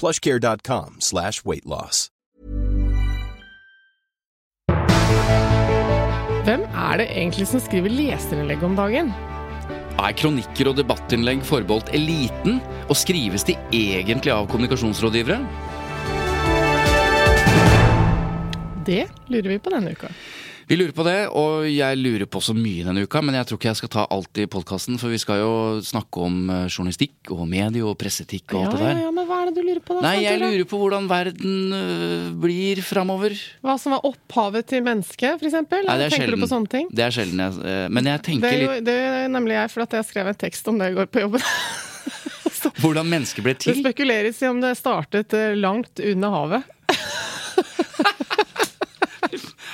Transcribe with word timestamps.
plushcare.com 0.00 1.00
slash 1.00 1.44
weightloss. 1.44 2.08
Hvem 6.44 6.66
er 6.76 6.98
det 7.00 7.06
egentlig 7.08 7.46
som 7.48 7.62
skriver 7.64 7.88
leserinnlegg 7.88 8.64
om 8.66 8.74
dagen? 8.76 9.14
Er 9.94 10.12
kronikker 10.18 10.68
og 10.68 10.76
debattinnlegg 10.76 11.40
forbeholdt 11.46 11.92
eliten, 11.96 12.58
og 12.90 12.98
skrives 13.00 13.46
de 13.48 13.54
egentlig 13.72 14.34
av 14.34 14.50
kommunikasjonsrådgivere? 14.52 15.38
Det 18.84 19.06
lurer 19.32 19.54
vi 19.54 19.60
på 19.64 19.72
denne 19.72 19.94
uka. 19.96 20.10
Vi 20.68 20.76
lurer 20.78 20.94
på 20.96 21.04
det, 21.04 21.16
og 21.36 21.66
jeg 21.68 21.98
lurer 22.00 22.24
på 22.30 22.40
så 22.40 22.54
mye 22.56 22.86
denne 22.86 23.02
uka, 23.04 23.20
men 23.20 23.36
jeg 23.36 23.48
tror 23.50 23.58
ikke 23.60 23.68
jeg 23.68 23.78
skal 23.82 23.90
ta 23.92 24.04
alt 24.14 24.40
i 24.40 24.46
podkasten, 24.48 24.96
for 25.00 25.12
vi 25.12 25.18
skal 25.20 25.42
jo 25.42 25.50
snakke 25.84 26.22
om 26.24 26.38
eh, 26.54 26.62
journalistikk 26.72 27.32
og 27.34 27.42
medie 27.50 27.84
og 27.84 27.98
presseetikk 28.00 28.54
og 28.56 28.62
Ja, 28.62 28.64
alt 28.70 28.76
det 28.78 28.80
ja, 28.80 28.88
der. 28.94 29.02
ja, 29.04 29.10
men 29.18 29.28
hva 29.28 29.40
er 29.42 29.50
det 29.50 29.54
du 29.58 29.62
lurer 29.68 29.82
på 29.84 29.96
da? 29.98 30.04
Nei, 30.06 30.14
jeg 30.24 30.40
lurer 30.40 30.64
på 30.70 30.80
hvordan 30.80 31.08
verden 31.10 31.76
øh, 31.76 32.30
blir 32.46 32.80
framover. 32.86 33.36
Hva 33.64 33.76
som 33.82 33.92
var 33.96 34.08
opphavet 34.08 34.70
til 34.72 34.84
mennesket, 34.86 35.36
for 35.42 35.50
eksempel? 35.50 35.84
Nei, 35.84 35.98
det 36.00 36.08
er 36.08 36.14
Tenker 36.16 36.26
sjelden. 36.30 36.40
du 36.40 36.46
på 36.48 36.52
sånne 36.54 36.72
ting? 36.78 36.88
Det 36.96 37.04
er 37.10 37.16
sjelden 37.18 37.44
jeg 37.44 37.60
øh, 37.60 37.86
Men 37.98 38.10
jeg 38.14 38.24
tenker 38.30 38.48
er, 38.54 38.64
litt 38.64 38.88
det 38.88 38.98
er 39.10 39.28
nemlig 39.36 39.58
jeg, 39.60 39.74
for 39.76 39.84
at 39.84 39.98
jeg 40.00 40.08
skrev 40.14 40.32
en 40.32 40.40
tekst 40.46 40.72
om 40.72 40.80
det 40.80 40.92
i 40.94 40.96
går 40.96 41.12
på 41.12 41.26
jobben. 41.26 41.44
hvordan 42.82 43.08
mennesket 43.12 43.44
ble 43.44 43.54
til? 43.60 43.76
Det 43.76 43.84
spekuleres 43.84 44.40
i 44.40 44.48
om 44.48 44.64
det 44.64 44.72
startet 44.80 45.36
eh, 45.36 45.52
langt 45.60 46.00
under 46.00 46.32
havet. 46.40 46.70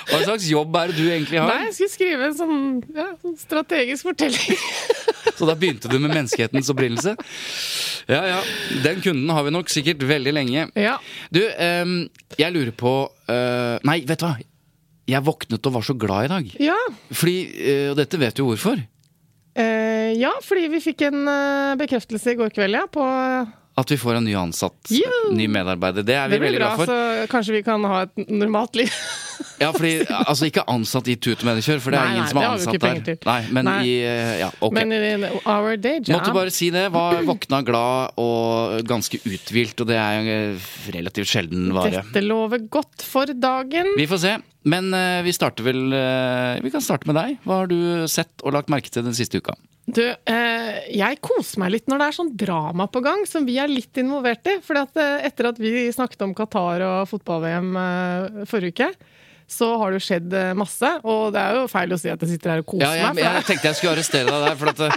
Hva 0.09 0.19
slags 0.23 0.45
jobb 0.49 0.75
er 0.79 0.91
det 0.91 0.97
du 0.97 1.05
egentlig 1.09 1.39
har? 1.41 1.49
Nei, 1.51 1.65
jeg 1.69 1.73
skulle 1.77 1.93
skrive 1.95 2.27
en 2.29 2.35
sånn, 2.37 2.61
ja, 2.95 3.07
sånn 3.21 3.37
strategisk 3.39 4.07
fortelling. 4.09 4.61
Så 5.37 5.47
da 5.49 5.55
begynte 5.57 5.89
du 5.91 5.97
med 5.99 6.11
menneskehetens 6.13 6.69
opprinnelse? 6.73 7.15
Ja 8.09 8.21
ja, 8.27 8.39
den 8.83 9.01
kunden 9.03 9.29
har 9.33 9.45
vi 9.45 9.53
nok 9.53 9.69
sikkert 9.71 10.01
veldig 10.09 10.33
lenge. 10.33 10.67
ja. 10.75 10.95
Du, 11.33 11.41
um, 11.45 11.97
jeg 12.39 12.53
lurer 12.55 12.71
på 12.75 12.93
uh, 13.29 13.77
Nei, 13.87 14.01
vet 14.07 14.19
du 14.21 14.25
hva? 14.27 14.35
Jeg 15.11 15.23
våknet 15.25 15.65
og 15.67 15.73
var 15.75 15.83
så 15.85 15.95
glad 15.97 16.25
i 16.27 16.31
dag. 16.31 16.49
Ja. 16.61 16.77
Fordi, 17.11 17.37
øh, 17.57 17.87
Og 17.91 17.97
dette 17.99 18.19
vet 18.21 18.37
du 18.37 18.43
hvorfor. 18.45 18.77
Uh, 19.57 20.11
ja, 20.15 20.31
fordi 20.45 20.67
vi 20.71 20.79
fikk 20.83 21.01
en 21.09 21.25
eh, 21.27 21.73
bekreftelse 21.79 22.31
i 22.31 22.37
går 22.39 22.53
kveld, 22.55 22.77
ja, 22.77 22.85
på 22.87 23.03
At 23.81 23.91
vi 23.91 23.97
får 23.99 24.19
en 24.19 24.25
ny 24.27 24.33
ansatt, 24.39 24.77
Yeah. 24.91 25.31
ny 25.35 25.47
medarbeider. 25.51 26.03
Det 26.07 26.15
er 26.15 26.27
vi 26.29 26.37
Det 26.37 26.41
veldig 26.45 26.59
glad 26.61 26.77
for. 26.79 26.85
så 26.91 27.27
kanskje 27.31 27.53
vi 27.57 27.61
kan 27.63 27.83
ha 27.87 28.01
et 28.05 28.29
normalt 28.29 28.75
liv. 28.79 28.91
Ja, 29.61 29.71
fordi, 29.75 29.93
altså 30.07 30.47
Ikke 30.49 30.63
ansatt 30.71 31.09
i 31.11 31.15
tut 31.21 31.43
mediekjør, 31.47 31.81
for 31.83 31.95
det 31.95 32.01
er 32.01 32.09
Nei, 32.09 32.17
ingen 32.17 32.29
som 32.31 32.41
er 32.41 32.47
ansatt 32.49 32.85
der. 32.85 33.17
Nei, 33.27 33.39
men 33.57 33.67
Nei. 33.69 33.77
i 33.87 33.95
eh, 34.07 34.33
Ja, 34.43 34.51
ok. 34.59 34.75
Men 34.77 34.95
in 34.97 35.25
our 35.45 35.75
day 35.77 35.99
job 35.99 36.15
Måtte 36.17 36.35
bare 36.35 36.53
si 36.53 36.69
det. 36.73 36.87
Var 36.93 37.21
våkna 37.31 37.61
glad 37.67 38.21
og 38.21 38.79
ganske 38.89 39.21
uthvilt, 39.23 39.81
og 39.83 39.91
det 39.91 39.99
er 40.01 40.21
en 40.21 40.61
relativt 40.95 41.31
sjelden 41.31 41.71
vare. 41.75 42.01
Dette 42.01 42.23
lover 42.25 42.63
godt 42.71 43.05
for 43.05 43.29
dagen. 43.31 43.93
Vi 43.97 44.07
får 44.09 44.23
se. 44.25 44.37
Men 44.61 44.93
eh, 44.93 45.23
vi 45.25 45.33
starter 45.33 45.65
vel 45.65 45.89
eh, 45.97 46.61
Vi 46.61 46.69
kan 46.73 46.83
starte 46.85 47.09
med 47.09 47.17
deg. 47.17 47.39
Hva 47.47 47.63
har 47.63 47.71
du 47.71 48.07
sett 48.11 48.45
og 48.45 48.53
lagt 48.53 48.69
merke 48.69 48.93
til 48.93 49.05
den 49.05 49.17
siste 49.17 49.41
uka? 49.41 49.57
Du, 49.89 50.03
eh, 50.05 50.75
jeg 50.93 51.17
koser 51.25 51.59
meg 51.63 51.73
litt 51.73 51.89
når 51.89 51.99
det 51.99 52.07
er 52.07 52.15
sånn 52.19 52.35
drama 52.37 52.85
på 52.91 53.01
gang, 53.03 53.23
som 53.27 53.47
vi 53.47 53.57
er 53.59 53.71
litt 53.71 53.97
involvert 53.97 54.45
i. 54.47 54.59
For 54.63 54.77
eh, 54.77 55.25
etter 55.25 55.49
at 55.49 55.61
vi 55.61 55.89
snakket 55.93 56.21
om 56.27 56.35
Qatar 56.37 56.85
og 56.85 57.09
fotball-VM 57.09 57.71
eh, 57.81 58.43
forrige 58.49 58.75
uke, 58.77 58.91
så 59.51 59.67
har 59.81 59.91
det 59.91 59.99
jo 59.99 60.05
skjedd 60.05 60.33
eh, 60.37 60.51
masse. 60.57 60.91
Og 61.03 61.31
det 61.35 61.41
er 61.41 61.57
jo 61.59 61.65
feil 61.71 61.91
å 61.95 61.99
si 61.99 62.09
at 62.11 62.21
jeg 62.23 62.33
sitter 62.35 62.53
her 62.55 62.63
og 62.63 62.67
koser 62.73 62.85
Ja, 62.87 62.91
jeg, 63.01 63.15
meg. 63.17 63.23
jeg 63.25 63.45
tenkte 63.49 63.69
jeg 63.71 63.79
skulle 63.79 63.93
arrestere 63.97 64.27
deg 64.31 64.45
der, 64.47 64.57
for 64.61 64.71
at 64.71 64.79
det, 64.81 64.89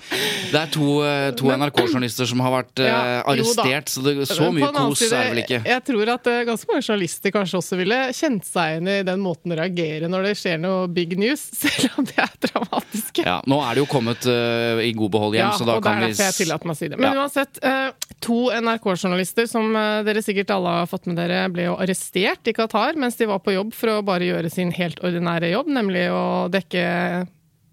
det 0.52 0.60
er 0.60 0.72
to, 0.74 0.88
eh, 1.08 1.28
to 1.38 1.50
NRK-journalister 1.54 2.28
som 2.30 2.42
har 2.44 2.54
vært 2.54 2.82
eh, 2.84 2.90
Ja, 2.90 3.00
arrestert, 3.34 3.90
så 3.92 4.04
det, 4.06 4.14
så 4.30 4.50
mye 4.54 4.70
kos 4.74 5.02
side, 5.02 5.10
er 5.18 5.26
det 5.28 5.32
vel 5.34 5.42
ikke. 5.44 5.60
Jeg 5.74 5.84
tror 5.90 6.12
at 6.14 6.30
eh, 6.32 6.40
ganske 6.48 6.70
mange 6.70 6.84
journalister 6.86 7.34
kanskje 7.34 7.60
også 7.60 7.78
ville 7.80 8.00
kjent 8.16 8.48
seg 8.48 8.74
igjen 8.76 8.92
i 8.94 8.98
den 9.10 9.22
måten 9.24 9.54
å 9.54 9.58
reagere 9.58 10.10
når 10.12 10.28
det 10.30 10.34
skjer 10.40 10.60
noe 10.62 10.86
big 10.94 11.16
news, 11.20 11.42
selv 11.64 11.98
om 12.00 12.08
det 12.08 12.18
er 12.22 12.32
dramatiske. 12.48 13.26
Ja, 13.26 13.38
nå 13.50 13.60
er 13.64 13.74
det 13.76 13.84
jo 13.84 13.88
kommet 13.90 14.26
uh, 14.28 14.80
i 14.84 14.92
god 14.96 15.14
behold 15.16 15.36
hjem, 15.38 15.48
Ja, 15.50 15.58
så 15.58 15.66
da 15.68 15.78
kan 15.84 16.02
vi 16.04 16.12
si 16.14 16.88
det. 16.88 16.98
Men 16.98 17.10
Ja. 17.10 17.24
uansett, 17.24 17.58
uh, 17.64 17.90
to 18.24 18.48
NRK-journalister 18.54 19.48
som 19.50 19.74
uh, 19.76 20.02
dere 20.06 20.22
sikkert 20.24 20.52
alle 20.54 20.78
har 20.80 20.88
fått 20.90 21.08
med 21.10 21.18
dere, 21.20 21.44
ble 21.52 21.68
jo 21.68 21.76
arrestert 21.80 22.46
i 22.50 22.54
Qatar 22.56 22.98
mens 23.00 23.16
de 23.18 23.28
var 23.28 23.40
på 23.44 23.54
jobb 23.54 23.74
for 23.76 23.96
å 23.96 24.02
bare 24.06 24.28
gjøre 24.28 24.43
sin 24.52 24.72
helt 24.74 25.00
ordinære 25.04 25.52
jobb, 25.54 25.70
nemlig 25.76 26.08
å 26.12 26.24
dekke 26.52 26.84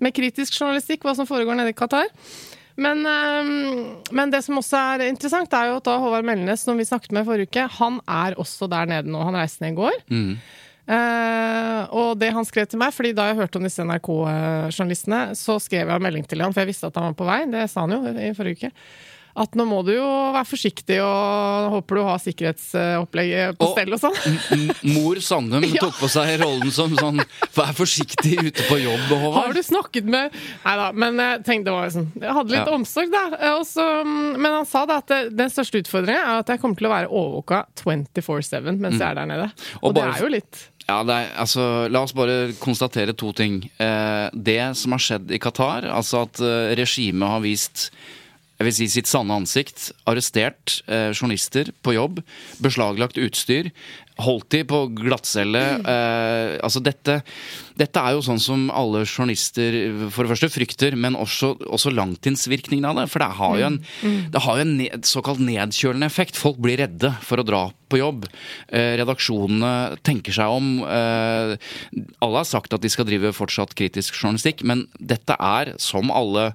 med 0.01 0.15
kritisk 0.17 0.55
journalistikk 0.57 1.05
hva 1.05 1.15
som 1.17 1.29
foregår 1.29 1.59
nede 1.59 1.73
i 1.73 1.77
Qatar. 1.77 2.09
Men, 2.81 3.03
eh, 3.05 3.51
men 4.15 4.31
det 4.31 4.41
som 4.45 4.57
også 4.61 4.79
er 4.95 5.05
interessant, 5.09 5.53
er 5.53 5.69
jo 5.69 5.77
at 5.81 5.87
da 5.87 5.97
Håvard 6.01 6.25
Melnes, 6.27 6.63
som 6.65 6.79
vi 6.79 6.87
snakket 6.87 7.13
med 7.15 7.27
forrige 7.27 7.51
uke, 7.51 7.67
han 7.77 7.99
er 8.07 8.37
også 8.41 8.69
der 8.71 8.89
nede 8.89 9.11
nå. 9.11 9.21
Han 9.27 9.37
reiste 9.37 9.65
ned 9.65 9.75
i 9.75 9.81
går. 9.81 10.03
Mm. 10.09 10.35
Uh, 10.91 11.83
og 11.93 12.17
det 12.19 12.31
han 12.33 12.43
skrev 12.43 12.65
til 12.67 12.81
meg, 12.81 12.91
fordi 12.91 13.13
da 13.15 13.29
jeg 13.29 13.37
hørte 13.37 13.59
om 13.59 13.67
disse 13.67 13.83
NRK-journalistene, 13.85 15.21
så 15.37 15.55
skrev 15.61 15.85
jeg 15.85 15.93
en 15.93 16.03
melding 16.03 16.25
til 16.27 16.41
han, 16.43 16.51
for 16.51 16.63
jeg 16.63 16.71
visste 16.71 16.89
at 16.89 16.97
han 16.99 17.11
var 17.11 17.19
på 17.19 17.27
vei. 17.29 17.39
Det 17.53 17.67
sa 17.71 17.85
han 17.85 17.93
jo 17.95 18.01
i 18.11 18.31
forrige 18.35 18.57
uke. 18.57 18.71
At 19.35 19.53
nå 19.55 19.63
må 19.65 19.79
du 19.87 19.93
jo 19.95 20.07
være 20.35 20.43
forsiktig, 20.49 20.97
og 21.03 21.71
håper 21.77 21.95
du 21.95 22.01
har 22.03 22.19
sikkerhetsopplegget 22.19 23.57
på 23.59 23.67
Og- 23.67 23.75
stell 23.77 23.93
og 23.95 24.01
sånn. 24.01 24.71
Mor 24.91 25.15
Sandum 25.23 25.63
Ja. 25.71 25.85
tok 25.85 25.95
på 26.01 26.09
seg 26.11 26.33
rollen 26.41 26.71
som 26.73 26.95
sånn 26.99 27.21
Vær 27.55 27.71
forsiktig 27.77 28.37
ute 28.43 28.65
på 28.67 28.79
jobb, 28.81 29.05
Har 29.37 29.53
du 29.55 29.61
snakket 29.63 30.03
med 30.11 30.35
Nei 30.65 30.75
da, 30.81 30.89
men 30.91 31.17
jeg 31.21 31.43
tenkte 31.47 31.69
det 31.71 31.75
var 31.77 31.93
sånn 31.95 32.09
Jeg 32.19 32.35
hadde 32.37 32.51
litt 32.55 32.67
Ja. 32.67 32.75
omsorg, 32.75 33.11
da. 33.13 33.23
Også, 33.61 33.85
men 34.05 34.51
han 34.51 34.65
sa 34.67 34.85
da 34.85 34.97
at 35.01 35.07
det, 35.07 35.21
den 35.37 35.49
største 35.53 35.79
utfordringen 35.83 36.21
er 36.21 36.41
at 36.43 36.51
jeg 36.51 36.59
kommer 36.61 36.75
til 36.79 36.89
å 36.89 36.93
være 36.93 37.09
overvåka 37.09 37.63
24-7 37.79 38.77
mens 38.81 38.99
jeg 38.99 39.07
er 39.07 39.15
der 39.15 39.25
nede. 39.29 39.47
Og, 39.81 39.89
Og 39.91 39.95
bare, 39.95 40.11
det 40.11 40.19
er 40.21 40.25
jo 40.27 40.33
litt 40.35 40.61
Ja, 40.89 40.99
er, 41.05 41.29
altså, 41.39 41.65
La 41.91 42.01
oss 42.03 42.11
bare 42.17 42.51
konstatere 42.59 43.13
to 43.15 43.31
ting. 43.37 43.61
Eh, 43.79 44.29
det 44.33 44.59
som 44.75 44.91
har 44.95 44.99
skjedd 44.99 45.31
i 45.31 45.39
Qatar, 45.39 45.85
altså 45.87 46.23
at 46.25 46.41
eh, 46.43 46.73
regimet 46.75 47.29
har 47.31 47.39
vist 47.45 47.91
jeg 48.61 48.67
vil 48.67 48.75
si 48.77 48.87
sitt 48.93 49.09
sanne 49.09 49.33
ansikt. 49.33 49.89
Arrestert 50.09 50.77
eh, 50.85 51.09
journalister 51.15 51.71
på 51.81 51.95
jobb. 51.95 52.21
Beslaglagt 52.61 53.17
utstyr. 53.17 53.71
Holdt 54.21 54.51
de 54.53 54.61
på 54.69 54.83
glattcelle. 54.99 55.63
Eh, 55.81 56.59
altså 56.61 56.83
dette, 56.85 57.21
dette 57.79 58.03
er 58.05 58.13
jo 58.13 58.21
sånn 58.25 58.41
som 58.43 58.67
alle 58.69 59.01
journalister 59.07 59.79
for 60.13 60.23
det 60.27 60.35
første 60.35 60.51
frykter, 60.53 60.97
men 60.99 61.17
også, 61.17 61.55
også 61.65 61.93
langtidsvirkningen 61.95 62.85
av 62.91 63.01
det. 63.01 63.09
For 63.09 63.25
det 63.25 63.31
har 63.41 63.57
jo 63.57 63.69
en, 63.71 63.81
det 64.35 64.45
har 64.45 64.61
jo 64.61 64.67
en 64.67 64.77
ned, 64.77 65.09
såkalt 65.09 65.41
nedkjølende 65.41 66.11
effekt. 66.11 66.37
Folk 66.37 66.61
blir 66.61 66.83
redde 66.83 67.15
for 67.25 67.41
å 67.41 67.47
dra 67.47 67.65
på 67.91 67.99
jobb. 67.99 68.25
Eh, 68.71 68.93
redaksjonene 69.01 69.99
tenker 70.07 70.35
seg 70.35 70.51
om. 70.51 70.69
Eh, 70.87 71.53
alle 72.23 72.41
har 72.41 72.47
sagt 72.47 72.73
at 72.75 72.83
de 72.83 72.91
skal 72.91 73.07
drive 73.09 73.33
fortsatt 73.35 73.75
kritisk 73.77 74.15
journalistikk, 74.17 74.63
men 74.67 74.85
dette 74.99 75.35
er, 75.37 75.73
som 75.81 76.11
alle 76.15 76.47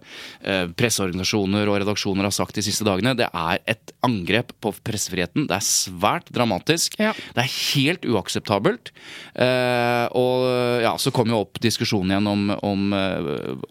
eh, 0.43 0.67
presseorganisasjoner 0.77 1.69
og 1.71 1.81
redaksjoner 1.85 2.27
har 2.29 2.35
sagt 2.35 2.57
de 2.59 2.65
siste 2.65 2.87
dagene, 2.89 3.15
det 3.19 3.29
er 3.31 3.61
et 3.69 3.93
angrep 4.07 4.55
på 4.65 4.73
pressefriheten. 4.87 5.47
Det 5.51 5.59
er 5.59 5.67
svært 5.67 6.31
dramatisk. 6.35 6.97
Ja. 7.03 7.13
Det 7.37 7.45
er 7.45 7.53
helt 7.77 8.07
uakseptabelt. 8.09 8.93
Og 10.17 10.45
ja, 10.83 10.93
så 11.01 11.13
kom 11.15 11.31
jo 11.33 11.43
opp 11.45 11.59
diskusjonen 11.63 12.15
igjen 12.15 12.29
om, 12.31 12.45
om, 12.65 12.87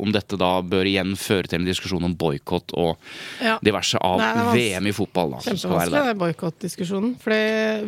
om 0.01 0.13
dette 0.13 0.37
da 0.39 0.51
bør 0.65 0.87
igjen 0.89 1.15
føre 1.19 1.49
til 1.49 1.61
en 1.61 1.67
diskusjon 1.67 2.05
om 2.05 2.15
boikott 2.19 2.73
og 2.77 2.97
Ja. 3.41 3.57
diverse 3.63 3.97
av 4.03 4.19
Nei, 4.19 4.29
det 4.35 4.45
VM 4.55 4.87
i 4.89 4.93
fotball. 4.95 5.35
Da, 5.35 5.39
Kjempevanskelig, 5.45 6.03
den 6.11 6.19
boikottdiskusjonen. 6.21 7.15
For 7.21 7.33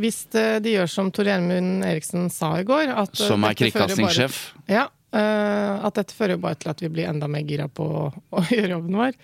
hvis 0.02 0.19
eh, 0.38 0.58
de 0.64 0.75
gjør 0.78 0.90
som 0.92 1.10
Tor 1.14 1.28
Gjermund 1.30 1.84
Eriksen 1.88 2.30
sa 2.34 2.54
i 2.62 2.68
går 2.68 2.92
at 2.94 3.14
eh, 3.16 3.25
Som 3.28 3.44
er 3.48 3.58
kringkastingssjef. 3.58 4.38
Ja. 4.72 4.86
eh, 5.16 5.86
at 5.88 5.98
dette 6.00 6.16
fører 6.18 6.36
jo 6.36 6.44
bare 6.44 6.58
til 6.60 6.72
at 6.74 6.81
vi 6.84 6.90
blir 6.92 7.08
enda 7.10 7.30
mer 7.31 7.46
gira 7.48 7.68
på 7.72 7.86
å, 8.12 8.44
gjøre 8.54 8.74
jobben 8.75 8.98
vår. 9.02 9.18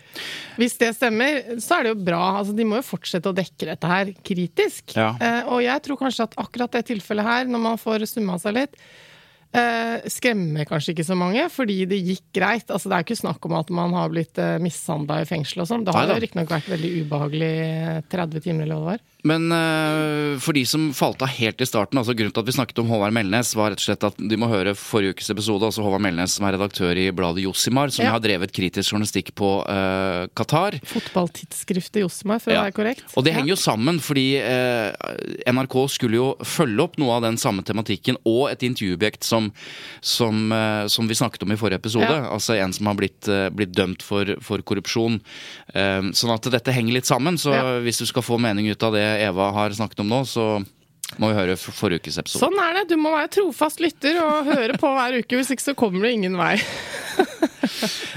Hvis 0.60 0.78
det 0.82 0.94
stemmer, 0.98 1.42
så 1.64 1.80
er 1.80 1.88
det 1.90 1.96
jo 1.96 2.02
bra. 2.08 2.22
Altså, 2.42 2.56
de 2.58 2.68
må 2.70 2.80
jo 2.80 2.88
fortsette 2.94 3.32
å 3.32 3.36
dekke 3.38 3.72
dette 3.74 3.90
her 3.96 4.14
kritisk. 4.26 4.94
Ja. 4.98 5.14
Eh, 5.20 5.42
og 5.52 5.64
jeg 5.66 5.86
tror 5.88 6.00
kanskje 6.06 6.28
at 6.30 6.38
akkurat 6.42 6.78
det 6.78 6.86
tilfellet 6.92 7.28
her, 7.28 7.50
når 7.52 7.66
man 7.70 7.82
får 7.82 8.08
summa 8.10 8.38
seg 8.42 8.56
litt, 8.62 8.78
eh, 9.54 10.08
skremmer 10.10 10.66
kanskje 10.70 10.96
ikke 10.96 11.06
så 11.06 11.18
mange, 11.20 11.44
fordi 11.54 11.84
det 11.90 12.00
gikk 12.02 12.24
greit. 12.40 12.72
Altså, 12.74 12.90
det 12.90 12.98
er 12.98 13.06
ikke 13.06 13.20
snakk 13.20 13.46
om 13.50 13.58
at 13.60 13.70
man 13.76 13.94
har 13.94 14.10
blitt 14.14 14.40
mishandla 14.64 15.20
i 15.22 15.28
fengsel 15.30 15.62
og 15.66 15.70
sånn. 15.70 15.84
Det 15.86 15.94
har 15.94 16.10
jo 16.10 16.22
riktignok 16.24 16.54
vært 16.56 16.72
veldig 16.74 16.94
ubehagelig 17.04 17.52
eh, 17.68 18.00
30 18.14 18.48
timer 18.48 18.66
eller 18.66 18.80
hva 18.80 18.96
det 18.96 18.96
var. 18.96 19.10
Men 19.24 19.46
uh, 19.56 20.36
for 20.44 20.52
de 20.58 20.66
som 20.68 20.90
falt 20.96 21.22
av 21.24 21.32
helt 21.32 21.62
i 21.64 21.68
starten, 21.68 21.96
altså 22.00 22.12
grunnen 22.18 22.34
til 22.36 22.44
at 22.44 22.50
vi 22.50 22.56
snakket 22.58 22.82
om 22.84 22.90
Håvard 22.92 23.14
Melnes, 23.16 23.54
var 23.56 23.72
rett 23.72 23.80
og 23.80 23.86
slett 23.86 24.04
at 24.04 24.18
de 24.20 24.40
må 24.40 24.50
høre 24.52 24.74
forrige 24.76 25.16
ukes 25.16 25.30
episode, 25.32 25.64
altså 25.64 25.86
Håvard 25.86 26.04
Melnes 26.04 26.36
som 26.36 26.48
er 26.50 26.58
redaktør 26.58 27.00
i 27.00 27.06
bladet 27.16 27.46
Jossimar, 27.46 27.92
som 27.96 28.04
Ja. 28.04 28.12
har 28.18 28.24
drevet 28.24 28.52
kritisk 28.52 28.92
journalistikk 28.92 29.32
på 29.40 29.52
uh, 29.64 30.28
Qatar. 30.36 30.76
Fotballtidsskriftet 30.84 32.02
Josimar, 32.04 32.42
for 32.44 32.52
Ja. 32.52 32.62
å 32.62 32.68
være 32.68 32.76
korrekt. 32.76 33.06
Og 33.16 33.24
det 33.24 33.34
henger 33.38 33.54
jo 33.54 33.60
sammen, 33.64 34.02
fordi 34.04 34.26
uh, 34.44 34.92
NRK 35.48 35.78
skulle 35.96 36.20
jo 36.20 36.28
følge 36.44 36.84
opp 36.84 37.00
noe 37.00 37.16
av 37.16 37.24
den 37.24 37.40
samme 37.40 37.64
tematikken 37.64 38.20
og 38.28 38.52
et 38.52 38.68
intervjuobjekt 38.68 39.24
som, 39.24 39.54
som, 40.04 40.52
uh, 40.52 40.84
som 40.92 41.08
vi 41.08 41.16
snakket 41.16 41.48
om 41.48 41.56
i 41.56 41.60
forrige 41.64 41.80
episode. 41.80 42.12
Ja. 42.12 42.28
Altså 42.34 42.60
en 42.60 42.76
som 42.76 42.92
har 42.92 43.00
blitt, 43.00 43.32
blitt 43.56 43.72
dømt 43.72 44.04
for, 44.04 44.36
for 44.44 44.60
korrupsjon. 44.60 45.22
Sånn 45.74 46.32
at 46.34 46.48
dette 46.52 46.74
henger 46.76 46.98
litt 46.98 47.08
sammen. 47.08 47.38
Så 47.40 47.54
hvis 47.86 48.02
du 48.02 48.06
skal 48.10 48.26
få 48.26 48.38
mening 48.42 48.68
ut 48.68 48.84
av 48.84 48.94
det 48.94 49.06
Eva 49.22 49.52
har 49.56 49.76
snakket 49.78 50.00
om 50.04 50.10
nå, 50.12 50.22
så 50.30 50.46
må 51.22 51.30
vi 51.30 51.36
høre 51.38 51.56
for- 51.60 51.76
forrige 51.78 52.02
ukes 52.02 52.18
episode. 52.18 52.42
Sånn 52.46 52.58
er 52.64 52.80
det. 52.80 52.88
Du 52.90 52.98
må 52.98 53.12
være 53.14 53.30
trofast 53.36 53.80
lytter 53.84 54.18
og 54.24 54.46
høre 54.50 54.78
på 54.82 54.90
hver 54.96 55.20
uke, 55.22 55.38
hvis 55.38 55.52
ikke 55.54 55.68
så 55.70 55.76
kommer 55.78 56.08
det 56.08 56.14
ingen 56.18 56.38
vei. 56.40 56.56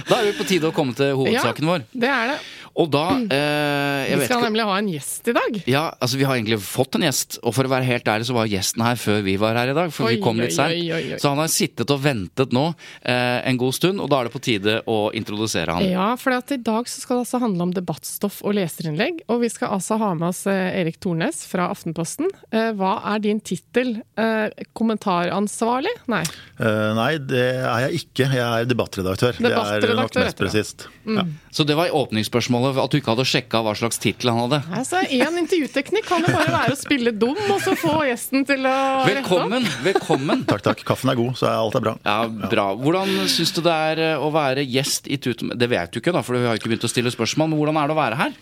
Da 0.06 0.20
er 0.20 0.28
det 0.30 0.36
på 0.38 0.44
tide 0.46 0.68
å 0.68 0.74
komme 0.74 0.94
til 0.96 1.12
hovedsaken 1.18 1.66
vår. 1.68 1.84
Det 1.92 2.08
er 2.10 2.32
det. 2.32 2.36
Og 2.76 2.90
da 2.92 3.04
eh, 3.32 4.10
jeg 4.10 4.18
Vi 4.20 4.26
skal 4.28 4.42
nemlig 4.44 4.64
ha 4.68 4.74
en 4.76 4.88
gjest 4.92 5.30
i 5.30 5.34
dag. 5.36 5.54
Ja, 5.70 5.84
altså 5.96 6.18
Vi 6.20 6.26
har 6.28 6.36
egentlig 6.36 6.58
fått 6.60 6.98
en 6.98 7.06
gjest, 7.06 7.38
og 7.42 7.54
for 7.56 7.64
å 7.68 7.72
være 7.72 7.88
helt 7.88 8.08
ærlig 8.12 8.28
så 8.28 8.36
var 8.36 8.50
gjesten 8.50 8.84
her 8.84 8.98
før 9.00 9.22
vi 9.24 9.36
var 9.40 9.56
her 9.56 9.72
i 9.72 9.76
dag. 9.76 9.92
For 9.94 10.08
Oi, 10.10 10.16
vi 10.16 10.22
kom 10.24 10.40
litt 10.42 10.52
seint. 10.56 11.16
Så 11.22 11.32
han 11.32 11.40
har 11.40 11.48
sittet 11.52 11.90
og 11.94 12.02
ventet 12.04 12.52
nå 12.56 12.66
eh, 13.00 13.38
en 13.48 13.60
god 13.60 13.76
stund, 13.78 14.02
og 14.04 14.10
da 14.12 14.20
er 14.20 14.28
det 14.28 14.34
på 14.36 14.42
tide 14.44 14.76
å 14.92 14.98
introdusere 15.16 15.76
han. 15.78 15.86
Ja, 15.88 16.10
for 16.20 16.36
at 16.36 16.52
i 16.52 16.60
dag 16.60 16.90
så 16.90 17.00
skal 17.00 17.18
det 17.20 17.26
altså 17.26 17.40
handle 17.46 17.68
om 17.68 17.72
debattstoff 17.76 18.42
og 18.44 18.56
leserinnlegg. 18.58 19.24
Og 19.32 19.40
vi 19.46 19.50
skal 19.52 19.72
altså 19.78 19.98
ha 20.02 20.12
med 20.18 20.28
oss 20.28 20.44
eh, 20.50 20.80
Erik 20.82 21.00
Tornes 21.02 21.42
fra 21.48 21.70
Aftenposten. 21.72 22.28
Eh, 22.52 22.70
Hva 22.76 22.98
er 23.14 23.24
din 23.24 23.40
tittel? 23.40 23.96
Eh, 24.20 24.66
Kommentaransvarlig? 24.76 25.92
Nei. 26.12 26.22
Eh, 26.60 26.90
nei, 26.98 27.10
det 27.22 27.46
er 27.62 27.86
jeg 27.86 28.02
ikke. 28.04 28.28
Jeg 28.36 28.44
er 28.46 28.68
debattredaktør. 28.68 29.38
det 29.40 29.52
er 29.54 29.96
nok 29.96 30.14
mest 30.20 30.38
presist. 30.40 30.86
Ja. 31.06 31.24
Så 31.54 31.64
det 31.64 31.76
var 31.78 31.92
åpningsspørsmålet, 31.94 32.65
at 32.74 32.92
du 32.92 32.98
ikke 32.98 33.12
hadde 33.14 33.26
sjekka 33.28 33.62
hva 33.64 33.74
slags 33.78 34.00
tittel 34.02 34.32
han 34.32 34.42
hadde. 34.44 34.60
Altså, 34.80 35.02
Én 35.16 35.38
intervjuteknikk 35.42 36.08
kan 36.08 36.24
jo 36.26 36.32
bare 36.34 36.52
være 36.54 36.74
å 36.74 36.78
spille 36.80 37.12
dum, 37.14 37.38
og 37.52 37.60
så 37.64 37.76
få 37.78 37.94
gjesten 38.08 38.46
til 38.48 38.66
å. 38.68 38.74
Velkommen! 39.08 39.66
velkommen. 39.86 40.44
Takk, 40.48 40.64
takk. 40.66 40.84
Kaffen 40.88 41.12
er 41.12 41.18
god, 41.18 41.36
så 41.38 41.48
er 41.50 41.56
alt 41.60 41.78
er 41.78 41.86
bra. 41.88 41.96
Ja, 42.06 42.18
Bra. 42.56 42.66
Hvordan 42.78 43.12
syns 43.32 43.52
du 43.56 43.62
det 43.64 43.72
er 43.92 44.02
eh, 44.12 44.22
å 44.22 44.30
være 44.34 44.64
gjest 44.66 45.08
i 45.10 45.18
Tut... 45.22 45.42
Det 45.56 45.68
vet 45.70 45.92
du 45.94 46.00
ikke, 46.00 46.14
da, 46.14 46.22
for 46.26 46.36
vi 46.38 46.46
har 46.48 46.58
ikke 46.58 46.70
begynt 46.70 46.86
å 46.86 46.90
stille 46.90 47.12
spørsmål, 47.12 47.50
men 47.52 47.60
hvordan 47.60 47.80
er 47.80 47.90
det 47.90 47.96
å 47.96 47.98
være 47.98 48.20
her? 48.20 48.36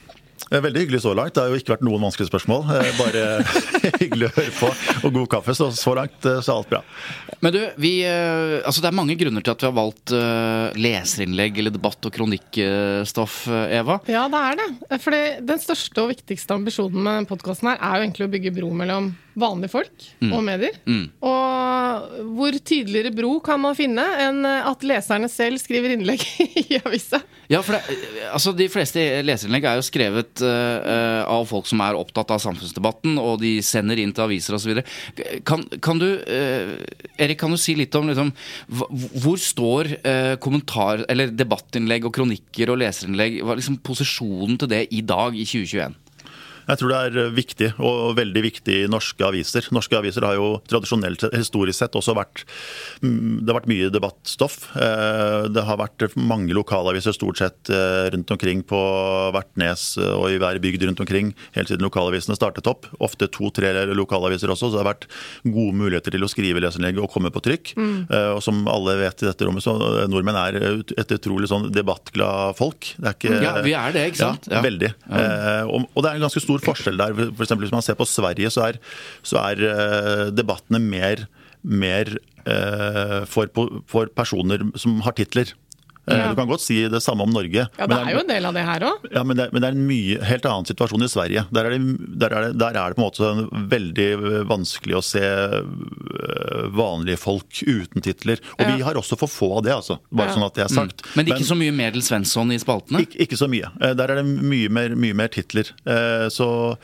Eh, 0.50 0.60
Veldig 0.60 0.80
hyggelig 0.84 1.00
så 1.04 1.14
langt. 1.16 1.34
Det 1.34 1.42
har 1.44 1.52
jo 1.52 1.58
ikke 1.60 1.74
vært 1.74 1.84
noen 1.86 2.02
vanskelige 2.04 2.30
spørsmål. 2.30 2.66
Eh, 2.74 2.90
Bare 2.98 3.24
hyggelig 4.02 4.28
å 4.28 4.34
høre 4.36 4.54
på, 4.58 4.70
og 5.08 5.14
god 5.18 5.30
kaffe. 5.36 5.54
Så 5.56 5.70
så 5.76 5.94
langt 5.96 6.28
eh, 6.28 6.40
så 6.44 6.52
er 6.52 6.60
alt 6.60 6.70
bra. 6.72 6.82
Men 7.44 7.54
du, 7.56 7.60
vi, 7.80 7.92
altså 8.64 8.80
Det 8.84 8.88
er 8.90 8.96
mange 8.96 9.16
grunner 9.20 9.44
til 9.44 9.52
at 9.54 9.60
vi 9.64 9.68
har 9.68 9.76
valgt 9.76 10.12
leserinnlegg 10.80 11.58
eller 11.60 11.74
debatt- 11.74 12.06
og 12.08 12.14
kronikkstoff, 12.14 13.34
Eva. 13.50 13.98
Ja, 14.08 14.24
det 14.32 14.40
er 14.50 14.60
det. 14.60 14.98
For 15.04 15.16
den 15.52 15.60
største 15.62 16.04
og 16.04 16.12
viktigste 16.14 16.56
ambisjonen 16.56 17.04
med 17.04 17.28
podkasten 17.28 17.68
her 17.72 17.80
er 17.84 17.98
jo 18.00 18.06
egentlig 18.06 18.28
å 18.28 18.32
bygge 18.32 18.54
bro 18.56 18.70
mellom 18.76 19.10
vanlige 19.34 19.72
folk 19.74 20.04
og 20.30 20.40
medier. 20.46 20.76
Og 21.26 22.18
hvor 22.38 22.56
tydeligere 22.64 23.12
bro 23.14 23.34
kan 23.44 23.60
man 23.60 23.76
finne 23.76 24.04
enn 24.24 24.44
at 24.46 24.84
leserne 24.86 25.28
selv 25.32 25.60
skriver 25.62 25.96
innlegg 25.96 26.22
i 26.64 26.78
avisa? 26.80 27.20
Ja, 27.52 27.60
for 27.60 27.76
det, 27.76 27.98
altså 28.32 28.54
De 28.56 28.70
fleste 28.72 29.02
leserinnlegg 29.26 29.66
er 29.68 29.80
jo 29.80 29.84
skrevet 29.84 30.33
eh, 30.42 31.22
av 31.30 31.46
folk 31.50 31.68
som 31.70 31.82
er 31.84 31.98
opptatt 31.98 32.32
av 32.34 32.42
samfunnsdebatten, 32.42 33.18
og 33.20 33.40
de 33.42 33.56
sender 33.64 34.00
inn 34.02 34.14
til 34.14 34.26
aviser 34.26 34.56
osv. 34.58 34.80
Kan, 35.46 35.64
kan 35.84 36.00
du 36.00 36.08
uh, 36.18 36.74
Erik, 37.20 37.38
kan 37.40 37.52
du 37.52 37.58
si 37.60 37.76
litt 37.78 37.94
om 37.98 38.08
liksom, 38.10 38.32
hvor 39.22 39.40
står 39.40 39.92
uh, 40.04 40.34
kommentar, 40.42 41.04
eller 41.12 41.34
debattinnlegg 41.34 42.08
og 42.08 42.14
kronikker 42.16 42.72
og 42.72 42.80
leserinnlegg 42.82 43.40
Hva 43.42 43.54
er 43.54 43.60
liksom 43.60 43.80
posisjonen 43.84 44.58
til 44.60 44.72
det 44.72 44.86
i 44.94 45.02
dag, 45.06 45.36
i 45.36 45.46
2021? 45.46 46.00
Jeg 46.68 46.80
tror 46.80 46.92
det 46.92 46.98
er 47.06 47.18
eh, 47.24 47.32
viktig, 47.36 47.68
og 47.84 48.14
veldig 48.18 48.42
viktig 48.44 48.76
i 48.84 48.88
norske 48.90 49.24
aviser. 49.26 49.66
Norske 49.74 49.98
aviser 49.98 50.24
har 50.26 50.36
jo 50.38 50.48
tradisjonelt, 50.70 51.26
historisk 51.34 51.78
sett, 51.82 51.96
også 51.98 52.14
vært 52.16 52.44
mm, 53.04 53.42
Det 53.44 53.50
har 53.52 53.58
vært 53.60 53.70
mye 53.70 53.90
debattstoff. 53.94 54.56
Eh, 54.76 55.48
Det 55.54 55.64
har 55.68 55.80
vært 55.80 56.06
mange 56.16 56.54
lokalaviser 56.56 57.14
stort 57.16 57.40
sett 57.42 57.70
eh, 57.72 58.08
rundt 58.14 58.30
omkring 58.34 58.62
på 58.66 58.80
hvert 59.34 59.50
nes 59.60 59.84
og 60.04 60.26
i 60.32 60.38
hver 60.40 60.58
bygd 60.62 60.86
rundt 60.88 61.02
omkring, 61.04 61.32
helt 61.56 61.70
siden 61.70 61.84
lokalavisene 61.84 62.36
startet 62.38 62.66
opp. 62.70 62.88
Ofte 63.04 63.28
to-tre 63.32 63.72
lokalaviser 63.94 64.50
også, 64.52 64.70
så 64.70 64.78
det 64.78 64.82
har 64.82 64.90
vært 64.92 65.08
gode 65.44 65.76
muligheter 65.78 66.14
til 66.14 66.24
å 66.24 66.30
skrive 66.30 66.62
leserinnlegg 66.64 67.00
og 67.02 67.10
komme 67.12 67.30
på 67.34 67.42
trykk. 67.44 67.74
Mm. 67.78 67.96
Og 68.36 68.40
som 68.44 68.62
alle 68.70 68.96
vet 69.00 69.24
i 69.24 69.28
dette 69.28 69.46
rommet, 69.46 69.64
så 69.64 69.74
eh, 69.76 70.06
nordmenn 70.10 70.38
er 70.40 70.58
et 71.00 71.14
utrolig 71.16 71.50
sånn 71.50 71.70
debattglad 71.74 72.56
folk. 72.58 72.92
Det 72.96 73.10
er 73.10 73.18
ikke, 73.18 73.40
Ja, 73.44 73.54
vi 73.64 73.74
er 73.78 73.94
det, 73.94 74.06
ikke 74.12 74.22
sant? 74.22 74.48
Ja, 74.50 74.62
veldig. 74.64 74.92
Ja. 75.04 75.64
og, 75.68 75.88
og 75.92 76.04
det 76.04 76.10
er 76.10 76.18
en 76.18 76.26
ganske 76.26 76.42
stor 76.42 76.53
forskjell 76.62 77.00
der. 77.00 77.16
For 77.16 77.46
eksempel, 77.46 77.66
hvis 77.66 77.74
man 77.74 77.84
ser 77.86 77.98
på 77.98 78.06
Sverige, 78.08 78.52
så 78.54 78.68
er, 78.68 78.78
så 79.26 79.40
er 79.42 79.64
eh, 79.70 80.24
debattene 80.34 80.80
mer, 80.82 81.26
mer 81.62 82.12
eh, 82.46 83.20
for, 83.30 83.50
for 83.90 84.12
personer 84.14 84.66
som 84.78 85.00
har 85.06 85.16
titler. 85.18 85.54
Eh, 86.06 86.18
Ja. 86.18 86.28
Du 86.30 86.36
kan 86.36 86.48
godt 86.48 86.60
si 86.60 86.82
det 86.88 87.00
samme 87.02 87.22
om 87.24 87.30
Norge. 87.32 87.66
Ja, 87.78 87.86
det 87.86 87.96
er 87.96 88.10
jo 88.12 88.20
en 88.20 88.28
del 88.28 88.44
av 88.44 88.54
det 88.54 88.64
her 88.66 88.80
òg. 88.80 89.06
ja, 89.12 89.22
men 89.24 89.36
det, 89.36 89.46
men 89.52 89.62
det 89.62 89.68
er 89.70 89.76
en 89.76 89.86
mye, 89.88 90.18
helt 90.24 90.44
annen 90.44 90.66
situasjon 90.68 91.02
i 91.02 91.08
Sverige. 91.08 91.46
Der 91.52 91.64
er, 91.64 91.70
det, 91.70 92.18
der, 92.20 92.30
er 92.36 92.40
det, 92.48 92.58
der 92.58 92.76
er 92.76 92.92
det 92.92 92.96
på 92.98 93.02
en 93.02 93.08
måte 93.08 93.68
veldig 93.70 94.08
vanskelig 94.50 94.96
å 94.98 95.02
se 95.04 95.22
øh, 95.24 96.68
vanlige 96.76 97.18
folk 97.20 97.62
uten 97.66 98.02
titler. 98.04 98.40
Og 98.58 98.64
Ja. 98.66 98.76
vi 98.76 98.82
har 98.82 98.94
også 99.00 99.16
for 99.18 99.28
få 99.28 99.56
av 99.58 99.62
det, 99.64 99.72
altså. 99.72 99.98
Bare 100.12 100.28
Ja. 100.28 100.34
sånn 100.34 100.46
at 100.46 100.54
det 100.54 100.64
er 100.64 100.74
sagt. 100.74 101.02
Men 101.16 101.26
ikke 101.26 101.44
så 101.46 101.56
mye 101.56 101.72
Medel 101.72 102.02
Svensson 102.02 102.52
i 102.52 102.58
spaltene? 102.58 103.00
Ikke, 103.00 103.18
ikke 103.26 103.36
så 103.38 103.48
mye. 103.48 103.70
Eh, 103.80 103.94
Der 103.94 104.08
er 104.10 104.16
det 104.22 104.26
mye 104.26 104.68
mer, 104.68 104.88
mye 104.96 105.14
mer 105.14 105.28
titler. 105.28 105.70
Eh, 105.86 106.28
Så 106.28 106.76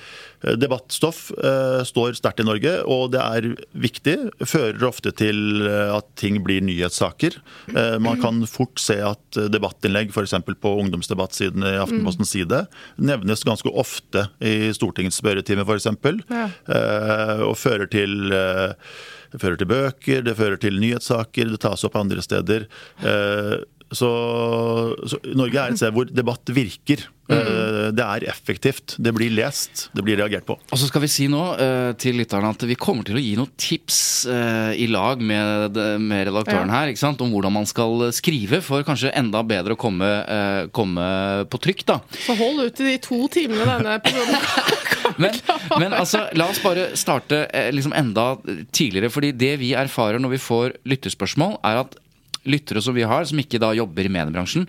eh, 0.45 0.55
debattstoff 0.57 1.31
eh, 1.33 1.83
står 1.85 2.15
sterkt 2.17 2.41
i 2.41 2.45
Norge, 2.45 2.85
og 2.87 3.11
det 3.13 3.21
er 3.21 3.57
viktig. 3.75 4.31
Fører 4.47 4.83
ofte 4.89 5.13
til 5.15 5.67
eh, 5.67 5.97
at 5.97 6.05
ting 6.17 6.43
blir 6.45 6.61
nyhetssaker. 6.63 7.37
Eh, 7.75 7.99
Man 7.99 8.21
kan 8.21 8.47
fort 8.47 8.79
se 8.79 9.01
at 9.01 9.10
eh, 9.41 9.49
debattinnlegg 9.53 10.13
f.eks. 10.15 10.35
på 10.61 10.75
ungdomsdebattsiden 10.85 11.65
i 11.67 11.77
Aftenpostens 11.83 12.33
side 12.35 12.65
nevnes 12.99 13.45
ganske 13.47 13.71
ofte 13.73 14.27
i 14.41 14.71
Stortingets 14.77 15.19
spørretime 15.23 15.67
f.eks. 15.67 15.89
Ja. 16.31 16.47
Eh, 16.71 17.43
Og 17.49 17.57
fører 17.59 17.91
til 17.91 18.33
eh, 18.33 18.73
det 19.31 19.39
fører 19.39 19.59
til 19.61 19.69
bøker, 19.71 20.25
det 20.27 20.33
fører 20.39 20.59
til 20.59 20.81
nyhetssaker, 20.83 21.53
det 21.53 21.61
tas 21.63 21.85
opp 21.87 21.95
andre 22.01 22.23
steder. 22.25 22.65
Eh, 23.07 23.59
Så, 23.91 24.09
så 25.11 25.19
Norge 25.35 25.59
er 25.59 25.73
et 25.73 25.81
sted 25.81 25.95
hvor 25.97 26.07
debatt 26.07 26.53
virker. 26.55 27.03
Mm. 27.31 27.95
Det 27.95 28.03
er 28.05 28.25
effektivt. 28.31 28.97
Det 28.99 29.13
blir 29.15 29.31
lest, 29.31 29.85
det 29.95 30.03
blir 30.03 30.19
reagert 30.19 30.47
på. 30.49 30.57
Og 30.59 30.79
så 30.81 30.89
skal 30.91 31.05
vi 31.05 31.11
si 31.11 31.29
nå 31.31 31.41
uh, 31.59 31.91
til 31.99 32.17
lytterne 32.19 32.51
at 32.51 32.65
vi 32.67 32.75
kommer 32.79 33.07
til 33.07 33.21
å 33.21 33.23
gi 33.23 33.37
noen 33.39 33.53
tips 33.61 34.01
uh, 34.31 34.73
i 34.75 34.89
lag 34.91 35.23
med, 35.23 35.79
med 36.03 36.27
redaktøren 36.27 36.71
Ja. 36.71 36.81
her 36.81 36.91
ikke 36.91 37.03
sant? 37.05 37.23
om 37.23 37.31
hvordan 37.35 37.55
man 37.55 37.69
skal 37.71 38.09
skrive 38.15 38.59
for 38.67 38.83
kanskje 38.87 39.13
enda 39.19 39.45
bedre 39.47 39.77
å 39.77 39.81
komme, 39.81 40.11
uh, 40.27 40.67
komme 40.75 41.07
på 41.51 41.63
trykk. 41.63 41.87
da. 41.93 42.01
Så 42.27 42.35
hold 42.39 42.65
ut 42.67 42.83
i 42.83 42.91
de 42.93 42.99
to 43.07 43.23
timene 43.31 43.67
denne 43.69 43.99
episoden 44.01 44.39
Men, 45.21 45.35
men 45.81 45.95
altså, 45.97 46.27
la 46.39 46.47
oss 46.51 46.61
bare 46.63 46.91
starte 46.99 47.45
eh, 47.57 47.71
liksom 47.75 47.93
enda 47.99 48.37
tidligere. 48.73 49.11
fordi 49.11 49.33
det 49.37 49.57
vi 49.61 49.73
erfarer 49.77 50.23
når 50.23 50.37
vi 50.37 50.39
får 50.43 50.77
lytterspørsmål, 50.87 51.59
er 51.67 51.83
at 51.83 51.97
lyttere 52.49 52.83
som 52.85 52.97
vi 52.97 53.07
har, 53.09 53.27
som 53.29 53.41
ikke 53.41 53.61
da 53.61 53.73
jobber 53.77 54.07
i 54.07 54.13
mediebransjen, 54.13 54.69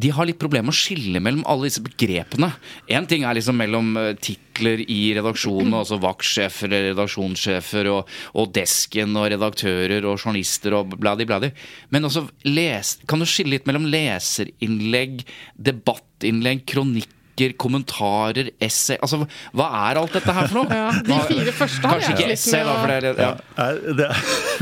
de 0.00 0.10
har 0.14 0.28
litt 0.28 0.38
problemer 0.38 0.68
med 0.68 0.76
å 0.76 0.78
skille 0.78 1.20
mellom 1.22 1.42
alle 1.50 1.66
disse 1.66 1.82
begrepene. 1.82 2.52
Én 2.92 3.08
ting 3.10 3.24
er 3.26 3.34
liksom 3.36 3.58
mellom 3.58 3.90
eh, 3.98 4.12
titler 4.22 4.84
i 4.86 5.00
redaksjonen, 5.16 5.74
altså 5.80 5.98
vaktsjefer, 6.02 6.70
redaksjonssjefer 6.90 7.90
og, 7.90 8.10
og, 8.34 8.52
desken 8.54 9.16
og 9.18 9.30
redaktører 9.34 10.06
og 10.06 10.20
journalister 10.20 10.76
og 10.78 10.94
bladi-bladi. 10.94 11.50
Men 11.90 12.06
også 12.08 12.26
les, 12.46 12.96
kan 13.10 13.22
du 13.22 13.28
skille 13.28 13.56
litt 13.56 13.66
mellom 13.68 13.88
leserinnlegg, 13.90 15.24
debattinnlegg, 15.70 16.62
kronikk 16.70 17.16
kronikker, 17.40 17.56
kommentarer, 17.60 18.50
essay 18.60 18.98
Altså, 19.00 19.24
hva 19.56 19.68
er 19.88 20.00
alt 20.00 20.14
dette 20.16 20.34
her 20.34 20.48
for 20.50 20.60
noe? 20.60 20.68
Ja, 20.80 20.90
de 21.04 21.16
fire 21.28 21.52
første 21.54 21.86
har 21.86 22.00
Kanskje 22.00 22.14
ikke 22.14 22.32
essay, 22.34 22.62
da. 22.64 22.74
For 22.80 22.88
det 22.90 23.10
ja. 23.20 23.30
Ja, 23.56 23.94
det, 23.98 24.08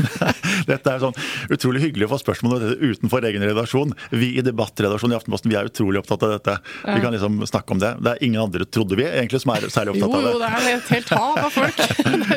dette 0.69 0.93
er 0.93 1.01
sånn 1.03 1.17
utrolig 1.53 1.83
hyggelig 1.83 2.07
å 2.07 2.11
få 2.13 2.19
spørsmål 2.23 2.55
om 2.55 2.63
dette 2.63 2.89
utenfor 2.89 3.25
egen 3.29 3.45
redaksjon. 3.45 3.93
Vi 4.11 4.31
i 4.39 4.43
debattredaksjonen 4.45 5.15
i 5.15 5.19
Aftenposten 5.19 5.51
vi 5.51 5.57
er 5.59 5.69
utrolig 5.69 6.01
opptatt 6.01 6.25
av 6.27 6.33
dette. 6.35 6.55
Vi 6.85 6.97
kan 7.03 7.15
liksom 7.15 7.39
snakke 7.49 7.75
om 7.75 7.81
det. 7.81 7.91
Det 8.03 8.13
er 8.13 8.25
ingen 8.25 8.41
andre, 8.43 8.67
trodde 8.69 8.97
vi, 8.99 9.05
egentlig 9.07 9.41
som 9.43 9.53
er 9.53 9.67
særlig 9.71 9.95
opptatt 9.95 10.17
av 10.17 10.25
det. 10.25 10.33
Jo, 10.33 10.41
det 10.43 10.49
er 10.49 10.69
et 10.75 10.91
helt 10.95 11.13
hav 11.15 11.39
av 11.45 11.55
folk. 11.55 11.83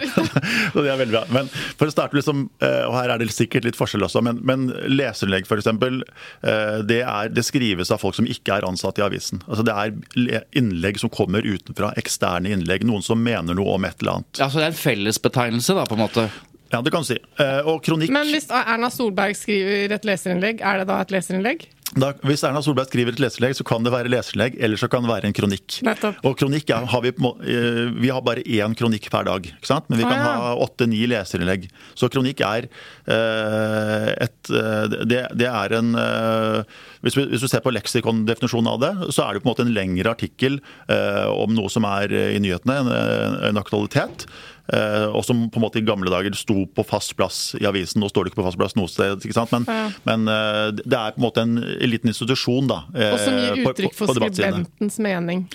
Så 0.73 0.85
det 0.85 0.93
er 0.93 1.01
veldig 1.01 1.17
bra. 1.17 1.25
Men 1.35 1.51
for 1.53 1.89
å 1.89 1.95
starte 1.95 2.19
liksom, 2.19 2.47
eh, 2.63 2.83
og 2.89 2.97
her 2.99 3.15
er 3.15 3.23
det 3.23 3.31
sikkert 3.35 3.67
litt 3.69 3.79
forskjell 3.79 4.07
også, 4.07 4.23
men, 4.25 4.41
men 4.49 4.69
leserinnlegg 4.93 5.49
f.eks. 5.49 5.71
Eh, 5.73 6.79
det, 6.89 7.03
det 7.35 7.47
skrives 7.47 7.93
av 7.93 8.03
folk 8.03 8.19
som 8.19 8.29
ikke 8.29 8.59
er 8.59 8.69
ansatt 8.69 9.01
i 9.01 9.07
avisen. 9.07 9.43
Altså 9.49 9.67
Det 9.67 9.77
er 9.77 10.32
innlegg 10.59 11.01
som 11.01 11.11
kommer 11.13 11.43
utenfra, 11.45 11.93
eksterne 12.01 12.53
innlegg. 12.55 12.87
Noen 12.89 13.05
som 13.05 13.21
mener 13.23 13.57
noe 13.59 13.77
om 13.77 13.85
et 13.85 14.01
eller 14.01 14.19
annet. 14.19 14.41
Ja, 14.41 14.49
Så 14.51 14.59
det 14.61 14.65
er 14.69 14.73
en 14.73 14.81
fellesbetegnelse, 14.81 15.77
da, 15.77 15.87
på 15.87 15.99
en 15.99 16.05
måte? 16.05 16.27
Ja, 16.73 16.81
det 16.81 16.91
kan 16.95 17.05
du 17.05 17.11
si. 17.11 17.19
Eh, 17.43 17.61
og 17.69 17.83
kronikk 17.85 18.13
Men 18.15 18.31
hvis 18.33 18.49
Erna 18.49 18.89
Solberg 18.91 19.37
skriver 19.37 19.93
et 19.93 20.07
leserinnlegg, 20.09 20.63
er 20.65 20.81
det 20.81 20.89
da 20.89 21.01
et 21.05 21.13
leserinnlegg? 21.13 21.67
Da, 21.93 22.13
hvis 22.25 22.41
Erna 22.47 22.63
Solberg 22.65 22.89
skriver 22.89 23.13
et 23.13 23.21
leserinnlegg, 23.21 23.57
så 23.59 23.65
kan 23.69 23.85
det 23.85 23.93
være 23.93 24.09
leserinnlegg, 24.13 24.55
eller 24.65 24.81
så 24.81 24.89
kan 24.89 25.05
det 25.05 25.11
være 25.11 25.29
en 25.29 25.35
kronikk. 25.37 25.77
Nettopp. 25.85 26.23
Og 26.25 26.39
kronikk 26.41 26.71
er, 26.73 26.87
har 26.89 27.03
vi, 27.05 27.13
eh, 27.13 27.81
vi 28.01 28.09
har 28.09 28.23
bare 28.25 28.45
én 28.47 28.77
kronikk 28.79 29.11
per 29.13 29.27
dag, 29.29 29.49
men 29.91 29.99
vi 30.01 30.07
kan 30.07 30.17
Ah, 30.17 30.25
ja. 30.25 30.37
ha 30.41 30.55
åtte-ni 30.65 31.03
leserinnlegg. 31.11 31.69
Så 31.99 32.09
kronikk 32.09 32.41
er 32.47 32.69
uh, 33.09 34.09
et 34.25 34.53
eh, 34.53 35.05
det, 35.05 35.21
det 35.37 35.49
er 35.49 35.75
en 35.77 35.93
uh, 35.99 36.63
hvis, 37.03 37.17
vi, 37.19 37.27
hvis 37.29 37.45
du 37.45 37.49
ser 37.51 37.65
på 37.65 37.75
leksikondefinisjonen 37.75 38.73
av 38.73 38.81
det, 38.81 38.93
så 39.13 39.27
er 39.27 39.35
det 39.35 39.43
på 39.43 39.51
en 39.51 39.53
måte 39.53 39.67
en 39.67 39.75
lengre 39.77 40.15
artikkel 40.15 40.61
uh, 40.89 41.29
om 41.35 41.53
noe 41.53 41.69
som 41.73 41.85
er 41.89 42.15
i 42.33 42.41
nyhetene, 42.41 42.79
en, 42.87 43.39
en 43.51 43.61
aktualitet. 43.61 44.27
Eh, 44.73 45.07
og 45.11 45.25
som 45.27 45.49
på 45.51 45.59
en 45.59 45.65
måte 45.65 45.81
i 45.81 45.85
gamle 45.87 46.09
dager 46.13 46.35
sto 46.39 46.67
på 46.71 46.85
fast 46.87 47.17
plass 47.19 47.55
i 47.59 47.65
avisen. 47.67 47.99
Nå 48.01 48.09
står 48.13 48.25
det 48.25 48.33
ikke 48.33 48.43
på 48.43 48.47
fast 48.47 48.59
plass 48.61 48.77
noe 48.79 48.87
sted, 48.89 49.19
ikke 49.27 49.35
sant? 49.35 49.51
men, 49.51 49.65
Ja. 49.67 49.91
men 50.07 50.29
eh, 50.29 50.71
det 50.79 50.95
er 50.95 51.11
på 51.17 51.19
en 51.19 51.27
måte 51.27 51.43
en 51.43 51.57
liten 51.91 52.09
institusjon. 52.13 52.69
da. 52.69 52.85
eh, 52.95 53.13
Og 53.13 53.19
som 53.19 53.35
gir 53.35 53.65
uttrykk 53.67 53.91
på- 53.91 54.07
for 54.07 54.15
på 54.15 54.15
for 54.15 54.31
skribentens 54.31 54.99
mening. 55.03 55.49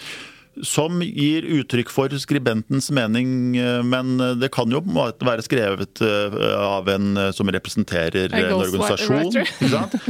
Som 0.65 1.01
gir 1.03 1.45
uttrykk 1.57 1.91
for 1.93 2.13
skribentens 2.21 2.89
mening, 2.93 3.57
eh, 3.57 3.81
men 3.85 4.17
det 4.39 4.49
kan 4.55 4.71
jo 4.71 4.81
være 4.87 5.43
skrevet 5.45 6.01
eh, 6.05 6.37
av 6.57 6.89
en 6.89 7.17
eh, 7.17 7.31
som 7.35 7.49
representerer 7.53 8.33
En 8.33 8.53
organisasjon. 8.55 9.31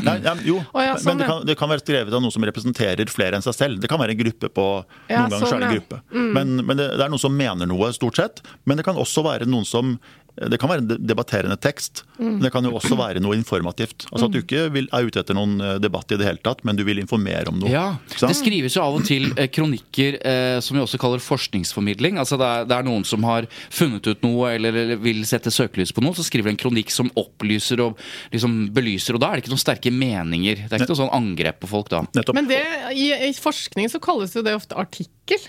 Nei, 0.05 0.17
ja, 0.23 0.35
jo, 0.47 0.59
oh, 0.73 0.83
ja, 0.83 0.95
sånn, 0.97 1.09
men 1.11 1.23
det 1.23 1.29
kan, 1.31 1.43
det 1.49 1.57
kan 1.59 1.71
være 1.71 1.83
skrevet 1.85 2.13
av 2.13 2.23
noen 2.23 2.35
som 2.35 2.45
representerer 2.47 3.11
flere 3.11 3.39
enn 3.39 3.45
seg 3.45 3.57
selv. 3.57 3.81
Det 3.83 3.91
kan 3.91 4.01
være 4.01 4.15
en 4.15 4.21
gruppe 4.21 4.51
på 4.53 4.67
Ja, 5.07 5.25
Noen 5.25 5.33
ganger 5.33 5.35
er 5.35 5.43
det 5.43 5.51
sånn, 5.51 5.65
ja. 5.67 5.73
gruppe. 5.75 6.01
Men, 6.37 6.55
men 6.63 6.79
det, 6.79 6.91
det 6.95 7.07
er 7.07 7.11
noen 7.13 7.25
som 7.27 7.35
mener 7.35 7.69
noe, 7.69 7.91
stort 7.95 8.19
sett. 8.19 8.43
Men 8.69 8.79
det 8.79 8.87
kan 8.87 8.99
også 8.99 9.25
være 9.27 9.49
noen 9.49 9.67
som 9.67 9.97
det 10.37 10.59
kan 10.61 10.69
være 10.69 10.83
en 10.83 11.05
debatterende 11.09 11.57
tekst, 11.57 12.03
Mm. 12.17 12.31
men 12.37 12.39
det 12.47 12.49
kan 12.53 12.65
jo 12.65 12.71
også 12.73 12.95
være 12.97 13.19
noe 13.21 13.35
informativt. 13.37 14.07
Altså 14.11 14.25
At 14.25 14.31
du 14.33 14.39
ikke 14.41 14.63
vil, 14.73 14.87
er 14.93 15.05
ute 15.05 15.19
etter 15.21 15.35
noen 15.37 15.59
eh, 15.61 15.75
debatt 15.81 16.09
i 16.13 16.17
det 16.17 16.25
hele 16.25 16.41
tatt, 16.41 16.63
men 16.65 16.75
du 16.77 16.81
vil 16.85 16.97
informere 16.97 17.47
om 17.51 17.59
noe. 17.61 17.69
Ja, 17.69 17.83
sant? 18.09 18.31
Det 18.31 18.37
skrives 18.39 18.73
jo 18.77 18.81
av 18.81 18.97
og 18.97 19.05
til 19.05 19.27
eh, 19.37 19.45
kronikker 19.53 20.17
eh, 20.25 20.57
som 20.65 20.77
vi 20.77 20.81
også 20.81 20.97
kaller 21.01 21.21
forskningsformidling. 21.21 22.17
Altså 22.17 22.39
det 22.41 22.47
er, 22.47 22.65
det 22.69 22.77
er 22.79 22.87
noen 22.87 23.05
som 23.05 23.21
har 23.29 23.45
funnet 23.69 24.09
ut 24.09 24.25
noe 24.25 24.49
eller, 24.55 24.73
eller 24.73 25.01
vil 25.01 25.21
sette 25.29 25.53
søkelys 25.53 25.93
på 25.93 26.01
noe, 26.05 26.17
så 26.17 26.25
skriver 26.25 26.49
de 26.49 26.55
en 26.55 26.61
kronikk 26.63 26.89
som 26.93 27.11
opplyser 27.17 27.81
og 27.85 28.01
liksom 28.33 28.57
belyser. 28.73 29.13
Og 29.17 29.21
da 29.21 29.29
er 29.29 29.37
det 29.39 29.45
ikke 29.45 29.53
noen 29.53 29.61
sterke 29.65 29.93
meninger. 29.93 30.65
Det 30.65 30.73
er 30.73 30.81
ikke 30.87 30.93
noe 30.95 31.01
sånn 31.03 31.13
angrep 31.17 31.61
på 31.61 31.69
folk 31.69 31.93
da. 31.93 32.01
Nettopp. 32.17 32.37
Men 32.41 32.49
det, 32.49 32.63
i, 32.97 33.11
i 33.29 33.31
forskning 33.37 33.89
så 33.93 34.01
kalles 34.03 34.33
jo 34.37 34.41
det 34.45 34.57
ofte 34.57 34.77
artikkel. 34.77 35.45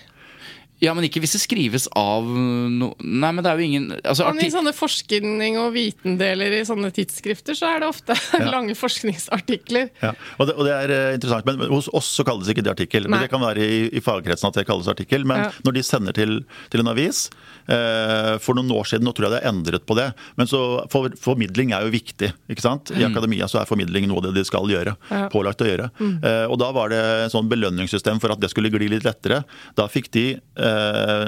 Ja, 0.80 0.92
men 0.94 1.02
ikke 1.08 1.18
hvis 1.24 1.32
det 1.34 1.40
skrives 1.42 1.88
av 1.98 2.22
no... 2.28 2.92
Nei, 3.02 3.30
men 3.34 3.42
det 3.42 3.50
er 3.50 3.58
jo 3.58 3.66
ingen 3.66 3.86
altså, 3.98 4.28
Men 4.30 4.44
I 4.46 4.50
sånne 4.52 4.72
forskning- 4.76 5.56
og 5.58 5.72
vitendeler 5.74 6.54
i 6.54 6.60
sånne 6.68 6.92
tidsskrifter, 6.94 7.56
så 7.58 7.66
er 7.72 7.82
det 7.82 7.88
ofte 7.90 8.14
lange 8.54 8.76
forskningsartikler. 8.78 9.88
Ja, 10.04 10.12
og 10.38 10.46
det, 10.50 10.54
og 10.54 10.68
det 10.68 10.74
er 10.76 10.92
eh, 10.94 11.14
interessant, 11.18 11.48
men 11.48 11.64
Hos 11.72 11.88
oss 11.96 12.12
så 12.20 12.24
kalles 12.26 12.48
ikke 12.52 12.62
det 12.62 12.72
artikkel. 12.76 13.08
men 13.10 13.24
Det 13.24 13.30
kan 13.32 13.42
være 13.42 13.64
i, 13.66 13.80
i 13.98 14.02
fagkretsen 14.04 14.50
at 14.52 14.60
det 14.60 14.66
kalles 14.70 14.88
artikkel. 14.90 15.26
Men 15.26 15.48
Ja. 15.48 15.50
når 15.66 15.76
de 15.78 15.82
sender 15.86 16.14
til, 16.16 16.38
til 16.72 16.82
en 16.82 16.90
avis 16.90 17.24
eh, 17.68 18.36
For 18.42 18.54
noen 18.58 18.70
år 18.74 18.86
siden, 18.90 19.06
nå 19.06 19.12
tror 19.16 19.28
jeg 19.28 19.34
det 19.36 19.42
er 19.42 19.50
endret 19.50 19.86
på 19.88 19.96
det. 19.98 20.08
Men 20.38 20.46
så 20.50 20.62
for, 20.92 21.10
formidling 21.20 21.74
er 21.74 21.86
jo 21.88 21.92
viktig. 21.94 22.30
ikke 22.50 22.64
sant? 22.64 22.92
I 22.94 23.02
akademia 23.06 23.48
så 23.50 23.60
er 23.62 23.68
formidling 23.70 24.06
noe 24.10 24.22
av 24.22 24.28
det 24.28 24.36
de 24.38 24.46
skal 24.48 24.70
gjøre. 24.70 24.94
Mm. 24.94 25.10
Ja. 25.10 25.24
Mm. 25.26 25.30
Pålagt 25.34 25.62
å 25.64 25.68
gjøre. 25.68 25.90
Eh, 26.06 26.44
og 26.46 26.56
da 26.62 26.70
var 26.76 26.94
det 26.94 27.02
en 27.26 27.34
sånn 27.34 27.50
belønningssystem 27.50 28.22
for 28.22 28.34
at 28.34 28.40
det 28.42 28.50
skulle 28.54 28.70
gli 28.72 28.90
litt 28.94 29.06
lettere. 29.06 29.42
Da 29.78 29.88
fikk 29.90 30.10
de 30.14 30.26
eh, 30.38 30.67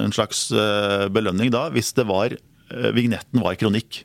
en 0.05 0.13
slags 0.17 0.47
eh, 0.53 1.09
belønning 1.13 1.51
da, 1.55 1.69
hvis 1.75 1.93
det 1.97 2.07
var 2.11 2.35
eh, 2.37 2.91
vignetten 2.97 3.43
var 3.45 3.57
kronikk. 3.61 4.05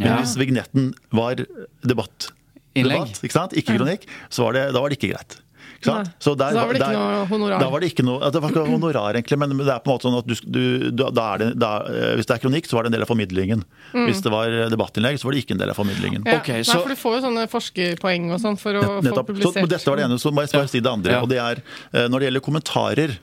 Men 0.00 0.08
Ja. 0.08 0.18
hvis 0.22 0.36
vignetten 0.40 0.92
var 1.12 1.36
debatt, 1.84 2.30
debatt 2.74 3.20
ikke 3.22 3.34
sant? 3.36 3.52
Ikke 3.58 3.76
kronikk, 3.76 4.06
så 4.32 4.46
var 4.48 4.52
det, 4.56 4.68
da 4.72 4.80
var 4.80 4.88
det 4.92 4.96
ikke 4.98 5.12
greit. 5.12 5.38
Ikke 5.82 5.90
sant? 5.90 6.10
Så, 6.22 6.32
der, 6.38 6.54
Så 6.54 6.54
da 6.54 6.62
var 6.64 6.72
det 6.76 6.80
ikke 6.80 6.94
noe 6.94 7.26
honorar. 7.26 7.58
Da 7.60 7.68
var 7.72 7.82
det 7.82 7.88
ikke 7.90 8.04
noe, 8.06 8.30
det 8.30 8.40
var 8.40 8.52
ikke 8.54 8.62
noe 8.62 8.70
honorar, 8.76 9.16
egentlig, 9.18 9.38
men 9.42 9.52
det 9.58 9.66
er 9.74 9.80
på 9.82 9.90
en 9.90 9.94
måte 9.96 10.06
sånn 10.06 10.16
at 10.20 10.28
du, 10.30 10.34
du, 10.54 10.62
da, 10.94 11.08
da 11.10 11.24
er 11.34 11.42
det, 11.42 11.48
da, 11.58 11.70
eh, 11.90 12.12
hvis 12.20 12.28
det 12.30 12.36
er 12.36 12.42
kronikk, 12.44 12.68
så 12.70 12.78
var 12.78 12.86
det 12.86 12.92
en 12.92 12.96
del 12.96 13.02
av 13.04 13.10
formidlingen. 13.10 13.64
Hvis 13.92 14.22
det 14.24 14.30
var 14.32 14.54
debattinnlegg, 14.72 15.18
så 15.20 15.26
var 15.28 15.34
det 15.36 15.42
ikke 15.42 15.56
en 15.58 15.62
del 15.64 15.74
av 15.74 15.76
formidlingen. 15.82 16.22
Ja, 16.24 16.38
Ok, 16.38 16.48
Nei, 16.54 16.62
for 16.70 16.88
Du 16.94 16.96
får 17.02 17.18
jo 17.18 17.24
sånne 17.26 17.44
forskerpoeng 17.50 18.30
og 18.32 18.40
sånn 18.40 18.56
for 18.62 18.78
å 18.78 18.82
få 18.86 18.94
Nettopp. 19.04 19.26
Så, 19.26 19.28
publisert. 19.34 19.60
men 19.60 19.68
dette 19.74 19.90
var 19.90 19.96
det 20.00 20.06
ene, 20.08 20.18
så 20.22 20.32
må 20.32 20.46
jeg 20.46 20.54
bare 20.54 20.70
si 20.72 20.80
det 20.80 20.92
andre. 20.94 21.12
Ja. 21.18 21.20
og 21.26 21.28
det 21.34 21.38
er, 21.42 21.62
eh, 21.92 22.06
Når 22.08 22.18
det 22.18 22.26
gjelder 22.30 22.46
kommentarer, 22.46 23.10
eh, 23.10 23.18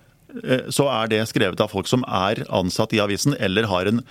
så 0.69 0.86
er 0.93 1.09
det 1.12 1.24
skrevet 1.29 1.62
av 1.63 1.71
folk 1.71 1.89
som 1.89 2.03
er 2.05 2.43
ansatt 2.53 2.93
i 2.93 3.01
avisen, 3.03 3.33
eller 3.39 3.69
har 3.71 3.89
en 3.89 4.03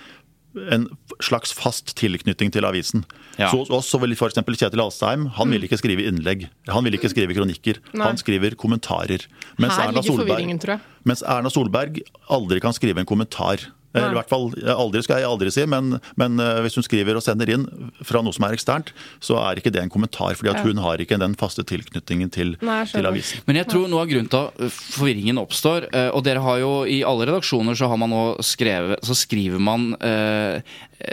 en 0.73 0.87
slags 1.21 1.51
fast 1.53 1.93
tilknytning 1.99 2.51
til 2.53 2.65
avisen. 2.65 3.03
Ja. 3.37 3.51
Så 3.51 3.61
hos 3.61 3.71
oss 3.73 3.89
så 3.91 3.99
vil 4.01 4.15
f.eks. 4.15 4.39
Kjetil 4.41 4.81
Alstheim 4.81 5.27
han 5.37 5.53
vil 5.53 5.65
ikke 5.67 5.77
skrive 5.79 6.05
innlegg. 6.09 6.47
Han 6.71 6.85
vil 6.87 6.97
ikke 6.97 7.11
skrive 7.13 7.35
kronikker. 7.37 7.79
Nei. 7.93 8.07
Han 8.07 8.19
skriver 8.19 8.57
kommentarer. 8.59 9.27
Mens 9.61 9.77
Her 9.77 9.91
Erna 9.91 10.03
Solberg-. 10.03 10.79
Mens 11.07 11.23
Erna 11.23 11.53
Solberg 11.53 12.01
aldri 12.33 12.61
kan 12.63 12.75
skrive 12.75 13.03
en 13.03 13.09
kommentar. 13.09 13.69
Eller 13.93 14.11
i 14.13 14.17
hvert 14.19 14.29
fall, 14.29 14.51
Aldri 14.69 15.01
skal 15.01 15.17
jeg 15.23 15.25
aldri 15.25 15.49
si, 15.51 15.63
men, 15.65 15.95
men 16.15 16.39
eh, 16.39 16.59
hvis 16.61 16.75
hun 16.77 16.83
skriver 16.85 17.17
og 17.17 17.23
sender 17.25 17.49
inn 17.49 17.63
fra 18.05 18.21
noe 18.21 18.35
som 18.35 18.45
er 18.45 18.53
eksternt, 18.53 18.91
så 19.19 19.39
er 19.41 19.57
ikke 19.57 19.71
det 19.73 19.81
en 19.81 19.89
kommentar. 19.89 20.35
fordi 20.37 20.51
at 20.51 20.59
Ja. 20.61 20.63
hun 20.67 20.77
har 20.77 21.01
ikke 21.01 21.17
den 21.17 21.33
faste 21.35 21.63
tilknytningen 21.65 22.29
til, 22.31 22.55
Nei, 22.61 22.83
til 22.85 23.05
avisen. 23.09 23.41
Men 23.47 23.55
jeg 23.63 23.67
tror 23.71 23.87
noe 23.89 24.03
av 24.05 24.11
grunnen 24.11 24.29
til 24.29 24.45
at 24.45 24.61
uh, 24.61 24.69
forvirringen 24.69 25.41
oppstår 25.41 25.89
eh, 25.93 26.09
Og 26.13 26.23
dere 26.23 26.39
har 26.45 26.59
jo 26.61 26.71
i 26.85 27.01
alle 27.03 27.25
redaksjoner 27.31 27.73
så 27.75 27.89
har 27.89 27.97
man 27.97 28.09
nå 28.13 28.21
skrevet 28.45 29.01
Så 29.05 29.15
skriver 29.17 29.59
man 29.59 29.93
uh, 29.97 30.61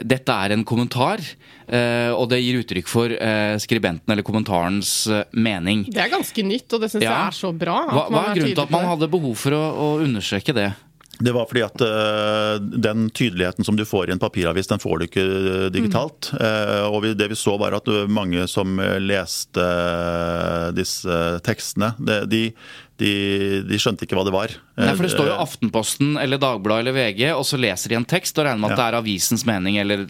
Dette 0.04 0.32
er 0.34 0.52
en 0.52 0.64
kommentar. 0.66 1.20
eh, 1.68 2.10
og 2.14 2.28
det 2.30 2.40
gir 2.42 2.60
uttrykk 2.60 2.88
for 2.90 3.10
eh, 3.10 3.56
skribenten 3.62 4.10
eller 4.12 4.22
kommentarens 4.26 5.06
eh, 5.10 5.24
mening. 5.34 5.84
Det 5.90 6.02
er 6.04 6.10
ganske 6.12 6.42
nytt, 6.46 6.68
og 6.76 6.80
det 6.82 6.90
syns 6.92 7.02
Ja. 7.06 7.10
jeg 7.10 7.26
er 7.32 7.36
så 7.38 7.50
bra. 7.56 7.78
at 7.88 7.94
Hva, 7.94 8.04
hva 8.10 8.20
er 8.30 8.34
grunnen 8.36 8.54
til 8.54 8.62
at 8.62 8.70
man 8.74 8.84
hadde 8.86 9.08
behov 9.10 9.34
for 9.38 9.50
å, 9.56 9.62
å 9.74 9.88
understreke 10.04 10.54
det? 10.54 10.68
Det 11.18 11.32
var 11.32 11.46
fordi 11.48 11.62
at 11.64 11.80
eh, 11.80 12.54
den 12.60 13.10
tydeligheten 13.10 13.64
som 13.64 13.76
du 13.76 13.84
får 13.88 14.08
i 14.08 14.12
en 14.12 14.20
papiravis, 14.20 14.68
den 14.68 14.82
får 14.82 14.98
du 14.98 15.04
ikke 15.06 15.24
eh, 15.24 15.68
digitalt. 15.72 16.30
Eh, 16.36 16.84
og 16.84 17.00
vi, 17.04 17.14
det 17.16 17.30
vi 17.32 17.38
så 17.38 17.56
var 17.60 17.76
at 17.78 17.88
mange 18.12 18.44
som 18.50 18.76
leste 19.00 19.66
disse 20.76 21.20
tekstene, 21.46 21.94
de, 22.28 22.42
de, 22.98 23.62
de 23.68 23.76
skjønte 23.80 24.06
ikke 24.06 24.16
hva 24.16 24.24
det 24.24 24.32
var. 24.32 24.52
Nei, 24.76 24.92
for 24.96 25.04
Det 25.04 25.10
står 25.12 25.28
jo 25.28 25.34
Eh, 25.36 25.42
Aftenposten 25.44 26.14
eller 26.20 26.38
Dagbladet 26.40 26.80
eller 26.86 26.94
VG, 26.96 27.22
og 27.36 27.44
så 27.44 27.58
leser 27.60 27.92
de 27.92 27.96
en 27.98 28.04
tekst 28.08 28.38
og 28.40 28.46
regner 28.46 28.60
med 28.62 28.72
at 28.72 28.78
Ja. 28.78 28.82
det 28.82 28.86
er 28.94 28.98
avisens 29.02 29.44
mening, 29.48 29.76
eller 29.82 30.04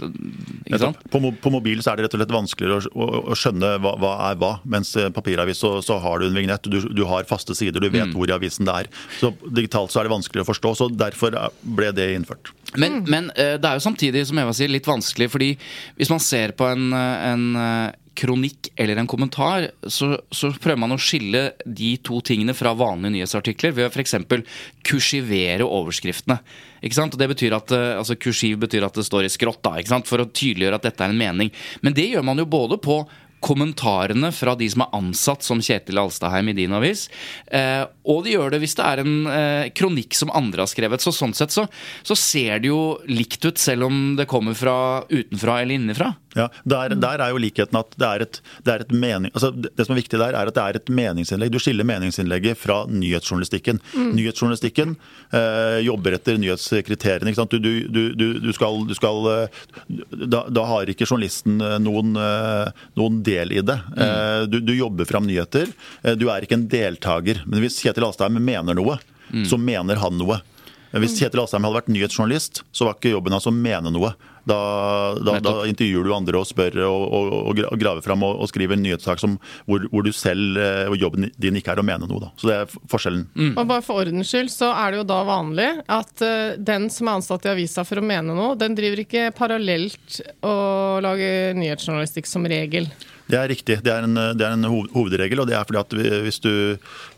Ikke 0.67 0.79
sant? 0.83 1.01
På, 1.11 1.21
på 1.43 1.51
mobil 1.55 1.79
så 1.83 1.93
er 1.93 1.97
det 2.01 2.07
rett 2.07 2.15
og 2.17 2.21
slett 2.23 2.35
vanskeligere 2.35 2.79
å, 2.79 2.95
å, 2.95 3.21
å 3.33 3.37
skjønne 3.39 3.73
hva, 3.83 3.93
hva 4.03 4.13
er 4.31 4.39
hva. 4.41 4.53
Mens 4.65 4.93
papiravis 5.15 5.59
så, 5.63 5.77
så 5.83 5.99
har 6.03 6.19
du 6.23 6.27
en 6.29 6.35
vignett, 6.39 6.63
du, 6.71 6.79
du 6.95 7.05
har 7.11 7.27
faste 7.29 7.55
sider, 7.59 7.81
du 7.81 7.87
Mm. 7.91 7.99
vet 8.01 8.15
hvor 8.19 8.29
i 8.29 8.35
avisen 8.35 8.67
det 8.67 8.75
er. 8.75 8.89
Så 9.21 9.31
digitalt 9.47 9.91
så 9.95 10.01
er 10.01 10.09
det 10.09 10.15
vanskeligere 10.17 10.47
å 10.47 10.51
forstå. 10.53 10.75
Så 10.77 10.89
derfor 10.97 11.35
er- 11.39 11.55
ble 11.63 11.93
det 11.95 12.09
innført. 12.17 12.51
Men, 12.77 13.05
men 13.09 13.31
eh, 13.37 13.55
det 13.59 13.65
er 13.71 13.79
jo 13.79 13.85
samtidig, 13.87 14.27
som 14.27 14.39
Eva 14.43 14.53
sier, 14.53 14.69
litt 14.69 14.87
vanskelig, 14.89 15.31
fordi 15.31 15.53
hvis 15.99 16.11
man 16.11 16.19
ser 16.21 16.53
på 16.59 16.67
en, 16.71 16.89
eh, 16.93 17.29
en 17.31 17.47
kronikk 18.17 18.71
eller 18.77 19.01
en 19.01 19.09
kommentar, 19.11 19.69
så, 19.83 20.15
så 20.33 20.51
prøver 20.53 20.81
man 20.83 20.95
å 20.95 21.01
skille 21.01 21.51
de 21.65 21.93
to 22.05 22.21
tingene 22.25 22.55
fra 22.57 22.75
vanlige 22.77 23.15
nyhetsartikler 23.19 23.75
ved 23.77 23.89
å 23.89 23.93
f.eks. 23.93 24.17
kursivere 24.87 25.67
overskriftene. 25.67 26.39
Ikke 26.85 26.99
sant? 26.99 27.15
Og 27.15 27.21
det 27.21 27.31
betyr 27.35 27.57
at, 27.57 27.75
eh, 27.77 27.93
altså 27.99 28.19
Kursiv 28.21 28.61
betyr 28.65 28.87
at 28.89 28.97
det 28.97 29.07
står 29.07 29.29
i 29.29 29.33
skrått, 29.33 29.63
da, 29.67 29.77
ikke 29.81 29.95
sant? 29.95 30.09
for 30.11 30.23
å 30.23 30.29
tydeliggjøre 30.31 30.81
at 30.81 30.89
dette 30.91 31.07
er 31.07 31.15
en 31.15 31.23
mening. 31.23 31.53
Men 31.85 31.97
det 31.97 32.09
gjør 32.11 32.27
man 32.27 32.43
jo 32.43 32.49
både 32.51 32.81
på 32.83 33.01
kommentarene 33.47 34.31
fra 34.35 34.57
de 34.59 34.69
som 34.73 34.85
er 34.85 34.95
ansatt 34.97 35.45
som 35.47 35.61
Kjetil 35.63 36.01
Alstaheim 36.01 36.49
i 36.51 36.57
din 36.57 36.75
avis. 36.77 37.07
Eh, 37.47 37.85
og 38.07 38.23
de 38.25 38.37
gjør 38.37 38.55
det 38.55 38.63
hvis 38.63 38.77
det 38.79 38.87
er 38.87 39.03
en 39.03 39.15
eh, 39.31 39.69
kronikk 39.77 40.17
som 40.17 40.33
andre 40.37 40.65
har 40.65 40.71
skrevet. 40.71 41.03
Så 41.03 41.15
sånn 41.15 41.35
sett 41.37 41.55
så, 41.55 41.67
så 42.07 42.17
ser 42.19 42.63
det 42.63 42.71
jo 42.71 42.97
likt 43.11 43.45
ut, 43.47 43.59
selv 43.61 43.89
om 43.89 44.15
det 44.19 44.29
kommer 44.31 44.57
fra 44.59 44.77
utenfra 45.11 45.61
eller 45.63 45.81
innenfra. 45.81 46.15
Ja, 46.37 46.51
der, 46.69 46.93
der, 47.01 47.23
er 47.25 47.33
jo 47.33 47.41
likheten 47.41 47.79
at 47.81 47.95
det 47.97 48.09
er 48.09 48.25
et, 48.27 48.39
det 48.67 48.73
er 48.75 48.83
et 48.85 48.93
mening, 48.93 49.33
altså 49.33 49.51
det 49.57 49.87
som 49.87 49.95
er 49.95 50.03
viktig 50.03 50.19
der, 50.21 50.37
er 50.37 50.51
at 50.51 50.57
det 50.57 50.65
er 50.65 50.79
et 50.79 50.91
meningsinnlegg. 50.93 51.53
Du 51.55 51.59
skiller 51.63 51.87
meningsinnlegget 51.89 52.61
fra 52.61 52.83
nyhetsjournalistikken. 52.93 53.81
Mm. 53.95 54.11
Nyhetsjournalistikken 54.19 54.97
eh, 55.33 55.79
jobber 55.87 56.19
etter 56.19 56.37
nyhetskriteriene. 56.41 57.33
Du, 57.49 57.59
du, 57.63 57.73
du, 57.89 58.27
du, 58.43 58.51
skal, 58.57 58.83
du 58.89 58.93
skal 58.99 59.31
eh, 59.33 59.63
da, 60.13 60.45
da, 60.53 60.67
har 60.69 60.93
ikke 60.93 61.09
journalisten 61.09 61.57
eh, 61.65 61.79
noen, 61.81 62.13
eh, 62.21 62.85
noen 63.01 63.23
del 63.25 63.57
i 63.57 63.65
det. 63.65 63.79
Mm. 63.97 64.53
Du, 64.53 64.75
jobber 64.77 65.09
fram 65.09 65.25
nyheter. 65.25 65.71
Du 66.21 66.27
er 66.29 66.45
ikke 66.45 66.59
en 66.59 66.67
deltaker. 66.69 67.41
Men 67.49 67.63
hvis 67.65 67.79
Kjetil 67.81 67.96
Astheim 68.05 68.37
mener 68.43 68.77
noe, 68.77 68.99
mm. 69.33 69.47
så 69.49 69.57
mener 69.57 69.97
han 70.03 70.21
noe. 70.21 70.43
Hvis 71.01 71.19
Kjetil 71.19 71.43
Asheim 71.43 71.67
hadde 71.67 71.81
vært 71.81 71.93
nyhetsjournalist, 71.93 72.63
så 72.73 72.87
var 72.87 72.97
ikke 72.97 73.17
jobben 73.17 73.35
hans 73.35 73.49
å 73.49 73.55
mene 73.55 73.91
noe. 73.93 74.13
Da, 74.47 74.57
da, 75.19 75.41
da, 75.43 75.53
intervjuer 75.67 76.07
du 76.07 76.13
andre 76.15 76.39
og 76.39 76.47
spør 76.47 76.77
og, 76.87 77.05
og, 77.19 77.63
og 77.67 77.81
graver 77.81 78.05
fram 78.05 78.23
og, 78.23 78.37
og 78.45 78.47
skriver 78.47 78.77
en 78.77 78.85
nyhetssak 78.85 79.19
som, 79.19 79.33
hvor, 79.67 79.89
hvor, 79.91 80.07
du 80.07 80.15
selv 80.15 80.61
og 80.87 80.95
jobben 81.01 81.33
din 81.35 81.59
ikke 81.59 81.73
er 81.75 81.83
å 81.83 81.87
mene 81.87 82.07
noe. 82.07 82.21
Da. 82.23 82.31
Så 82.39 82.51
det 82.53 82.59
er 82.61 82.77
forskjellen. 82.93 83.25
Mm. 83.35 83.51
Og 83.57 83.67
bare 83.67 83.83
For 83.83 84.05
ordens 84.05 84.31
skyld 84.31 84.53
så 84.55 84.71
er 84.71 84.95
det 84.95 85.01
jo 85.03 85.09
da 85.11 85.19
vanlig 85.27 85.67
at 85.91 86.23
uh, 86.23 86.55
den 86.63 86.87
som 86.95 87.11
er 87.11 87.19
ansatt 87.19 87.49
i 87.49 87.53
avisa 87.57 87.83
for 87.89 87.99
å 87.99 88.07
mene 88.07 88.39
noe, 88.39 88.55
den 88.61 88.79
driver 88.79 89.03
ikke 89.03 89.27
parallelt 89.35 90.21
å 90.47 90.55
lage 91.03 91.51
nyhetsjournalistikk 91.59 92.31
som 92.31 92.47
regel. 92.47 92.87
Det 93.27 93.39
er 93.39 93.51
riktig. 93.51 93.79
Det 93.83 93.91
er, 93.91 94.07
en, 94.07 94.15
det 94.39 94.45
er 94.47 94.55
en, 94.55 94.67
hovedregel. 94.95 95.43
og 95.43 95.49
det 95.51 95.57
er 95.59 95.67
fordi 95.67 95.81
at 95.81 96.23
hvis 96.27 96.39
du, 96.45 96.53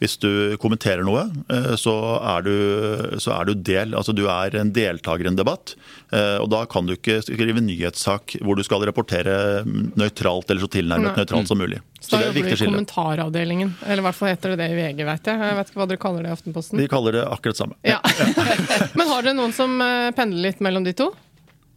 hvis 0.00 0.16
du 0.20 0.56
kommenterer 0.60 1.04
noe, 1.04 1.26
eh, 1.52 1.74
så 1.80 1.94
er, 2.18 2.46
du, 2.46 3.18
så 3.20 3.34
er, 3.36 3.50
du, 3.50 3.54
del. 3.68 3.92
Altså 3.98 4.14
du 4.16 4.24
er 4.32 4.56
en 4.60 4.72
deltaker 4.72 5.28
i 5.28 5.32
en 5.32 5.38
debatt. 5.38 5.74
Eh, 6.08 6.38
og 6.40 6.48
da 6.52 6.62
kan 6.70 6.88
du 6.88 6.94
ikke 6.96 7.20
skrive 7.26 7.60
nyhetssak 7.64 8.38
hvor 8.40 8.56
du 8.56 8.64
skal 8.64 8.86
rapportere 8.88 9.66
nøytralt 9.66 10.48
eller 10.48 10.64
så 10.64 10.72
tilnærmet 10.78 11.20
nøytralt 11.20 11.50
som 11.50 11.60
mulig. 11.60 11.82
Så, 12.00 12.14
så 12.14 12.16
da 12.16 12.30
jobber 12.30 12.48
du 12.48 12.54
i 12.54 12.70
kommentaravdelingen. 12.70 13.76
Eller 13.84 14.04
i 14.04 14.08
hvert 14.08 14.16
fall 14.16 14.32
heter 14.32 14.54
det 14.54 14.62
det 14.62 14.70
i 14.72 14.78
VG, 14.78 15.04
vet 15.08 15.30
jeg. 15.32 15.44
Jeg 15.44 15.60
vet 15.60 15.72
ikke 15.72 15.82
hva 15.82 15.90
dere 15.90 16.02
kaller 16.06 16.24
det 16.24 16.32
i 16.32 16.36
Aftenposten? 16.38 16.80
Vi 16.80 16.88
kaller 16.90 17.20
det 17.20 17.28
akkurat 17.28 17.60
samme. 17.60 17.78
Ja. 17.84 18.00
Men 18.98 19.12
har 19.12 19.26
dere 19.26 19.36
noen 19.36 19.54
som 19.56 19.76
eh, 19.84 20.08
pendler 20.16 20.48
litt 20.48 20.64
mellom 20.64 20.88
de 20.88 20.96
to 20.96 21.12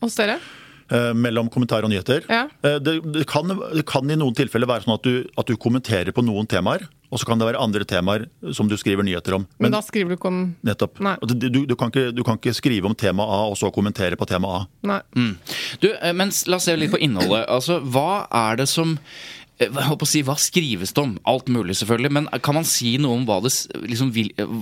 hos 0.01 0.15
dere? 0.17 0.39
Eh, 0.91 1.13
mellom 1.15 1.47
kommentar 1.49 1.85
og 1.87 1.91
nyheter. 1.91 2.25
Ja. 2.27 2.45
Eh, 2.67 2.75
det, 2.83 2.97
det, 3.13 3.23
kan, 3.29 3.47
det, 3.47 3.85
kan, 3.87 4.09
i 4.11 4.17
noen 4.19 4.35
tilfeller 4.35 4.67
være 4.67 4.83
sånn 4.83 4.97
at 4.97 5.05
du, 5.07 5.29
at 5.39 5.47
du, 5.47 5.55
kommenterer 5.61 6.11
på 6.11 6.23
noen 6.25 6.49
temaer, 6.51 6.83
og 7.11 7.21
så 7.21 7.29
kan 7.29 7.39
det 7.39 7.47
være 7.47 7.61
andre 7.63 7.87
temaer 7.87 8.25
som 8.55 8.67
du 8.67 8.75
skriver 8.79 9.07
nyheter 9.07 9.37
om. 9.39 9.45
Men, 9.55 9.69
Men 9.69 9.77
da 9.77 9.81
skriver 9.85 10.11
du 10.11 10.17
ikke 10.17 10.31
om 10.31 10.41
Nettopp. 10.67 10.99
Du, 11.31 11.47
du, 11.63 11.75
kan 11.79 11.93
ikke, 11.93 12.09
du, 12.15 12.23
kan 12.27 12.39
ikke, 12.39 12.55
skrive 12.57 12.91
om 12.91 12.95
tema 12.97 13.23
A 13.23 13.45
og 13.47 13.55
så 13.59 13.71
kommentere 13.71 14.19
på 14.19 14.27
tema 14.27 14.57
A. 14.57 14.63
Nei. 14.91 14.99
Mm. 15.15 15.33
Du, 15.83 15.91
mens, 16.19 16.43
la 16.51 16.59
oss 16.59 16.67
se 16.67 16.75
litt 16.75 16.91
på 16.91 16.99
innholdet. 16.99 17.45
Altså, 17.47 17.79
hva 17.83 18.25
er 18.27 18.59
det 18.59 18.67
som 18.71 18.97
Eh, 18.99 19.40
si, 20.09 20.21
hva 20.25 20.35
skrives 20.39 20.93
det 20.95 21.01
om? 21.01 21.15
Alt 21.29 21.49
mulig, 21.51 21.75
selvfølgelig. 21.79 22.11
Men 22.17 22.29
kan 22.43 22.57
man 22.57 22.67
si 22.67 22.95
noe 23.01 23.19
om 23.19 23.25
hva, 23.29 23.39
det, 23.45 23.51
liksom, 23.87 24.13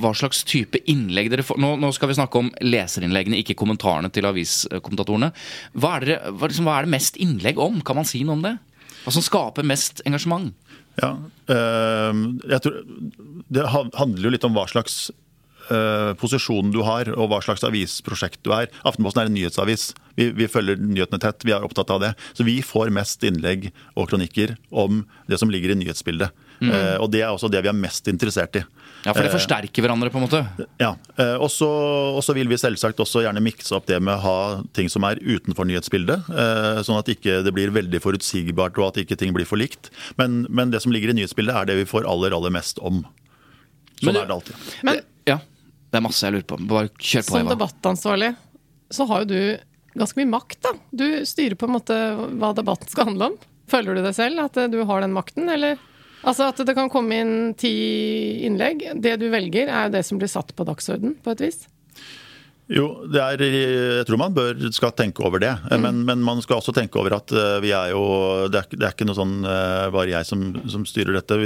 hva 0.02 0.14
slags 0.18 0.44
type 0.48 0.82
innlegg 0.92 1.32
dere 1.32 1.46
får? 1.46 1.60
Nå, 1.62 1.76
nå, 1.82 1.92
skal 1.96 2.12
vi 2.12 2.18
snakke 2.20 2.42
om 2.42 2.52
leserinnleggene, 2.64 3.40
ikke 3.42 3.58
kommentarene 3.60 4.12
til 4.14 4.28
aviskommentatorene. 4.30 5.32
Hva 5.80 5.96
er, 5.98 6.08
det, 6.08 6.18
hva, 6.36 6.50
liksom, 6.50 6.68
hva 6.70 6.80
er 6.80 6.88
det 6.88 6.96
mest 6.98 7.20
innlegg 7.22 7.62
om? 7.62 7.80
Kan 7.86 8.00
man 8.02 8.10
si 8.10 8.24
noe 8.26 8.40
om 8.40 8.46
det? 8.46 8.58
Hva 9.06 9.16
som 9.16 9.26
skaper 9.26 9.68
mest 9.68 10.04
engasjement? 10.08 10.52
Ja, 11.00 11.14
øh, 11.54 12.18
jeg 12.50 12.60
tror 12.66 12.80
Det 13.48 13.68
handler 13.72 14.26
jo 14.26 14.32
litt 14.34 14.44
om 14.44 14.56
hva 14.58 14.66
slags 14.68 15.06
uh, 15.72 16.12
posisjonen 16.20 16.74
du 16.74 16.82
har, 16.86 17.10
og 17.16 17.32
hva 17.32 17.40
slags 17.46 17.64
avisprosjekt 17.68 18.42
du 18.46 18.54
er. 18.56 18.70
Aftenposten 18.88 19.24
er 19.24 19.32
en 19.32 19.36
nyhetsavis. 19.38 19.92
Vi, 20.20 20.30
vi, 20.36 20.50
følger 20.52 20.80
nyhetene 20.82 21.22
tett, 21.24 21.46
vi 21.48 21.56
er 21.56 21.66
opptatt 21.66 21.92
av 21.96 22.04
det. 22.04 22.14
Så 22.38 22.46
vi 22.48 22.60
får 22.66 22.92
mest 22.96 23.24
innlegg 23.28 23.70
og 23.96 24.10
kronikker 24.12 24.58
om 24.70 25.04
det 25.32 25.40
som 25.42 25.52
ligger 25.52 25.74
i 25.74 25.80
nyhetsbildet. 25.80 26.46
Mm. 26.60 26.74
Uh, 26.74 26.96
og 27.06 27.08
det 27.14 27.24
er 27.24 27.32
også 27.32 27.48
det 27.52 27.62
vi 27.64 27.72
er 27.72 27.78
mest 27.78 28.10
interessert 28.12 28.60
i. 28.60 28.66
Ja, 29.06 29.14
For 29.14 29.24
det 29.24 29.30
eh, 29.30 29.36
forsterker 29.38 29.86
hverandre, 29.86 30.10
på 30.12 30.20
en 30.20 30.26
måte? 30.26 30.42
Ja. 30.82 30.90
Og 31.40 31.48
så 31.56 32.34
vil 32.36 32.50
vi 32.52 32.58
selvsagt 32.60 33.00
også 33.00 33.22
gjerne 33.24 33.40
mikse 33.40 33.78
opp 33.78 33.86
det 33.88 34.02
med 34.04 34.18
å 34.18 34.24
ha 34.26 34.40
ting 34.76 34.92
som 34.92 35.06
er 35.08 35.22
utenfor 35.24 35.70
nyhetsbildet. 35.70 36.28
Sånn 36.84 37.00
at 37.00 37.08
ikke 37.14 37.38
det 37.46 37.54
blir 37.56 37.72
veldig 37.72 38.02
forutsigbart 38.04 38.76
og 38.82 38.90
at 38.90 39.00
ikke 39.06 39.16
ting 39.22 39.32
blir 39.38 39.48
for 39.48 39.62
likt. 39.62 39.88
Men, 40.20 40.42
men 40.52 40.76
det 40.76 40.84
som 40.84 40.92
ligger 40.92 41.14
i 41.14 41.16
nyhetsbildet, 41.22 41.56
er 41.56 41.72
det 41.72 41.80
vi 41.80 41.88
får 41.88 42.10
aller, 42.12 42.36
aller 42.36 42.52
mest 42.52 42.84
om. 42.84 43.06
Sånn 44.00 44.14
men, 44.14 44.22
er 44.22 44.28
det 44.28 44.36
alltid. 44.36 44.68
Men, 44.88 45.02
ja. 45.28 45.40
Det 45.90 45.98
er 46.00 46.06
masse 46.06 46.26
jeg 46.26 46.36
lurer 46.38 46.48
på. 46.50 46.60
Bare 46.70 46.92
kjør 46.96 47.24
på, 47.26 47.34
Som 47.34 47.42
Eva. 47.42 47.56
debattansvarlig 47.56 48.36
så 48.94 49.06
har 49.10 49.24
jo 49.24 49.30
du 49.30 50.00
ganske 50.00 50.18
mye 50.18 50.30
makt, 50.32 50.60
da. 50.66 50.72
Du 50.94 51.06
styrer 51.26 51.58
på 51.60 51.68
en 51.70 51.76
måte 51.76 51.96
hva 52.42 52.54
debatten 52.58 52.90
skal 52.90 53.10
handle 53.12 53.32
om. 53.32 53.38
Føler 53.70 53.98
du 53.98 54.02
det 54.06 54.16
selv, 54.18 54.40
at 54.48 54.58
du 54.74 54.80
har 54.86 55.02
den 55.04 55.14
makten, 55.14 55.50
eller? 55.50 55.78
Altså 56.26 56.50
at 56.50 56.58
det 56.66 56.74
kan 56.76 56.90
komme 56.92 57.16
inn 57.22 57.34
ti 57.58 57.74
innlegg. 58.48 58.82
Det 59.02 59.14
du 59.22 59.28
velger, 59.32 59.70
er 59.70 59.88
jo 59.88 59.94
det 59.94 60.02
som 60.08 60.18
blir 60.22 60.32
satt 60.32 60.56
på 60.58 60.66
dagsorden, 60.68 61.14
på 61.24 61.32
et 61.36 61.44
vis? 61.46 61.62
Jo, 62.70 62.86
er, 63.18 63.42
jeg 63.42 64.06
tror 64.06 64.20
man 64.22 64.34
bør, 64.36 64.60
skal 64.76 64.92
tenke 64.94 65.24
over 65.26 65.42
det. 65.42 65.56
Mm. 65.72 65.82
Men, 65.82 66.02
men, 66.06 66.22
man 66.22 66.42
skal 66.46 66.60
også 66.60 66.74
tenke 66.76 67.00
over 67.02 67.16
at 67.18 67.32
eh, 67.34 67.56
vi 67.64 67.72
er 67.74 67.96
jo 67.96 68.04
Det 68.54 68.60
er, 68.62 68.68
det 68.76 68.86
er 68.86 68.94
ikke 68.94 69.08
noe 69.10 69.18
sånn 69.18 69.40
uh, 69.42 69.88
bare 69.94 70.12
jeg 70.12 70.28
som, 70.30 70.44
som 70.70 70.84
styrer 70.86 71.18
dette. 71.18 71.38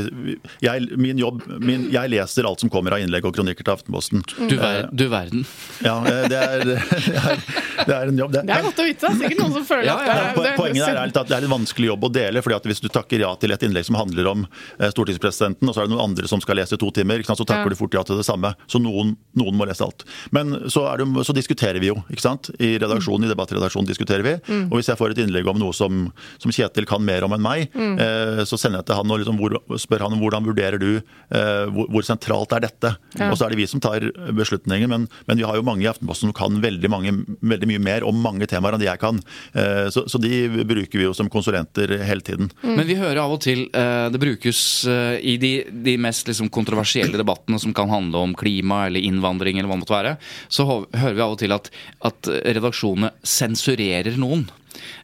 Jeg, 0.64 0.90
min 1.00 1.22
jobb, 1.22 1.46
min, 1.64 1.88
jeg 1.94 2.12
leser 2.12 2.48
alt 2.50 2.64
som 2.64 2.72
kommer 2.74 2.98
av 2.98 3.04
innlegg 3.06 3.24
og 3.30 3.36
kronikker 3.38 3.64
til 3.64 3.76
Aftenposten. 3.76 4.26
Mm. 4.36 4.50
Du, 4.52 4.56
ver, 4.60 4.90
du 4.92 5.06
verden. 5.14 5.46
Ja, 5.86 5.96
eh, 6.10 6.26
det 6.34 6.42
er, 6.42 6.66
det 7.08 7.22
er, 7.22 7.46
det 7.88 7.96
er 7.96 8.12
en 8.12 8.20
jobb. 8.20 8.36
Det, 8.36 8.44
er 8.44 8.68
godt 8.68 8.84
å 8.84 8.90
vite. 8.90 9.14
Sikkert 9.22 9.44
noen 9.46 9.56
som 9.56 9.68
føler 9.72 9.88
ja, 9.88 9.96
ja, 10.04 10.20
at 10.26 10.42
det 10.42 10.52
er 10.52 10.60
Poenget 10.60 10.92
er 10.92 11.02
at 11.08 11.32
det 11.32 11.40
er 11.40 11.48
en 11.48 11.56
vanskelig 11.56 11.92
jobb 11.94 12.10
å 12.10 12.12
dele. 12.20 12.44
fordi 12.44 12.60
at 12.60 12.70
Hvis 12.74 12.84
du 12.84 12.90
takker 12.92 13.24
ja 13.24 13.32
til 13.40 13.56
et 13.56 13.64
innlegg 13.64 13.88
som 13.88 14.00
handler 14.02 14.32
om 14.34 14.44
stortingspresidenten, 14.92 15.72
og 15.72 15.78
så 15.78 15.86
er 15.86 15.88
det 15.88 15.96
noen 15.96 16.04
andre 16.10 16.28
som 16.28 16.44
skal 16.44 16.60
lese 16.60 16.80
to 16.80 16.92
timer, 16.96 17.24
så 17.24 17.40
takker 17.40 17.72
ja. 17.72 17.72
du 17.72 17.80
fort 17.80 17.96
ja 17.96 18.04
til 18.08 18.20
det 18.20 18.28
samme. 18.28 18.52
Så 18.68 18.84
noen, 18.84 19.16
noen 19.40 19.56
må 19.56 19.72
lese 19.72 19.88
alt. 19.88 20.04
Men 20.36 20.58
så 20.68 20.84
er 20.92 21.00
det 21.00 21.12
så 21.21 21.36
diskuterer 21.36 21.80
vi 21.84 21.89
jo. 21.91 21.97
ikke 22.12 22.23
sant? 22.23 22.49
I 22.58 22.76
redaksjonen, 22.82 23.28
i 23.28 23.32
debattredaksjonen 23.32 23.89
diskuterer 23.89 24.26
vi. 24.26 24.36
Mm. 24.47 24.65
Og 24.69 24.80
hvis 24.80 24.89
jeg 24.91 24.99
får 24.99 25.13
et 25.13 25.23
innlegg 25.23 25.47
om 25.49 25.60
noe 25.62 25.76
som, 25.76 26.08
som 26.41 26.54
Kjetil 26.54 26.88
kan 26.89 27.04
mer 27.06 27.26
om 27.28 27.36
enn 27.36 27.43
meg, 27.43 27.67
mm. 27.73 27.93
eh, 28.02 28.41
så 28.49 28.60
sender 28.60 28.82
jeg 28.82 28.89
til 28.89 28.99
han 28.99 29.13
og 29.13 29.21
liksom, 29.21 29.39
hvor, 29.41 29.58
spør 29.82 30.08
han 30.08 30.15
om 30.17 30.23
hvordan 30.23 30.47
vurderer 30.47 30.82
du 30.82 30.89
eh, 30.97 31.65
hvor, 31.73 31.89
hvor, 31.93 32.06
sentralt 32.08 32.56
er 32.58 32.65
dette? 32.65 32.93
Ja. 33.19 33.30
Og 33.30 33.38
så 33.39 33.47
er 33.47 33.54
det 33.54 33.62
vi 33.62 33.69
som 33.69 33.84
tar 33.84 34.06
beslutningen, 34.36 34.91
men, 34.91 35.08
men, 35.28 35.39
vi 35.39 35.47
har 35.47 35.58
jo 35.60 35.65
mange 35.65 35.86
i 35.86 35.89
Aftenposten 35.91 36.30
som 36.30 36.36
kan 36.38 36.62
veldig, 36.63 36.91
mange, 36.91 37.15
veldig 37.41 37.69
mye 37.69 37.84
mer 37.84 38.08
om 38.08 38.19
mange 38.23 38.47
temaer 38.49 38.76
enn 38.76 38.84
det 38.84 38.89
jeg 38.89 39.02
kan. 39.02 39.21
Eh, 39.54 39.88
så, 39.93 40.06
så, 40.10 40.21
de 40.23 40.63
bruker 40.63 40.99
vi 40.99 41.08
jo 41.08 41.15
som 41.17 41.30
konsulenter 41.32 41.91
hele 42.04 42.23
tiden. 42.26 42.52
Mm. 42.63 42.76
Men 42.78 42.88
vi 42.89 42.99
hører 42.99 43.23
av 43.23 43.36
og 43.36 43.41
til 43.43 43.65
eh, 43.69 44.08
det 44.13 44.21
brukes 44.21 44.62
eh, 44.89 45.17
i 45.34 45.38
de, 45.41 45.54
de 45.86 45.97
mest 46.02 46.30
liksom, 46.30 46.52
kontroversielle 46.54 47.19
debattene 47.19 47.60
som 47.62 47.76
kan 47.76 47.91
handle 47.91 48.23
om 48.28 48.36
klima 48.38 48.86
eller 48.88 49.04
innvandring 49.04 49.60
eller 49.60 49.69
hva 49.69 49.78
det 49.78 49.84
måtte 49.84 49.97
være, 49.97 50.15
så 50.52 50.67
hører 51.04 51.18
vi 51.20 51.26
av 51.26 51.36
og 51.36 51.39
til 51.42 51.56
at, 51.56 51.70
at 52.10 52.30
redaksjonene 52.58 53.13
sensurerer 53.28 54.20
noen. 54.22 54.48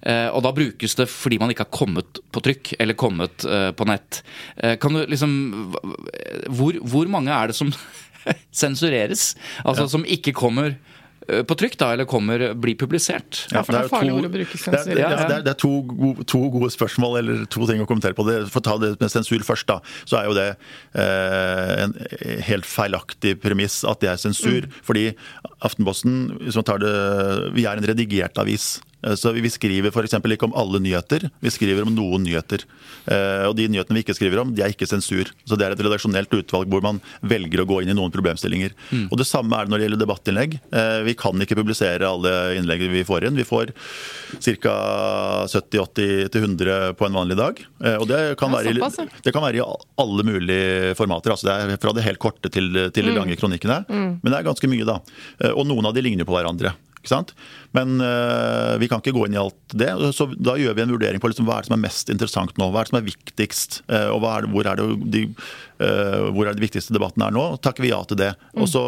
Uh, 0.02 0.30
og 0.34 0.42
da 0.46 0.52
brukes 0.56 0.96
det 0.98 1.06
fordi 1.12 1.38
man 1.42 1.52
ikke 1.54 1.68
har 1.68 1.76
kommet 1.76 2.20
på 2.34 2.42
trykk 2.44 2.74
eller 2.80 2.98
kommet 3.00 3.46
uh, 3.48 3.70
på 3.76 3.88
nett. 3.88 4.22
Uh, 4.58 4.76
kan 4.82 4.96
du 4.96 5.04
liksom 5.12 5.34
hvor, 6.50 6.80
hvor 6.82 7.12
mange 7.12 7.36
er 7.36 7.52
det 7.52 7.58
som 7.60 7.72
sensureres? 8.64 9.34
Altså 9.64 9.86
ja. 9.86 9.92
som 9.94 10.08
ikke 10.18 10.36
kommer 10.36 10.78
på 11.50 11.58
trykk, 11.60 11.78
da, 11.82 11.92
eller 11.96 12.08
kommer, 12.10 12.44
blir 12.60 12.78
publisert? 12.80 13.44
Ja, 13.54 13.63
for 13.63 13.76
det 13.76 13.84
er 13.84 13.92
farlig 13.92 14.15
ord 14.15 14.30
å 14.30 14.32
bruke 14.34 14.58
sensur. 14.60 14.94
Det, 14.96 15.06
det, 15.06 15.39
det, 15.46 15.54
er 15.54 15.60
to, 15.60 15.72
gode, 15.89 16.26
to, 16.30 16.42
gode 16.54 16.72
spørsmål, 16.74 17.20
eller 17.22 17.46
to 17.52 17.68
ting 17.70 17.84
å 17.84 17.88
kommentere 17.89 18.18
på. 18.18 18.26
det. 18.28 18.42
For 18.50 18.62
å 18.62 18.68
ta 18.70 18.78
det 18.82 18.94
med 19.02 19.13
sensur 19.13 19.46
først, 19.46 19.70
da, 19.70 19.80
så 20.10 20.22
er 20.22 20.30
jo 20.30 20.36
det 20.38 20.48
eh, 20.50 21.86
en 21.86 21.96
helt 22.50 22.68
feilaktig 22.70 23.38
premiss 23.44 23.82
at 23.88 24.02
det 24.04 24.13
er 24.13 24.22
sensur. 24.22 24.68
Mm. 24.68 24.78
Fordi 24.86 25.08
Aftenposten, 25.65 26.22
hvis 26.44 26.60
man 26.60 26.68
tar 26.68 26.84
det, 26.84 26.94
vi 27.56 27.68
er 27.68 27.80
en 27.80 27.89
redigert 27.89 28.38
avis. 28.42 28.78
Eh, 29.06 29.16
så 29.16 29.32
Vi 29.32 29.50
skriver 29.50 29.92
f.eks. 29.92 30.14
ikke 30.20 30.48
om 30.48 30.56
alle 30.58 30.82
nyheter, 30.84 31.30
vi 31.40 31.52
skriver 31.54 31.88
om 31.88 31.94
noen 31.96 32.26
nyheter. 32.26 32.66
Eh, 33.08 33.46
og 33.48 33.56
de 33.58 33.70
nyhetene 33.72 34.00
vi 34.00 34.04
ikke 34.04 34.18
skriver 34.18 34.44
om, 34.44 34.54
de 34.56 34.64
er 34.64 34.74
ikke 34.74 34.90
sensur. 34.90 35.32
Så 35.46 35.58
Det 35.58 35.68
er 35.68 35.76
et 35.76 35.84
redaksjonelt 35.84 36.34
utvalg 36.34 36.70
hvor 36.70 36.84
man 36.84 37.02
velger 37.22 37.64
å 37.64 37.68
gå 37.70 37.82
inn 37.84 37.94
i 37.94 37.98
noen 37.98 38.14
problemstillinger. 38.14 38.76
Mm. 38.92 39.08
Og 39.12 39.18
Det 39.18 39.28
samme 39.28 39.56
er 39.56 39.66
det 39.66 39.74
når 39.74 39.80
det 39.80 39.88
gjelder 39.88 40.04
debattinnlegg. 40.04 40.60
Eh, 40.72 41.00
vi 41.08 41.16
kan 41.16 41.40
ikke 41.40 41.60
publisere 41.60 42.08
alle 42.08 42.34
innlegg 42.60 42.88
vi 42.90 43.06
får 43.08 43.30
inn. 43.30 43.40
Vi 43.40 43.48
får 43.48 43.74
ca. 44.60 44.76
70-80-100 45.50 46.94
på 47.00 47.06
en 47.06 47.16
vanlig 47.16 47.38
dag. 47.38 47.60
Og 48.00 48.06
det 48.10 48.36
kan, 48.40 48.52
være, 48.52 48.74
i, 48.76 49.08
det 49.24 49.34
kan 49.34 49.44
være 49.44 49.60
i 49.60 49.64
alle 49.64 50.26
mulige 50.26 50.96
formater. 50.98 51.32
altså 51.32 51.48
det 51.48 51.56
er 51.56 51.82
Fra 51.82 51.94
det 51.96 52.06
helt 52.06 52.20
korte 52.20 52.52
til, 52.52 52.70
til 52.92 53.08
de 53.08 53.14
mm. 53.14 53.18
lange 53.18 53.38
kronikkene. 53.40 53.82
Mm. 53.88 54.20
Men 54.22 54.32
det 54.32 54.40
er 54.40 54.48
ganske 54.50 54.70
mye, 54.70 54.88
da. 54.88 55.00
Og 55.54 55.66
noen 55.68 55.90
av 55.90 55.96
de 55.96 56.04
ligner 56.06 56.28
på 56.28 56.36
hverandre. 56.36 56.74
Ikke 57.10 57.17
sant? 57.17 57.32
Men 57.74 57.98
øh, 58.06 58.76
vi 58.82 58.89
kan 58.89 59.02
ikke 59.02 59.15
gå 59.17 59.26
inn 59.26 59.38
i 59.38 59.41
alt 59.41 59.74
det. 59.74 59.89
Så 60.13 60.30
da 60.38 60.54
gjør 60.60 60.76
vi 60.78 60.84
en 60.86 60.93
vurdering 60.93 61.22
på 61.22 61.32
liksom, 61.32 61.48
hva 61.50 61.58
er 61.58 61.65
det 61.65 61.72
som 61.72 61.78
er 61.80 61.86
mest 61.88 62.12
interessant 62.13 62.54
nå. 62.62 62.69
Hva 62.69 62.84
er 62.84 62.86
det 62.86 62.93
som 62.93 63.00
er 63.02 63.08
viktigst? 63.08 63.80
øh, 63.89 64.10
og 64.13 64.28
er 64.30 64.45
det, 64.45 64.52
hvor, 64.54 64.69
er 64.69 64.78
det 64.78 64.86
de, 65.15 65.24
øh, 65.82 66.30
hvor 66.36 66.45
er 66.45 66.54
det 66.54 66.62
de 66.62 66.67
viktigste 66.67 66.93
debattene 66.93 67.30
er 67.30 67.36
nå? 67.36 67.48
Takker 67.65 67.86
vi 67.86 67.93
ja 67.93 68.04
til 68.06 68.22
det. 68.22 68.36
Og 68.54 68.69
så 68.69 68.84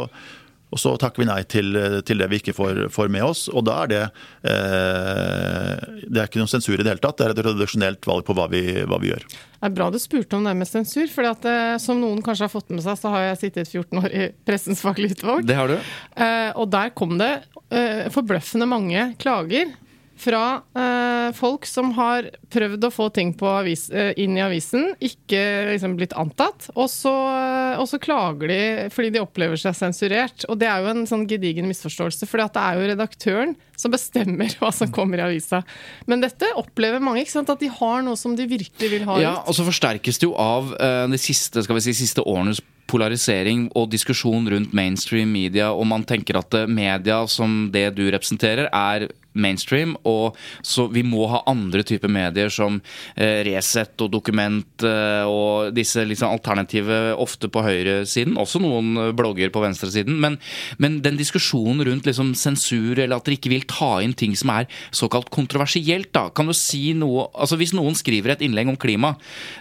og 0.72 0.80
så 0.80 0.94
takker 1.00 1.24
vi 1.24 1.28
nei 1.28 1.42
til, 1.52 1.76
til 2.08 2.22
det 2.22 2.30
vi 2.32 2.40
ikke 2.40 2.56
får, 2.56 2.86
får, 2.96 3.12
med 3.12 3.26
oss. 3.28 3.44
Og 3.52 3.66
da 3.68 3.82
er 3.84 3.92
det 3.92 4.02
eh, 4.48 5.74
Det 6.08 6.22
er 6.22 6.30
ikke 6.30 6.40
noen 6.40 6.52
sensur 6.52 6.78
i 6.78 6.84
det 6.84 6.94
hele 6.94 7.04
tatt. 7.04 7.20
Det 7.20 7.28
er 7.28 7.34
et 7.36 7.44
redaksjonelt 7.50 8.08
valg 8.08 8.24
på 8.28 8.36
hva 8.38 8.48
vi, 8.52 8.64
hva 8.88 9.02
vi 9.04 9.12
gjør. 9.12 9.26
Det 9.28 9.68
er 9.68 9.76
bra 9.76 9.90
du 9.94 10.00
spurte 10.02 10.40
om 10.40 10.48
det 10.48 10.56
med 10.58 10.70
sensur. 10.70 11.12
for 11.12 11.28
eh, 11.28 11.76
som 11.84 12.00
noen 12.00 12.24
kanskje 12.24 12.48
har 12.48 12.54
fått 12.54 12.72
med 12.72 12.86
seg, 12.86 12.98
så 12.98 13.12
har 13.14 13.28
jeg 13.28 13.42
sittet 13.44 13.68
14 13.70 14.00
år 14.00 14.16
i 14.16 14.30
Pressens 14.48 14.82
faglige 14.82 15.20
utvalg. 15.20 15.46
Det 15.46 15.60
har 15.60 15.70
du. 15.70 15.78
Eh, 16.16 16.50
og 16.56 16.72
der 16.72 16.96
kom 16.96 17.18
det 17.20 17.34
eh, 17.68 18.08
forbløffende 18.14 18.70
mange 18.72 19.10
klager 19.22 19.76
fra 20.22 20.62
eh, 20.78 21.32
folk 21.36 21.66
som 21.66 21.92
har 21.98 22.30
prøvd 22.54 22.86
å 22.86 22.92
få 22.94 23.08
ting 23.16 23.34
avis, 23.48 23.88
eh, 23.90 24.12
inn 24.22 24.38
i 24.38 24.44
avisen, 24.44 24.92
ikke 25.02 25.42
liksom 25.72 25.96
blitt 25.98 26.16
antatt. 26.18 26.70
Og 26.76 26.90
så, 26.92 27.14
eh, 27.32 27.80
og 27.82 27.88
så, 27.90 28.00
klager 28.02 28.52
de 28.52 28.62
fordi 28.94 29.12
de 29.16 29.24
opplever 29.24 29.60
seg 29.60 29.76
sensurert. 29.78 30.46
Og 30.50 30.60
det 30.62 30.70
er 30.70 30.82
jo 30.84 30.92
en 30.94 31.08
sånn 31.10 31.28
gedigen 31.30 31.70
misforståelse, 31.70 32.30
for 32.30 32.42
det 32.42 32.62
er 32.62 32.78
jo 32.78 32.90
redaktøren 32.94 33.56
som 33.78 33.94
bestemmer 33.94 34.54
hva 34.62 34.72
som 34.76 34.92
kommer 34.94 35.22
i 35.22 35.26
avisa. 35.26 35.64
Men 36.12 36.24
dette 36.24 36.50
opplever 36.60 37.02
mange, 37.04 37.26
ikke 37.26 37.38
sant? 37.40 37.52
at 37.52 37.62
de 37.62 37.72
har 37.74 38.04
noe 38.06 38.20
som 38.20 38.36
de 38.38 38.48
virkelig 38.50 38.92
vil 38.94 39.08
ha 39.10 39.18
ut. 39.18 39.24
Ja, 39.24 39.36
og 39.46 39.58
så 39.58 39.66
forsterkes 39.68 40.22
det 40.22 40.30
jo 40.30 40.36
av 40.40 40.70
uh, 40.78 41.08
de 41.10 41.20
siste, 41.20 41.64
skal 41.66 41.78
vi 41.78 41.84
si, 41.88 41.96
siste 41.98 42.24
årenes 42.24 42.62
polarisering 42.92 43.70
og 43.78 43.90
diskusjon 43.94 44.50
rundt 44.52 44.76
mainstream 44.78 45.32
media, 45.32 45.72
og 45.72 45.88
man 45.90 46.06
tenker 46.08 46.40
at 46.42 46.64
media 46.70 47.24
som 47.32 47.70
det 47.74 47.90
du 47.98 48.06
representerer, 48.12 48.68
er 48.72 49.10
mainstream. 49.34 49.96
Og 50.08 50.38
så 50.66 50.88
vi 50.92 51.04
må 51.08 51.26
ha 51.32 51.42
andre 51.50 51.84
typer 51.88 52.12
medier 52.12 52.52
som 52.54 52.80
eh, 53.16 53.42
Resett 53.48 54.02
og 54.04 54.12
Dokument 54.14 54.86
eh, 54.88 55.24
og 55.28 55.72
disse 55.76 56.04
liksom 56.08 56.34
alternative, 56.34 57.00
ofte 57.22 57.52
på 57.52 57.64
høyresiden. 57.66 58.38
Også 58.42 58.62
noen 58.64 58.94
eh, 58.98 59.14
blogger 59.18 59.54
på 59.54 59.64
venstresiden. 59.64 60.20
Men, 60.24 60.38
men 60.82 61.00
den 61.06 61.20
diskusjonen 61.20 61.86
rundt 61.88 62.10
liksom 62.10 62.34
sensur, 62.38 62.98
eller 62.98 63.18
at 63.18 63.28
dere 63.28 63.40
ikke 63.40 63.54
vil 63.54 63.68
ta 63.70 63.94
inn 64.04 64.16
ting 64.18 64.36
som 64.38 64.54
er 64.56 64.70
såkalt 64.92 65.32
kontroversielt, 65.34 66.12
da. 66.16 66.30
Kan 66.36 66.50
du 66.50 66.56
si 66.58 66.92
noe 66.98 67.30
Altså 67.42 67.58
hvis 67.60 67.74
noen 67.76 67.96
skriver 67.98 68.34
et 68.34 68.42
innlegg 68.44 68.70
om 68.72 68.78
klima 68.80 69.14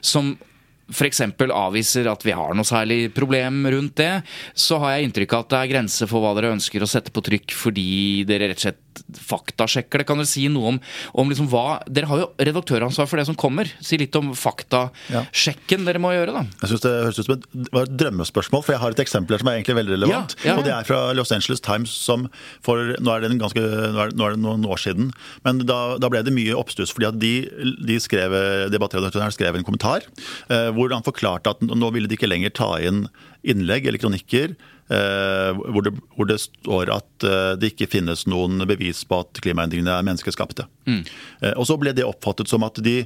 som 0.05 0.33
f.eks. 0.91 1.23
avviser 1.49 2.11
at 2.11 2.27
vi 2.27 2.35
har 2.37 2.55
noe 2.57 2.69
særlig 2.69 3.13
problem 3.17 3.63
rundt 3.73 3.97
det, 4.01 4.13
så 4.55 4.81
har 4.83 4.97
jeg 4.97 5.09
inntrykk 5.09 5.37
av 5.37 5.47
at 5.47 5.53
det 5.55 5.61
er 5.61 5.73
grenser 5.75 6.11
for 6.11 6.25
hva 6.25 6.35
dere 6.37 6.55
ønsker 6.57 6.83
å 6.83 6.91
sette 6.91 7.15
på 7.15 7.25
trykk 7.25 7.57
fordi 7.57 7.91
dere 8.29 8.51
rett 8.51 8.61
og 8.61 8.67
slett 8.69 8.85
faktasjekker 9.17 10.03
det. 10.03 10.07
Kan 10.09 10.21
dere 10.21 10.31
si 10.31 10.47
noe 10.53 10.75
om, 10.75 10.81
om 11.21 11.31
liksom 11.31 11.49
hva 11.51 11.81
Dere 11.91 12.09
har 12.11 12.23
jo 12.23 12.29
redaktøransvar 12.39 13.09
for 13.11 13.21
det 13.21 13.27
som 13.29 13.37
kommer. 13.39 13.69
Si 13.85 13.99
litt 14.01 14.15
om 14.19 14.33
faktasjekken 14.37 15.87
dere 15.87 16.03
må 16.03 16.13
gjøre, 16.15 16.35
da. 16.37 16.45
Jeg 16.63 16.73
synes 16.73 16.85
Det 16.85 16.95
høres 16.95 17.21
ut 17.21 17.29
som 17.29 17.37
et, 17.37 17.47
et 17.83 17.95
drømmespørsmål, 18.03 18.65
for 18.67 18.75
jeg 18.75 18.83
har 18.83 18.95
et 18.95 19.03
eksempel 19.05 19.37
her 19.37 19.43
som 19.43 19.51
er 19.53 19.59
egentlig 19.59 19.79
veldig 19.81 19.97
relevant. 19.97 20.37
Ja, 20.41 20.53
ja, 20.53 20.57
og 20.59 20.67
Det 20.67 20.75
er 20.75 20.89
fra 20.89 21.01
Los 21.17 21.33
Angeles 21.35 21.63
Times, 21.65 21.95
som 21.95 22.29
for 22.65 22.95
Nå 23.01 23.13
er 23.15 23.25
det, 23.25 23.33
ganske, 23.41 23.61
nå 23.61 24.05
er, 24.05 24.13
det 24.15 24.43
noen 24.43 24.65
år 24.69 24.81
siden, 24.81 25.11
men 25.47 25.63
da, 25.69 25.97
da, 26.01 26.11
ble 26.13 26.23
det 26.27 26.35
mye 26.35 26.57
oppstuss. 26.59 26.93
fordi 26.95 27.09
at 27.09 27.19
de, 27.23 27.35
de 27.87 27.99
skrev, 28.03 28.35
debattredaktøren 28.73 29.35
skrev 29.35 29.57
en 29.57 29.67
kommentar 29.67 30.05
eh, 30.51 30.71
hvor 30.75 30.93
han 30.93 31.07
forklarte 31.07 31.55
at 31.55 31.63
nå 31.65 31.91
ville 31.95 32.11
de 32.11 32.19
ikke 32.19 32.31
lenger 32.31 32.55
ta 32.57 32.73
inn 32.83 33.07
innlegg 33.47 33.87
eller 33.89 34.01
kronikker 34.03 34.55
hvor 34.91 35.85
det, 35.87 35.93
hvor 36.17 36.27
det, 36.27 36.39
står 36.43 36.91
at 36.91 37.27
eh, 37.27 37.53
det 37.61 37.73
ikke 37.73 37.91
finnes 37.93 38.25
noen 38.31 38.65
bevis 38.67 39.05
på 39.07 39.21
at 39.23 39.39
klimaendringene 39.45 39.93
er 39.95 40.07
menneskeskapte. 40.07 40.67
Mm. 40.91 41.03
Eh, 41.45 41.55
og 41.55 41.69
så 41.69 41.77
ble 41.81 41.95
det 41.97 42.07
oppfattet 42.09 42.51
som 42.51 42.67
at 42.67 42.83
de 42.85 43.03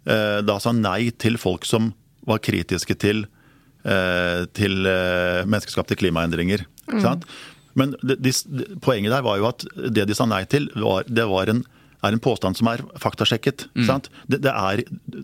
da 0.00 0.54
sa 0.64 0.70
nei 0.72 1.10
til 1.20 1.34
folk 1.36 1.66
som 1.68 1.90
var 2.24 2.38
kritiske 2.40 2.94
til, 3.02 3.18
til 4.56 4.78
menneskeskapte 5.44 5.98
klimaendringer. 6.00 6.62
Mm. 6.88 7.20
Men 7.76 7.92
de, 8.00 8.16
de, 8.16 8.32
poenget 8.80 9.12
der 9.12 9.26
var 9.26 9.36
jo 9.36 9.50
at 9.50 9.66
det 9.92 10.06
de 10.08 10.16
sa 10.16 10.24
nei 10.24 10.40
til, 10.48 10.70
var, 10.72 11.04
det 11.04 11.26
var 11.28 11.52
en 11.52 11.60
er 12.02 12.16
en 12.16 12.22
påstand 12.22 12.58
som 12.58 12.70
er 12.72 12.82
faktasjekket. 13.00 13.66
Mm. 13.76 13.88
Det, 14.30 14.40
det 14.46 14.52
er, 14.52 14.82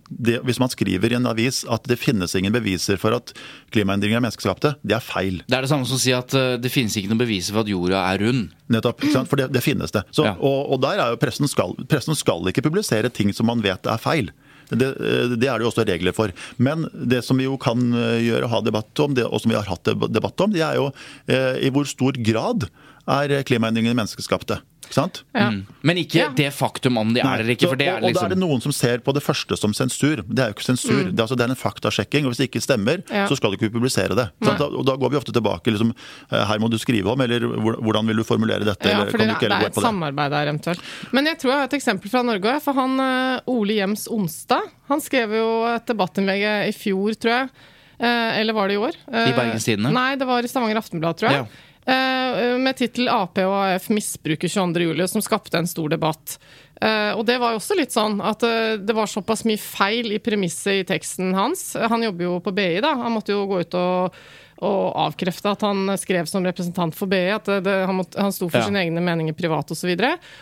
det, 0.09 0.39
hvis 0.47 0.61
man 0.63 0.73
skriver 0.73 1.13
i 1.13 1.19
en 1.19 1.29
avis 1.31 1.63
at 1.73 1.87
det 1.91 1.99
finnes 2.01 2.35
ingen 2.39 2.55
beviser 2.55 3.01
for 3.01 3.17
at 3.17 3.35
klimaendringer 3.75 4.21
er 4.21 4.25
menneskeskapte, 4.25 4.77
det 4.87 4.99
er 4.99 5.05
feil. 5.05 5.43
Det 5.47 5.59
er 5.59 5.67
det 5.67 5.73
samme 5.73 5.89
som 5.89 5.99
å 5.99 6.03
si 6.03 6.15
at 6.17 6.37
uh, 6.37 6.55
det 6.61 6.73
finnes 6.73 6.97
ikke 6.97 7.13
noen 7.13 7.25
beviser 7.25 7.57
for 7.57 7.65
at 7.65 7.73
jorda 7.73 8.03
er 8.13 8.25
rund. 8.27 8.51
Nettopp, 8.73 9.05
for 9.27 9.39
det, 9.39 9.51
det 9.55 9.63
finnes 9.65 9.95
det. 9.95 10.03
Så, 10.11 10.27
ja. 10.27 10.35
og, 10.37 10.75
og, 10.75 10.83
der 10.83 11.03
er 11.03 11.15
jo 11.15 11.23
pressen 11.23 11.49
skal, 11.51 11.77
pressen 11.91 12.19
skal 12.19 12.51
ikke 12.51 12.67
publisere 12.67 13.13
ting 13.13 13.33
som 13.37 13.49
man 13.51 13.63
vet 13.65 13.87
er 13.89 14.03
feil. 14.03 14.33
Det, 14.67 14.87
eh, 14.99 15.35
det, 15.37 15.47
er 15.47 15.61
det 15.61 15.63
jo 15.63 15.71
også 15.71 15.85
regler 15.87 16.15
for. 16.17 16.33
Men 16.59 16.89
det 16.91 17.21
som 17.23 17.39
vi 17.39 17.47
jo 17.47 17.55
kan 17.61 17.79
gjøre 17.87 18.37
gjøre, 18.37 18.51
ha 18.53 18.63
debatt 18.65 19.03
om, 19.05 19.15
det, 19.17 19.27
og 19.27 19.43
som 19.43 19.53
vi 19.53 19.59
har 19.59 19.69
hatt 19.71 19.87
debatt 19.87 20.45
om, 20.45 20.53
det 20.55 20.65
er 20.65 20.79
jo 20.81 20.91
eh, 21.31 21.63
i 21.67 21.73
hvor 21.75 21.89
stor 21.89 22.19
grad 22.27 22.69
er 23.07 23.43
klimaendringene 23.47 23.97
menneskeskapte. 23.97 24.61
Sant? 24.91 25.25
Ja. 25.35 25.49
Mm. 25.51 25.67
Men 25.81 25.99
ikke 25.99 26.19
ja. 26.19 26.29
det 26.37 26.53
faktum 26.55 26.99
om 27.01 27.13
de 27.15 27.21
er 27.23 27.41
eller 27.41 27.55
ikke. 27.57 27.69
For 27.71 27.79
det 27.79 27.89
er 27.91 28.03
liksom... 28.03 28.07
og, 28.07 28.15
da 28.15 28.21
er 28.27 28.31
liksom- 28.31 28.35
det 28.35 28.39
noen 28.39 28.63
som 28.63 28.75
ser 28.75 29.03
på 29.05 29.15
det 29.17 29.23
første 29.25 29.59
som 29.59 29.75
sensur. 29.77 30.23
Det 30.23 30.43
er 30.43 30.53
jo 30.53 30.57
ikke 30.57 30.67
sensur. 30.67 30.95
Mm. 30.95 31.11
Det, 31.11 31.19
er, 31.19 31.25
altså, 31.25 31.39
det, 31.39 31.47
er 31.47 31.55
en 31.55 31.61
faktasjekking. 31.61 32.27
og 32.27 32.33
Hvis 32.33 32.43
det 32.43 32.49
ikke 32.51 32.63
stemmer, 32.65 33.03
ja. 33.11 33.27
så 33.31 33.39
skal 33.39 33.53
du 33.53 33.59
ikke 33.59 33.73
publisere 33.75 34.17
det. 34.19 34.29
Og 34.47 34.83
da 34.87 34.97
går 34.97 35.15
vi 35.15 35.21
ofte 35.21 35.35
tilbake 35.35 35.75
liksom, 35.75 35.93
eh, 36.31 36.47
her 36.51 36.63
må 36.63 36.71
du 36.73 36.79
skrive 36.83 37.13
om, 37.13 37.25
eller 37.27 37.47
hvordan 37.75 38.11
vil 38.13 38.23
du 38.23 38.27
formulere 38.27 38.67
dette? 38.67 38.91
Ja, 38.93 39.05
for 39.11 39.23
det, 39.23 39.31
det, 39.43 39.51
er 39.51 39.69
et 39.71 39.83
samarbeid 39.89 40.35
der 40.35 40.53
eventuelt. 40.53 40.91
Men 41.17 41.31
jeg 41.33 41.41
tror 41.43 41.55
jeg 41.55 41.65
har 41.65 41.71
et 41.71 41.79
eksempel 41.81 42.13
fra 42.13 42.25
Norge. 42.27 42.59
For 42.65 42.79
han 42.79 43.01
eh, 43.03 43.53
Ole 43.53 43.81
Jems 43.81 44.07
Onsdag 44.13 44.75
han 44.87 45.03
skrev 45.03 45.33
jo 45.35 45.49
et 45.67 45.89
debattinnlegg 45.89 46.45
i 46.69 46.75
fjor, 46.77 47.17
tror 47.19 47.41
jeg. 47.41 47.49
Eh, 47.97 48.41
eller 48.41 48.55
var 48.55 48.69
det 48.71 48.77
i 48.77 48.83
år? 48.83 48.99
I 49.09 49.33
Bergens 49.35 49.67
Tidende? 49.67 49.91
Nei, 49.95 50.13
det 50.21 50.29
var 50.29 50.47
i 50.47 50.51
Stavanger 50.51 50.79
Aftenblad, 50.79 51.19
tror 51.19 51.33
jeg. 51.33 51.47
Ja. 51.47 51.76
Eh, 51.87 52.59
med 52.59 52.77
tittel 52.77 53.09
'Ap 53.09 53.39
og 53.39 53.55
AF 53.55 53.89
misbruker 53.95 54.49
22.07', 54.51 55.07
som 55.07 55.23
skapte 55.23 55.59
en 55.59 55.71
stor 55.71 55.93
debatt. 55.93 56.39
Uh, 56.77 57.17
og 57.17 57.23
det 57.25 57.39
var 57.41 57.55
jo 57.55 57.57
også 57.57 57.77
litt 57.79 57.95
sånn 57.95 58.19
at 58.21 58.43
uh, 58.45 58.75
det 58.77 58.93
var 58.93 59.09
såpass 59.09 59.47
mye 59.49 59.57
feil 59.57 60.11
i 60.13 60.19
premisset 60.21 60.83
i 60.83 60.85
teksten 60.85 61.31
hans. 61.33 61.71
Han 61.73 62.05
jobber 62.05 62.27
jo 62.27 62.35
på 62.45 62.53
BI, 62.53 62.83
da. 62.85 62.91
Han 63.01 63.15
måtte 63.15 63.33
jo 63.33 63.47
gå 63.49 63.63
ut 63.65 63.77
og 63.81 64.19
og 64.65 64.97
avkrefte 64.97 65.51
at 65.53 65.65
han 65.67 65.91
skrev 66.01 66.29
som 66.31 66.45
representant 66.47 66.97
for 66.97 67.11
BI, 67.11 67.27
at 67.35 67.45
det, 67.49 67.59
det, 67.67 67.75
han, 67.89 67.99
måtte, 67.99 68.17
han, 68.21 68.33
sto 68.33 68.49
for 68.49 68.63
ja. 68.63 68.71
sine 68.71 68.87
egne 68.87 69.03
meninger 69.05 69.37
privat 69.37 69.71
osv. 69.75 69.93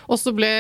Og 0.07 0.21
så 0.21 0.35
ble, 0.37 0.51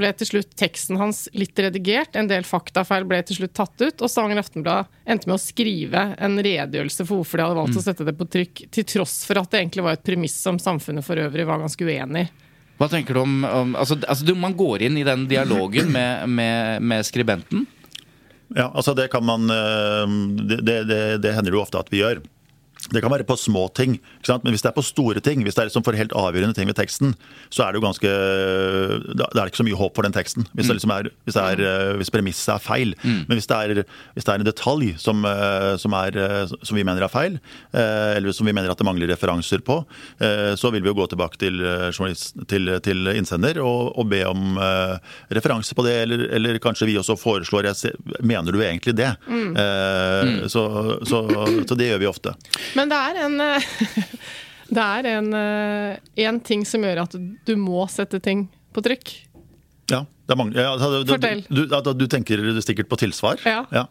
ble 0.00 0.12
til 0.18 0.30
slutt 0.32 0.56
teksten 0.58 0.98
hans 0.98 1.24
litt 1.38 1.58
redigert, 1.62 2.18
en 2.18 2.30
del 2.30 2.46
faktafeil 2.46 3.06
ble 3.06 3.22
til 3.28 3.38
slutt 3.38 3.54
tatt 3.54 3.76
ut, 3.84 4.02
og 4.02 4.10
Stavanger 4.10 4.42
Aftenblad 4.42 4.90
endte 5.06 5.30
med 5.30 5.38
å 5.38 5.42
skrive 5.42 6.06
en 6.18 6.38
redegjørelse 6.42 7.06
for 7.06 7.22
hvorfor 7.22 7.38
de 7.38 7.46
hadde 7.46 7.60
valgt 7.60 7.76
mm. 7.76 7.82
å 7.82 7.86
sette 7.86 8.08
det 8.08 8.16
på 8.18 8.30
trykk, 8.36 8.64
til 8.74 8.88
tross 8.96 9.20
for 9.28 9.38
at 9.42 9.52
det 9.52 9.62
egentlig 9.62 9.86
var 9.86 9.98
et 9.98 10.06
premiss 10.06 10.34
som 10.42 10.58
samfunnet 10.62 11.06
for 11.06 11.22
øvrig 11.22 11.46
var 11.46 11.62
ganske 11.62 11.86
uenig 11.86 12.26
i. 12.26 12.32
Hva 12.80 12.88
tenker 12.90 13.14
du 13.14 13.20
om, 13.22 13.34
om 13.46 13.76
altså, 13.78 13.94
altså, 14.10 14.34
Man 14.34 14.56
går 14.58 14.88
inn 14.88 14.96
i 14.98 15.04
den 15.06 15.28
dialogen 15.30 15.92
med, 15.94 16.26
med, 16.26 16.82
med 16.82 17.06
skribenten? 17.06 17.68
Ja, 18.56 18.68
altså 18.74 18.94
det 18.94 19.08
kan 19.12 19.24
man 19.24 19.50
eh, 19.50 20.14
det, 20.60 20.78
det, 20.88 21.02
det 21.24 21.34
hender 21.36 21.54
jo 21.54 21.62
ofte 21.62 21.80
at 21.80 21.92
vi 21.92 22.02
gjør. 22.02 22.22
Det 22.90 23.02
kan 23.02 23.12
være 23.12 23.26
på 23.28 23.36
små 23.38 23.68
ting, 23.76 23.98
men 24.28 24.52
hvis 24.52 24.64
det 24.64 24.72
er 24.72 24.76
på 24.76 24.84
store 24.84 25.20
ting, 25.22 25.42
hvis 25.46 25.54
det 25.54 25.62
er 25.62 25.70
liksom 25.70 25.84
for 25.86 25.96
helt 25.96 26.14
avgjørende 26.18 26.56
ting 26.56 26.66
ved 26.70 26.78
teksten, 26.78 27.14
så 27.52 27.66
er 27.66 27.72
det 27.72 27.80
jo 27.80 27.86
ganske 27.86 28.10
Da 29.18 29.28
er 29.28 29.42
det 29.42 29.52
ikke 29.52 29.62
så 29.62 29.68
mye 29.68 29.78
håp 29.78 29.94
for 29.96 30.06
den 30.06 30.14
teksten. 30.14 30.46
Hvis, 30.52 30.66
mm. 30.66 30.74
liksom 30.76 30.94
er, 30.94 31.10
hvis, 31.26 31.38
er, 31.38 31.62
hvis 32.00 32.10
premisset 32.12 32.54
er 32.56 32.62
feil. 32.62 32.94
Mm. 33.02 33.22
Men 33.28 33.38
hvis 33.38 33.48
det 33.50 33.58
er, 33.58 33.84
hvis 34.16 34.26
det 34.26 34.34
er 34.34 34.42
en 34.42 34.48
detalj 34.48 34.92
som, 35.00 35.24
eh, 35.28 35.74
som, 35.80 35.94
er, 35.96 36.16
eh, 36.18 36.54
som, 36.54 36.76
vi 36.76 36.84
mener 36.86 37.04
er 37.04 37.12
feil, 37.12 37.38
eh, 37.72 38.16
eller 38.16 38.34
som 38.36 38.48
vi 38.48 38.54
mener 38.56 38.72
at 38.72 38.80
det 38.80 38.86
mangler 38.88 39.10
referanser 39.12 39.62
på, 39.64 39.82
så 40.58 40.70
vil 40.72 40.82
vi 40.84 40.90
jo 40.90 40.96
gå 40.96 41.06
tilbake 41.10 41.38
til, 41.40 41.58
til, 42.48 42.70
til 42.84 43.08
innsender 43.12 43.58
og, 43.62 43.92
og, 43.98 44.06
be 44.12 44.20
om 44.28 44.58
referanse 45.32 45.74
på 45.76 45.84
det, 45.86 45.94
eller, 46.04 46.24
eller, 46.36 46.58
kanskje 46.62 46.88
vi 46.88 46.96
også 47.00 47.16
foreslår 47.18 47.68
Mener 48.22 48.52
du 48.52 48.60
egentlig 48.62 48.94
det? 48.96 49.10
Mm. 49.26 49.54
mm. 49.54 50.48
Så, 50.52 50.62
så, 51.08 51.20
så 51.68 51.78
det 51.78 51.88
gjør 51.90 52.02
vi 52.02 52.10
ofte. 52.10 52.34
Men 52.78 52.92
det 52.92 52.98
er 52.98 53.24
en 53.26 53.38
Det 54.72 54.80
er 54.80 55.08
en, 55.18 55.32
eh, 55.36 55.98
en 56.24 56.38
ting 56.40 56.62
som 56.64 56.84
gjør 56.84 57.02
at 57.04 57.16
du 57.44 57.52
må 57.60 57.84
sette 57.92 58.20
ting 58.24 58.46
på 58.72 58.80
trykk. 58.84 59.10
Ja, 59.92 60.04
mange, 60.38 60.56
ja, 60.58 60.72
altså, 60.74 61.02
du, 61.04 61.12
Fortell. 61.14 61.42
Du, 61.48 61.62
du, 61.66 61.92
du 62.02 62.06
tenker 62.10 62.42
sikkert 62.64 62.88
på 62.90 62.98
tilsvar, 63.02 63.40
Ja. 63.46 63.62
Ja, 63.72 63.84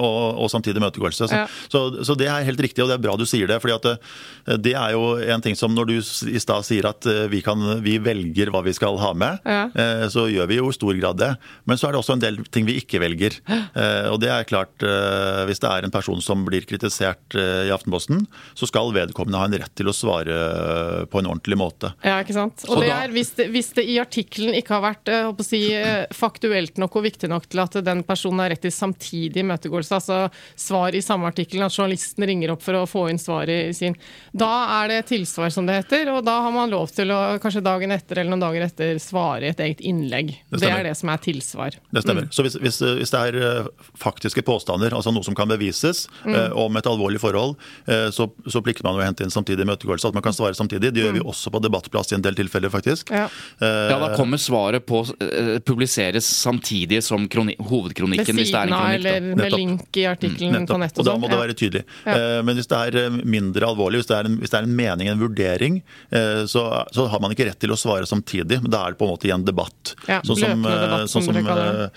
og, 0.00 0.38
og 0.44 0.50
samtidig 0.52 0.80
imøtegåelse. 0.80 1.28
Så, 1.30 1.42
så, 1.72 1.80
så 2.04 2.16
det 2.18 2.28
er 2.30 2.44
helt 2.46 2.60
riktig, 2.62 2.82
og 2.84 2.90
det 2.90 2.96
er 2.98 3.02
bra 3.04 3.16
du 3.18 3.24
sier 3.28 3.48
det. 3.50 3.58
fordi 3.62 3.74
at 3.76 3.86
eh, 3.92 4.56
det 4.62 4.74
er 4.78 4.94
jo 4.96 5.14
en 5.20 5.42
ting 5.44 5.56
som 5.58 5.74
når 5.74 5.88
du 5.90 5.94
i 5.98 6.40
stad 6.42 6.66
sier 6.66 6.88
at 6.90 7.06
eh, 7.10 7.24
vi, 7.32 7.40
kan, 7.44 7.60
vi 7.84 7.96
velger 8.02 8.50
hva 8.54 8.62
vi 8.66 8.74
skal 8.76 8.98
ha 9.02 9.12
med, 9.16 9.40
eh, 9.46 10.06
så 10.12 10.26
gjør 10.30 10.50
vi 10.50 10.58
jo 10.60 10.70
i 10.70 10.76
stor 10.76 10.96
grad 11.00 11.20
det. 11.20 11.32
Men 11.68 11.78
så 11.80 11.88
er 11.88 11.96
det 11.96 12.00
også 12.02 12.16
en 12.16 12.24
del 12.24 12.40
ting 12.54 12.68
vi 12.68 12.78
ikke 12.82 13.02
velger. 13.02 13.40
Eh, 13.76 14.06
Og 14.08 14.20
det 14.22 14.28
er 14.32 14.44
klart, 14.48 14.80
eh, 14.86 15.42
hvis 15.48 15.58
det 15.60 15.68
er 15.68 15.84
en 15.84 15.92
person 15.92 16.20
som 16.24 16.44
blir 16.46 16.64
kritisert 16.68 17.34
eh, 17.36 17.66
i 17.68 17.72
Aftenposten, 17.74 18.22
så 18.56 18.68
skal 18.68 18.92
vedkommende 18.94 19.40
ha 19.40 19.48
en 19.50 19.56
rett 19.58 19.72
til 19.76 19.90
å 19.90 19.94
svare 19.96 20.32
eh, 20.32 21.02
på 21.10 21.20
en 21.20 21.28
ordentlig 21.28 21.58
måte. 21.60 21.90
Ja, 22.06 22.20
ikke 22.24 22.36
sant? 22.36 22.62
Så 22.64 22.78
det 22.80 22.88
er, 22.94 23.10
hvis, 23.12 23.34
det, 23.36 23.48
hvis 23.52 23.72
det 23.76 23.84
i 23.90 23.98
artikkelen 24.00 24.56
ikke 24.56 24.78
har 24.78 24.84
vært 24.86 25.10
eh, 25.12 25.28
å 25.28 25.44
si, 25.44 25.60
eh, 25.65 25.65
faktuelt 26.14 26.78
nok 26.80 26.96
og 26.98 27.04
viktig 27.06 27.28
nok 27.30 27.46
til 27.50 27.62
at 27.62 27.78
den 27.86 28.02
personen 28.06 28.42
har 28.42 28.50
rett 28.52 28.62
til 28.64 28.72
samtidig 28.74 29.42
imøtegåelse, 29.44 29.98
altså 29.98 30.18
svar 30.58 30.94
i 30.96 31.02
samme 31.04 31.28
artikkel, 31.30 31.62
at 31.66 31.74
journalisten 31.76 32.26
ringer 32.26 32.52
opp 32.54 32.62
for 32.64 32.78
å 32.80 32.86
få 32.88 33.06
inn 33.12 33.20
svaret 33.20 33.70
i 33.70 33.74
sin 33.76 33.96
Da 34.36 34.82
er 34.82 34.88
det 34.92 35.00
tilsvar, 35.10 35.50
som 35.54 35.66
det 35.68 35.78
heter, 35.80 36.10
og 36.14 36.24
da 36.26 36.38
har 36.44 36.52
man 36.54 36.70
lov 36.72 36.90
til 36.94 37.10
å 37.14 37.20
kanskje 37.42 37.64
dagen 37.66 37.92
etter 37.94 38.20
eller 38.22 38.32
noen 38.34 38.44
dager 38.46 38.66
etter 38.66 38.98
svare 39.02 39.48
i 39.48 39.52
et 39.52 39.60
eget 39.64 39.80
innlegg. 39.86 40.34
Det, 40.50 40.60
det 40.62 40.70
er 40.72 40.84
det 40.88 40.94
som 40.98 41.10
er 41.12 41.22
tilsvar. 41.24 41.76
Det 41.90 42.02
stemmer. 42.04 42.28
Så 42.34 42.44
hvis, 42.46 42.56
hvis, 42.62 42.80
hvis 43.00 43.12
det 43.14 43.22
er 43.30 43.38
eh, 43.40 43.70
faktiske 44.00 44.42
påstander, 44.46 44.94
altså 44.96 45.12
noe 45.14 45.26
som 45.26 45.36
kan 45.38 45.48
bevises 45.50 46.06
eh, 46.26 46.50
om 46.56 46.76
et 46.78 46.88
alvorlig 46.90 47.20
forhold, 47.22 47.56
eh, 47.86 48.08
så, 48.14 48.28
så 48.50 48.62
plikter 48.64 48.86
man 48.86 48.98
å 49.00 49.04
hente 49.04 49.24
inn 49.26 49.32
samtidig 49.34 49.66
imøtegåelse. 49.66 50.10
At 50.10 50.16
man 50.18 50.24
kan 50.26 50.36
svare 50.36 50.56
samtidig. 50.58 50.92
Det 50.96 51.04
gjør 51.04 51.16
vi 51.18 51.24
også 51.24 51.52
på 51.54 51.60
Debattplass 51.64 52.12
i 52.12 52.16
en 52.18 52.24
del 52.24 52.36
tilfeller, 52.38 52.72
faktisk. 52.72 53.12
Ja. 53.14 53.26
Eh, 53.60 53.74
Ja, 53.86 53.98
da 54.02 54.12
kommer 54.16 54.40
svaret 54.40 54.84
på 54.88 55.02
eh, 55.22 55.45
publiseres 55.66 56.26
samtidig 56.26 57.02
som 57.04 57.26
hovedkronikken. 57.26 58.36
Ved 58.36 58.46
det 58.46 58.54
er 58.54 58.66
siden 58.66 58.68
en 58.68 58.76
av 58.76 58.86
kronikk. 58.86 59.02
da. 59.04 59.36
med 59.42 59.52
link 59.56 59.96
i 59.96 60.04
artikkelen 60.10 60.66
på 60.68 60.78
Nettopp. 60.80 61.02
Og 61.02 61.08
da 61.08 61.16
må 61.22 61.30
det 61.30 61.38
være 61.40 61.56
tydelig. 61.58 61.84
Eh, 62.04 62.42
Men 62.46 62.56
hvis 62.58 62.68
det 62.70 62.78
er 62.88 62.98
eh, 63.04 63.18
mindre 63.24 63.66
alvorlig, 63.68 64.02
hvis 64.02 64.10
det 64.10 64.16
er 64.18 64.30
en, 64.30 64.38
hvis 64.42 64.50
det 64.52 64.58
er 64.60 64.68
en 64.68 64.76
mening, 64.76 65.08
en 65.08 65.20
vurdering, 65.20 65.80
eh, 66.10 66.44
så, 66.50 66.64
så 66.92 67.06
har 67.12 67.20
man 67.24 67.34
ikke 67.34 67.48
rett 67.50 67.60
til 67.62 67.72
å 67.74 67.78
svare 67.80 68.06
samtidig. 68.08 68.60
Men 68.62 68.70
da 68.70 68.84
er 68.86 68.94
det 68.94 69.00
på 69.00 69.06
en 69.08 69.14
måte 69.14 69.28
i 69.28 69.34
en 69.34 69.44
debatt. 69.46 69.94
Ja, 70.08 70.20
Sånn 70.26 70.40
som, 70.40 70.64
eh, 70.66 70.80
debatt, 70.84 71.10
sånn 71.12 71.26
som, 71.28 71.36
eh, 71.36 71.88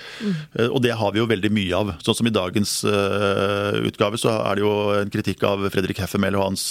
eh, 0.59 0.67
Og 0.69 0.81
det 0.83 0.95
har 0.99 1.11
vi 1.15 1.19
jo 1.19 1.27
veldig 1.29 1.51
mye 1.51 1.73
av. 1.75 1.93
Sånn 2.05 2.15
som 2.19 2.27
i 2.27 2.33
dagens 2.35 2.83
eh, 2.87 3.79
utgave 3.89 4.19
så 4.19 4.33
er 4.45 4.55
det 4.59 4.63
jo 4.65 4.73
en 4.99 5.09
kritikk 5.13 5.43
av 5.47 5.65
Fredrik 5.73 5.99
Heffemel 6.01 6.35
og 6.39 6.43
hans, 6.49 6.63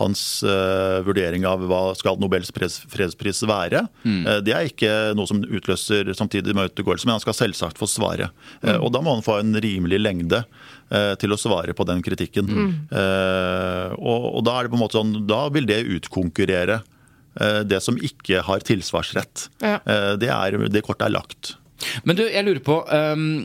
hans 0.00 0.42
uh, 0.46 1.00
vurdering 1.06 1.44
av 1.48 1.62
hva 1.68 1.82
skal 1.98 2.18
Nobels 2.20 2.50
fredspris 2.54 3.42
være. 3.48 3.84
Eh, 4.06 4.40
det 4.44 4.54
er 4.54 4.68
ikke 4.68 4.92
noe 5.16 5.28
som 5.30 5.42
utløser 5.44 6.10
samtidig 6.24 6.54
imøtegåelse, 6.56 7.06
men 7.06 7.14
han 7.18 7.22
skal 7.22 7.36
selvsagt 7.38 7.78
få 7.80 7.86
svare. 7.88 8.30
Eh, 8.64 8.76
og 8.80 8.90
da 8.96 9.00
må 9.04 9.14
han 9.14 9.22
få 9.24 9.38
en 9.42 9.54
rimelig 9.62 10.00
lengde 10.02 10.42
eh, 10.90 11.12
til 11.20 11.32
å 11.32 11.38
svare 11.40 11.76
på 11.76 11.86
den 11.86 12.02
kritikken. 12.04 12.50
Eh, 12.90 13.94
og, 14.00 14.26
og 14.38 14.42
da 14.48 14.58
er 14.58 14.66
det 14.66 14.74
på 14.74 14.80
en 14.80 14.84
måte 14.86 14.98
sånn, 14.98 15.14
da 15.30 15.44
vil 15.54 15.68
det 15.70 15.84
utkonkurrere 16.00 16.82
det 17.66 17.80
som 17.82 17.96
ikke 17.98 18.44
har 18.46 18.62
tilsvarsrett. 18.62 19.48
Ja. 19.58 19.80
Eh, 19.90 20.12
Det, 20.22 20.28
er, 20.30 20.54
det 20.70 20.84
kortet 20.86 21.08
er 21.08 21.14
lagt. 21.16 21.56
Men 22.06 22.16
du, 22.16 22.22
jeg 22.30 22.46
lurer 22.46 22.60
på 22.64 22.76
um, 22.86 23.44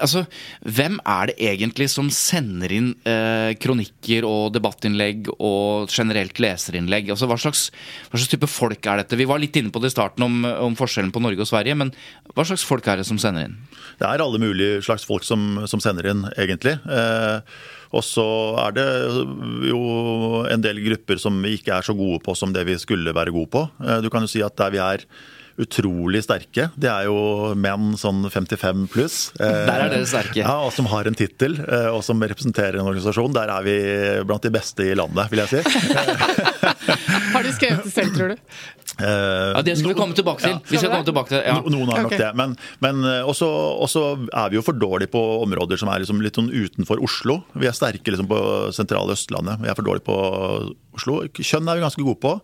altså, 0.00 0.24
Hvem 0.62 0.98
er 1.08 1.30
det 1.30 1.34
egentlig 1.50 1.88
som 1.90 2.08
sender 2.14 2.72
inn 2.72 2.92
uh, 3.06 3.50
kronikker 3.60 4.26
og 4.28 4.54
debattinnlegg 4.54 5.28
og 5.36 5.90
generelt 5.92 6.38
leserinnlegg? 6.42 7.10
Altså, 7.12 7.28
hva, 7.30 7.38
slags, 7.40 7.66
hva 8.08 8.20
slags 8.20 8.32
type 8.32 8.50
folk 8.50 8.88
er 8.88 9.02
dette? 9.02 9.18
Vi 9.18 9.28
var 9.28 9.42
litt 9.42 9.58
inne 9.58 9.74
på 9.74 9.82
det 9.82 9.92
i 9.92 9.96
starten 9.96 10.26
om, 10.26 10.40
om 10.70 10.78
forskjellen 10.78 11.12
på 11.14 11.22
Norge 11.24 11.44
og 11.44 11.50
Sverige, 11.50 11.76
men 11.78 11.92
hva 12.32 12.46
slags 12.48 12.64
folk 12.66 12.88
er 12.88 13.02
det 13.02 13.08
som 13.10 13.20
sender 13.20 13.50
inn? 13.50 13.60
Det 14.00 14.08
er 14.08 14.24
alle 14.24 14.40
mulige 14.42 14.80
slags 14.86 15.04
folk 15.08 15.26
som, 15.26 15.64
som 15.70 15.82
sender 15.82 16.12
inn, 16.14 16.26
egentlig. 16.40 16.78
Uh, 16.86 17.42
og 17.92 18.04
så 18.06 18.24
er 18.64 18.74
det 18.76 18.86
jo 19.68 19.82
en 20.48 20.64
del 20.64 20.80
grupper 20.86 21.20
som 21.20 21.36
vi 21.44 21.58
ikke 21.58 21.76
er 21.76 21.84
så 21.84 21.94
gode 21.96 22.22
på 22.24 22.34
som 22.38 22.54
det 22.54 22.64
vi 22.68 22.78
skulle 22.80 23.12
være 23.14 23.34
gode 23.34 23.52
på. 23.52 23.66
Eh, 23.84 24.00
du 24.04 24.08
kan 24.12 24.24
jo 24.24 24.32
si 24.32 24.40
at 24.44 24.56
der 24.56 24.72
vi 24.72 24.80
er 24.80 25.04
utrolig 25.60 26.22
sterke, 26.24 26.70
det 26.80 26.88
er 26.90 27.08
jo 27.08 27.52
menn 27.58 27.92
sånn 28.00 28.24
55 28.32 28.86
pluss. 28.92 29.16
Eh, 29.38 29.46
Der 29.68 29.86
er 29.86 29.92
dere 29.92 30.06
sterke. 30.08 30.40
Ja, 30.44 30.58
og 30.64 30.72
som 30.72 30.86
har 30.92 31.08
en 31.10 31.14
tittel, 31.18 31.58
eh, 31.60 31.88
og 31.92 32.02
som 32.06 32.20
representerer 32.22 32.78
en 32.80 32.86
organisasjon. 32.88 33.34
Der 33.36 33.52
er 33.52 33.66
vi 33.66 33.76
blant 34.28 34.42
de 34.46 34.52
beste 34.54 34.86
i 34.88 34.94
landet, 34.98 35.28
vil 35.32 35.44
jeg 35.44 35.48
si. 35.52 35.62
Har 37.32 37.44
de 37.44 37.52
skrevet 37.54 37.84
det 37.86 37.92
selv, 37.94 38.14
tror 38.16 38.32
du? 38.32 38.40
Eh, 39.00 39.52
Ja, 39.56 39.62
Det 39.64 39.76
skal 39.78 39.92
vi 39.92 39.96
komme 39.98 40.14
tilbake 40.16 40.42
til. 40.44 40.58
Vi 40.68 40.78
skal 40.80 40.90
komme 40.92 41.06
tilbake 41.06 41.32
til 41.32 41.40
ja. 41.46 41.54
Noen 41.64 41.88
har 41.92 42.02
nok 42.04 42.12
okay. 42.12 42.20
det. 42.20 42.30
Men, 42.38 42.56
men 42.84 43.04
eh, 43.08 43.22
også, 43.28 43.48
også 43.86 44.02
er 44.28 44.52
vi 44.52 44.58
jo 44.58 44.64
for 44.66 44.76
dårlige 44.76 45.12
på 45.12 45.22
områder 45.44 45.80
som 45.80 45.88
er 45.92 46.02
liksom 46.04 46.20
litt 46.24 46.36
sånn 46.38 46.50
utenfor 46.52 47.00
Oslo. 47.02 47.40
Vi 47.56 47.68
er 47.70 47.76
sterke 47.76 48.12
liksom 48.12 48.28
på 48.30 48.40
sentrale 48.76 49.16
Østlandet. 49.16 49.62
Vi 49.64 49.70
er 49.72 49.78
for 49.78 49.88
dårlige 49.88 50.06
på 50.08 50.18
Oslo. 50.98 51.22
Kjønn 51.40 51.68
er 51.72 51.78
vi 51.80 51.86
ganske 51.86 52.04
gode 52.04 52.20
på. 52.22 52.34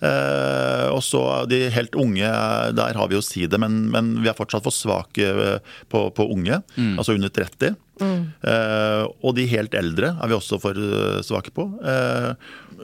Eh, 0.00 0.86
og 0.94 1.02
så 1.04 1.20
de 1.50 1.66
helt 1.74 1.96
unge, 1.98 2.30
der 2.76 2.96
har 2.96 3.10
vi 3.10 3.18
jo 3.18 3.24
side, 3.24 3.58
men, 3.60 3.82
men 3.92 4.14
vi 4.24 4.30
er 4.30 4.36
fortsatt 4.38 4.64
for 4.64 4.74
svake 4.74 5.28
eh, 5.28 5.76
på, 5.92 6.06
på 6.16 6.26
unge. 6.32 6.62
Altså 6.96 7.16
under 7.16 7.32
30. 7.32 7.76
Eh, 8.00 9.04
og 9.20 9.36
de 9.36 9.44
helt 9.50 9.76
eldre 9.76 10.14
er 10.16 10.30
vi 10.30 10.36
også 10.38 10.60
for 10.62 10.80
svake 11.26 11.52
på. 11.56 11.66
Eh, 11.84 12.30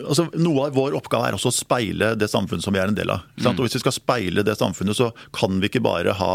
altså, 0.05 0.29
noe 0.37 0.69
av 0.69 0.77
vår 0.77 0.99
oppgave 1.01 1.31
er 1.31 1.39
også 1.39 1.53
å 1.53 1.57
speile 1.57 2.15
det 2.21 2.29
samfunnet 2.33 2.67
som 2.67 2.77
vi 2.77 2.83
er 2.83 2.93
en 2.93 2.99
del 2.99 3.15
av. 3.17 3.25
sant? 3.41 3.57
Og 3.57 3.69
Hvis 3.69 3.79
vi 3.79 3.85
skal 3.87 3.97
speile 3.97 4.45
det 4.47 4.59
samfunnet, 4.61 4.99
så 4.99 5.13
kan 5.37 5.61
vi 5.63 5.73
ikke 5.73 5.85
bare 5.87 6.17
ha 6.21 6.35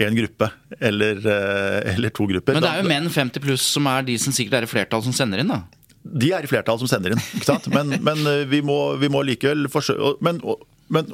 én 0.00 0.14
gruppe 0.16 0.46
eller, 0.80 1.18
eller 1.90 2.12
to 2.14 2.24
grupper. 2.30 2.56
Men 2.56 2.64
det 2.64 2.70
er 2.70 2.82
jo 2.82 2.88
menn 2.88 3.10
50 3.10 3.42
pluss 3.42 3.64
som 3.74 3.88
er 3.90 4.06
de 4.06 4.14
som 4.22 4.32
sikkert 4.32 4.60
er 4.60 4.66
i 4.66 4.70
flertall 4.70 5.02
som 5.04 5.14
sender 5.14 5.42
inn, 5.42 5.50
da. 5.50 5.64
De 6.02 6.30
er 6.32 6.46
i 6.46 6.50
flertall 6.50 6.78
som 6.80 6.88
sender 6.88 7.14
inn, 7.14 7.22
ikke 7.36 7.48
sant? 7.48 7.68
Men, 7.74 7.92
men 8.04 8.22
eh, 8.26 8.44
vi, 8.48 8.62
må, 8.64 8.96
vi 9.00 9.10
må 9.12 9.22
likevel 9.26 9.68
forsøke 9.72 10.14
men, 10.24 10.40
men, 10.90 11.10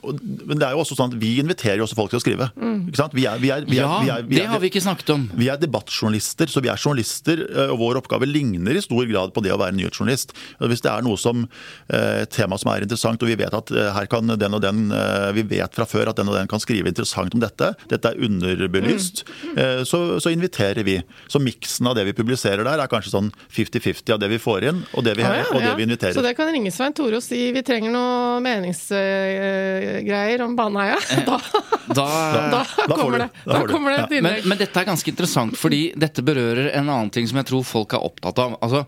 men 0.49 0.57
det 0.57 0.65
er 0.65 0.73
jo 0.73 0.81
også 0.83 0.97
sånn 0.97 1.13
at 1.13 1.19
vi 1.21 1.35
inviterer 1.43 1.83
også 1.85 1.97
folk 1.99 2.13
til 2.13 2.21
å 2.21 2.23
skrive. 2.23 2.49
Sant? 2.97 3.13
Vi 3.17 3.27
er, 3.29 3.41
vi 3.43 3.51
er, 3.53 3.67
vi 3.69 3.79
er, 3.79 3.85
Ja, 4.07 4.19
vi 4.25 4.33
vi 4.33 4.41
det 4.41 4.47
har 4.49 4.63
vi 4.63 4.71
ikke 4.71 4.83
snakket 4.83 5.13
om. 5.13 5.27
Vi 5.37 5.51
er 5.53 5.61
debattjournalister, 5.61 6.49
så 6.51 6.63
vi 6.65 6.71
er 6.73 6.81
journalister, 6.81 7.43
eh, 7.45 7.73
og 7.75 7.81
vår 7.83 8.01
oppgave 8.01 8.29
ligner 8.29 8.79
i 8.79 8.85
stor 8.85 9.05
grad 9.11 9.35
på 9.37 9.45
det 9.45 9.53
å 9.53 9.61
være 9.61 9.77
nyhetsjournalist. 9.77 10.33
Hvis 10.63 10.85
det 10.85 10.93
er 10.93 11.05
noe 11.05 11.21
som, 11.21 11.45
eh, 11.93 12.25
tema 12.33 12.59
som 12.59 12.73
er 12.73 12.87
interessant, 12.87 13.23
og 13.23 13.29
vi 13.29 13.37
vet 13.37 13.55
at 13.55 13.73
eh, 13.75 13.93
her 13.93 14.09
kan 14.11 14.27
den 14.27 14.57
og 14.57 14.63
den 14.65 14.87
Vi 15.37 15.43
vet 15.43 15.75
fra 15.75 15.85
før 15.89 16.09
at 16.11 16.17
den 16.17 16.29
og 16.31 16.37
den 16.37 16.49
kan 16.49 16.61
skrive 16.61 16.89
interessant 16.89 17.35
om 17.35 17.41
dette, 17.41 17.73
dette 17.91 18.09
er 18.09 18.21
underbelyst, 18.23 19.25
mm. 19.27 19.85
så, 19.89 19.99
så 20.23 20.31
inviterer 20.33 20.85
vi. 20.87 20.97
Så 21.29 21.41
miksen 21.43 21.89
av 21.91 21.97
det 21.99 22.05
vi 22.09 22.15
publiserer 22.17 22.65
der, 22.65 22.81
er 22.81 22.91
kanskje 22.91 23.13
sånn 23.13 23.31
50-50 23.53 24.15
av 24.15 24.21
det 24.23 24.31
vi 24.31 24.39
får 24.41 24.69
inn, 24.71 24.83
og 24.95 25.05
det 25.05 25.17
vi, 25.19 25.27
Ah, 25.27 25.41
ja, 25.41 25.47
og 25.51 25.61
det 25.61 25.71
ja. 25.71 25.75
vi 25.79 25.87
inviterer. 25.87 26.15
Så 26.15 26.23
det 26.23 26.35
kan 26.39 26.51
ringe 26.53 26.71
Svein 26.75 26.95
Tore 26.97 27.19
og 27.19 27.25
si 27.25 27.41
vi 27.55 27.63
trenger 27.67 27.91
noe 27.95 28.39
meningsgreier 29.71 30.43
om 30.45 30.57
Baneheia. 30.57 30.97
Da, 31.27 31.41
Da, 31.87 32.05
da, 32.51 32.65
da, 32.89 32.95
kommer 32.99 33.19
det, 33.23 33.29
da 33.47 33.53
da 33.61 33.67
kommer 33.71 33.93
det 33.93 33.99
et 34.01 34.11
Men, 34.11 34.19
innlegg. 34.19 34.47
men 34.51 34.59
dette 34.59 34.81
er 34.81 34.87
ganske 34.89 35.07
interessant, 35.13 35.55
fordi 35.57 35.93
dette 35.95 36.23
berører 36.27 36.73
en 36.75 36.89
annen 36.91 37.13
ting 37.15 37.29
som 37.31 37.39
jeg 37.39 37.47
tror 37.47 37.63
folk 37.65 37.95
er 37.95 38.03
opptatt 38.03 38.41
av. 38.43 38.57
Altså, 38.65 38.81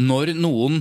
Når 0.00 0.32
noen 0.38 0.78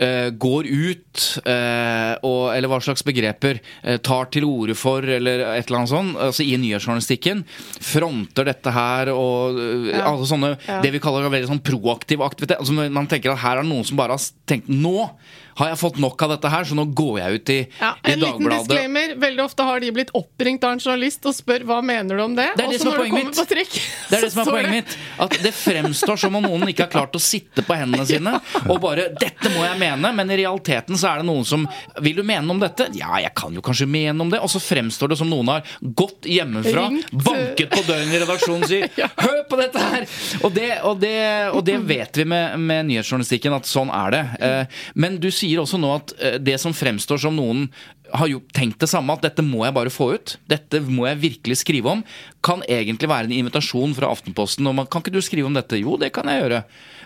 eh, 0.00 0.30
går 0.32 0.68
ut, 0.70 1.24
eh, 1.44 2.14
og, 2.24 2.46
eller 2.56 2.72
hva 2.72 2.80
slags 2.80 3.04
begreper, 3.04 3.60
eh, 3.84 3.98
tar 4.00 4.30
til 4.32 4.46
orde 4.48 4.74
for, 4.78 5.04
eller 5.04 5.44
et 5.52 5.68
eller 5.68 5.82
annet 5.82 5.92
sånt, 5.92 6.16
altså 6.30 6.46
i 6.48 6.56
nyhetsjournalistikken, 6.64 7.44
fronter 7.84 8.48
dette 8.48 8.72
her 8.72 9.12
og 9.12 9.60
eh, 9.60 9.92
Ja. 9.92 10.06
alle 10.14 10.24
sånne, 10.32 10.54
Ja. 10.66 10.80
det 10.80 10.92
vi 10.96 10.98
kaller 11.04 11.28
veldig 11.28 11.50
sånn 11.52 11.60
proaktiv 11.62 12.24
aktivitet. 12.24 12.56
Altså 12.58 12.72
Man 12.90 13.06
tenker 13.06 13.32
at 13.36 13.38
her 13.44 13.58
er 13.58 13.62
det 13.62 13.68
noen 13.70 13.84
som 13.84 13.96
bare 14.00 14.16
har 14.16 14.24
tenkt 14.48 14.68
nå 14.72 15.10
har 15.58 15.68
jeg 15.72 15.78
fått 15.80 15.98
nok 16.02 16.22
av 16.22 16.30
dette 16.36 16.48
her, 16.52 16.64
så 16.64 16.74
nå 16.78 16.84
går 16.96 17.18
jeg 17.20 17.34
ut 17.40 17.50
i, 17.54 17.58
Ja, 17.80 17.90
i 18.06 18.12
en 18.12 18.20
liten 18.22 18.48
disclaimer. 18.52 19.14
Veldig 19.22 19.44
ofte 19.44 19.62
har 19.68 19.80
de 19.80 19.90
blitt 19.92 20.10
oppringt 20.16 20.64
av 20.64 20.72
en 20.76 20.80
journalist 20.80 21.26
og 21.28 21.34
spør 21.36 21.64
hva 21.68 21.80
mener 21.84 22.16
du 22.16 22.22
om 22.24 22.34
det. 22.36 22.48
Det 22.56 22.64
er 22.64 22.70
det 22.72 22.78
og 22.78 22.80
så 22.80 22.84
som 22.84 22.92
er 22.92 22.96
når 22.96 23.02
poenget 23.02 23.12
du 23.12 23.18
kommer 23.18 23.28
mitt. 23.28 23.36
på 23.36 23.54
trikk 23.54 23.74
Det 24.08 24.16
er 24.18 24.22
det 24.26 24.30
som 24.32 24.40
er 24.42 24.50
poenget 24.50 24.72
mitt. 24.76 24.96
At 25.26 25.36
det 25.42 25.52
fremstår 25.54 26.16
som 26.24 26.38
om 26.40 26.46
noen 26.46 26.68
ikke 26.72 26.86
har 26.86 26.92
klart 26.92 27.18
å 27.18 27.22
sitte 27.22 27.64
på 27.66 27.76
hendene 27.76 28.06
sine 28.08 28.32
og 28.72 28.80
bare 28.82 29.08
'Dette 29.12 29.50
må 29.52 29.64
jeg 29.66 29.78
mene', 29.82 30.12
men 30.16 30.30
i 30.30 30.36
realiteten 30.42 30.96
så 30.96 31.12
er 31.12 31.16
det 31.22 31.26
noen 31.28 31.44
som 31.44 31.68
'Vil 32.00 32.16
du 32.16 32.22
mene 32.22 32.48
om 32.50 32.60
dette?' 32.62 32.88
Ja, 32.96 33.18
jeg 33.20 33.34
kan 33.34 33.52
jo 33.54 33.60
kanskje 33.60 33.86
mene 33.88 34.20
om 34.20 34.30
det. 34.30 34.40
Og 34.40 34.48
så 34.50 34.60
fremstår 34.62 35.08
det 35.12 35.18
som 35.18 35.28
noen 35.30 35.48
har 35.48 35.62
gått 35.82 36.24
hjemmefra, 36.28 36.88
Ringt. 36.88 37.10
banket 37.12 37.70
på 37.70 37.82
døren 37.86 38.08
i 38.12 38.18
redaksjonen 38.22 38.62
og 38.62 38.68
sier 38.68 38.88
'Hør 39.22 39.42
på 39.50 39.56
dette 39.60 39.78
her!' 39.78 40.06
Og 40.44 40.52
det, 40.54 40.70
og 40.82 41.00
det, 41.00 41.50
og 41.52 41.64
det 41.64 41.78
vet 41.86 42.16
vi 42.16 42.24
med, 42.24 42.58
med 42.58 42.86
nyhetsjournalistikken, 42.86 43.52
at 43.52 43.66
sånn 43.68 43.90
er 43.92 44.10
det. 44.10 44.24
Eh, 44.40 44.66
Men 44.94 45.18
du 45.20 45.30
sier 45.30 45.41
også 45.62 45.80
nå 45.80 45.90
at 45.96 46.14
eh, 46.18 46.38
det 46.42 46.58
som 46.62 46.74
fremstår 46.76 47.20
som 47.24 47.36
noen 47.36 47.66
har 48.14 48.28
jo 48.30 48.40
tenkt 48.54 48.80
det 48.82 48.88
samme, 48.90 49.14
at 49.16 49.24
dette 49.24 49.44
må 49.44 49.64
jeg 49.66 49.74
bare 49.76 49.92
få 49.92 50.12
ut. 50.16 50.36
Dette 50.50 50.80
må 50.84 51.06
jeg 51.08 51.20
virkelig 51.22 51.60
skrive 51.62 51.92
om. 51.96 52.02
Kan 52.44 52.62
egentlig 52.68 53.08
være 53.10 53.28
en 53.28 53.36
invitasjon 53.36 53.92
fra 53.94 54.08
Aftenposten 54.10 54.66
Og 54.66 54.74
man, 54.74 54.88
kan 54.90 54.98
ikke 55.04 55.12
du 55.14 55.20
skrive 55.22 55.46
om 55.46 55.54
dette? 55.54 55.78
Jo, 55.78 55.94
det 56.00 56.08
kan 56.16 56.26
jeg 56.26 56.40
gjøre. 56.42 56.62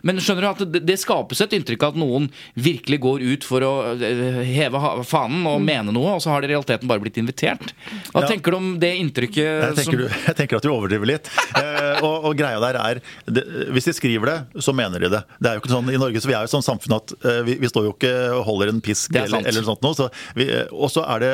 Men 0.06 0.20
skjønner 0.22 0.44
du 0.44 0.48
at 0.48 0.62
det, 0.72 0.80
det 0.88 0.96
skapes 1.00 1.40
et 1.44 1.52
inntrykk 1.56 1.82
av 1.84 1.94
at 1.94 1.98
noen 2.00 2.28
virkelig 2.60 2.98
går 3.02 3.24
ut 3.26 3.44
for 3.48 3.64
å 3.66 3.72
eh, 3.96 4.38
heve 4.46 4.80
fanen 5.08 5.44
og 5.50 5.60
mene 5.64 5.92
noe, 5.92 6.14
og 6.16 6.22
så 6.24 6.30
har 6.32 6.44
de 6.44 6.48
i 6.48 6.52
realiteten 6.54 6.88
bare 6.88 7.02
blitt 7.02 7.18
invitert. 7.20 7.72
Hva 8.12 8.22
Ja. 8.24 8.30
tenker 8.30 8.54
du 8.54 8.58
om 8.58 8.68
det 8.80 8.92
inntrykket? 9.00 9.44
Jeg 9.44 9.76
tenker, 9.80 9.82
som, 9.82 9.98
du, 10.00 10.06
jeg 10.30 10.36
tenker 10.40 10.60
at 10.60 10.66
du 10.68 10.70
overdriver 10.72 11.10
litt. 11.10 11.30
Eh, 11.58 12.00
og, 12.04 12.28
og 12.30 12.36
greia 12.38 12.60
der 12.62 12.78
er 12.80 13.00
det, 13.28 13.44
Hvis 13.76 13.88
de 13.90 13.96
skriver 13.96 14.32
det, 14.32 14.62
så 14.64 14.72
mener 14.76 15.02
de 15.04 15.10
det. 15.16 15.22
Det 15.40 15.50
er 15.50 15.58
jo 15.58 15.64
ikke 15.64 15.74
sånn, 15.74 15.90
I 15.92 16.00
Norge 16.00 16.22
så 16.22 16.30
vi 16.30 16.36
er 16.38 16.44
jo 16.44 16.50
et 16.50 16.54
sånt 16.56 16.68
samfunn 16.68 16.96
at 17.00 17.16
eh, 17.20 17.40
vi, 17.48 17.58
vi 17.60 17.72
står 17.72 17.88
jo 17.90 17.94
ikke 17.96 18.14
og 18.38 18.44
holder 18.48 18.72
en 18.72 18.80
pisk 18.84 19.12
Det 19.12 19.24
er 19.24 19.32
eller, 19.36 19.60
noe 19.60 19.68
sånt 19.72 19.84
noe. 19.84 19.96
Så 19.96 20.08
vi, 20.38 20.48
og 20.72 20.92
så 20.96 21.04
er 21.14 21.24
det 21.24 21.32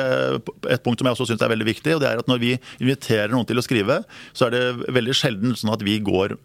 et 0.75 0.83
punkt 0.85 1.01
som 1.01 1.09
jeg 1.09 1.17
også 1.17 1.29
syns 1.31 1.43
er 1.43 1.53
veldig 1.53 1.69
viktig, 1.71 1.95
og 1.95 2.03
det 2.03 2.11
er 2.11 2.23
at 2.23 2.31
når 2.31 2.41
vi 2.43 2.55
inviterer 2.79 3.31
noen 3.33 3.47
til 3.49 3.59
å 3.59 3.65
skrive, 3.65 4.01
så 4.35 4.47
er 4.47 4.57
det 4.57 4.93
veldig 4.99 5.15
sjelden 5.17 5.55
sånn 5.59 5.73
at 5.75 5.85
vi 5.85 5.97
går 6.03 6.37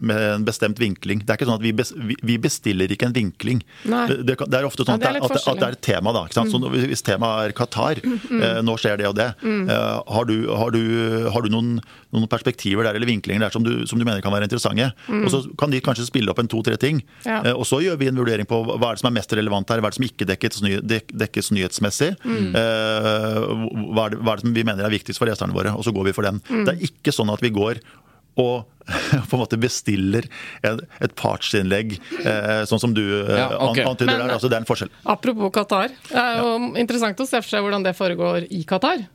med 0.00 0.20
en 0.34 0.44
bestemt 0.44 0.78
vinkling. 0.80 1.22
Det 1.24 1.30
er 1.32 1.38
ikke 1.40 1.48
sånn 1.48 1.58
at 1.60 1.64
Vi, 1.64 1.72
bes, 1.76 1.92
vi, 1.96 2.36
bestiller 2.38 2.90
ikke 2.92 3.06
en 3.10 3.14
vinkling. 3.16 3.62
Det, 3.84 4.18
det, 4.26 4.36
er 4.58 4.66
ofte 4.68 4.84
sånn 4.86 4.98
Ja, 5.00 5.00
det 5.00 5.08
er 5.10 5.18
at, 5.20 5.24
at, 5.30 5.36
det- 5.38 5.46
at 5.52 5.60
det 5.60 5.66
er 5.68 5.76
et 5.78 5.82
tema. 5.86 6.12
da, 6.16 6.24
ikke 6.28 6.38
sant? 6.38 6.50
Så 6.52 6.60
Hvis 6.70 7.02
temaet 7.06 7.50
er 7.50 7.56
Qatar, 7.56 8.00
eh, 8.04 8.60
nå 8.66 8.76
skjer 8.80 8.98
det 9.00 9.08
og 9.10 9.16
det. 9.18 9.28
Eh, 9.44 10.00
har, 10.14 10.24
du, 10.28 10.36
har, 10.52 10.70
du, 10.74 10.82
har 11.34 11.42
du 11.42 11.50
noen, 11.52 11.80
noen 12.12 12.28
perspektiver 12.30 12.84
der 12.88 12.94
eller 12.98 13.06
vinklinger 13.10 13.40
der 13.46 13.50
som 13.54 13.64
du, 13.66 13.86
som 13.86 13.98
du 13.98 14.04
mener 14.04 14.20
kan 14.24 14.32
være 14.34 14.48
interessante? 14.48 14.90
Og 15.08 15.28
Så 15.32 15.42
kan 15.60 15.70
de 15.72 15.80
kanskje 15.84 16.06
spille 16.08 16.30
opp 16.32 16.38
en 16.42 16.48
to-tre 16.50 16.76
ting. 16.80 17.02
Ja. 17.26 17.40
Eh, 17.44 17.52
og 17.56 17.66
så 17.68 17.80
gjør 17.84 17.98
vi 18.00 18.08
en 18.10 18.16
vurdering 18.20 18.46
på 18.50 18.62
hva 18.66 18.78
er 18.92 18.98
det 18.98 19.02
som 19.04 19.10
er 19.12 19.16
mest 19.20 19.32
relevant 19.36 19.68
her, 19.70 19.80
hva 19.80 19.88
er 19.90 19.96
det 19.96 20.00
som 20.00 20.08
ikke 20.08 20.28
dekkes, 20.30 20.60
dek, 20.86 21.12
dekkes 21.24 21.50
nyhetsmessig. 21.56 22.12
Eh, 22.20 23.40
hva, 23.94 24.06
er 24.06 24.14
det, 24.14 24.20
hva 24.20 24.34
er 24.34 24.40
det 24.40 24.44
som 24.46 24.54
vi 24.56 24.64
mener 24.66 24.86
er 24.86 24.92
viktigst 24.94 25.20
for 25.20 25.30
leserne 25.30 25.54
våre, 25.56 25.72
og 25.76 25.84
så 25.86 25.92
går 25.94 26.10
vi 26.10 26.14
for 26.16 26.26
den. 26.26 26.40
Det 26.50 26.74
er 26.74 26.84
ikke 26.90 27.14
sånn 27.14 27.30
at 27.32 27.42
vi 27.44 27.52
går 27.54 27.80
og 28.38 28.66
på 29.30 29.36
en 29.36 29.42
måte 29.42 29.58
bestiller 29.60 30.26
et 30.66 31.14
partsinnlegg, 31.18 31.94
eh, 32.24 32.62
sånn 32.66 32.82
som 32.82 32.94
du 32.96 33.04
eh, 33.04 33.36
Ja, 33.38 33.46
okay. 33.68 33.84
antyder 33.86 34.16
der. 34.16 34.34
Altså, 34.34 34.50
det 34.50 34.58
er 34.58 34.64
en 34.64 34.68
forskjell. 34.68 34.90
Apropos 35.14 35.52
Qatar. 35.54 35.94
Det 36.08 36.18
er 36.24 36.42
jo 36.42 36.74
interessant 36.80 37.22
å 37.22 37.28
se 37.28 37.38
for 37.42 37.52
seg 37.52 37.64
hvordan 37.64 37.86
det 37.86 37.94
foregår 37.98 38.48
i 38.50 38.64
Qatar. 38.68 39.06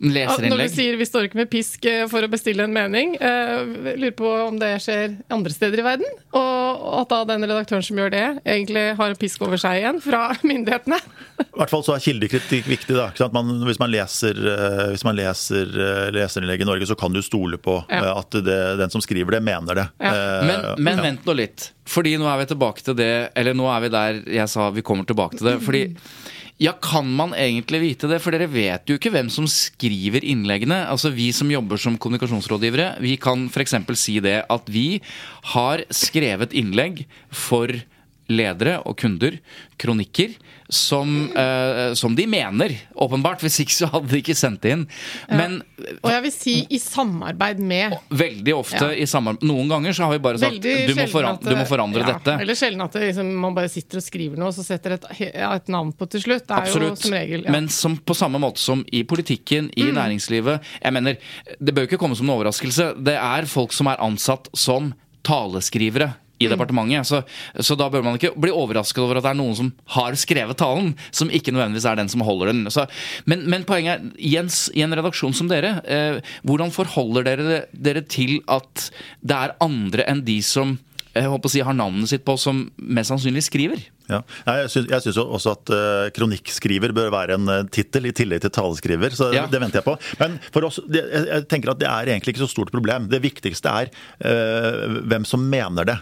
Ja, 0.00 0.32
Når 0.40 0.62
du 0.62 0.68
sier 0.72 0.96
vi 0.96 1.04
står 1.04 1.26
ikke 1.28 1.36
med 1.42 1.50
pisk 1.52 1.84
eh, 1.84 2.06
for 2.08 2.24
å 2.24 2.28
bestille 2.32 2.64
en 2.64 2.72
mening, 2.72 3.18
eh, 3.20 3.66
lurer 4.00 4.14
på 4.16 4.30
om 4.46 4.56
det 4.60 4.70
skjer 4.80 5.18
andre 5.28 5.52
steder 5.52 5.82
i 5.82 5.84
verden, 5.84 6.14
og 6.32 6.86
at 7.02 7.10
da 7.12 7.18
den 7.28 7.44
redaktøren 7.44 7.84
som 7.84 8.00
gjør 8.00 8.14
det, 8.14 8.22
egentlig 8.48 8.84
har 8.96 9.12
en 9.12 9.18
pisk 9.20 9.44
over 9.44 9.60
seg 9.60 9.82
igjen 9.82 10.00
fra 10.00 10.22
myndighetene. 10.50 10.96
I 11.44 11.46
hvert 11.60 11.74
fall 11.74 11.84
så 11.84 11.98
er 11.98 12.04
kildekritikk 12.06 12.70
viktig. 12.70 12.96
da, 12.96 13.10
ikke 13.12 13.26
sant? 13.26 13.36
Man, 13.36 13.52
hvis 13.68 13.80
man 13.82 13.92
leser, 13.92 14.40
eh, 14.54 14.82
hvis 14.94 15.04
man 15.04 15.20
leser 15.20 15.76
leserinnlegg 16.16 16.64
i 16.64 16.70
Norge, 16.70 16.88
så 16.88 16.96
kan 16.96 17.12
du 17.12 17.20
stole 17.26 17.60
på 17.60 17.76
Ja. 17.92 18.14
at 18.22 18.40
det, 18.40 18.58
den 18.80 18.90
som 18.96 19.04
skriver 19.04 19.36
det, 19.36 19.44
mener 19.44 19.82
det. 19.82 19.86
Ja. 20.00 20.16
Uh, 20.16 20.46
Men, 20.48 20.66
men 20.80 20.96
ja. 20.96 21.04
vent 21.10 21.28
nå 21.28 21.36
litt. 21.36 21.70
Fordi 21.90 22.16
nå 22.20 22.24
er 22.30 22.40
vi 22.40 22.48
tilbake 22.54 22.84
til 22.86 22.94
det 22.94 23.12
Eller 23.34 23.56
nå 23.56 23.64
er 23.68 23.80
vi 23.82 23.88
der 23.92 24.18
jeg 24.30 24.48
sa 24.52 24.68
vi 24.70 24.84
kommer 24.86 25.04
tilbake 25.08 25.36
til 25.40 25.48
det. 25.50 25.56
Fordi 25.64 25.82
ja, 26.60 26.74
kan 26.76 27.08
man 27.08 27.32
egentlig 27.32 27.80
vite 27.80 28.08
det? 28.10 28.18
For 28.20 28.36
dere 28.36 28.50
vet 28.52 28.90
jo 28.90 28.98
ikke 28.98 29.12
hvem 29.14 29.30
som 29.32 29.46
skriver 29.48 30.24
innleggene. 30.28 30.82
Altså 30.92 31.08
Vi 31.14 31.30
som 31.32 31.48
jobber 31.48 31.80
som 31.80 31.96
kommunikasjonsrådgivere, 31.96 32.98
vi 33.00 33.16
kan 33.16 33.46
f.eks. 33.48 33.78
si 33.96 34.18
det 34.20 34.42
at 34.44 34.68
vi 34.68 35.00
har 35.54 35.86
skrevet 35.88 36.52
innlegg 36.52 37.06
for 37.32 37.72
ledere 38.30 38.78
og 38.86 38.96
kunder, 39.00 39.36
kronikker, 39.80 40.36
som, 40.70 41.08
uh, 41.34 41.90
som 41.98 42.14
de 42.14 42.26
mener, 42.30 42.76
åpenbart. 42.94 43.42
Hvis 43.42 43.58
ikke 43.64 43.74
så 43.74 43.88
hadde 43.90 44.10
de 44.12 44.20
ikke 44.22 44.36
sendt 44.38 44.62
det 44.62 44.74
inn. 44.76 44.84
Men 45.26 45.56
Og 45.98 46.10
jeg 46.12 46.22
vil 46.26 46.34
si 46.34 46.54
i 46.70 46.78
samarbeid 46.78 47.58
med. 47.58 47.96
veldig 48.10 48.54
ofte 48.54 48.84
Ja. 48.84 48.92
i 48.94 49.06
samarbeid 49.10 49.48
Noen 49.50 49.68
ganger 49.68 49.96
så 49.96 50.06
har 50.06 50.12
vi 50.14 50.22
bare 50.22 50.38
sagt 50.38 50.60
du 50.62 50.68
må, 50.68 50.86
sjelden 50.86 51.10
foran, 51.10 51.38
at 51.40 51.48
du 51.48 51.56
må 51.56 51.66
forandre 51.66 52.04
ja, 52.04 52.12
dette. 52.12 52.36
Eller 52.44 52.58
sjelden 52.58 52.84
at 52.84 52.92
det 52.94 53.08
liksom, 53.08 53.34
man 53.42 53.56
bare 53.56 53.72
sitter 53.72 53.98
og 53.98 54.06
skriver 54.06 54.38
noe, 54.38 54.52
og 54.52 54.54
så 54.54 54.64
setter 54.66 54.94
et, 54.98 55.06
et 55.26 55.68
navn 55.72 55.92
på 55.92 56.08
til 56.10 56.22
slutt. 56.22 56.46
Det 56.46 56.54
er 56.54 56.68
Absolutt. 56.70 57.00
jo 57.00 57.08
som 57.08 57.18
regel 57.18 57.44
ja. 57.44 57.50
Mm. 57.50 57.52
Men 57.58 57.68
som, 57.74 57.96
på 57.96 58.14
samme 58.14 58.38
måte 58.42 58.62
som 58.62 58.84
i 58.92 59.02
politikken, 59.02 59.70
i 59.76 59.90
næringslivet 59.90 60.60
Jeg 60.82 60.92
mener, 60.92 61.16
Det 61.58 61.74
bør 61.74 61.84
jo 61.84 61.90
ikke 61.90 62.00
komme 62.00 62.16
som 62.16 62.28
en 62.28 62.36
overraskelse. 62.38 62.92
Det 63.02 63.16
er 63.18 63.46
folk 63.50 63.72
som 63.74 63.90
er 63.90 63.98
ansatt 64.02 64.48
som 64.54 64.92
taleskrivere 65.26 66.12
i 66.40 66.48
Mm. 66.48 66.54
departementet. 66.56 67.06
Så, 67.06 67.22
så 67.60 67.76
da 67.76 67.90
bør 67.92 68.02
man 68.02 68.16
ikke 68.16 68.32
bli 68.40 68.50
overrasket 68.50 69.02
over 69.04 69.20
at 69.20 69.26
det 69.26 69.30
er 69.34 69.38
noen 69.40 69.56
som 69.58 69.72
har 69.96 70.16
skrevet 70.16 70.56
talen, 70.56 70.94
som 71.12 71.28
ikke 71.28 71.52
nødvendigvis 71.52 71.84
er 71.86 72.00
den 72.00 72.08
som 72.08 72.24
holder 72.24 72.52
den. 72.52 72.64
Så, 72.72 72.86
men, 73.28 73.44
men 73.50 73.66
poenget 73.68 74.00
er, 74.00 74.10
Jens, 74.18 74.70
i 74.74 74.82
en 74.86 74.96
redaksjon 74.96 75.36
som 75.36 75.50
dere, 75.52 75.76
eh, 75.84 76.20
hvordan 76.48 76.72
forholder 76.72 77.26
dere 77.28 77.60
dere 77.76 78.02
til 78.08 78.38
at 78.48 78.88
det 79.20 79.36
er 79.36 79.56
andre 79.60 80.08
enn 80.08 80.24
de 80.24 80.40
som 80.42 80.78
jeg 81.10 81.26
håper 81.26 81.48
å 81.48 81.50
si, 81.50 81.60
har 81.66 81.74
navnet 81.74 82.06
sitt 82.08 82.22
på, 82.24 82.36
som 82.38 82.68
mest 82.78 83.10
sannsynlig 83.10 83.42
skriver? 83.42 83.80
Ja. 84.10 84.20
Jeg 84.46 84.70
syns, 84.72 85.18
også 85.20 85.54
at 85.54 85.72
uh, 85.72 86.10
kronikkskriver 86.16 86.94
bør 86.96 87.12
være 87.14 87.38
en 87.38 87.50
uh, 87.50 87.62
tittel 87.72 88.10
i 88.10 88.14
tillegg 88.16 88.44
til 88.44 88.54
taleskriver. 88.54 89.14
så 89.16 89.30
Ja. 89.34 89.46
Det 89.50 89.60
venter 89.62 89.80
jeg 89.80 89.86
på. 89.86 89.96
Men 90.20 90.38
for 90.50 90.66
oss, 90.68 90.80
det, 90.90 91.04
jeg, 91.06 91.46
tenker 91.50 91.72
at 91.72 91.80
det 91.80 91.88
er 91.90 92.12
egentlig 92.12 92.34
ikke 92.34 92.44
så 92.44 92.50
stort 92.50 92.72
problem. 92.74 93.08
Det 93.10 93.22
viktigste 93.22 93.70
er 93.70 93.90
uh, 94.24 95.00
hvem 95.10 95.26
som 95.28 95.44
mener 95.50 95.86
det. 95.88 95.98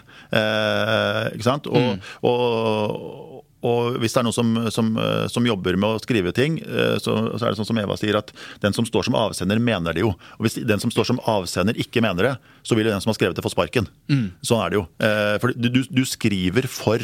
Ikke 1.35 1.45
sant? 1.45 1.69
Og, 1.69 2.13
og 2.25 3.25
og 3.59 3.97
hvis 3.99 4.13
det 4.15 4.21
er 4.21 4.23
noen 4.23 4.35
som, 4.37 4.51
som, 4.71 4.93
som 5.27 5.43
jobber 5.43 5.75
med 5.75 5.97
å 5.97 5.99
skrive 5.99 6.31
ting, 6.31 6.61
så, 7.03 7.15
så 7.35 7.43
er 7.43 7.51
det 7.51 7.59
sånn 7.59 7.67
som 7.67 7.81
Eva 7.81 7.97
sier, 7.99 8.15
at 8.15 8.31
den 8.63 8.71
som 8.71 8.87
står 8.87 9.09
som 9.09 9.17
avsender, 9.19 9.59
mener 9.59 9.97
det 9.97 10.05
jo. 10.05 10.13
Og 10.37 10.45
hvis 10.45 10.55
den 10.63 10.79
som 10.79 10.93
står 10.95 11.09
som 11.09 11.19
avsender, 11.27 11.75
ikke 11.75 11.99
mener 12.05 12.23
det, 12.23 12.31
så 12.63 12.77
vil 12.77 12.87
jo 12.87 12.93
den 12.93 13.03
som 13.03 13.11
har 13.11 13.17
skrevet 13.19 13.35
det, 13.35 13.43
få 13.43 13.51
sparken. 13.51 13.89
Sånn 14.47 14.63
er 14.63 14.71
det 14.71 14.79
jo. 14.79 14.85
For 15.43 15.51
du, 15.59 15.81
du, 15.91 16.03
skriver 16.07 16.69
for 16.71 17.03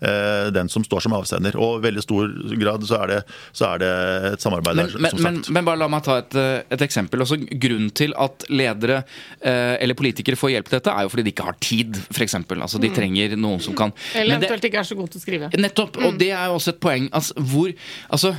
den 0.00 0.68
som 0.68 0.84
står 0.84 1.00
som 1.06 1.14
avsender. 1.16 1.56
Og 1.56 1.78
i 1.78 1.86
veldig 1.88 2.02
stor 2.04 2.28
grad 2.60 2.84
så 2.88 2.98
er 3.04 3.12
det, 3.12 3.18
så 3.56 3.68
er 3.74 3.78
det 3.82 3.90
et 4.34 4.44
samarbeid 4.44 4.76
Men, 4.76 4.86
der, 4.86 4.92
som 4.92 5.02
men, 5.24 5.38
sagt. 5.42 5.50
men 5.54 5.64
bare 5.64 5.80
la 5.80 5.88
meg 5.88 6.04
ta 6.04 6.18
et, 6.20 6.34
eh, 6.40 6.62
et 6.74 6.84
eksempel. 6.84 7.22
Også 7.24 7.38
grunnen 7.60 7.90
til 7.96 8.12
at 8.20 8.44
ledere 8.50 9.02
eh, 9.40 9.76
eller 9.80 9.94
politikere 9.98 10.36
får 10.36 10.54
hjelp 10.56 10.68
til 10.70 10.78
dette, 10.78 10.92
er 10.94 11.06
jo 11.06 11.12
fordi 11.14 11.26
de 11.28 11.32
ikke 11.34 11.46
har 11.48 11.58
tid, 11.62 11.96
f.eks. 12.10 12.34
Altså, 12.54 12.80
de 12.82 12.90
trenger 12.94 13.36
noen 13.38 13.60
som 13.62 13.74
kan 13.74 13.84
Mm. 13.94 14.20
Eller 14.20 14.34
Men 14.34 14.40
det- 14.40 14.48
eventuelt 14.48 14.64
ikke 14.64 14.78
er 14.80 14.86
så 14.88 14.96
god 14.96 15.10
til 15.12 15.20
å 15.20 15.22
skrive. 15.22 15.48
Nettopp, 15.60 15.96
og 16.02 16.18
det 16.18 16.30
er 16.32 16.46
jo 16.48 16.54
også 16.56 16.68
et 16.74 16.80
poeng. 16.80 17.08
Altså, 17.12 17.34
hvor, 17.36 17.72
altså, 18.10 18.34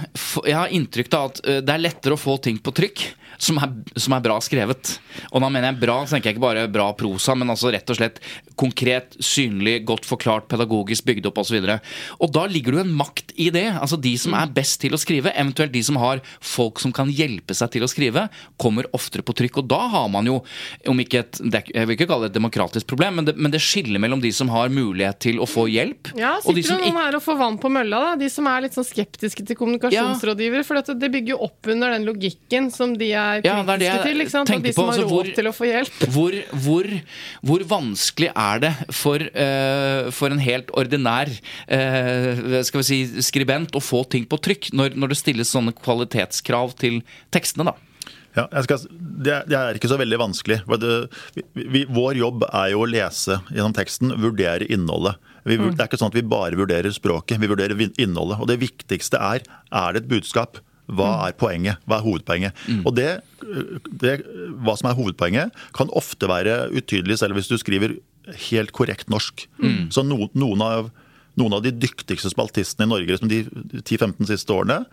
jeg 0.46 0.56
har 0.56 0.68
inntrykk 0.74 1.14
av 1.14 1.30
at 1.30 1.42
eh, 1.46 1.62
det 1.62 1.70
er 1.76 1.84
lettere 1.86 2.14
å 2.18 2.20
få 2.20 2.42
ting 2.42 2.58
på 2.60 2.74
trykk 2.76 3.04
som 3.38 3.58
er, 3.60 3.72
som 4.00 4.14
er 4.16 4.24
bra 4.24 4.38
skrevet. 4.44 4.98
Og 5.32 5.42
da 5.44 5.50
mener 5.52 5.70
jeg 5.72 5.80
bra, 5.82 5.98
så 6.06 6.16
tenker 6.16 6.32
jeg 6.32 6.38
ikke 6.38 6.46
bare 6.48 6.68
bra 6.72 6.88
prosa, 6.98 7.36
men 7.36 7.52
altså 7.52 7.72
rett 7.74 7.90
og 7.92 7.98
slett 8.00 8.20
konkret, 8.60 9.18
synlig, 9.20 9.84
godt 9.88 10.08
forklart, 10.08 10.48
pedagogisk 10.52 11.06
bygd 11.10 11.28
opp 11.30 11.42
osv. 11.46 11.70
Og, 12.20 12.28
da 12.36 12.46
ligger 12.52 12.76
det 12.76 12.82
jo 12.82 12.86
en 12.88 12.96
makt 13.00 13.34
i 13.38 13.50
det. 13.54 13.68
Altså 13.78 14.00
De 14.02 14.16
som 14.22 14.34
er 14.38 14.52
best 14.56 14.80
til 14.84 14.96
å 14.98 15.00
skrive, 15.02 15.32
eventuelt 15.38 15.72
de 15.74 15.84
som 15.86 16.00
har 16.02 16.22
folk 16.44 16.82
som 16.84 16.92
kan 16.96 17.10
hjelpe 17.14 17.56
seg 17.56 17.72
til 17.76 17.86
å 17.86 17.90
skrive, 17.92 18.28
kommer 18.62 18.90
oftere 18.98 19.24
på 19.26 19.36
trykk. 19.38 19.62
Og 19.64 19.70
da 19.72 19.82
har 19.94 20.10
man 20.12 20.28
jo, 20.30 20.40
om 20.90 21.00
ikke 21.04 21.22
et 21.24 21.42
Jeg 21.76 21.88
vil 21.88 21.96
ikke 21.96 22.08
kalle 22.10 22.28
det 22.28 22.34
et 22.34 22.40
demokratisk 22.40 22.88
problem, 22.90 23.16
men 23.22 23.26
det, 23.30 23.36
men 23.38 23.52
det 23.54 23.62
skiller 23.64 24.02
mellom 24.02 24.22
de 24.24 24.32
som 24.36 24.50
har 24.52 24.70
mulighet 24.74 25.20
til 25.24 25.40
å 25.44 25.48
få 25.50 25.68
hjelp, 25.72 26.12
Ja, 26.18 26.36
og 26.44 26.56
de 26.58 26.64
som 26.66 26.80
ikke 26.82 26.94
her 26.96 27.16
og 27.18 27.24
får 27.24 27.38
vann 27.40 27.58
på 27.62 27.70
mølla, 27.72 28.00
da? 28.10 28.16
De 28.20 28.30
som 28.32 28.48
er 28.50 28.66
litt 28.66 28.76
sånn 28.76 28.86
skeptiske 28.88 29.46
til 29.46 29.58
kommunikasjonsrådgivere. 29.60 30.64
For 30.66 30.80
dette, 30.80 30.96
det 31.00 31.10
bygger 31.14 31.36
jo 31.36 31.40
opp 31.48 31.70
under 31.72 31.94
den 31.96 32.06
logikken 32.08 32.72
som 32.74 32.96
de 32.98 33.12
er 33.14 33.42
Ja, 33.46 33.62
kritiske 33.62 33.66
det 33.66 33.76
er 33.76 33.82
det 33.84 33.90
jeg 33.90 34.04
til. 34.08 34.22
ikke 34.26 34.34
sant? 34.36 34.50
Og 34.56 34.64
de 34.66 34.74
som 34.74 34.82
på, 34.84 34.88
har 34.90 34.98
altså, 34.98 35.08
råd 35.10 35.16
hvor- 35.16 35.36
til 35.36 35.50
å 35.52 35.54
få 35.56 35.70
hjelp. 35.70 36.02
Hvor, 36.16 36.36
hvor, 36.64 36.88
hvor 37.46 37.64
vanskelig 37.68 38.30
er 38.32 38.60
det 38.64 38.72
for, 38.96 39.20
uh, 39.20 40.12
for 40.16 40.32
en 40.32 40.40
helt 40.40 40.70
ordinær 40.72 41.28
eh, 41.68 42.62
skal 42.68 42.82
vi 42.82 42.88
si, 42.88 43.00
skribent 43.26 43.76
å 43.78 43.84
få 43.84 44.04
ting 44.12 44.26
på 44.30 44.40
trykk, 44.42 44.72
når, 44.74 44.96
når 45.00 45.14
det 45.14 45.20
stilles 45.22 45.52
sånne 45.54 45.76
kvalitetskrav 45.78 46.76
til 46.82 47.02
tekstene? 47.36 47.72
da? 47.72 47.76
Ja, 48.36 48.50
skal, 48.66 48.84
det, 48.92 49.36
er, 49.48 49.78
ikke 49.78 49.88
så 49.88 49.96
veldig 50.00 50.18
vanskelig. 50.20 50.58
Det, 50.82 50.96
vi, 51.56 51.86
vår 51.88 52.20
jobb 52.20 52.44
er 52.50 52.74
jo 52.74 52.82
å 52.84 52.90
lese 52.90 53.40
gjennom 53.48 53.76
teksten, 53.76 54.12
vurdere 54.20 54.68
innholdet. 54.68 55.16
Vi, 55.46 55.56
Mm. 55.56 55.76
Det 55.76 55.84
er 55.84 55.88
ikke 55.88 56.00
sånn 56.02 56.10
at 56.10 56.18
vi 56.18 56.26
bare 56.26 56.58
vurderer 56.58 56.92
språket, 56.92 57.38
vi 57.40 57.48
vurderer 57.48 57.78
innholdet. 58.02 58.40
Og 58.42 58.48
det 58.50 58.58
viktigste 58.64 59.20
er 59.22 59.44
er 59.72 59.94
det 59.94 60.04
et 60.04 60.10
budskap. 60.10 60.58
Hva 60.90 61.06
Mm. 61.06 61.28
er 61.28 61.34
poenget? 61.34 61.78
Hva 61.88 61.98
er 61.98 62.04
hovedpoenget? 62.06 62.54
Og 62.86 62.96
det, 62.96 63.22
det, 64.02 64.26
Hva 64.62 64.76
som 64.78 64.90
er 64.90 64.98
hovedpoenget, 64.98 65.52
kan 65.74 65.90
ofte 65.94 66.28
være 66.28 66.70
utydelig 66.74 67.20
selv 67.20 67.38
hvis 67.38 67.48
du 67.48 67.58
skriver 67.58 67.96
helt 68.50 68.72
korrekt 68.74 69.08
norsk. 69.10 69.48
Mm. 69.62 69.90
Så 69.94 70.04
no, 70.06 70.30
noen, 70.34 70.62
av, 70.62 70.92
noen 71.38 71.54
av 71.58 71.64
de 71.66 71.72
dyktigste 71.72 72.30
spaltistene 72.32 72.88
i 72.88 72.92
Norge 72.94 73.12
liksom 73.16 73.30
de 73.32 73.44
10-15 73.82 74.28
siste 74.30 74.54
årene 74.56 74.86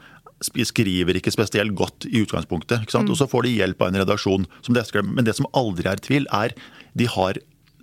skriver 0.43 1.15
ikke 1.21 1.31
spesielt 1.33 1.75
godt 1.79 2.07
i 2.11 2.23
utgangspunktet. 2.25 2.83
ikke 2.83 2.97
sant? 2.97 3.11
Og 3.13 3.17
så 3.21 3.29
får 3.31 3.45
de 3.47 3.53
hjelp 3.61 3.83
av 3.85 3.93
en 3.93 4.01
redaksjon. 4.03 4.47
Som 4.63 4.75
det, 4.75 4.87
skal- 4.89 5.05
men 5.07 5.25
det 5.25 5.37
som 5.39 5.47
aldri 5.55 5.87
er 5.87 5.97
tvil, 6.03 6.27
er 6.33 6.51
de 6.97 7.07
har 7.07 7.35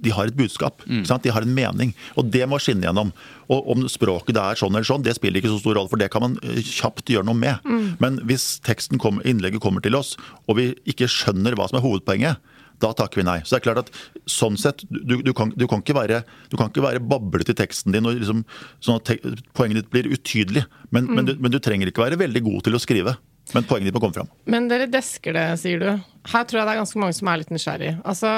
de 0.02 0.12
har 0.16 0.28
et 0.28 0.36
budskap. 0.36 0.80
sant? 1.04 1.24
De 1.24 1.30
har 1.30 1.42
en 1.42 1.54
mening. 1.54 1.94
Og 2.16 2.32
det 2.32 2.48
må 2.48 2.56
skinne 2.58 2.84
gjennom. 2.88 3.12
Og 3.50 3.68
om 3.70 3.82
språket 3.92 4.32
det 4.34 4.40
er 4.42 4.56
sånn 4.56 4.72
eller 4.72 4.88
sånn, 4.88 5.04
det 5.04 5.16
spiller 5.16 5.42
ikke 5.42 5.52
så 5.52 5.60
stor 5.60 5.76
rolle, 5.76 5.90
for 5.90 5.98
det 6.00 6.10
kan 6.10 6.22
man 6.22 6.38
eh, 6.42 6.62
kjapt 6.64 7.04
gjøre 7.12 7.26
noe 7.28 7.36
med. 7.36 7.60
Men 8.00 8.16
hvis 8.24 8.62
teksten 8.64 8.98
kommer, 8.98 9.22
innlegget 9.28 9.60
kommer 9.60 9.82
til 9.84 9.96
oss, 10.00 10.16
og 10.48 10.56
vi 10.56 10.70
ikke 10.88 11.04
skjønner 11.12 11.52
hva 11.60 11.68
som 11.68 11.80
er 11.80 11.84
hovedpoenget, 11.84 12.38
da 12.80 12.92
takker 12.96 13.22
vi 13.22 13.28
nei. 13.28 13.40
Så 13.44 13.56
det 13.56 13.62
er 13.62 13.66
klart 13.68 13.82
at 13.86 13.92
sånn 14.30 14.58
sett, 14.60 14.86
Du, 14.90 15.20
du, 15.26 15.34
kan, 15.36 15.52
du, 15.56 15.68
kan, 15.70 15.84
ikke 15.84 15.98
være, 15.98 16.22
du 16.52 16.58
kan 16.60 16.72
ikke 16.72 16.86
være 16.86 17.04
bablete 17.04 17.56
i 17.56 17.60
teksten 17.60 17.96
din, 17.96 18.08
og 18.08 18.20
liksom, 18.20 18.46
sånn 18.84 19.00
at 19.02 19.10
te, 19.10 19.18
poenget 19.58 19.82
ditt 19.82 19.92
blir 19.94 20.12
utydelig. 20.14 20.66
Men, 20.96 21.10
men, 21.12 21.28
du, 21.28 21.36
men 21.40 21.54
du 21.54 21.60
trenger 21.64 21.92
ikke 21.92 22.06
være 22.06 22.20
veldig 22.22 22.44
god 22.48 22.64
til 22.68 22.78
å 22.78 22.82
skrive. 22.84 23.18
Men 23.56 23.66
poenget 23.66 23.90
ditt 23.90 23.98
må 23.98 24.02
komme 24.04 24.18
fram. 24.18 24.32
Men 24.50 24.68
dere 24.70 24.90
desker 24.92 25.36
det, 25.36 25.46
sier 25.62 25.82
du. 25.82 25.88
Her 26.30 26.44
tror 26.46 26.62
jeg 26.62 26.68
det 26.68 26.74
er 26.76 26.84
ganske 26.84 27.02
mange 27.02 27.18
som 27.18 27.32
er 27.32 27.42
litt 27.42 27.54
nysgjerrig. 27.54 27.94
Altså, 28.06 28.34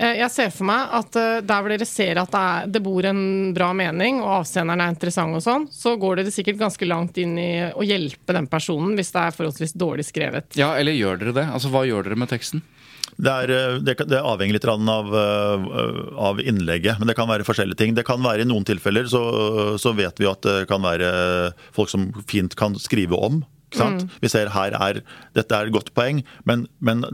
eh, 0.00 0.16
jeg 0.18 0.34
ser 0.34 0.50
for 0.54 0.68
meg 0.70 0.96
at 0.98 1.18
eh, 1.20 1.36
der 1.46 1.62
hvor 1.62 1.74
dere 1.74 1.88
ser 1.88 2.20
at 2.22 2.32
det, 2.34 2.40
er, 2.40 2.72
det 2.74 2.82
bor 2.82 3.06
en 3.06 3.22
bra 3.54 3.70
mening, 3.76 4.18
og 4.24 4.40
avsenderen 4.40 4.82
er 4.82 4.94
interessant 4.96 5.38
og 5.38 5.44
sånn, 5.46 5.68
så 5.70 5.94
går 6.00 6.20
dere 6.20 6.34
sikkert 6.34 6.58
ganske 6.64 6.90
langt 6.90 7.20
inn 7.22 7.38
i 7.38 7.52
å 7.70 7.86
hjelpe 7.86 8.34
den 8.36 8.50
personen 8.50 8.98
hvis 8.98 9.14
det 9.14 9.22
er 9.22 9.38
forholdsvis 9.38 9.76
dårlig 9.78 10.08
skrevet. 10.10 10.50
Ja, 10.58 10.72
eller 10.80 10.98
gjør 10.98 11.22
dere 11.22 11.36
det? 11.42 11.46
Altså, 11.54 11.70
Hva 11.70 11.86
gjør 11.86 12.10
dere 12.10 12.18
med 12.18 12.32
teksten? 12.34 12.64
Det, 13.20 13.36
er, 13.44 13.54
eh, 13.56 13.78
det, 13.84 13.96
det 14.10 14.22
avhenger 14.24 14.56
litt 14.56 14.68
av, 14.70 15.14
av, 16.30 16.40
innlegget, 16.40 16.98
men 16.98 17.10
det 17.10 17.16
kan 17.18 17.30
være 17.30 17.46
forskjellige 17.48 17.80
ting. 17.80 17.94
Det 17.96 18.06
kan 18.08 18.22
være 18.24 18.46
I 18.46 18.48
noen 18.48 18.66
tilfeller 18.68 19.08
så, 19.10 19.22
så 19.80 19.94
vet 19.96 20.20
vi 20.20 20.28
at 20.30 20.44
det 20.46 20.66
kan 20.70 20.84
være 20.84 21.10
folk 21.76 21.92
som 21.92 22.10
fint 22.30 22.56
kan 22.58 22.78
skrive 22.80 23.18
om 23.18 23.42
Mm. 23.78 24.08
Vi 24.20 24.28
ser 24.30 24.50
her 24.54 24.74
er, 24.74 25.00
Dette 25.36 25.54
er 25.54 25.68
et 25.68 25.74
godt 25.74 25.92
poeng, 25.94 26.22
men, 26.48 26.66
men, 26.82 27.04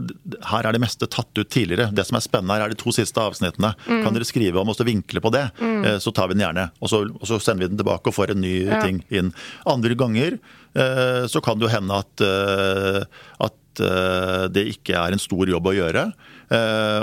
her 0.49 0.65
er 0.65 0.75
det 0.75 0.81
meste 0.81 1.09
tatt 1.09 1.29
ut 1.37 1.49
tidligere. 1.53 1.91
Det 1.95 2.07
som 2.07 2.17
er 2.17 2.25
spennende 2.25 2.57
her, 2.57 2.65
er 2.65 2.73
de 2.73 2.79
to 2.79 2.93
siste 2.95 3.21
avsnittene. 3.21 3.73
Mm. 3.85 4.01
Kan 4.05 4.17
dere 4.17 4.27
skrive 4.27 4.61
om 4.61 4.71
og 4.73 4.85
vinkle 4.87 5.21
på 5.23 5.33
det, 5.33 5.47
mm. 5.59 5.75
Eh, 5.87 5.97
så 6.01 6.13
tar 6.15 6.29
vi 6.29 6.37
den 6.37 6.45
gjerne. 6.47 6.69
Og 6.81 6.91
så, 6.91 7.03
og 7.05 7.27
så, 7.29 7.39
sender 7.43 7.65
vi 7.65 7.71
den 7.73 7.81
tilbake 7.81 8.09
og 8.09 8.17
får 8.17 8.33
en 8.33 8.41
ny 8.41 8.55
ja. 8.65 8.81
ting 8.83 9.03
inn. 9.13 9.33
Andre 9.69 9.97
ganger 9.99 10.39
eh, 10.39 11.23
så 11.29 11.43
kan 11.43 11.59
det 11.59 11.67
jo 11.67 11.73
hende 11.73 12.01
at, 12.01 12.25
eh, 12.25 13.03
at 13.45 13.57
det 13.79 14.63
ikke 14.73 14.95
er 14.97 15.13
en 15.13 15.21
stor 15.21 15.49
jobb 15.49 15.71
å 15.71 15.75
gjøre. 15.77 16.03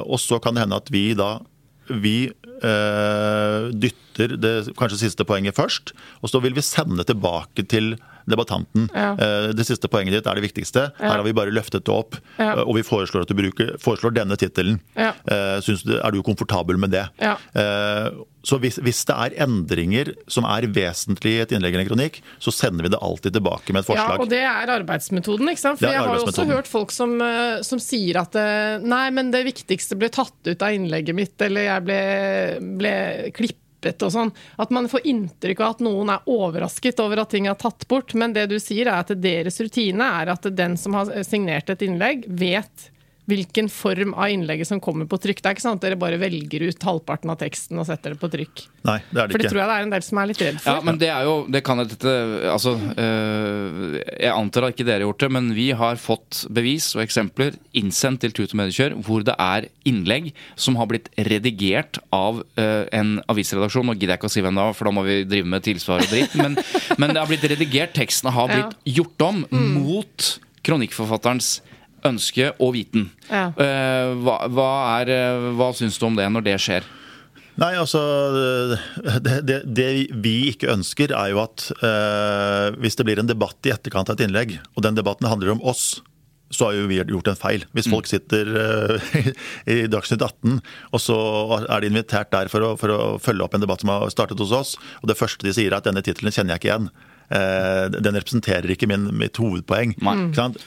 Og 0.04 0.18
så 0.22 0.38
kan 0.42 0.56
det 0.56 0.64
hende 0.64 0.80
at 0.80 0.90
vi 0.94 1.12
da 1.18 1.36
vi 1.88 2.32
dytter 3.74 4.36
det 4.40 4.52
kanskje 4.78 5.02
siste 5.02 5.26
poenget 5.28 5.58
først, 5.58 5.92
og 6.22 6.30
så 6.32 6.40
vil 6.44 6.54
vi 6.56 6.64
sende 6.64 7.04
tilbake 7.06 7.66
til 7.68 7.94
debattanten. 8.30 8.88
Ja. 8.94 9.12
Eh, 9.12 9.48
det 9.56 9.66
siste 9.68 9.90
poenget 9.90 10.16
ditt 10.16 10.28
er 10.28 10.38
det 10.38 10.44
viktigste. 10.46 10.88
Ja. 10.98 11.10
Her 11.10 11.20
har 11.20 11.26
vi 11.26 11.36
bare 11.36 11.54
løftet 11.54 11.86
det 11.86 11.94
opp, 11.94 12.18
ja. 12.38 12.54
Eh, 12.54 12.62
og 12.64 12.78
vi 12.78 12.84
foreslår 12.86 13.26
at 13.26 13.32
du 13.32 13.38
bruker, 13.38 13.74
foreslår 13.82 14.14
denne 14.16 14.38
tittelen. 14.40 14.80
Eh, 14.96 15.10
er 15.28 16.14
du 16.14 16.22
komfortabel 16.24 16.80
med 16.80 16.94
det? 16.94 17.08
Så 18.44 18.58
hvis, 18.60 18.76
hvis, 18.84 18.98
det 19.08 19.14
er 19.16 19.34
endringer 19.46 20.10
som 20.28 20.44
er 20.44 20.66
vesentlige 20.68 21.38
i 21.38 21.44
et 21.46 21.52
innlegg 21.56 21.72
eller 21.72 21.86
en 21.86 21.88
kronikk, 21.88 22.18
så 22.44 22.52
sender 22.52 22.84
vi 22.84 22.90
det 22.92 23.00
alltid 23.00 23.32
tilbake 23.38 23.72
med 23.72 23.80
et 23.80 23.88
forslag. 23.88 24.18
Ja, 24.18 24.20
Og 24.20 24.28
det 24.28 24.42
er 24.44 24.72
arbeidsmetoden, 24.74 25.48
ikke 25.48 25.62
sant? 25.62 25.80
For 25.80 25.88
jeg 25.88 26.02
har 26.02 26.20
jo 26.20 26.26
også 26.28 26.44
hørt 26.50 26.68
folk 26.68 26.92
som, 26.92 27.16
som, 27.64 27.80
sier 27.80 28.20
at 28.20 28.36
nei, 28.84 29.06
men 29.16 29.32
det 29.32 29.46
viktigste 29.48 29.96
ble 29.96 30.12
tatt 30.12 30.36
ut 30.44 30.60
av 30.60 30.76
innlegget 30.76 31.16
mitt, 31.16 31.36
eller 31.40 31.70
jeg 31.70 31.86
ble, 31.88 32.00
ble 32.82 32.94
klippet 33.32 33.63
klippet 33.84 34.02
og 34.06 34.12
sånn. 34.12 34.32
At 34.56 34.70
man 34.70 34.88
får 34.88 35.06
inntrykk 35.06 35.60
av 35.60 35.76
at 35.76 35.84
noen 35.84 36.12
er 36.14 36.24
overrasket 36.30 37.00
over 37.00 37.22
at 37.22 37.30
ting 37.34 37.46
er 37.46 37.54
tatt 37.54 37.86
bort. 37.88 38.14
Men 38.14 38.32
det 38.32 38.48
du 38.50 38.58
sier 38.60 38.88
er 38.88 39.02
at 39.02 39.12
deres 39.20 39.60
rutine 39.60 40.04
er 40.22 40.32
at 40.32 40.48
den 40.56 40.76
som 40.80 40.94
har 40.94 41.12
signert 41.24 41.70
et 41.70 41.84
innlegg, 41.84 42.26
vet 42.28 42.90
hvilken 43.30 43.70
form 43.72 44.12
av 44.14 44.28
innlegget 44.34 44.68
som 44.68 44.80
kommer 44.84 45.08
på 45.08 45.18
trykk. 45.20 45.40
Det 45.40 45.48
er 45.48 45.56
ikke 45.56 45.64
sånn 45.64 45.78
at 45.78 45.84
dere 45.84 45.98
bare 46.00 46.18
velger 46.20 46.66
ut 46.68 46.86
halvparten 46.88 47.32
av 47.32 47.38
teksten 47.40 47.80
og 47.80 47.86
setter 47.88 48.14
det 48.14 48.20
på 48.20 48.28
trykk. 48.32 48.64
Nei, 48.84 48.98
det 49.08 49.22
er 49.22 49.30
det 49.30 49.32
for 49.32 49.40
det 49.40 49.46
ikke. 49.46 49.52
tror 49.54 49.60
jeg 49.62 49.70
det 49.70 49.76
er 49.76 49.86
en 49.86 49.94
del 49.94 50.04
som 50.04 50.20
er 50.20 50.28
litt 50.28 50.42
redd 50.44 50.58
for. 50.60 50.68
Ja, 50.68 50.84
men 50.84 51.00
det 51.00 51.08
er 51.08 51.28
jo 51.28 51.36
det 51.54 51.62
kan 51.64 51.80
dette, 51.80 52.14
altså, 52.52 52.74
øh, 52.76 53.96
Jeg 53.96 54.32
antar 54.34 54.68
at 54.68 54.74
ikke 54.74 54.86
dere 54.88 55.00
har 55.00 55.06
gjort 55.06 55.24
det, 55.24 55.30
men 55.38 55.50
vi 55.56 55.68
har 55.72 56.00
fått 56.00 56.44
bevis 56.52 56.90
og 56.98 57.04
eksempler 57.06 57.56
innsendt 57.72 58.24
til 58.24 58.36
Tut 58.36 58.52
og 58.52 58.60
Mediekjør 58.60 58.98
hvor 59.06 59.24
det 59.24 59.36
er 59.40 59.70
innlegg 59.88 60.32
som 60.60 60.76
har 60.80 60.90
blitt 60.90 61.08
redigert 61.16 62.02
av 62.12 62.44
øh, 62.44 62.84
en 62.92 63.16
avisredaksjon. 63.32 63.88
Nå 63.88 63.96
gidder 63.96 64.14
jeg 64.14 64.22
ikke 64.22 64.32
å 64.32 64.36
si 64.36 64.44
hvem 64.44 64.58
det 64.58 64.68
var, 64.68 64.76
for 64.76 64.90
da 64.90 64.96
må 64.98 65.06
vi 65.08 65.22
drive 65.28 65.48
med 65.48 65.64
tilsvar 65.64 66.04
og 66.04 66.12
dritt. 66.12 66.36
Men, 66.36 66.58
men 67.00 67.14
det 67.14 67.22
har 67.22 67.30
blitt 67.30 67.48
redigert. 67.48 67.96
tekstene 67.96 68.34
har 68.34 68.50
blitt 68.52 68.76
ja. 68.84 68.98
gjort 69.00 69.24
om 69.30 69.44
mm. 69.48 69.70
mot 69.80 70.34
kronikkforfatterens 70.64 71.56
ønske 72.04 72.50
og 72.58 72.74
viten. 72.76 73.08
Ja. 73.30 73.48
Eh, 73.50 74.12
hva, 74.24 74.42
hva, 74.52 74.68
er, 75.00 75.14
eh, 75.14 75.48
hva 75.58 75.72
syns 75.76 75.98
du 76.00 76.06
om 76.08 76.18
det 76.18 76.28
når 76.32 76.46
det 76.48 76.58
skjer? 76.62 76.86
Nei, 77.60 77.70
altså 77.78 78.00
det, 79.22 79.36
det, 79.46 79.60
det, 79.78 79.90
vi 80.24 80.34
ikke 80.50 80.72
ønsker, 80.72 81.12
er 81.14 81.30
jo 81.30 81.44
at 81.44 81.68
eh, 81.86 82.74
hvis 82.82 82.98
det 82.98 83.06
blir 83.06 83.22
en 83.22 83.30
debatt 83.30 83.68
i 83.68 83.72
etterkant 83.74 84.10
av 84.10 84.18
et 84.18 84.24
innlegg, 84.26 84.56
og 84.74 84.82
den 84.86 84.98
debatten 84.98 85.30
handler 85.30 85.54
om 85.54 85.62
oss, 85.62 86.00
så 86.54 86.68
har 86.68 86.76
jo 86.76 86.88
vi 86.90 86.98
gjort 86.98 87.30
en 87.30 87.38
feil. 87.38 87.64
Hvis 87.74 87.88
folk 87.90 88.08
mm. 88.08 88.10
sitter 88.10 88.50
eh, 88.60 89.30
i 89.74 89.78
Dagsnytt 89.90 90.22
18, 90.22 90.60
og 90.90 91.02
så 91.02 91.16
er 91.62 91.82
de 91.82 91.90
invitert 91.92 92.32
der 92.34 92.50
for 92.52 92.66
å, 92.66 92.74
for 92.80 92.94
å, 92.94 93.00
følge 93.22 93.46
opp 93.46 93.54
en 93.56 93.64
debatt 93.64 93.84
som 93.84 93.94
har 93.94 94.10
startet 94.12 94.42
hos 94.42 94.54
oss, 94.54 94.76
og 95.02 95.10
det 95.10 95.18
første 95.18 95.46
de 95.46 95.54
sier 95.54 95.70
er 95.70 95.78
at 95.78 95.86
denne 95.88 96.02
tittelen 96.04 96.34
kjenner 96.34 96.56
jeg 96.56 96.64
ikke 96.64 96.72
igjen. 96.72 96.90
Eh, 97.34 97.86
den 97.90 98.14
representerer 98.14 98.70
ikke 98.70 98.86
min, 98.90 99.08
mitt 99.18 99.38
hovedpoeng. 99.40 99.96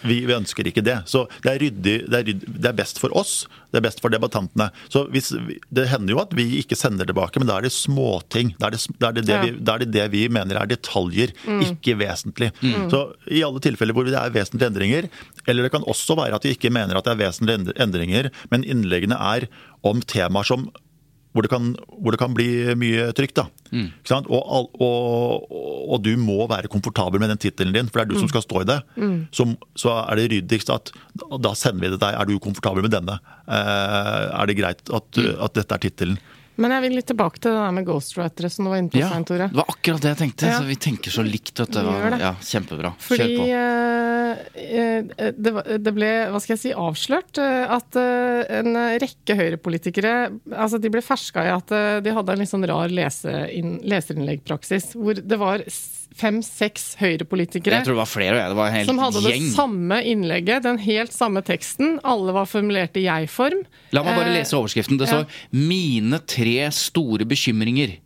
Vi, 0.03 0.17
vi, 0.27 0.33
ønsker 0.35 0.67
ikke 0.67 0.83
det. 0.83 0.97
Så 1.07 1.25
det 1.45 1.53
er, 1.53 1.61
ryddig, 1.63 1.95
det, 2.09 2.17
er 2.19 2.25
ryddig, 2.27 2.49
det 2.57 2.71
er 2.71 2.75
best 2.75 2.99
for 2.99 3.13
oss, 3.15 3.45
det 3.71 3.79
er 3.79 3.85
best 3.85 4.01
for 4.03 4.11
debattantene. 4.11 4.67
Så 4.91 5.05
hvis, 5.13 5.31
Det 5.69 5.87
hender 5.91 6.15
jo 6.15 6.21
at 6.23 6.33
vi 6.35 6.47
ikke 6.59 6.75
sender 6.79 7.07
tilbake, 7.07 7.39
men 7.39 7.47
da 7.49 7.59
er 7.59 7.67
det 7.67 7.73
småting. 7.75 8.53
Da 8.59 8.67
er 8.67 8.75
det 8.75 8.83
da 8.99 9.11
er 9.11 9.17
det, 9.19 9.25
det, 9.29 9.37
vi, 9.43 9.53
da 9.63 9.77
er 9.77 9.85
det, 9.85 9.91
det 9.95 10.07
vi 10.11 10.25
mener 10.33 10.59
er 10.59 10.71
detaljer, 10.71 11.31
mm. 11.45 11.61
ikke 11.69 11.97
vesentlig. 12.01 12.51
Mm. 12.59 12.89
Så 12.91 13.03
I 13.31 13.45
alle 13.47 13.63
tilfeller 13.63 13.95
hvor 13.95 14.07
det 14.07 14.17
er 14.19 14.35
vesentlige 14.35 14.71
endringer, 14.73 15.07
eller 15.47 15.67
det 15.67 15.73
kan 15.75 15.87
også 15.87 16.17
være 16.19 16.35
at 16.35 16.47
vi 16.47 16.55
ikke 16.57 16.73
mener 16.73 16.99
at 16.99 17.07
det 17.07 17.15
er 17.15 17.23
vesentlige 17.23 17.77
endringer, 17.79 18.31
men 18.51 18.67
innleggene 18.67 19.15
er 19.15 19.47
om 19.87 20.03
temaer 20.03 20.47
som 20.47 20.67
hvor 21.37 21.45
det, 21.45 21.51
kan, 21.53 21.69
hvor 22.01 22.15
det 22.15 22.19
kan, 22.19 22.33
bli 22.33 22.73
mye 22.79 23.11
trygt. 23.13 23.37
da. 23.37 23.45
Mm. 23.69 23.91
Og, 24.33 24.71
og, 24.81 25.51
og, 25.53 25.99
du 26.01 26.15
må 26.17 26.39
være 26.49 26.71
komfortabel 26.71 27.21
med 27.21 27.29
den 27.29 27.41
tittelen 27.43 27.75
din, 27.75 27.91
for 27.91 28.01
det 28.01 28.07
er 28.07 28.09
du 28.09 28.17
mm. 28.17 28.23
som 28.23 28.31
skal 28.31 28.45
stå 28.45 28.63
i 28.63 28.69
det. 28.71 28.79
Mm. 28.97 29.19
Så, 29.29 29.45
så, 29.77 29.93
er 30.01 30.17
det 30.17 30.31
ryddigst 30.33 30.73
at 30.73 30.89
da 31.43 31.53
sender 31.53 31.85
vi 31.85 31.93
det 31.93 32.01
deg. 32.01 32.17
Er 32.17 32.25
du 32.25 32.39
komfortabel 32.41 32.87
med 32.87 32.95
denne? 32.95 33.19
Eh, 33.45 34.25
er 34.33 34.49
det 34.49 34.57
greit 34.57 34.81
at, 34.89 35.21
mm. 35.21 35.29
at 35.45 35.61
dette 35.61 35.77
er 35.77 35.85
tittelen? 35.85 36.17
Men 36.57 36.73
jeg 36.73 36.83
vil 36.87 36.95
litt 36.97 37.07
tilbake 37.11 37.37
til 37.41 37.51
det 37.53 37.59
der 37.61 37.73
med 37.77 37.85
ghostwritere 37.87 38.49
som 38.53 38.65
du 38.65 38.69
var 38.71 38.79
inne 38.81 38.91
på. 38.93 38.99
Ja, 39.01 39.09
Tore. 39.27 39.47
det 39.51 39.59
var 39.59 39.69
akkurat 39.73 40.01
det 40.03 40.09
jeg 40.13 40.19
tenkte. 40.23 40.49
Ja. 40.49 40.59
vi 40.65 40.77
tenker 40.87 41.09
så 41.13 41.23
likt. 41.25 41.55
Vet 41.59 41.73
du. 41.75 41.79
Ja, 42.21 42.33
kjempebra. 42.41 42.89
Fordi, 43.03 43.23
Kjør 43.23 43.37
på. 43.37 43.45
Uh, 43.53 44.33
det, 45.37 45.51
det, 45.85 45.93
ble 45.95 46.09
hva 46.33 46.39
skal 46.43 46.53
jeg 46.55 46.63
si, 46.65 46.71
avslørt 46.73 47.33
uh, 47.41 47.65
at 47.77 47.89
en 47.97 48.71
rekke 49.01 49.33
høyrepolitikere 49.37 50.13
altså 50.53 50.77
de 50.81 50.89
ble 50.93 51.01
ferska 51.05 51.39
i 51.45 51.51
at 51.53 51.69
de 52.03 52.13
hadde 52.13 52.31
en 52.33 52.41
litt 52.41 52.51
sånn 52.51 52.67
rar 52.69 52.89
leserinnleggpraksis. 52.91 54.85
Hvor 54.97 55.13
det 55.17 55.37
var 55.41 55.57
fem-seks 56.17 56.95
høyrepolitikere 57.01 57.79
Jeg 57.79 57.87
tror 57.87 57.97
det 57.97 58.01
var 58.01 58.09
flere, 58.09 58.47
det 58.51 58.57
var 58.57 58.71
en 58.71 58.77
hel 58.77 58.89
som 58.89 59.01
hadde 59.01 59.21
gjeng. 59.25 59.45
det 59.45 59.53
samme 59.55 59.99
innlegget, 60.13 60.65
den 60.65 60.81
helt 60.83 61.13
samme 61.15 61.43
teksten. 61.45 61.97
Alle 62.07 62.35
var 62.35 62.49
formulert 62.49 62.97
i 62.97 63.05
jeg-form. 63.05 63.63
La 63.95 64.03
meg 64.05 64.17
bare 64.19 64.33
lese 64.35 64.57
overskriften. 64.57 64.99
Det 64.99 65.09
står 65.09 65.25
ja. 65.25 65.31
'Mine 65.53 66.21
tre 66.25 66.71
store 66.73 67.27
bekymringer'. 67.29 67.97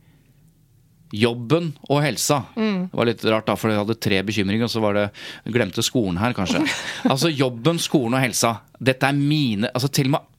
Jobben 1.12 1.74
og 1.90 2.00
helsa. 2.06 2.46
Mm. 2.56 2.88
Det 2.88 2.96
var 2.96 3.10
litt 3.10 3.24
rart, 3.28 3.48
da, 3.50 3.58
for 3.60 3.68
de 3.68 3.76
hadde 3.76 4.00
tre 4.00 4.22
bekymringer, 4.24 4.64
og 4.64 4.72
så 4.72 4.80
var 4.80 4.96
det 4.96 5.08
glemte 5.52 5.84
skolen 5.84 6.20
her, 6.22 6.32
kanskje. 6.32 6.64
altså 7.12 7.28
jobben, 7.28 7.82
skolen 7.84 8.16
og 8.16 8.24
helsa. 8.24 8.62
Dette 8.80 9.10
er 9.10 9.18
mine 9.18 9.70
altså 9.76 9.92
Til 9.92 10.08
og 10.08 10.16
med 10.16 10.31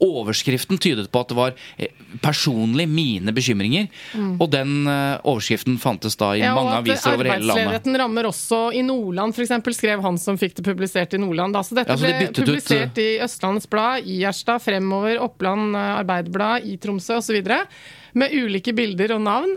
Overskriften 0.00 0.78
tydet 0.80 1.10
på 1.12 1.22
at 1.22 1.30
det 1.30 1.36
var 1.36 1.54
eh, 1.76 1.92
personlig 2.24 2.86
mine 2.88 3.34
bekymringer. 3.36 3.88
Mm. 4.14 4.32
Og 4.40 4.48
den 4.52 4.74
uh, 4.88 5.20
overskriften 5.28 5.76
fantes 5.82 6.16
da 6.20 6.32
i 6.36 6.42
ja, 6.42 6.54
mange 6.56 6.78
aviser 6.78 7.14
over 7.14 7.28
hele 7.28 7.44
landet. 7.44 7.52
Arbeidsledigheten 7.52 8.00
rammer 8.02 8.30
også 8.30 8.60
i 8.76 8.82
Nordland, 8.86 9.36
f.eks., 9.36 9.76
skrev 9.76 10.02
han 10.04 10.18
som 10.20 10.40
fikk 10.40 10.56
det 10.58 10.66
publisert 10.66 11.14
i 11.16 11.20
Nordland. 11.20 11.56
Da. 11.56 11.64
Så 11.66 11.78
dette 11.78 11.94
ja, 11.94 12.00
så 12.00 12.08
ble 12.08 12.30
publisert 12.40 12.96
ut, 12.96 13.02
i 13.04 13.08
Østlandets 13.24 13.70
Blad, 13.70 14.08
i 14.08 14.20
Gjerstad, 14.24 14.64
Fremover, 14.64 15.20
Oppland 15.24 15.76
Arbeiderblad, 15.76 16.66
i 16.66 16.76
Tromsø 16.80 17.20
osv. 17.20 17.40
Med 18.18 18.34
ulike 18.34 18.74
bilder 18.74 19.14
og 19.14 19.24
navn. 19.28 19.56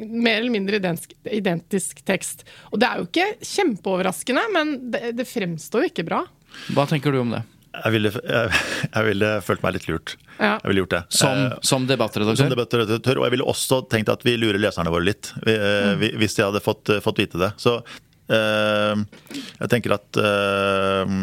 Mer 0.00 0.40
eller 0.40 0.52
mindre 0.54 0.80
identisk, 0.80 1.14
identisk 1.28 2.04
tekst. 2.06 2.46
Og 2.70 2.80
det 2.80 2.88
er 2.88 3.00
jo 3.00 3.08
ikke 3.10 3.30
kjempeoverraskende, 3.42 4.50
men 4.54 4.76
det, 4.94 5.16
det 5.18 5.28
fremstår 5.28 5.84
jo 5.84 5.92
ikke 5.92 6.06
bra. 6.08 6.24
Hva 6.74 6.86
tenker 6.90 7.14
du 7.14 7.20
om 7.22 7.34
det? 7.34 7.44
Jeg 7.70 7.94
ville, 7.94 8.10
jeg, 8.10 8.60
jeg 8.88 9.06
ville, 9.06 9.30
følt 9.46 9.62
meg 9.62 9.76
litt 9.76 9.86
lurt. 9.86 10.16
Ja. 10.40 10.56
Jeg 10.56 10.72
ville 10.72 10.82
gjort 10.82 10.94
det. 10.96 11.02
Som, 11.14 11.42
eh, 11.44 11.56
som 11.70 11.86
debattredaktør? 11.86 12.40
Som 12.42 12.50
debattredaktør. 12.50 13.20
Og 13.20 13.28
jeg 13.28 13.34
ville 13.36 13.46
også 13.52 13.82
tenkt 13.92 14.10
at 14.10 14.24
vi 14.26 14.34
lurer 14.40 14.58
leserne 14.58 14.90
våre 14.90 15.06
litt, 15.06 15.30
Vi, 15.46 15.54
mm. 15.54 16.06
hvis 16.18 16.34
de 16.38 16.46
hadde 16.48 16.62
fått, 16.64 16.90
fått, 17.04 17.22
vite 17.22 17.40
det. 17.40 17.52
Så 17.62 17.76
eh, 17.78 19.04
jeg 19.60 19.70
tenker 19.70 19.94
at 19.96 20.20
eh, 20.22 21.14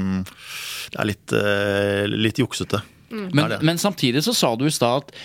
det 0.94 1.02
er 1.02 1.10
litt, 1.10 1.36
eh, 1.36 2.04
litt 2.14 2.40
juksete. 2.40 2.82
Mm. 3.12 3.28
Men, 3.36 3.58
men, 3.62 3.78
samtidig 3.82 4.24
så 4.24 4.36
sa 4.36 4.56
du 4.56 4.68
i 4.68 4.74
stad 4.74 5.04
at 5.04 5.16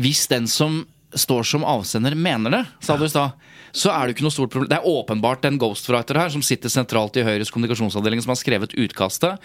hvis 0.00 0.26
den 0.32 0.48
som 0.48 0.84
står 1.16 1.46
som 1.48 1.64
avsender, 1.64 2.16
mener 2.16 2.52
det, 2.52 2.64
sa 2.84 2.96
du 2.96 3.06
i 3.06 3.12
stad, 3.12 3.36
så 3.76 3.90
er 3.92 4.06
det 4.06 4.14
jo 4.14 4.16
ikke 4.16 4.24
noe 4.26 4.34
stort 4.34 4.52
problem. 4.54 4.68
Det 4.72 4.78
er 4.78 4.88
åpenbart 4.88 5.44
en 5.48 5.58
ghostwriter 5.60 6.16
her 6.16 6.30
som 6.32 6.44
sitter 6.44 6.72
sentralt 6.72 7.18
i 7.20 7.24
Høyres 7.26 7.50
kommunikasjonsavdeling, 7.52 8.22
som 8.24 8.32
har 8.32 8.40
skrevet 8.40 8.72
utkastet. 8.80 9.42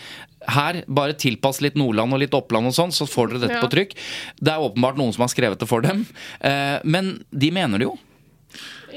Her, 0.56 0.82
bare 0.88 1.18
tilpass 1.20 1.60
litt 1.64 1.76
Nordland 1.80 2.16
og 2.16 2.22
litt 2.24 2.38
Oppland 2.38 2.72
og 2.72 2.76
sånn, 2.78 2.94
så 2.96 3.08
får 3.10 3.34
dere 3.34 3.44
dette 3.48 3.58
Ja. 3.60 3.66
på 3.66 3.72
trykk. 3.74 3.98
Det 4.40 4.54
er 4.54 4.64
åpenbart 4.64 4.96
noen 5.02 5.12
som 5.14 5.26
har 5.28 5.34
skrevet 5.34 5.60
det 5.60 5.68
for 5.68 5.82
dem. 5.84 6.06
Eh, 6.40 6.80
men 6.86 7.26
de 7.36 7.52
mener 7.52 7.78
det 7.84 7.90
jo. 7.90 7.98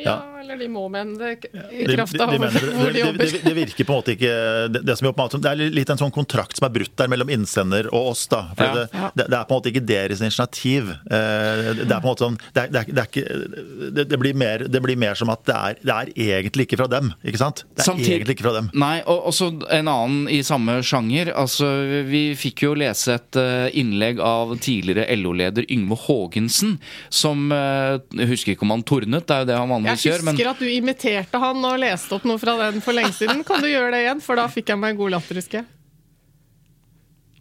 Ja, 0.04 0.20
eller 0.44 0.60
de 0.60 0.68
må 0.70 0.84
mene 0.92 1.16
det 1.18 1.30
i 1.72 1.84
kraft 1.88 1.94
kraft 1.94 2.16
de, 2.16 2.22
av 2.24 2.32
de 2.34 2.38
mener, 2.42 2.66
hvor 2.76 2.92
de 2.94 3.00
jobber. 3.02 3.24
det, 3.32 3.40
det 3.44 3.54
virker 3.56 3.88
på 3.88 3.94
en 3.94 4.00
måte 4.00 4.14
ikke 4.14 4.32
det, 4.74 4.82
det, 4.86 4.96
som 5.00 5.08
jobber 5.08 5.30
med 5.34 5.44
det 5.44 5.50
er 5.52 5.74
litt 5.80 5.90
en 5.94 6.00
sånn 6.00 6.12
kontrakt 6.14 6.58
som 6.58 6.66
er 6.68 6.74
brutt 6.74 6.94
der 7.00 7.10
mellom 7.12 7.30
innsender 7.32 7.88
og 7.92 8.12
oss. 8.14 8.26
da. 8.30 8.42
For 8.58 8.64
Ja. 8.64 8.74
det, 8.74 8.84
det, 9.18 9.26
det 9.32 9.38
er 9.38 9.44
på 9.48 9.54
en 9.54 9.58
måte 9.60 9.70
ikke 9.72 9.84
deres 9.88 10.20
initiativ. 10.24 10.90
Eh, 11.10 11.72
Det 11.74 11.90
er 11.90 12.00
på 12.00 12.06
en 12.06 12.10
måte 12.12 12.24
sånn, 12.26 12.38
det, 12.54 12.62
er, 12.66 12.68
det, 12.74 12.80
er, 12.80 12.92
det, 12.92 13.02
er 13.02 13.08
ikke, 13.10 13.90
det, 13.98 14.04
det, 14.12 14.18
blir 14.20 14.34
mer, 14.38 14.64
det 14.68 14.82
blir 14.84 14.96
mer 15.00 15.14
som 15.18 15.30
at 15.34 15.42
det 15.48 15.56
er, 15.56 15.78
det 15.82 15.94
er 15.94 16.12
egentlig 16.40 16.66
ikke 16.68 16.78
fra 16.82 16.88
dem. 16.92 17.12
ikke 17.24 17.40
sant? 17.40 17.64
Det 17.74 17.82
er 17.84 17.88
Samtidig- 17.90 18.14
egentlig 18.18 18.36
ikke 18.38 18.46
fra 18.48 18.54
dem. 18.58 18.70
Nei, 18.74 18.96
og 19.10 19.28
også 19.32 19.50
en 19.74 19.88
annen 19.90 20.28
i 20.32 20.40
samme 20.46 20.78
sjanger. 20.86 21.32
Altså, 21.34 21.68
vi 22.08 22.24
fikk 22.38 22.64
jo 22.66 22.74
lese 22.78 23.16
et 23.18 23.38
eh, 23.40 23.68
innlegg 23.80 24.20
av 24.24 24.54
tidligere 24.64 25.08
LO-leder 25.18 25.66
Yngve 25.72 25.98
Haagensen, 26.06 26.78
som 27.10 27.50
eh, 27.54 27.98
Jeg 28.14 28.28
husker 28.30 28.54
ikke 28.54 28.66
om 28.66 28.74
han 28.74 28.82
tornet, 28.86 29.26
det 29.28 29.34
er 29.36 29.44
jo 29.44 29.48
det 29.52 29.58
han 29.58 29.72
vanligvis 29.72 30.06
gjør. 30.08 30.24
men... 30.26 30.33
husker 30.34 30.50
at 30.50 30.60
du 30.60 30.68
imiterte 30.68 31.40
han 31.40 31.64
og 31.64 31.80
leste 31.80 32.16
opp 32.16 32.26
noe 32.28 32.40
fra 32.42 32.56
den 32.66 32.82
for 32.84 32.96
lenge 32.96 33.14
siden. 33.16 33.44
Kan 33.46 33.64
du 33.64 33.70
gjøre 33.70 33.94
det 33.94 34.04
igjen? 34.04 34.22
For 34.24 34.38
da 34.38 34.48
fikk 34.50 34.74
jeg 34.74 34.82
meg 34.82 34.94
en 34.94 35.00
god 35.00 35.16
latter, 35.16 35.40
husker 35.40 35.62
jeg. 35.62 35.70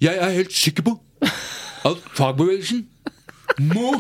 Jeg 0.04 0.20
er 0.20 0.36
helt 0.36 0.56
sikker 0.56 0.86
på 0.86 0.98
at 1.88 2.12
fagbevegelsen 2.18 2.86
må 3.72 3.94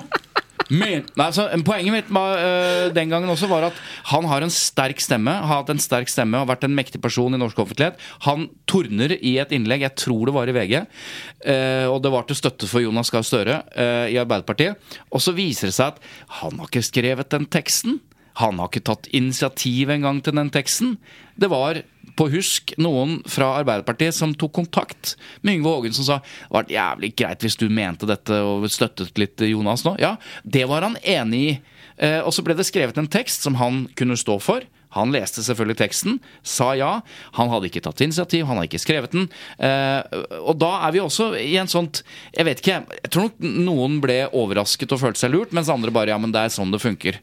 men, 0.71 1.03
nei, 1.17 1.25
altså, 1.27 1.47
Poenget 1.65 1.93
mitt 1.93 2.11
var, 2.13 2.37
øh, 2.39 2.87
den 2.95 3.11
gangen 3.11 3.29
også 3.29 3.49
var 3.51 3.67
at 3.67 3.79
han 4.09 4.25
har 4.29 4.45
en 4.45 4.53
sterk 4.53 5.01
stemme. 5.03 5.31
Har 5.31 5.61
hatt 5.61 5.73
en 5.73 5.81
sterk 5.81 6.11
stemme 6.11 6.39
og 6.39 6.49
vært 6.49 6.63
en 6.67 6.75
mektig 6.75 7.01
person 7.03 7.35
i 7.35 7.39
norsk 7.39 7.59
offentlighet. 7.65 7.99
Han 8.27 8.47
torner 8.69 9.15
i 9.19 9.35
et 9.41 9.53
innlegg, 9.55 9.83
jeg 9.85 9.97
tror 9.99 10.29
det 10.29 10.35
var 10.37 10.49
i 10.49 10.55
VG, 10.55 10.73
øh, 10.79 11.87
og 11.91 11.99
det 12.03 12.13
var 12.13 12.25
til 12.29 12.39
støtte 12.39 12.69
for 12.69 12.83
Jonas 12.83 13.11
Gahr 13.13 13.27
Støre 13.27 13.61
øh, 13.75 14.07
i 14.13 14.17
Arbeiderpartiet. 14.21 14.79
Og 15.11 15.21
så 15.23 15.35
viser 15.35 15.69
det 15.69 15.77
seg 15.77 15.93
at 15.93 16.01
han 16.39 16.57
har 16.59 16.71
ikke 16.71 16.85
skrevet 16.85 17.31
den 17.33 17.49
teksten. 17.51 17.99
Han 18.41 18.59
har 18.59 18.71
ikke 18.71 18.85
tatt 18.89 19.09
initiativ 19.13 19.91
engang 19.93 20.21
til 20.25 20.35
den 20.37 20.49
teksten. 20.53 20.95
Det 21.37 21.49
var 21.51 21.81
på 22.17 22.27
husk 22.33 22.73
noen 22.81 23.19
fra 23.29 23.51
Arbeiderpartiet 23.59 24.15
som 24.15 24.35
tok 24.37 24.53
kontakt 24.59 25.15
med 25.41 25.57
Yngve 25.57 25.73
Haagen, 25.73 25.95
som 25.97 26.07
sa 26.07 26.19
det 26.21 26.53
var 26.53 26.71
jævlig 26.71 27.13
greit 27.17 27.45
hvis 27.45 27.57
du 27.57 27.67
mente 27.73 28.09
dette 28.09 28.37
og 28.45 28.67
støttet 28.73 29.17
litt 29.21 29.41
Jonas 29.49 29.85
nå. 29.85 29.95
Ja, 30.01 30.15
det 30.43 30.67
var 30.69 30.85
han 30.85 30.99
enig 31.01 31.43
i. 31.43 31.53
Eh, 31.97 32.19
og 32.21 32.33
så 32.33 32.45
ble 32.45 32.57
det 32.57 32.65
skrevet 32.69 32.97
en 32.97 33.09
tekst 33.11 33.45
som 33.45 33.57
han 33.61 33.85
kunne 33.97 34.17
stå 34.19 34.39
for. 34.41 34.65
Han 34.95 35.13
leste 35.15 35.43
selvfølgelig 35.45 35.79
teksten, 35.81 36.19
sa 36.45 36.73
ja. 36.77 36.91
Han 37.39 37.51
hadde 37.53 37.69
ikke 37.69 37.83
tatt 37.85 38.03
initiativ, 38.05 38.45
han 38.49 38.59
hadde 38.59 38.69
ikke 38.71 38.83
skrevet 38.83 39.15
den. 39.15 39.27
Eh, 39.57 40.21
og 40.41 40.57
da 40.61 40.71
er 40.87 40.95
vi 40.95 41.03
også 41.03 41.31
i 41.39 41.55
en 41.61 41.69
sånt 41.71 42.03
Jeg 42.35 42.45
vet 42.47 42.61
ikke, 42.61 42.79
jeg 43.03 43.11
tror 43.13 43.27
nok 43.27 43.43
noen 43.67 43.99
ble 44.03 44.19
overrasket 44.29 44.93
og 44.93 45.01
følte 45.01 45.23
seg 45.23 45.33
lurt, 45.33 45.53
mens 45.55 45.71
andre 45.73 45.93
bare 45.93 46.13
ja, 46.13 46.19
men 46.21 46.33
det 46.33 46.45
er 46.45 46.53
sånn 46.53 46.73
det 46.73 46.81
funker. 46.83 47.19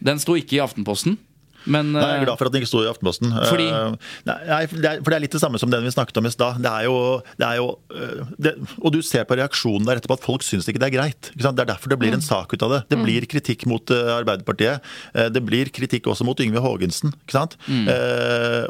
Den 0.00 0.20
sto 0.22 0.36
ikke 0.38 0.58
i 0.58 0.64
Aftenposten. 0.64 1.18
Men 1.66 1.92
Nei, 1.94 2.02
jeg 2.02 2.16
er 2.16 2.22
eh, 2.22 2.26
glad 2.28 2.40
for 2.40 2.48
at 2.48 2.54
den 2.54 2.62
ikke 2.62 2.70
sto 2.70 2.82
i 2.84 2.90
Aftenposten. 2.90 3.32
Fordi? 3.50 3.66
Eh, 3.68 4.10
Nei, 4.30 4.60
for 4.70 4.80
det, 4.80 4.92
er, 5.00 5.22
litt 5.24 5.34
det 5.36 5.42
samme 5.42 5.60
som 5.60 5.72
den 5.72 5.84
vi 5.86 5.92
snakket 5.94 6.20
om 6.20 6.28
i 6.28 6.32
stad. 6.32 6.60
Det 6.64 6.70
er 6.70 6.86
jo, 6.88 6.96
det 7.40 7.48
er 7.48 7.60
jo 7.60 7.68
eh, 7.94 8.32
det, 8.38 8.54
Og 8.80 8.94
du 8.94 9.00
ser 9.06 9.26
på 9.28 9.38
reaksjonen 9.40 9.88
der 9.88 10.00
etterpå 10.00 10.18
at 10.18 10.26
folk 10.26 10.46
syns 10.46 10.68
ikke 10.70 10.82
det 10.82 10.90
er 10.90 10.96
greit. 10.96 11.32
Det 11.34 11.46
er 11.50 11.70
derfor 11.72 11.92
det 11.92 12.00
blir 12.00 12.16
en 12.16 12.24
sak 12.24 12.54
ut 12.54 12.66
av 12.66 12.76
det. 12.76 12.80
Det 12.94 13.00
blir 13.00 13.26
kritikk 13.30 13.66
mot 13.70 13.94
eh, 13.94 14.14
Arbeiderpartiet. 14.16 14.86
Eh, 15.14 15.28
Det 15.30 15.42
blir 15.44 15.70
kritikk 15.74 16.08
også 16.10 16.26
mot 16.28 16.40
Yngve 16.40 16.62
Haagensen. 16.64 17.14
Ikke 17.24 17.36
sant? 17.36 17.56
Mm. 17.70 17.86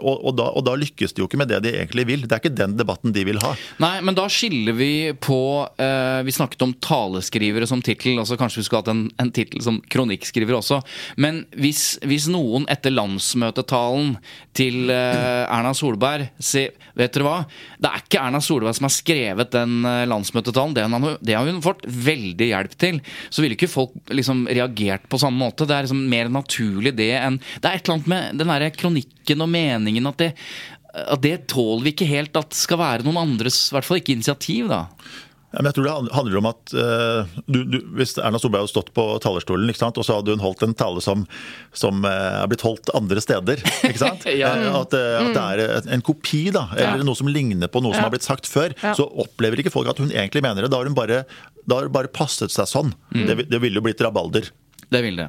og, 0.00 0.16
og, 0.26 0.32
da, 0.38 0.46
og 0.56 0.64
da 0.66 0.74
lykkes 0.78 1.14
de 1.14 1.22
jo 1.22 1.28
ikke 1.28 1.38
med 1.40 1.50
det 1.50 1.60
de 1.64 1.72
egentlig 1.76 2.06
vil. 2.08 2.24
Det 2.26 2.34
er 2.36 2.42
ikke 2.42 2.56
den 2.56 2.76
debatten 2.78 3.14
de 3.14 3.24
vil 3.26 3.40
ha. 3.44 3.52
Nei, 3.82 3.94
men 4.04 4.16
da 4.16 4.26
skiller 4.30 4.76
vi 4.76 5.12
på 5.20 5.38
eh, 5.80 6.20
Vi 6.26 6.34
snakket 6.34 6.64
om 6.66 6.74
taleskrivere 6.82 7.68
som 7.68 7.82
tittel. 7.84 8.18
Altså 8.20 8.38
kanskje 8.40 8.62
vi 8.62 8.66
skulle 8.66 8.82
hatt 8.84 8.92
en, 8.92 9.04
en 9.20 9.32
tittel 9.34 9.62
som 9.64 9.80
kronikkskriver 9.92 10.58
også. 10.58 10.80
Men 11.20 11.44
hvis, 11.60 11.98
hvis 12.06 12.28
noen 12.32 12.66
etter 12.72 12.79
landsmøtetalen 12.88 14.14
til 14.56 14.88
eh, 14.88 15.44
Erna 15.44 15.74
Solberg 15.76 16.30
si 16.40 16.64
Vet 16.96 17.14
dere 17.14 17.26
hva? 17.26 17.36
Det 17.78 17.90
er 17.90 18.02
ikke 18.02 18.22
Erna 18.24 18.40
Solberg 18.42 18.76
som 18.76 18.88
har 18.88 18.94
skrevet 18.94 19.52
den 19.52 19.84
eh, 19.84 20.06
landsmøtetalen. 20.10 20.74
Det 21.20 21.36
har 21.36 21.46
hun 21.46 21.62
fått 21.64 21.84
veldig 21.84 22.50
hjelp 22.50 22.74
til. 22.80 22.98
Så 23.28 23.44
ville 23.44 23.56
ikke 23.58 23.70
folk 23.70 23.94
liksom 24.10 24.46
reagert 24.48 25.06
på 25.10 25.20
samme 25.20 25.40
måte. 25.44 25.68
Det 25.68 25.76
er 25.76 25.86
liksom 25.86 26.02
mer 26.10 26.32
naturlig 26.32 26.96
det 26.98 27.12
enn 27.20 27.38
Det 27.38 27.68
er 27.68 27.78
et 27.78 27.84
eller 27.84 27.98
annet 27.98 28.12
med 28.14 28.40
den 28.40 28.52
derre 28.54 28.74
kronikken 28.74 29.44
og 29.44 29.52
meningen 29.52 30.10
at 30.10 30.22
det 30.24 30.34
at 30.90 31.20
det 31.22 31.44
tåler 31.46 31.84
vi 31.84 31.92
ikke 31.94 32.08
helt 32.10 32.34
at 32.34 32.56
skal 32.56 32.80
være 32.80 33.04
noen 33.06 33.20
andres, 33.20 33.68
i 33.68 33.76
hvert 33.76 33.86
fall 33.86 34.00
ikke 34.00 34.16
initiativ, 34.16 34.66
da. 34.72 34.88
Ja, 35.50 35.58
men 35.58 35.66
jeg 35.66 35.74
tror 35.80 35.86
det 35.88 36.14
handler 36.14 36.36
om 36.38 36.46
at 36.46 36.72
uh, 36.78 37.30
du, 37.50 37.56
du, 37.66 37.76
Hvis 37.98 38.12
Erna 38.22 38.38
Solberg 38.38 38.62
hadde 38.62 38.70
stått 38.70 38.92
på 38.94 39.02
talerstolen, 39.24 39.66
ikke 39.72 39.80
sant? 39.80 39.96
og 39.98 40.04
så 40.06 40.20
hadde 40.20 40.36
hun 40.36 40.42
holdt 40.44 40.62
en 40.62 40.76
tale 40.78 41.02
som, 41.02 41.24
som 41.74 42.04
uh, 42.06 42.44
er 42.44 42.50
blitt 42.52 42.62
holdt 42.62 42.92
andre 42.94 43.18
steder 43.24 43.58
ikke 43.88 43.98
sant? 43.98 44.28
Ja. 44.40 44.52
uh, 44.54 44.78
at, 44.84 44.94
at 44.94 45.32
det 45.34 45.42
er 45.66 45.90
en- 45.96 46.04
kopi, 46.06 46.44
da, 46.54 46.68
eller 46.76 47.02
Ja. 47.02 47.06
noe 47.08 47.18
som 47.18 47.26
ligner 47.34 47.66
på 47.66 47.82
noe 47.82 47.96
som 47.98 48.06
har 48.06 48.14
blitt 48.14 48.28
sagt 48.28 48.46
før, 48.46 48.76
Ja. 48.78 48.94
så 48.94 49.08
opplever 49.10 49.58
ikke 49.58 49.74
folk 49.74 49.90
at 49.90 49.98
hun 49.98 50.14
egentlig 50.14 50.44
mener 50.46 50.62
det. 50.62 50.70
Da 50.70 50.78
har 50.78 50.86
hun 50.86 50.94
bare, 50.94 51.24
da 51.66 51.80
har 51.82 51.90
bare 51.98 52.12
passet 52.14 52.54
seg 52.54 52.70
sånn. 52.70 52.94
Det, 53.10 53.40
det 53.50 53.58
ville 53.62 53.82
jo 53.82 53.84
blitt 53.90 54.00
rabalder. 54.06 54.52
Det 54.86 55.02
vil 55.02 55.18
det. 55.18 55.28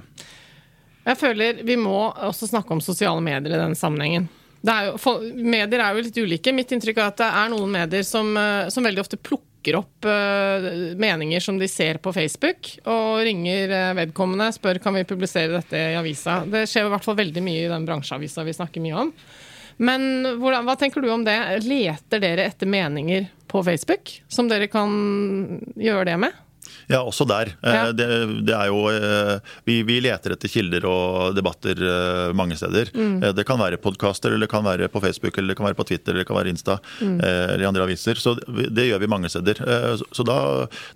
Jeg 1.09 1.17
føler 1.17 1.63
vi 1.65 1.75
må 1.81 1.97
også 2.13 2.45
snakke 2.53 2.77
om 2.77 2.81
sosiale 2.85 3.25
medier 3.25 3.55
i 3.55 3.57
denne 3.57 3.77
sammenhengen. 3.79 4.29
Det 4.61 4.69
er 4.73 4.91
jo, 4.91 4.97
for, 5.01 5.23
medier 5.33 5.81
er 5.81 5.97
jo 5.97 6.05
litt 6.05 6.17
ulike. 6.21 6.53
Mitt 6.53 6.69
inntrykk 6.77 6.99
er 7.01 7.07
at 7.09 7.21
det 7.23 7.29
er 7.41 7.49
noen 7.57 7.71
medier 7.73 8.05
som, 8.05 8.35
som 8.69 8.85
veldig 8.85 9.01
ofte 9.01 9.17
plukker 9.17 9.49
opp 9.77 10.07
eh, 10.09 10.65
meninger 10.97 11.43
som 11.43 11.59
de 11.61 11.67
ser 11.69 11.99
på 12.01 12.13
Facebook, 12.15 12.73
og 12.89 13.21
ringer 13.27 13.71
eh, 13.77 13.93
vedkommende 13.97 14.49
spør 14.55 14.81
kan 14.83 14.97
vi 14.97 15.05
publisere 15.07 15.53
dette 15.53 15.77
i 15.77 15.97
avisa. 15.99 16.41
Det 16.49 16.65
skjer 16.69 16.89
i 16.89 16.93
hvert 16.93 17.05
fall 17.05 17.19
veldig 17.19 17.43
mye 17.45 17.65
i 17.65 17.71
den 17.71 17.87
bransjeavisa 17.87 18.45
vi 18.47 18.57
snakker 18.57 18.83
mye 18.83 19.05
om. 19.05 19.13
Men 19.81 20.01
hvordan, 20.37 20.65
hva 20.67 20.75
tenker 20.77 21.01
du 21.01 21.09
om 21.13 21.23
det? 21.25 21.37
Leter 21.65 22.21
dere 22.21 22.45
etter 22.49 22.69
meninger 22.69 23.29
på 23.49 23.63
Facebook 23.65 24.11
som 24.29 24.49
dere 24.49 24.67
kan 24.71 24.91
gjøre 25.79 26.05
det 26.11 26.17
med? 26.21 26.41
Ja, 26.91 26.99
også 27.07 27.25
der. 27.29 27.53
Eh, 27.63 27.71
Ja. 27.73 27.91
Det, 27.95 28.07
det 28.45 28.53
er 28.57 28.67
jo 28.69 28.81
eh, 28.91 29.39
vi, 29.65 29.77
vi 29.87 29.99
leter 30.03 30.35
etter 30.35 30.51
kilder 30.51 30.85
og 30.89 31.35
debatter 31.37 31.79
eh, 31.79 32.33
mange 32.37 32.57
steder. 32.59 32.91
Mm. 32.93 33.19
Det 33.37 33.45
kan 33.47 33.59
være 33.61 33.79
podkaster, 33.81 34.33
eller 34.35 34.45
det 34.45 34.51
kan 34.51 34.65
være 34.67 34.89
på 34.91 35.01
Facebook, 35.03 35.37
eller 35.39 35.53
det 35.53 35.57
kan 35.61 35.69
være 35.69 35.79
på 35.79 35.87
Twitter, 35.87 36.11
eller 36.13 36.25
det 36.25 36.29
kan 36.29 36.39
være 36.41 36.51
Insta, 36.53 36.77
Mm. 37.01 37.17
eller 37.23 37.67
andre 37.71 37.83
aviser. 37.87 38.19
Så 38.21 38.35
det, 38.37 38.67
det 38.75 38.87
gjør 38.89 38.99
vi 39.01 39.07
mange 39.09 39.29
steder. 39.31 39.57
Så- 40.11 40.25
da, 40.27 40.37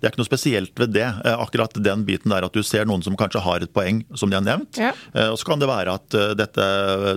det 0.00 0.06
er 0.06 0.12
ikke 0.12 0.20
noe 0.22 0.28
spesielt 0.28 0.78
ved 0.78 0.92
det. 0.94 1.06
Akkurat 1.32 1.72
den 1.82 2.04
biten 2.06 2.30
der 2.30 2.44
at 2.46 2.52
du 2.54 2.62
ser 2.62 2.84
noen 2.86 3.02
som 3.02 3.16
kanskje 3.18 3.40
har 3.42 3.64
et 3.64 3.72
poeng, 3.74 4.04
som 4.14 4.30
de 4.30 4.36
har 4.38 4.44
nevnt. 4.46 4.78
Ja. 4.78 4.92
Og 5.32 5.38
så 5.40 5.48
kan 5.48 5.58
det 5.62 5.68
være 5.70 5.94
at 5.98 6.18
dette, 6.38 6.66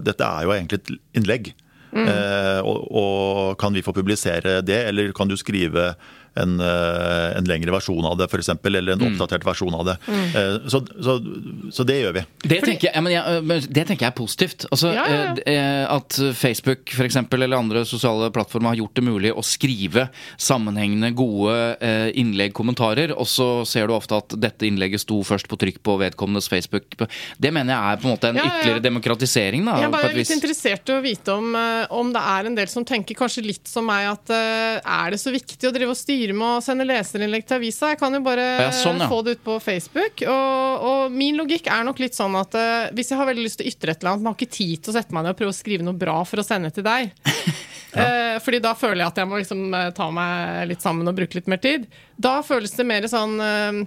dette 0.05 0.25
er 0.25 0.47
jo 0.47 0.53
egentlig 0.55 0.79
et 0.81 0.93
innlegg. 1.19 1.51
Mm. 1.89 2.05
Eh, 2.05 2.59
og, 2.69 2.83
og 2.93 3.55
kan 3.57 3.73
vi 3.73 3.81
få 3.81 3.93
publisere 3.97 4.59
det, 4.61 4.75
eller 4.91 5.09
kan 5.17 5.27
du 5.31 5.33
skrive 5.39 5.95
en, 6.35 6.59
eh, 6.59 7.37
en 7.37 7.45
lengre 7.49 7.71
versjon 7.71 8.05
av 8.05 8.17
det, 8.17 8.27
f.eks., 8.29 8.49
eller 8.65 8.89
Mm. 8.89 9.01
en 9.01 9.07
oppdatert 9.13 9.43
versjon 9.45 9.73
av 9.75 9.85
det. 9.85 9.95
Mm. 10.07 10.69
så, 10.69 10.79
så, 11.03 11.13
så 11.71 11.83
det 11.85 11.95
gjør 12.01 12.13
vi. 12.13 12.23
Det, 12.43 12.61
tenker 12.63 12.87
jeg, 12.89 12.95
ja, 12.95 13.01
men 13.01 13.13
jeg, 13.13 13.69
det 13.73 13.85
tenker 13.87 14.05
jeg 14.07 14.11
er 14.13 14.17
positivt. 14.17 14.65
Altså, 14.71 14.93
Ja, 14.93 15.05
ja, 15.09 15.21
ja. 15.35 15.43
eh, 15.45 15.85
At 15.95 16.17
Facebook 16.35 16.89
for 16.95 17.03
eksempel, 17.05 17.43
eller 17.43 17.57
andre 17.57 17.85
sosiale 17.85 18.29
plattformer 18.31 18.69
har 18.73 18.79
gjort 18.81 18.95
det 18.99 19.03
mulig 19.05 19.31
å 19.33 19.43
skrive 19.45 20.07
sammenhengende, 20.37 21.11
gode 21.17 21.55
eh, 21.81 22.09
innlegg, 22.19 22.53
kommentarer, 22.57 23.13
og 23.15 23.27
så 23.29 23.65
ser 23.69 23.87
du 23.89 23.93
ofte 23.95 24.17
at 24.19 24.35
dette 24.39 24.67
innlegget 24.67 25.01
sto 25.03 25.19
først 25.25 25.47
på 25.51 25.57
trykk 25.59 25.81
på 25.85 25.97
vedkommendes 26.01 26.49
Facebook. 26.51 26.97
Det 27.39 27.51
mener 27.55 27.73
jeg 27.75 27.93
er 27.93 28.01
på 28.03 28.09
en 28.09 28.13
måte 28.15 28.29
en 28.31 28.39
Ja, 28.39 28.43
ja, 28.43 28.49
ja. 28.49 28.59
ytterligere 28.59 28.83
demokratisering. 28.85 29.65
Da, 29.65 29.77
Jeg 29.79 29.89
er 29.89 29.93
bare 29.93 30.09
er 30.11 30.17
litt 30.19 30.33
interessert 30.35 30.89
i 30.89 30.95
å 30.97 31.01
vite 31.03 31.33
om, 31.35 31.55
eh, 31.55 31.85
om 31.95 32.11
det 32.13 32.21
er 32.35 32.45
en 32.51 32.55
del 32.55 32.67
som 32.71 32.85
tenker 32.85 33.15
kanskje 33.19 33.45
litt 33.45 33.67
som 33.69 33.85
meg, 33.89 34.07
at 34.13 34.29
eh, 34.35 34.79
er 34.83 35.11
det 35.15 35.19
så 35.21 35.31
viktig 35.33 35.69
å 35.69 35.73
drive 35.75 35.89
og 35.95 35.97
styre 35.99 36.17
med 36.35 36.57
å 36.57 36.61
sende 36.63 36.85
leserinnlegg 36.87 37.45
til 37.47 37.57
avisa? 37.57 37.89
Jeg 37.93 37.99
kan 38.01 38.13
jo 38.13 38.19
bare 38.25 38.45
Ja, 38.65 38.69
sånn, 38.75 38.99
ja. 38.99 39.07
få 39.11 39.21
det 39.25 39.37
ut 39.37 39.43
på 39.45 39.55
Facebook. 39.63 40.23
Og, 40.27 40.85
og 40.89 41.15
min 41.15 41.39
logikk 41.39 41.69
er 41.71 41.85
nok 41.87 42.01
litt 42.03 42.17
sånn 42.17 42.35
at 42.39 42.57
uh, 42.59 42.89
hvis 42.95 43.13
jeg 43.13 43.19
har 43.19 43.29
veldig 43.29 43.45
lyst 43.45 43.61
til 43.61 43.67
å 43.67 43.71
ytre 43.71 43.95
et 43.95 44.03
eller 44.03 44.11
annet, 44.13 44.25
men 44.25 44.31
har 44.33 44.37
ikke 44.39 44.57
tid 44.59 44.83
til 44.83 44.91
å 44.93 44.97
sette 44.99 45.15
meg 45.15 45.25
ned 45.25 45.33
og 45.33 45.39
prøve 45.39 45.55
å 45.55 45.59
skrive 45.59 45.87
noe 45.87 45.99
bra 46.03 46.17
for 46.27 46.43
å 46.43 46.45
sende 46.45 46.71
til 46.75 46.85
deg. 46.87 47.13
Eh, 47.89 48.35
fordi 48.45 48.59
da 48.61 48.75
føler 48.77 49.01
jeg 49.01 49.09
at 49.09 49.17
jeg 49.17 49.25
må 49.25 49.39
liksom 49.39 49.73
eh, 49.73 49.87
ta 49.97 50.11
meg 50.13 50.67
litt 50.69 50.83
sammen 50.83 51.09
og 51.09 51.15
bruke 51.17 51.39
litt 51.39 51.47
mer 51.49 51.57
tid. 51.57 51.87
Da 52.21 52.35
føles 52.45 52.75
det 52.77 52.85
mer 52.85 53.07
sånn 53.09 53.33
eh, 53.41 53.79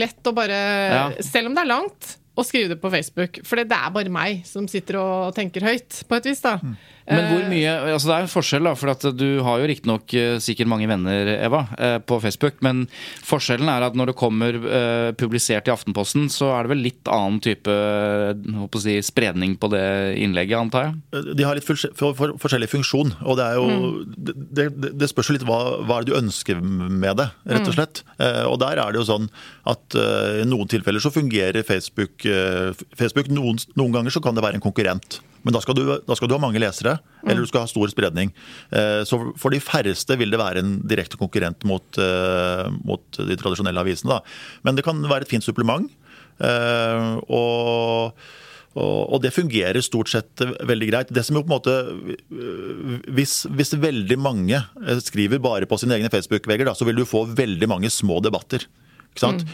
lett 0.00 0.24
å 0.24 0.32
bare 0.32 0.56
Ja. 0.56 1.02
Selv 1.20 1.50
om 1.50 1.58
det 1.58 1.66
er 1.66 1.68
langt, 1.68 2.14
å 2.34 2.42
skrive 2.46 2.72
det 2.72 2.80
på 2.82 2.90
Facebook. 2.90 3.42
For 3.46 3.60
det 3.60 3.76
er 3.76 3.92
bare 3.94 4.12
meg 4.12 4.42
som 4.48 4.64
sitter 4.70 4.98
og 5.02 5.34
tenker 5.36 5.68
høyt, 5.68 6.00
på 6.08 6.16
et 6.16 6.30
vis. 6.30 6.40
da. 6.42 6.56
Men 7.04 7.26
hvor 7.28 7.42
mye 7.50 7.72
altså 7.92 8.08
Det 8.08 8.14
er 8.16 8.24
en 8.24 8.32
forskjell, 8.32 8.68
da, 8.68 8.72
for 8.78 8.92
at 8.94 9.04
du 9.16 9.26
har 9.44 9.60
jo 9.60 9.68
riktignok 9.68 10.14
uh, 10.16 10.36
sikkert 10.42 10.70
mange 10.72 10.88
venner, 10.88 11.28
Eva, 11.36 11.64
uh, 11.76 11.98
på 12.00 12.18
Facebook. 12.24 12.56
Men 12.64 12.84
forskjellen 13.26 13.68
er 13.70 13.84
at 13.84 13.98
når 13.98 14.12
det 14.12 14.16
kommer 14.18 14.56
publisert 15.18 15.68
i 15.68 15.72
Aftenposten, 15.72 16.28
så 16.32 16.50
er 16.54 16.64
det 16.64 16.72
vel 16.72 16.84
litt 16.86 17.10
annen 17.12 17.40
type 17.44 17.74
si, 18.80 18.96
spredning 19.04 19.56
på 19.60 19.68
det 19.72 19.84
innlegget, 20.22 20.56
antar 20.58 20.88
jeg? 20.88 21.34
De 21.36 21.46
har 21.46 21.58
litt 21.58 21.66
for, 21.66 21.78
for, 21.98 22.16
for, 22.16 22.34
forskjellig 22.40 22.70
funksjon. 22.72 23.12
Og 23.24 23.38
det 23.40 23.48
er 23.50 23.58
jo 23.58 23.66
mm. 23.68 24.14
det, 24.16 24.36
det, 24.70 24.94
det, 25.02 25.10
spørs 25.10 25.30
jo 25.30 25.36
litt 25.36 25.46
hva, 25.48 25.60
hva 25.84 25.98
er 25.98 26.06
det 26.06 26.14
du 26.14 26.20
ønsker 26.20 26.62
med 26.62 27.20
det, 27.20 27.28
rett 27.50 27.66
og 27.66 27.74
mm. 27.74 27.76
slett. 27.76 28.02
Mm. 28.16 28.24
og 28.48 28.58
der 28.62 28.80
er 28.80 28.94
det 28.94 29.00
jo 29.02 29.06
sånn 29.08 29.28
at 29.70 29.96
i 30.40 30.44
noen 30.48 30.70
tilfeller 30.70 31.02
så 31.02 31.12
fungerer 31.12 31.66
Facebook, 31.66 32.24
Facebook 32.96 33.30
noen, 33.32 33.60
noen 33.78 33.94
ganger 33.94 34.14
så 34.14 34.22
kan 34.24 34.36
det 34.36 34.44
være 34.44 34.60
en 34.60 34.64
konkurrent. 34.64 35.20
Men 35.44 35.54
da 35.56 35.60
skal, 35.60 35.76
du, 35.76 35.84
da 36.00 36.16
skal 36.16 36.30
du 36.30 36.36
ha 36.36 36.42
mange 36.42 36.60
lesere, 36.60 36.96
eller 37.24 37.44
du 37.44 37.50
skal 37.50 37.66
ha 37.66 37.70
stor 37.70 37.90
spredning. 37.92 38.32
Eh, 38.72 39.02
så 39.08 39.20
for 39.40 39.52
de 39.52 39.60
færreste 39.62 40.16
vil 40.20 40.32
det 40.32 40.40
være 40.40 40.62
en 40.64 40.78
direkte 40.88 41.20
konkurrent 41.20 41.66
mot, 41.68 41.84
eh, 42.00 42.64
mot 42.80 43.20
de 43.20 43.36
tradisjonelle 43.40 43.84
avisene. 43.84 44.16
Da. 44.16 44.64
Men 44.64 44.78
det 44.78 44.86
kan 44.86 45.04
være 45.04 45.28
et 45.28 45.34
fint 45.34 45.44
supplement. 45.44 45.90
Eh, 46.40 47.12
og 47.28 48.24
og, 48.74 49.20
det 49.22 49.30
fungerer 49.30 49.78
stort 49.86 50.08
sett 50.10 50.40
veldig 50.42 50.86
greit. 50.88 51.10
Det 51.14 51.22
som 51.22 51.36
jo 51.38 51.44
på 51.44 51.46
en 51.46 51.52
måte 51.54 51.74
hvis, 53.14 53.44
hvis 53.46 53.70
veldig 53.78 54.16
mange 54.18 54.58
skriver 54.98 55.38
bare 55.38 55.68
på 55.70 55.78
sine 55.78 55.94
egne 55.94 56.10
Facebook-vegger, 56.10 56.72
så 56.74 56.88
vil 56.88 56.98
du 56.98 57.04
få 57.06 57.22
veldig 57.38 57.68
mange 57.70 57.86
små 57.94 58.18
debatter. 58.18 58.66
Mm. 59.14 59.44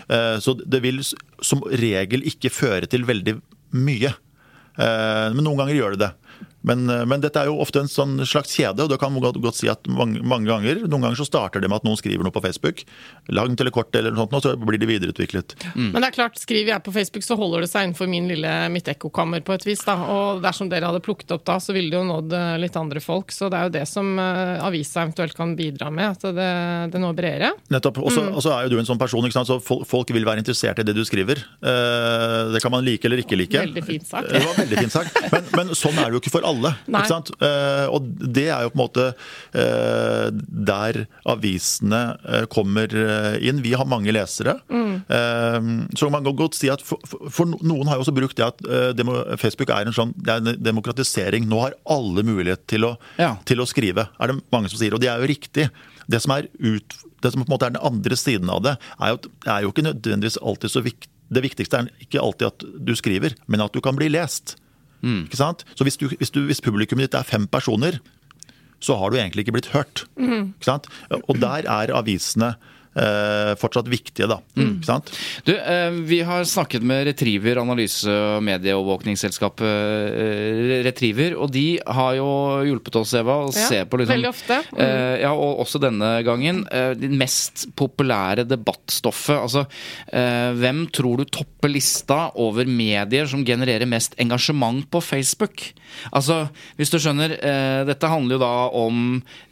Så 0.41 0.57
det 0.64 0.80
vil 0.80 1.05
som 1.05 1.61
regel 1.68 2.24
ikke 2.32 2.49
føre 2.49 2.88
til 2.88 3.05
veldig 3.05 3.36
mye. 3.76 4.14
Eh, 4.79 5.27
men 5.35 5.43
noen 5.45 5.59
ganger 5.62 5.77
gjør 5.79 5.97
det 5.97 6.03
det. 6.05 6.11
Men, 6.67 6.85
eh, 6.91 7.05
men, 7.09 7.23
dette 7.23 7.41
er 7.41 7.49
jo 7.49 7.59
ofte 7.63 7.83
en 7.83 7.91
sånn 7.91 8.19
slags 8.29 8.53
kjede, 8.57 8.85
og 8.85 8.93
det 8.93 8.99
kan 9.01 9.13
man 9.13 9.25
godt, 9.25 9.41
godt 9.41 9.59
si 9.59 9.71
at 9.73 9.87
mange, 9.89 10.21
mange, 10.21 10.49
ganger 10.51 10.83
Noen 10.85 11.07
ganger 11.07 11.21
så 11.21 11.29
starter 11.29 11.63
det 11.63 11.71
med 11.71 11.81
at 11.81 11.87
noen 11.87 11.99
skriver 11.99 12.27
noe 12.27 12.35
på 12.35 12.43
Facebook, 12.45 12.83
langt 13.33 13.61
eller 13.63 13.75
kort, 13.75 13.95
eller 13.97 14.13
noe 14.13 14.27
sånt, 14.27 14.37
og 14.37 14.45
så 14.45 14.55
blir 14.61 14.81
det 14.81 14.89
videreutviklet. 14.91 15.55
Mm. 15.75 15.93
Men 15.95 16.03
det 16.03 16.11
er 16.11 16.17
klart, 16.17 16.41
skriver 16.41 16.75
jeg 16.75 16.85
på 16.87 16.95
Facebook, 16.95 17.25
så 17.27 17.37
holder 17.41 17.65
det 17.65 17.71
seg 17.73 17.89
innenfor 17.89 18.11
min 18.11 18.29
lille 18.31 18.53
mitt 18.73 18.89
ekkokammer 18.91 19.45
på 19.47 19.57
et 19.57 19.67
vis. 19.69 19.85
da, 19.87 19.97
Og 20.13 20.43
dersom 20.45 20.71
dere 20.73 20.91
hadde 20.91 21.03
plukket 21.05 21.33
opp 21.37 21.47
da, 21.49 21.59
så 21.63 21.75
ville 21.77 21.93
det 21.93 22.01
jo 22.01 22.07
nådd 22.09 22.37
eh, 22.37 22.57
litt 22.63 22.77
andre 22.81 23.03
folk. 23.05 23.33
Så 23.35 23.49
det 23.53 23.61
er 23.61 23.69
jo 23.69 23.75
det 23.79 23.87
som 23.89 24.13
uh, 24.19 24.61
avisa 24.67 25.05
eventuelt 25.05 25.37
kan 25.37 25.55
bidra 25.59 25.91
med, 25.95 26.17
at 26.17 26.37
det, 26.37 26.51
det 26.93 27.03
når 27.03 27.17
bredere. 27.17 27.53
Nettopp. 27.73 28.03
Og 28.03 28.13
så 28.13 28.27
mm. 28.27 28.51
er 28.57 28.67
jo 28.67 28.75
du 28.75 28.79
en 28.83 28.91
sånn 28.91 29.01
person, 29.01 29.25
ikke 29.27 29.39
sant? 29.39 29.51
så 29.51 29.61
folk 29.61 30.13
vil 30.13 30.27
være 30.27 30.43
interessert 30.43 30.83
i 30.83 30.87
det 30.87 30.97
du 30.97 31.03
skriver. 31.09 31.41
Uh, 31.63 32.51
det 32.55 32.63
kan 32.65 32.75
man 32.75 32.85
like 32.87 33.07
eller 33.09 33.23
ikke 33.25 33.39
like. 33.39 33.65
Veldig 33.65 33.87
fin 33.87 34.05
sagt. 34.05 34.31
Det 34.31 34.45
var 34.45 34.59
veldig 34.61 34.85
fint 34.85 34.97
sagt. 34.99 35.21
Men, 35.33 35.49
men 35.57 35.75
sånn 35.79 35.97
er 35.97 36.11
det 36.11 36.19
jo 36.19 36.25
ikke 36.25 36.35
for 36.35 36.45
alle. 36.45 36.50
Nei. 36.91 37.03
ikke 37.03 37.13
sant? 37.13 37.31
Uh, 37.41 37.87
og 37.95 38.07
det 38.21 38.49
er 38.51 38.65
jo 38.65 38.73
på 38.73 38.79
en 38.79 38.83
måte 38.83 39.07
uh, 39.15 40.27
der 40.71 41.03
avisene 41.31 42.03
uh, 42.25 42.45
kommer 42.53 42.91
inn. 43.41 43.63
Vi 43.65 43.75
har 43.79 43.89
mange 43.89 44.13
lesere. 44.15 44.59
Mm. 44.71 45.87
så 45.97 46.09
man 46.13 46.25
kan 46.27 46.37
godt 46.37 46.57
si 46.59 46.69
at 46.73 46.83
for, 46.85 47.01
for, 47.07 47.49
noen 47.49 47.89
har 47.89 47.99
jo 47.99 48.05
også 48.05 48.15
brukt 48.15 48.39
det 48.39 48.47
at 48.47 48.97
demo, 48.97 49.17
Facebook 49.41 49.71
er 49.73 49.89
en 49.89 49.95
sånn 49.95 50.13
det 50.17 50.33
er 50.33 50.43
en 50.43 50.63
demokratisering. 50.63 51.47
Nå 51.51 51.61
har 51.63 51.77
alle 51.91 52.25
mulighet 52.27 52.67
til 52.71 52.87
å, 52.89 52.95
ja. 53.21 53.35
til 53.49 53.63
å 53.63 53.69
skrive, 53.69 54.09
er 54.19 54.33
det 54.33 54.41
mange 54.53 54.71
som 54.73 54.81
sier. 54.81 54.95
Og 54.97 55.03
det 55.03 55.11
er 55.13 55.23
jo 55.23 55.31
riktig. 55.31 55.69
Det 56.11 56.21
som 56.23 56.35
er 56.35 56.49
ut, 56.59 56.97
det 57.23 57.33
som 57.33 57.43
på 57.43 57.49
en 57.49 57.55
måte 57.55 57.69
er 57.69 57.77
den 57.77 57.87
andre 57.87 58.19
siden 58.19 58.51
av 58.53 58.65
det, 58.67 58.77
er 58.99 59.15
jo, 59.15 59.21
er 59.47 59.65
jo 59.65 59.73
ikke 59.73 59.87
nødvendigvis 59.87 60.41
alltid 60.43 60.75
så 60.75 60.85
viktig. 60.87 61.13
Det 61.31 61.45
viktigste 61.45 61.79
er 61.79 61.91
ikke 62.03 62.23
alltid 62.23 62.49
at 62.49 62.65
du 62.83 62.91
skriver, 62.99 63.37
men 63.47 63.63
at 63.63 63.75
du 63.75 63.79
kan 63.85 63.95
bli 63.99 64.09
lest. 64.11 64.57
Mm. 65.03 65.25
Ikke 65.29 65.41
sant? 65.41 65.65
Så 65.75 65.87
hvis, 65.87 65.97
du, 66.01 66.09
hvis, 66.13 66.33
du, 66.35 66.43
hvis, 66.49 66.63
publikummet 66.65 67.09
ditt 67.09 67.19
er 67.19 67.29
fem 67.29 67.47
personer, 67.51 68.01
så 68.81 68.97
har 68.97 69.11
du 69.11 69.19
egentlig 69.19 69.45
ikke 69.45 69.57
blitt 69.59 69.73
hørt. 69.75 70.05
Mm. 70.17 70.53
Ikke 70.57 70.69
sant? 70.69 70.89
Og 71.21 71.41
der 71.41 71.69
er 71.69 71.95
avisene 71.97 72.55
fortsatt 73.61 73.88
viktige, 73.91 74.26
da. 74.30 74.41
Mm. 74.59 74.70
Ikke 74.80 74.88
sant? 74.88 75.11
Du, 75.47 75.53
eh, 75.55 75.91
vi 76.09 76.20
har 76.26 76.45
snakket 76.45 76.82
med 76.82 77.05
Retriever, 77.07 77.61
analyse- 77.62 78.11
og 78.11 78.43
medieovervåkningsselskapet 78.47 79.66
eh, 79.66 80.72
Retriever, 80.86 81.36
og 81.38 81.53
de 81.55 81.78
har 81.86 82.16
jo 82.18 82.28
hjulpet 82.66 82.99
oss, 83.01 83.14
Eva, 83.18 83.41
å 83.47 83.53
ja, 83.55 83.66
se 83.70 83.82
på 83.86 84.01
liksom, 84.01 84.16
Veldig 84.16 84.30
ofte. 84.30 84.59
Mm. 84.72 84.80
Eh, 84.84 85.16
ja, 85.24 85.32
og 85.34 85.62
også 85.64 85.80
denne 85.82 86.12
gangen. 86.26 86.64
Eh, 86.70 86.93
det 86.99 87.11
mest 87.14 87.68
populære 87.78 88.47
debattstoffet. 88.49 89.38
Altså, 89.38 89.66
eh, 90.12 90.51
hvem 90.59 90.86
tror 90.95 91.22
du 91.22 91.28
topper 91.30 91.72
lista 91.72 92.30
over 92.41 92.68
medier 92.68 93.28
som 93.30 93.45
genererer 93.47 93.88
mest 93.91 94.16
engasjement 94.20 94.82
på 94.91 95.03
Facebook? 95.05 95.70
Altså, 96.14 96.43
hvis 96.78 96.93
du 96.93 96.99
skjønner, 97.03 97.34
dette 97.86 98.09
handler 98.09 98.36
jo 98.36 98.43
da 98.43 98.55
om 98.78 98.99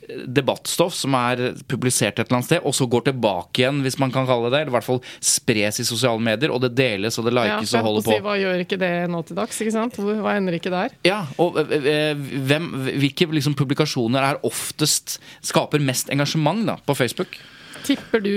debattstoff 0.09 0.95
som 0.97 1.15
er 1.19 1.53
publisert 1.69 2.19
et 2.19 2.27
eller 2.27 2.39
annet 2.39 2.49
sted, 2.49 2.65
og 2.67 2.75
så 2.77 2.89
går 2.91 3.09
tilbake 3.11 3.63
igjen, 3.63 3.83
hvis 3.85 3.99
man 4.01 4.13
kan 4.15 4.27
kalle 4.29 4.49
det 4.49 4.57
det. 4.57 4.63
Eller 4.63 4.73
i 4.73 4.77
hvert 4.79 4.89
fall 4.89 5.01
spres 5.21 5.81
i 5.83 5.87
sosiale 5.89 6.23
medier, 6.23 6.53
og 6.55 6.63
det 6.65 6.73
deles 6.79 7.19
og 7.21 7.29
det 7.29 7.35
likes 7.37 7.75
ja, 7.75 7.83
og 7.83 7.91
holder 7.91 8.07
på. 8.07 8.15
Si, 8.17 8.25
hva 8.27 8.37
gjør 8.41 8.65
ikke 8.65 8.81
det 8.81 8.93
nå 9.13 9.23
til 9.29 9.39
dags? 9.39 9.63
ikke 9.63 9.75
sant? 9.75 9.99
Hva 9.99 10.37
ender 10.37 10.59
ikke 10.59 10.73
der? 10.75 10.95
Ja, 11.07 11.23
og 11.41 11.61
eh, 11.65 11.89
eh, 11.93 12.29
hvem, 12.49 12.71
Hvilke 12.89 13.29
liksom, 13.35 13.57
publikasjoner 13.59 14.33
er 14.33 14.45
oftest 14.47 15.19
skaper 15.45 15.83
mest 15.83 16.13
engasjement 16.15 16.65
da, 16.69 16.79
på 16.85 16.97
Facebook? 16.99 17.39
Tipper 17.87 18.25
du. 18.25 18.33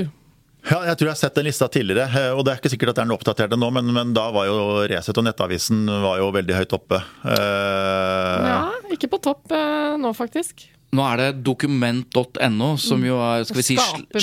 Ja, 0.69 0.84
jeg 0.86 0.97
tror 0.99 1.07
jeg 1.07 1.15
har 1.15 1.19
sett 1.24 1.38
den 1.39 1.47
lista 1.47 1.65
tidligere. 1.74 2.05
Eh, 2.05 2.34
og 2.36 2.45
Det 2.45 2.53
er 2.53 2.61
ikke 2.61 2.74
sikkert 2.74 2.93
at 2.93 2.99
det 2.99 3.03
er 3.03 3.09
den 3.09 3.15
oppdaterte 3.15 3.57
nå, 3.57 3.72
men, 3.74 3.89
men, 3.95 4.11
da 4.17 4.28
var 4.34 4.49
jo 4.49 4.59
Resett 4.91 5.17
og 5.17 5.26
Nettavisen 5.26 5.88
var 5.89 6.22
jo 6.22 6.30
veldig 6.36 6.59
høyt 6.59 6.78
oppe. 6.78 7.01
Uh... 7.26 8.45
Ja, 8.45 8.61
ikke 8.93 9.09
på 9.11 9.22
topp 9.24 9.49
uh, 9.55 9.97
nå, 10.01 10.13
faktisk. 10.17 10.67
Nå 10.91 11.03
er 11.07 11.21
det 11.21 11.29
dokument.no, 11.47 12.73
som 12.81 13.05
jo 13.07 13.19
er 13.23 13.45
skal 13.47 13.61
vi 13.61 13.63
si, 13.63 13.77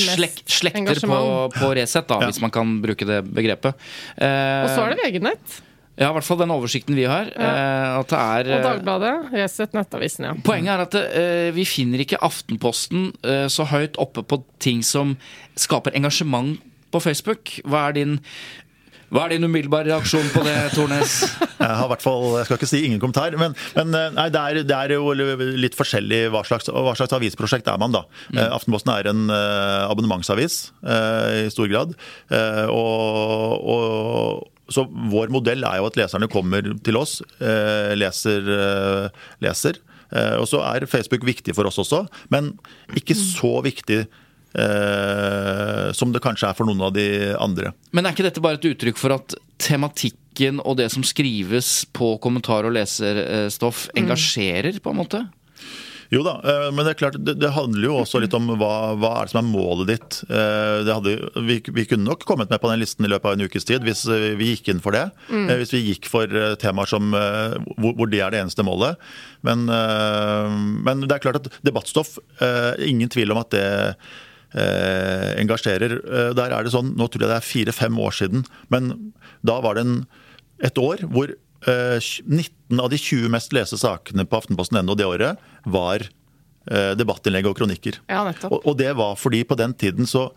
slek, 0.05 0.43
slekter 0.45 1.01
på, 1.01 1.21
på 1.55 1.71
Resett, 1.79 2.09
da, 2.11 2.19
ja. 2.21 2.29
hvis 2.29 2.43
man 2.45 2.53
kan 2.53 2.75
bruke 2.85 3.09
det 3.09 3.23
begrepet. 3.25 3.89
Eh, 4.17 4.67
og 4.67 4.75
så 4.75 4.85
er 4.85 4.93
det 4.93 5.01
VG-nett. 5.07 5.63
Ja, 5.99 6.13
i 6.13 6.15
hvert 6.15 6.27
fall 6.29 6.39
den 6.39 6.53
oversikten 6.55 6.95
vi 6.95 7.09
har. 7.11 7.33
Ja. 7.33 7.49
Eh, 7.49 7.97
at 7.99 8.13
det 8.13 8.21
er, 8.21 8.53
og 8.59 8.67
Dagbladet, 8.69 9.15
Resett, 9.35 9.75
Nettavisen, 9.75 10.29
ja. 10.29 10.37
Poenget 10.47 10.75
er 10.77 10.85
at 10.85 10.99
eh, 11.01 11.49
vi 11.57 11.65
finner 11.67 12.05
ikke 12.05 12.21
Aftenposten 12.23 13.11
eh, 13.27 13.47
så 13.51 13.67
høyt 13.73 13.99
oppe 13.99 14.23
på 14.23 14.43
ting 14.63 14.85
som 14.87 15.17
skaper 15.59 15.97
engasjement 15.99 16.61
på 16.95 17.03
Facebook. 17.03 17.57
Hva 17.67 17.89
er 17.89 17.99
din 17.99 18.19
hva 19.09 19.25
er 19.25 19.35
din 19.35 19.47
umiddelbare 19.49 19.89
reaksjon 19.89 20.29
på 20.35 20.43
det, 20.45 20.57
Tornes? 20.75 21.15
Jeg 21.59 21.75
har 21.81 21.89
hvert 21.91 22.05
fall, 22.05 22.25
jeg 22.39 22.47
skal 22.47 22.59
ikke 22.59 22.69
si 22.71 22.81
ingen 22.87 23.01
kommentar, 23.03 23.35
men, 23.41 23.55
men 23.75 23.97
eh, 23.97 24.13
nei, 24.15 24.29
det, 24.31 24.41
er, 24.41 24.59
det, 24.69 24.77
er, 24.77 24.93
jo 24.95 25.11
litt 25.59 25.75
forskjellig 25.75 26.21
hva 26.31 26.45
slags, 26.47 26.69
hva 26.71 26.93
slags, 26.95 27.17
avisprosjekt 27.17 27.67
er 27.73 27.81
man, 27.83 27.97
da. 27.97 28.05
Mm. 28.31 28.39
Eh, 28.39 28.53
Aftenposten 28.55 28.93
er 28.95 29.09
en 29.11 29.25
uh, 29.27 29.89
abonnementsavis 29.89 30.59
i 30.79 31.49
stor 31.51 31.67
grad. 31.73 31.97
Og, 32.71 33.67
og 33.75 34.71
så 34.73 34.85
vår 34.87 35.35
modell 35.35 35.67
er 35.67 35.81
jo 35.81 35.89
at 35.91 35.99
leserne 35.99 36.31
kommer 36.31 36.71
til 36.87 37.01
oss, 37.01 37.19
leser, 37.41 38.49
leser. 39.45 39.83
Og 40.39 40.47
så 40.49 40.63
er 40.71 40.89
Facebook 40.91 41.27
viktig 41.27 41.57
for 41.59 41.69
oss 41.69 41.81
også, 41.83 42.05
men 42.33 42.55
ikke 42.97 43.19
så 43.19 43.59
viktig 43.67 44.05
eh, 44.55 45.89
som 45.93 46.13
det 46.15 46.23
kanskje 46.25 46.51
er 46.51 46.59
for 46.59 46.69
noen 46.69 46.87
av 46.89 46.95
de 46.97 47.09
andre. 47.39 47.73
Men 47.93 48.07
er 48.07 48.17
ikke 48.17 48.29
dette 48.29 48.45
bare 48.45 48.61
et 48.61 48.71
uttrykk 48.71 49.01
for 49.01 49.17
at 49.19 49.37
tematikken 49.61 50.63
og 50.63 50.79
det 50.79 50.91
som 50.95 51.05
skrives 51.07 51.83
på 51.97 52.15
kommentar- 52.23 52.69
og 52.69 52.77
leserstoff, 52.77 53.89
mm. 53.91 53.99
engasjerer, 54.05 54.81
på 54.83 54.95
en 54.95 55.03
måte? 55.03 55.25
Jo 56.09 56.23
da, 56.25 56.39
eh, 56.41 56.69
men 56.73 56.87
det 56.87 56.95
er 56.95 57.01
klart, 57.03 57.17
det, 57.21 57.35
det, 57.37 57.51
handler 57.53 57.85
jo 57.85 57.97
også 58.01 58.21
litt 58.23 58.33
om 58.37 58.47
hva, 58.57 58.95
hva 58.97 59.11
er 59.19 59.29
det 59.29 59.33
som 59.35 59.41
er 59.43 59.49
målet 59.51 59.91
ditt. 59.91 60.21
Eh, 60.25 60.89
hadde, 60.89 61.17
vi, 61.45 61.59
vi, 61.67 61.85
kunne 61.91 62.07
nok 62.09 62.25
kommet 62.29 62.49
med 62.49 62.63
på 62.63 62.71
den 62.73 62.81
listen 62.81 63.05
i 63.05 63.11
løpet 63.13 63.29
av 63.29 63.37
en 63.37 63.45
ukes 63.45 63.69
tid 63.69 63.85
hvis 63.85 64.07
vi 64.09 64.55
gikk 64.55 64.71
inn 64.73 64.81
for 64.85 64.97
det. 64.97 65.05
Mm. 65.29 65.51
Hvis 65.61 65.75
vi 65.77 65.83
gikk 65.91 66.09
for 66.09 66.33
temaer 66.63 66.89
som, 66.89 67.13
hvor, 67.13 67.93
hvor, 67.93 68.09
det 68.09 68.23
er 68.25 68.33
det 68.33 68.41
eneste 68.41 68.65
målet. 68.65 68.97
Men, 69.45 69.69
men 69.69 71.05
det 71.05 71.19
er 71.19 71.23
klart 71.23 71.43
at 71.43 71.61
debattstoff, 71.67 72.17
ingen 72.83 73.13
tvil 73.13 73.35
om 73.35 73.43
at 73.43 73.53
det 73.53 73.67
engasjerer. 74.57 75.99
Eh, 75.99 76.31
der 76.37 76.55
er 76.55 76.65
det 76.65 76.73
sånn, 76.73 76.95
Nå 76.97 77.09
tror 77.09 77.27
jeg 77.27 77.33
det 77.33 77.39
er 77.39 77.49
fire-fem 77.49 77.99
år 78.01 78.17
siden, 78.17 78.45
men 78.73 79.13
da 79.47 79.59
var 79.65 79.77
det 79.77 79.87
en, 79.87 79.97
et 80.65 80.79
år 80.81 81.05
hvor 81.07 81.33
eh, 81.33 81.99
19 82.25 82.81
av 82.81 82.91
de 82.93 83.01
20 83.01 83.33
mest 83.33 83.53
leste 83.57 83.79
sakene 83.81 84.27
på 84.27 84.41
Aftenposten.no 84.41 84.97
det 84.99 85.09
året 85.09 85.43
var 85.69 86.07
eh, 86.07 86.95
debattinnlegg 86.99 87.51
og 87.51 87.59
kronikker. 87.59 88.01
Ja, 88.09 88.25
og, 88.49 88.63
og, 88.63 88.79
det 88.81 88.95
var 88.99 89.19
fordi 89.21 89.45
på 89.45 89.59
den 89.59 89.75
tiden 89.79 90.09
så 90.09 90.31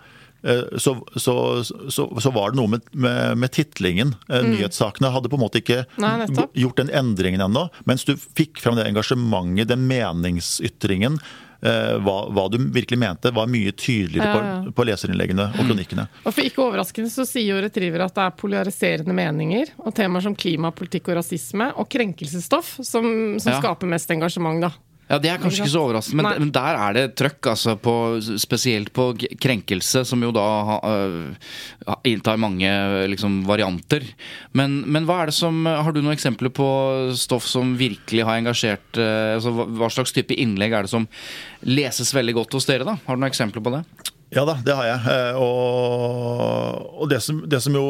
eh, 0.43 0.75
så, 0.75 0.97
så, 1.15 1.35
så, 1.63 2.33
var 2.35 2.51
det 2.51 2.59
noe 2.59 2.73
med, 2.75 2.89
med, 2.91 3.37
med 3.39 3.53
titlingen. 3.55 4.15
Eh, 4.27 4.41
mm. 4.41 4.51
Nyhetssakene 4.55 5.13
hadde 5.13 5.31
på 5.31 5.39
en 5.39 5.45
måte 5.45 5.63
ikke 5.63 5.85
Nei, 6.03 6.27
gjort 6.59 6.83
den 6.83 6.91
endringen 6.91 7.47
ennå. 7.47 7.69
Mens 7.87 8.03
du 8.07 8.17
fikk 8.19 8.59
fram 8.59 8.75
det 8.75 8.89
engasjementet, 8.89 9.71
den 9.71 9.87
meningsytringen, 9.87 11.21
Eh, 11.21 11.50
hva, 11.61 12.15
hva, 12.33 12.47
du 12.49 12.57
virkelig 12.73 12.97
mente, 12.99 13.31
var 13.35 13.49
mye 13.51 13.71
tydeligere 13.77 14.29
ja, 14.29 14.43
ja. 14.47 14.59
På, 14.65 14.75
på, 14.79 14.85
leserinnleggene 14.89 15.47
og 15.51 15.67
kronikkene. 15.69 16.07
Og 16.25 16.33
for 16.33 16.45
Ikke 16.47 16.63
overraskende 16.65 17.11
så 17.13 17.25
sier 17.29 17.53
jo 17.53 17.61
Retriever 17.61 18.05
at 18.07 18.15
det 18.17 18.27
er 18.27 18.37
polariserende 18.39 19.15
meninger 19.15 19.73
og 19.81 19.93
temaer 19.97 20.25
som 20.25 20.37
klimapolitikk 20.37 21.11
og 21.11 21.19
rasisme 21.21 21.71
og 21.77 21.89
krenkelsesstoff 21.91 22.79
som, 22.81 23.11
som 23.41 23.59
skaper 23.61 23.89
mest 23.91 24.13
engasjement. 24.13 24.65
da. 24.65 24.73
Ja, 25.11 25.17
Det 25.19 25.27
er 25.27 25.41
kanskje 25.41 25.65
ikke 25.65 25.73
så 25.73 25.83
overraskende, 25.83 26.23
men, 26.23 26.45
men 26.45 26.51
der 26.55 26.77
er 26.79 26.95
det 26.95 27.05
trøkk. 27.19 27.51
Altså 27.51 27.75
på, 27.75 27.93
spesielt 28.39 28.93
på 28.95 29.09
krenkelse, 29.43 30.05
som 30.07 30.23
jo 30.23 30.31
da 30.35 30.45
øh, 30.87 31.33
inntar 32.07 32.39
mange 32.39 32.69
liksom, 33.11 33.41
varianter. 33.49 34.05
Men, 34.55 34.81
men 34.87 35.09
hva 35.09 35.21
er 35.21 35.31
det 35.31 35.35
som 35.35 35.65
Har 35.67 35.91
du 35.91 35.99
noen 36.01 36.15
eksempler 36.15 36.51
på 36.55 36.67
stoff 37.19 37.45
som 37.49 37.75
virkelig 37.79 38.23
har 38.27 38.39
engasjert 38.39 38.99
uh, 38.99 39.35
altså, 39.35 39.51
hva, 39.51 39.89
slags 39.91 40.15
type 40.15 40.35
innlegg 40.37 40.73
er 40.75 40.87
det 40.87 40.93
som 40.93 41.07
leses 41.67 42.13
veldig 42.15 42.37
godt 42.39 42.57
hos 42.57 42.69
dere? 42.69 42.87
da? 42.87 42.95
Har 43.05 43.17
du 43.17 43.21
noen 43.21 43.31
eksempler 43.31 43.63
på 43.63 43.75
det? 43.75 43.83
Ja 44.31 44.45
da, 44.47 44.55
det 44.63 44.75
har 44.77 44.87
jeg. 44.87 44.99
Eh, 45.11 45.39
Og, 45.41 47.01
og 47.03 47.09
det, 47.11 47.19
som, 47.23 47.43
det 47.51 47.59
som 47.63 47.75
jo 47.75 47.85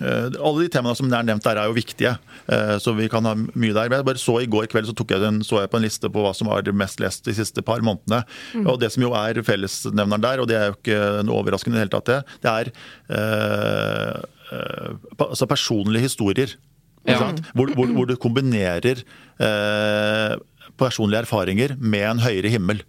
alle 0.00 0.64
de 0.64 0.70
temaene 0.72 0.98
som 0.98 1.10
er 1.12 1.26
nevnt 1.26 1.44
der, 1.44 1.60
er 1.60 1.70
jo 1.70 1.76
viktige, 1.76 2.14
eh, 2.48 2.74
så 2.82 2.94
vi 2.96 3.08
kan 3.12 3.26
ha 3.28 3.34
mye 3.36 3.74
der. 3.74 3.90
Men 3.90 4.00
jeg 4.00 4.08
bare 4.08 4.22
så 4.22 4.38
I 4.42 4.50
går 4.50 4.70
kveld 4.72 4.88
så, 4.88 4.96
tok 4.96 5.14
jeg 5.14 5.22
den, 5.22 5.42
så 5.46 5.60
jeg 5.62 5.72
på 5.72 5.80
en 5.80 5.86
liste 5.86 6.10
på 6.12 6.24
hva 6.24 6.32
som 6.36 6.50
var 6.50 6.66
mest 6.76 7.02
lest 7.02 7.26
de 7.28 7.36
siste 7.36 7.64
par 7.66 7.84
månedene. 7.84 8.22
Og 8.64 8.80
Det 8.82 8.92
som 8.94 9.04
jo 9.04 9.12
er 9.18 9.42
fellesnevneren 9.46 10.24
der, 10.24 10.42
og 10.42 10.48
det 10.50 10.58
er 10.58 10.70
jo 10.70 10.78
ikke 10.78 11.00
noe 11.28 11.42
overraskende 11.42 11.76
i 11.76 11.80
det 11.80 11.86
hele 11.86 11.96
tatt, 11.96 12.10
det, 12.10 12.20
det 12.42 12.52
er 12.52 12.72
eh, 13.18 14.22
eh, 14.56 14.92
altså 15.28 15.50
personlige 15.50 16.08
historier. 16.08 16.56
Ja. 17.02 17.18
Hvor, 17.58 17.72
hvor, 17.74 17.90
hvor 17.90 18.06
du 18.06 18.14
kombinerer 18.14 19.02
eh, 19.42 20.34
personlige 20.78 21.24
erfaringer 21.24 21.76
med 21.78 22.04
en 22.06 22.22
høyere 22.22 22.52
himmel. 22.52 22.82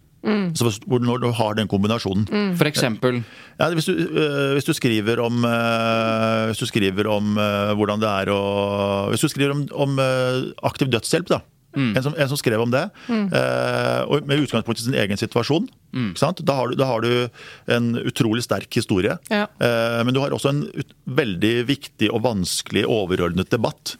Så 0.55 0.71
når 0.87 1.19
du 1.19 1.31
har 1.35 1.57
den 1.57 1.67
kombinasjonen. 1.67 2.27
For 2.55 2.69
eksempel 2.69 3.23
Ja, 3.59 3.67
hvis, 3.73 3.85
du, 3.85 3.91
øh, 3.91 4.53
hvis 4.55 4.63
du 4.63 4.73
skriver 4.73 5.19
om 5.21 5.43
øh, 5.45 6.45
Hvis 6.47 6.57
du 6.57 6.65
skriver 6.65 7.09
om 7.11 7.37
øh, 7.37 7.73
hvordan 7.75 8.01
det 8.01 8.09
er 8.09 8.31
å 8.31 9.09
Hvis 9.11 9.25
du 9.25 9.27
skriver 9.27 9.51
om, 9.51 9.67
om 9.75 9.99
aktiv 10.63 10.87
dødshjelp, 10.87 11.29
da. 11.29 11.43
En, 11.75 12.03
som, 12.03 12.13
en 12.17 12.29
som 12.29 12.37
skrev 12.37 12.61
om 12.61 12.71
det, 12.71 12.83
Mm. 13.09 13.27
og 14.07 14.27
med 14.27 14.43
utgangspunkt 14.45 14.79
i 14.79 14.83
sin 14.85 14.93
egen 14.99 15.17
situasjon. 15.17 15.67
Mm. 15.93 16.15
sant? 16.17 16.39
Da, 16.45 16.53
har 16.57 16.67
du, 16.71 16.75
da 16.75 16.85
har 16.89 17.01
du 17.01 17.29
en 17.69 17.91
utrolig 18.01 18.41
sterk 18.43 18.73
historie. 18.73 19.17
Ja. 19.29 19.43
Eh, 19.61 19.99
men 20.03 20.13
du 20.15 20.19
har 20.23 20.33
også 20.33 20.49
en 20.49 20.63
ut, 20.73 20.93
veldig 21.05 21.65
viktig 21.69 22.09
og 22.09 22.23
vanskelig 22.25 22.85
overordnet 22.89 23.49
debatt. 23.53 23.95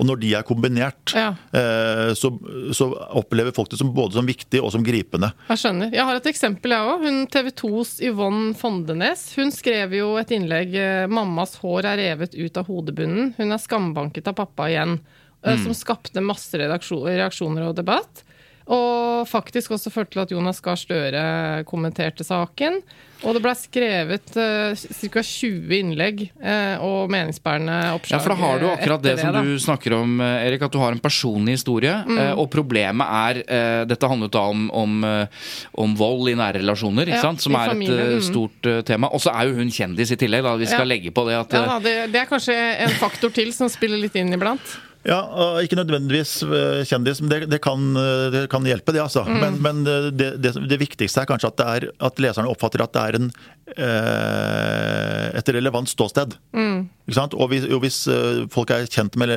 Og 0.00 0.04
når 0.08 0.18
de 0.20 0.32
er 0.34 0.42
kombinert, 0.42 1.14
Ja. 1.14 1.30
eh, 1.54 2.12
så, 2.18 2.32
så 2.74 2.90
opplever 3.16 3.54
folk 3.54 3.70
det 3.70 3.78
som 3.78 3.94
både 3.94 4.12
som 4.18 4.26
viktig 4.26 4.60
og 4.60 4.72
som 4.74 4.82
gripende. 4.84 5.30
Jeg 5.48 5.62
skjønner. 5.62 5.92
Jeg 5.94 6.04
har 6.04 6.18
et 6.18 6.26
eksempel, 6.26 6.74
jeg 6.74 6.90
òg. 6.92 7.30
TV 7.30 7.52
2s 7.62 7.94
Yvonne 8.10 8.52
Fondenes. 8.58 9.28
Hun 9.38 9.50
skrev 9.54 9.94
jo 9.96 10.16
et 10.18 10.28
innlegg 10.34 10.74
eh, 10.74 11.06
'Mammas 11.06 11.56
hår 11.62 11.84
er 11.94 11.96
revet 12.02 12.34
ut 12.34 12.56
av 12.60 12.66
hodebunnen'. 12.68 13.34
Hun 13.38 13.52
er 13.52 13.58
skambanket 13.62 14.28
av 14.28 14.34
pappa 14.34 14.68
igjen. 14.68 14.98
Eh, 15.44 15.58
Som 15.64 15.74
skapte 15.74 16.20
masse 16.24 16.54
reaksjoner 16.58 17.68
og 17.68 17.76
debatt. 17.76 18.24
Og 18.68 19.24
faktisk 19.24 19.72
også 19.72 19.88
førte 19.88 20.12
til 20.12 20.20
at 20.26 20.32
Jonas 20.34 20.58
Gahr 20.60 20.76
Støre 20.76 21.20
kommenterte 21.64 22.20
saken. 22.26 22.82
Og 23.24 23.32
det 23.34 23.40
ble 23.42 23.50
skrevet 23.56 24.34
uh, 24.36 24.76
ca. 24.76 25.22
20 25.24 25.72
innlegg 25.74 26.20
uh, 26.36 26.76
og 26.84 27.08
meningsbærende 27.10 27.78
oppslag. 27.96 28.18
Ja, 28.18 28.20
for 28.22 28.34
da 28.34 28.36
har 28.42 28.60
du 28.60 28.66
akkurat 28.68 29.02
det 29.02 29.14
det 29.16 29.22
som 29.24 29.32
da. 29.34 29.40
du 29.42 29.56
snakker 29.58 29.96
om, 29.96 30.20
eh, 30.20 30.44
Erik, 30.46 30.62
at 30.68 30.70
du 30.76 30.78
har 30.78 30.92
en 30.92 31.00
personlig 31.02 31.56
historie. 31.56 31.94
eh, 31.96 32.30
Og 32.38 32.46
problemet 32.52 33.08
er 33.08 33.40
uh, 33.48 33.84
Dette 33.88 34.06
handlet 34.12 34.36
da 34.36 34.44
om, 34.52 34.68
om, 34.70 34.98
eh, 35.02 35.48
om 35.74 35.96
vold 35.98 36.28
i 36.28 36.36
nære 36.38 36.60
relasjoner, 36.60 37.08
Ja, 37.08 37.22
som 37.40 37.56
er 37.58 37.72
familien, 37.72 38.04
et 38.04 38.20
mm. 38.20 38.26
stort 38.28 38.68
eh, 38.70 38.82
tema. 38.86 39.08
Og 39.10 39.24
så 39.24 39.32
er 39.32 39.48
jo 39.48 39.56
hun 39.58 39.72
kjendis 39.72 40.12
i 40.12 40.20
tillegg, 40.20 40.44
da. 40.44 40.54
Vi 40.60 40.68
skal 40.68 40.84
Ja. 40.84 40.90
legge 40.92 41.10
på 41.10 41.24
det 41.26 41.40
at 41.40 41.56
Ja, 41.56 41.62
eh, 41.64 41.72
da, 41.72 41.78
det, 41.88 41.96
det 42.12 42.20
er 42.22 42.28
kanskje 42.30 42.54
en 42.84 42.94
faktor 43.00 43.32
til 43.34 43.50
som 43.56 43.72
spiller 43.72 43.98
litt 43.98 44.14
inn 44.14 44.30
iblant. 44.36 44.76
Ja, 45.06 45.58
Ikke 45.62 45.78
nødvendigvis 45.78 46.42
øh, 46.42 46.82
kjendis, 46.86 47.20
men 47.22 47.30
det, 47.30 47.46
det, 47.52 47.60
kan, 47.62 47.96
øh, 47.96 48.32
det 48.34 48.42
kan 48.50 48.66
hjelpe, 48.66 48.92
det. 48.92 49.02
altså. 49.04 49.22
Mm. 49.24 49.38
Men, 49.44 49.62
men 49.62 49.86
øh, 49.86 50.10
det, 50.12 50.42
det, 50.42 50.80
viktigste 50.80 51.22
er 51.22 51.28
kanskje 51.30 51.52
at, 51.52 51.58
det 51.58 51.66
er, 51.66 52.06
at 52.08 52.18
leserne 52.18 52.50
oppfatter 52.50 52.82
at 52.82 52.94
det 52.94 53.02
er 53.02 53.20
en, 53.20 53.30
et 53.78 55.48
relevant 55.54 55.88
ståsted. 55.88 56.36
Mm. 56.56 56.88
Og 57.08 57.46
hvis, 57.48 57.64
og 57.72 57.80
hvis 57.80 57.98
øh, 58.12 58.42
folk 58.52 58.70
er 58.74 58.84
kjent 58.92 59.14
med, 59.16 59.30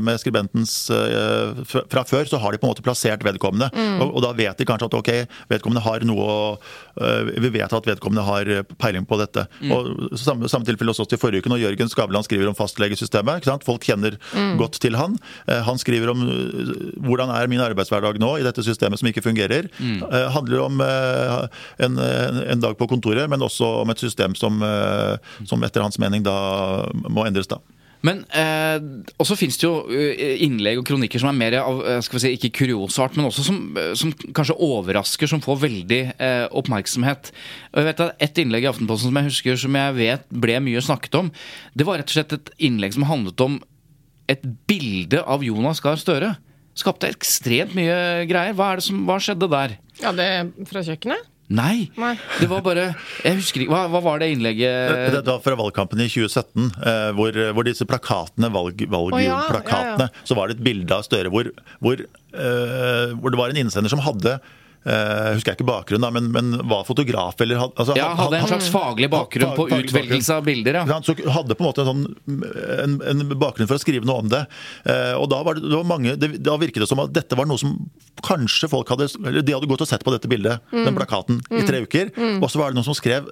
med 0.00 0.16
skribentens 0.22 0.72
fra, 0.88 2.04
før, 2.08 2.24
så 2.30 2.38
har 2.40 2.54
de 2.54 2.60
på 2.62 2.66
en 2.66 2.72
måte 2.72 2.84
plassert 2.84 3.24
vedkommende. 3.26 3.68
Mm. 3.76 4.00
Og, 4.00 4.14
og 4.16 4.24
da 4.24 4.30
vet 4.38 4.56
de 4.60 4.66
kanskje 4.68 4.88
at 4.88 4.96
ok, 4.96 5.10
vedkommende 5.52 5.82
har 5.84 6.06
noe 6.08 6.56
Vi 7.40 7.50
vet 7.52 7.72
at 7.76 7.88
vedkommende 7.88 8.24
har 8.24 8.48
peiling 8.80 9.04
på 9.08 9.18
dette. 9.20 9.44
Mm. 9.60 9.74
Og 9.76 10.16
Samme, 10.20 10.48
samme 10.50 10.66
tilfelle 10.68 10.92
hos 10.94 11.00
oss 11.02 11.10
til 11.10 11.20
forrige 11.20 11.44
uke, 11.44 11.52
når 11.52 11.62
Jørgen 11.64 11.90
Skavlan 11.92 12.24
skriver 12.26 12.48
om 12.50 12.56
fastlegesystemet. 12.58 13.40
ikke 13.42 13.50
sant? 13.52 13.66
Folk 13.68 13.84
kjenner 13.86 14.16
Mm. 14.30 14.56
godt 14.60 14.78
til 14.80 14.94
han. 14.96 15.16
Eh, 15.48 15.60
Han 15.66 15.78
skriver 15.78 16.10
om 16.12 16.20
hvordan 17.04 17.30
er 17.34 17.48
min 17.50 17.60
arbeidshverdag 17.62 18.18
nå 18.22 18.30
i 18.38 18.44
dette 18.46 18.62
systemet 18.64 19.00
som 19.00 19.08
ikke 19.10 19.22
fungerer. 19.24 19.68
Mm. 19.80 20.02
Eh, 20.06 20.26
handler 20.34 20.62
om 20.64 20.80
eh, 20.80 21.46
en, 21.86 21.98
en 21.98 22.60
dag 22.62 22.76
på 22.78 22.88
kontoret, 22.90 23.28
men 23.30 23.42
også 23.42 23.69
om 23.82 23.92
et 23.92 24.02
system 24.02 24.36
som, 24.38 24.62
eh, 24.62 25.36
som 25.48 25.62
etter 25.66 25.84
hans 25.84 26.00
mening 26.02 26.24
da 26.26 26.38
må 27.08 27.26
endres. 27.26 27.50
da. 27.50 27.60
Men 28.06 28.22
eh, 28.32 28.78
også 29.20 29.36
finnes 29.36 29.58
det 29.60 29.66
jo 29.66 29.72
eh, 29.92 30.40
innlegg 30.46 30.80
og 30.80 30.86
kronikker 30.88 31.20
som 31.20 31.28
er 31.32 31.36
mer 31.36 31.56
av 31.60 31.82
eh, 31.84 31.98
skal 32.04 32.16
vi 32.16 32.22
si, 32.22 32.30
ikke 32.38 32.52
kuriosart, 32.62 33.18
men 33.18 33.28
også 33.28 33.44
som, 33.44 33.58
som 33.98 34.12
kanskje 34.36 34.56
overrasker, 34.56 35.28
som 35.28 35.42
får 35.44 35.60
veldig 35.66 36.00
eh, 36.14 36.46
oppmerksomhet. 36.56 37.28
Og 37.74 37.82
jeg 37.82 37.90
vet 37.90 38.04
at 38.06 38.24
Et 38.24 38.40
innlegg 38.44 38.64
i 38.64 38.70
Aftenposten 38.70 39.10
som 39.10 39.20
jeg 39.20 39.28
husker 39.28 39.60
som 39.60 39.76
jeg 39.76 39.96
vet 39.98 40.24
ble 40.32 40.56
mye 40.64 40.84
snakket 40.84 41.18
om, 41.20 41.28
det 41.76 41.88
var 41.88 42.00
rett 42.00 42.08
og 42.08 42.16
slett 42.16 42.38
et 42.38 42.54
innlegg 42.70 42.96
som 42.96 43.08
handlet 43.10 43.44
om 43.44 43.60
et 44.30 44.46
bilde 44.70 45.20
av 45.20 45.44
Jonas 45.44 45.82
Gahr 45.84 46.00
Støre. 46.00 46.34
Skapte 46.78 47.10
ekstremt 47.10 47.74
mye 47.76 48.24
greier. 48.30 48.56
Hva, 48.56 48.70
er 48.70 48.80
det 48.80 48.86
som, 48.86 49.02
hva 49.04 49.18
skjedde 49.20 49.50
der? 49.50 49.76
Ja, 50.00 50.14
det 50.16 50.28
er 50.38 50.50
fra 50.70 50.84
kjøkkenet? 50.86 51.28
Nei, 51.50 51.88
Nei. 51.98 52.12
det 52.38 52.46
var 52.46 52.62
bare 52.62 52.84
Jeg 53.24 53.40
husker 53.40 53.64
ikke 53.64 53.74
Hva, 53.74 53.82
hva 53.90 54.00
var 54.04 54.20
det 54.22 54.28
innlegget 54.36 55.10
Det 55.16 55.24
var 55.26 55.40
fra 55.42 55.56
valgkampen 55.58 55.98
i 56.04 56.06
2017, 56.06 56.68
eh, 56.78 57.08
hvor, 57.18 57.38
hvor 57.56 57.66
disse 57.66 57.86
plakatene, 57.90 58.52
valg, 58.54 58.84
ja, 58.86 59.40
ja, 59.50 59.80
ja. 59.98 60.08
så 60.22 60.38
var 60.38 60.48
det 60.48 60.60
et 60.60 60.64
bilde 60.68 60.94
av 60.94 61.02
Støre 61.08 61.32
hvor, 61.32 61.50
hvor, 61.82 61.98
eh, 61.98 63.16
hvor 63.18 63.34
det 63.34 63.40
var 63.40 63.50
en 63.50 63.62
innsender 63.64 63.90
som 63.90 64.02
hadde 64.06 64.38
eh, 64.86 65.34
husker 65.34 65.52
jeg 65.52 65.58
ikke 65.58 65.66
bakgrunnen, 65.68 66.02
da, 66.06 66.10
men, 66.14 66.30
men 66.32 66.68
var 66.70 66.84
fotograf 66.88 67.40
eller 67.44 67.58
had- 67.60 67.74
altså, 67.76 67.96
Ja, 67.98 68.08
had- 68.14 68.22
hadde 68.26 68.38
en 68.40 68.46
slags 68.48 68.68
faglig 68.72 69.10
bakgrunn 69.12 69.54
på 69.58 69.66
utvelgelse 69.84 70.34
av 70.38 70.44
bilder, 70.46 70.78
ja. 70.80 71.00
Så 71.04 71.14
hadde 71.34 71.54
på 71.58 71.64
en 71.64 71.68
måte 71.68 71.84
en, 71.84 71.90
sånn, 71.90 72.44
en, 72.84 72.94
en 73.12 73.34
bakgrunn 73.40 73.68
for 73.68 73.76
å 73.76 73.82
skrive 73.82 74.08
noe 74.08 74.22
om 74.24 74.30
det. 74.32 74.40
Eh, 74.86 75.14
og 75.20 75.28
da, 75.32 75.42
var 75.46 75.54
det, 75.58 75.66
det 75.68 75.76
var 75.76 75.84
mange, 75.90 76.16
det, 76.16 76.32
da 76.42 76.56
virket 76.60 76.80
det 76.84 76.88
som 76.88 77.02
at 77.04 77.12
dette 77.12 77.36
var 77.36 77.46
noe 77.50 77.60
som 77.60 77.76
kanskje 78.24 78.68
folk 78.72 78.88
hadde 78.92 79.08
eller 79.24 79.42
De 79.44 79.52
hadde 79.56 79.68
gått 79.70 79.84
og 79.84 79.88
sett 79.90 80.04
på 80.06 80.12
dette 80.14 80.28
bildet, 80.30 80.60
den 80.72 80.96
plakaten, 80.96 81.42
i 81.50 81.62
tre 81.68 81.82
uker. 81.84 82.10
Og 82.40 82.48
så 82.50 82.60
var 82.62 82.70
det 82.72 82.80
noen 82.80 82.88
som 82.88 82.96
skrev 82.96 83.28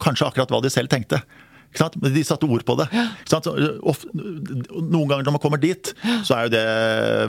kanskje 0.00 0.26
akkurat 0.30 0.50
hva 0.52 0.62
de 0.64 0.70
selv 0.72 0.88
tenkte. 0.92 1.20
Ikke 1.70 1.84
sant? 1.84 1.96
Men 2.02 2.14
de 2.16 2.22
satte 2.26 2.48
ord 2.50 2.64
på 2.66 2.74
det. 2.80 2.88
Ikke 2.90 3.30
sant? 3.30 3.46
Så, 3.46 3.52
of, 3.86 4.00
noen 4.16 5.06
ganger 5.10 5.26
når 5.28 5.36
man 5.36 5.42
kommer 5.42 5.60
dit, 5.62 5.92
så 6.26 6.34
er 6.38 6.48
jo 6.48 6.52
det 6.56 6.64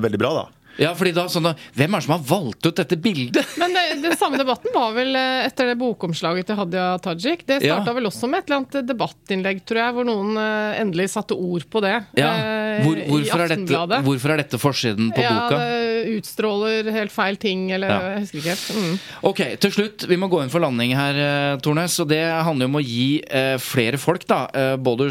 veldig 0.05 0.21
bra, 0.21 0.31
da. 0.39 0.45
Ja, 0.79 0.93
fordi 0.95 1.11
da 1.15 1.25
sånn 1.31 1.49
Hvem 1.75 1.95
er 1.95 1.99
det 1.99 2.05
som 2.05 2.13
har 2.15 2.23
valgt 2.29 2.65
ut 2.65 2.75
dette 2.79 2.97
bildet? 3.01 3.41
Men 3.61 3.73
det, 3.75 3.83
den 4.03 4.15
samme 4.19 4.39
debatten 4.39 4.71
var 4.75 4.93
vel 4.95 5.15
eh, 5.17 5.45
etter 5.47 5.71
det 5.71 5.77
bokomslaget 5.81 6.47
til 6.51 6.59
Hadia 6.59 6.85
Tajik. 7.03 7.45
Det 7.47 7.61
Ja. 7.65 7.79
vel 7.91 8.07
også 8.07 8.29
med 8.29 8.39
et 8.43 8.49
eller 8.49 8.61
annet 8.61 8.87
debattinnlegg, 8.87 9.63
tror 9.67 9.81
jeg, 9.81 9.95
hvor 9.97 10.07
noen 10.07 10.37
eh, 10.39 10.79
endelig 10.81 11.09
satte 11.11 11.35
ord 11.35 11.65
på 11.71 11.81
det. 11.83 11.95
Ja, 12.17 12.31
eh, 12.37 12.83
Hvor, 12.85 12.95
hvorfor, 13.09 13.43
er 13.43 13.51
dette, 13.55 14.01
hvorfor 14.05 14.31
er 14.33 14.41
dette 14.43 14.59
forsiden 14.61 15.11
på 15.15 15.21
ja, 15.25 15.33
boka? 15.35 15.59
det 15.59 16.15
utstråler 16.17 16.87
helt 16.95 17.11
feil 17.13 17.37
ting, 17.41 17.67
eller 17.75 17.91
Ja. 17.91 17.99
jeg 18.15 18.23
husker 18.25 18.39
ikke 18.39 18.53
helt. 18.55 18.69
Mm. 18.77 18.95
Ok, 19.31 19.41
til 19.61 19.71
slutt, 19.75 20.05
vi 20.09 20.17
må 20.19 20.29
gå 20.31 20.41
inn 20.43 20.49
for 20.53 20.63
landing 20.63 20.95
her, 20.97 21.57
Tornes. 21.61 21.97
Og 22.01 22.07
det 22.09 22.21
handler 22.23 22.69
om 22.71 22.79
å 22.79 22.83
gi 22.83 23.21
eh, 23.27 23.57
flere 23.61 23.99
folk 24.01 24.25
da, 24.29 24.45
eh, 24.55 24.75
både 24.81 25.09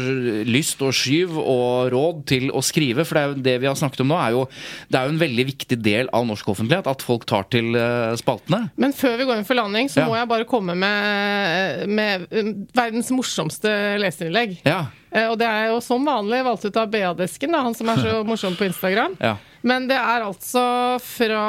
lyst 0.49 0.81
og 0.83 0.93
skyv 0.95 1.37
og 1.41 1.91
råd 1.93 2.25
til 2.31 2.49
å 2.51 2.63
skrive. 2.65 3.05
For 3.07 3.15
det, 3.17 3.21
er 3.23 3.31
jo 3.35 3.45
det 3.51 3.55
vi 3.63 3.69
har 3.69 3.77
snakket 3.79 4.03
om 4.03 4.11
nå, 4.11 4.19
er 4.19 4.35
jo, 4.35 4.45
det 4.91 4.99
er 4.99 5.07
jo 5.07 5.15
en 5.15 5.21
veldig 5.21 5.45
viktig 5.51 5.77
del 5.83 6.09
av 6.15 6.25
norsk 6.27 6.47
offentlighet 6.55 6.87
at 6.87 7.01
folk 7.05 7.25
tar 7.29 7.43
til 7.53 7.75
eh, 7.75 8.15
spaltene. 8.19 8.69
Men 8.81 8.93
før 8.97 9.17
vi 9.19 9.27
går 9.29 9.37
inn 9.41 9.47
for 9.47 9.59
landing, 9.59 9.87
så 9.91 10.01
Ja. 10.01 10.07
må 10.09 10.15
jeg 10.17 10.27
bare 10.31 10.47
komme 10.49 10.73
med, 10.75 11.87
med 11.91 12.25
eh, 12.31 12.51
verdens 12.73 13.11
morsomste 13.11 13.75
leserinnlegg. 14.01 14.57
Ja, 14.65 14.87
Eh, 15.11 15.27
Og 15.27 15.33
det 15.41 15.43
er 15.43 15.65
jo 15.73 15.81
som 15.83 16.05
vanlig 16.07 16.37
valgt 16.47 16.63
ut 16.63 16.77
av 16.79 16.87
BA-desken, 16.87 17.51
han 17.53 17.73
som 17.75 17.89
er 17.91 17.97
så 17.99 18.11
morsom 18.29 18.55
på 18.55 18.63
Instagram. 18.69 19.17
ja. 19.19 19.33
Men 19.61 19.83
det 19.89 19.97
er 19.99 20.23
altså 20.23 20.61
fra 21.03 21.41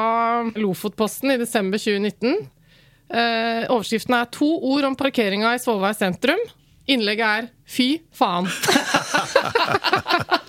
Lofotposten 0.58 1.30
i 1.32 1.36
desember 1.38 1.78
2019. 1.78 2.48
Eh, 3.08 3.62
overskriften 3.70 4.14
er 4.18 4.26
'To 4.26 4.48
ord 4.72 4.84
om 4.84 4.96
parkeringa 4.98 5.54
i 5.54 5.58
Svolvær 5.62 5.94
sentrum'. 5.94 6.42
Innlegget 6.88 7.24
er 7.24 7.48
'Fy 7.64 8.00
faen'. 8.12 8.50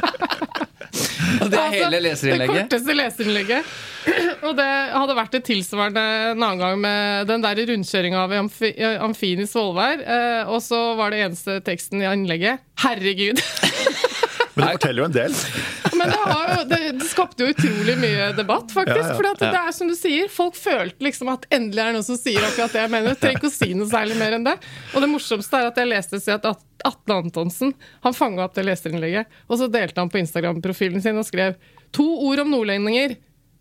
Og 1.44 1.52
det 1.52 1.60
er 1.60 1.66
Altså, 1.68 2.28
hele 2.30 2.46
Det 2.46 2.48
korteste 2.52 2.96
leserinnlegget. 2.98 3.74
Og 4.48 4.56
det 4.58 4.70
hadde 4.92 5.16
vært 5.16 5.38
et 5.40 5.46
tilsvarende 5.48 6.02
en 6.34 6.44
annen 6.44 6.60
gang 6.60 6.80
med 6.84 7.30
den 7.30 7.44
der 7.46 7.62
rundkjøringa 7.70 8.24
av 8.26 8.34
amfi, 8.36 8.74
Amfien 9.00 9.44
i 9.44 9.48
Svolvær. 9.48 10.04
Eh, 10.04 10.52
og 10.52 10.60
så 10.64 10.82
var 11.00 11.14
det 11.14 11.24
eneste 11.24 11.62
teksten 11.64 12.04
i 12.04 12.10
innlegget 12.12 12.60
'Herregud'. 12.84 13.40
Men 14.54 14.68
det 14.68 14.74
forteller 14.78 15.02
jo 15.02 15.06
en 15.08 15.16
del. 15.16 15.36
Men 15.98 16.12
det, 16.12 16.18
har 16.24 16.50
jo, 16.54 16.64
det, 16.70 16.80
det 17.00 17.08
skapte 17.10 17.46
jo 17.46 17.54
utrolig 17.54 17.96
mye 18.02 18.28
debatt, 18.38 18.70
faktisk. 18.74 19.00
Ja, 19.02 19.08
ja. 19.10 19.16
For 19.18 19.40
det 19.42 19.62
er 19.64 19.74
som 19.74 19.90
du 19.90 19.96
sier, 19.98 20.30
folk 20.30 20.58
følte 20.60 21.06
liksom 21.08 21.32
at 21.34 21.48
endelig 21.54 21.82
er 21.82 21.90
det 21.92 21.98
noen 21.98 22.06
som 22.06 22.20
sier 22.20 22.46
akkurat 22.46 22.76
det 22.76 22.84
jeg 22.84 22.94
mener. 22.94 23.18
Trenger 23.18 23.42
ikke 23.42 23.50
å 23.50 23.56
si 23.56 23.72
noe 23.78 23.90
særlig 23.90 24.20
mer 24.20 24.38
enn 24.38 24.46
det. 24.46 24.56
Og 24.94 25.02
det 25.06 25.10
morsomste 25.10 25.58
er 25.62 25.72
at 25.72 25.82
jeg 25.82 25.90
leste 25.90 26.20
et 26.20 26.26
sted 26.28 26.38
at 26.38 26.52
At- 26.54 26.70
Atle 26.84 27.16
Antonsen 27.24 27.70
han 28.04 28.16
fanga 28.18 28.44
opp 28.44 28.58
det 28.58 28.66
leserinnlegget, 28.68 29.30
og 29.48 29.56
så 29.62 29.70
delte 29.72 30.02
han 30.04 30.10
på 30.12 30.20
Instagram-profilen 30.20 31.00
sin 31.06 31.16
og 31.22 31.24
skrev 31.24 31.56
to 31.96 32.04
ord 32.28 32.42
om 32.44 32.52
nordlendinger. 32.52 33.14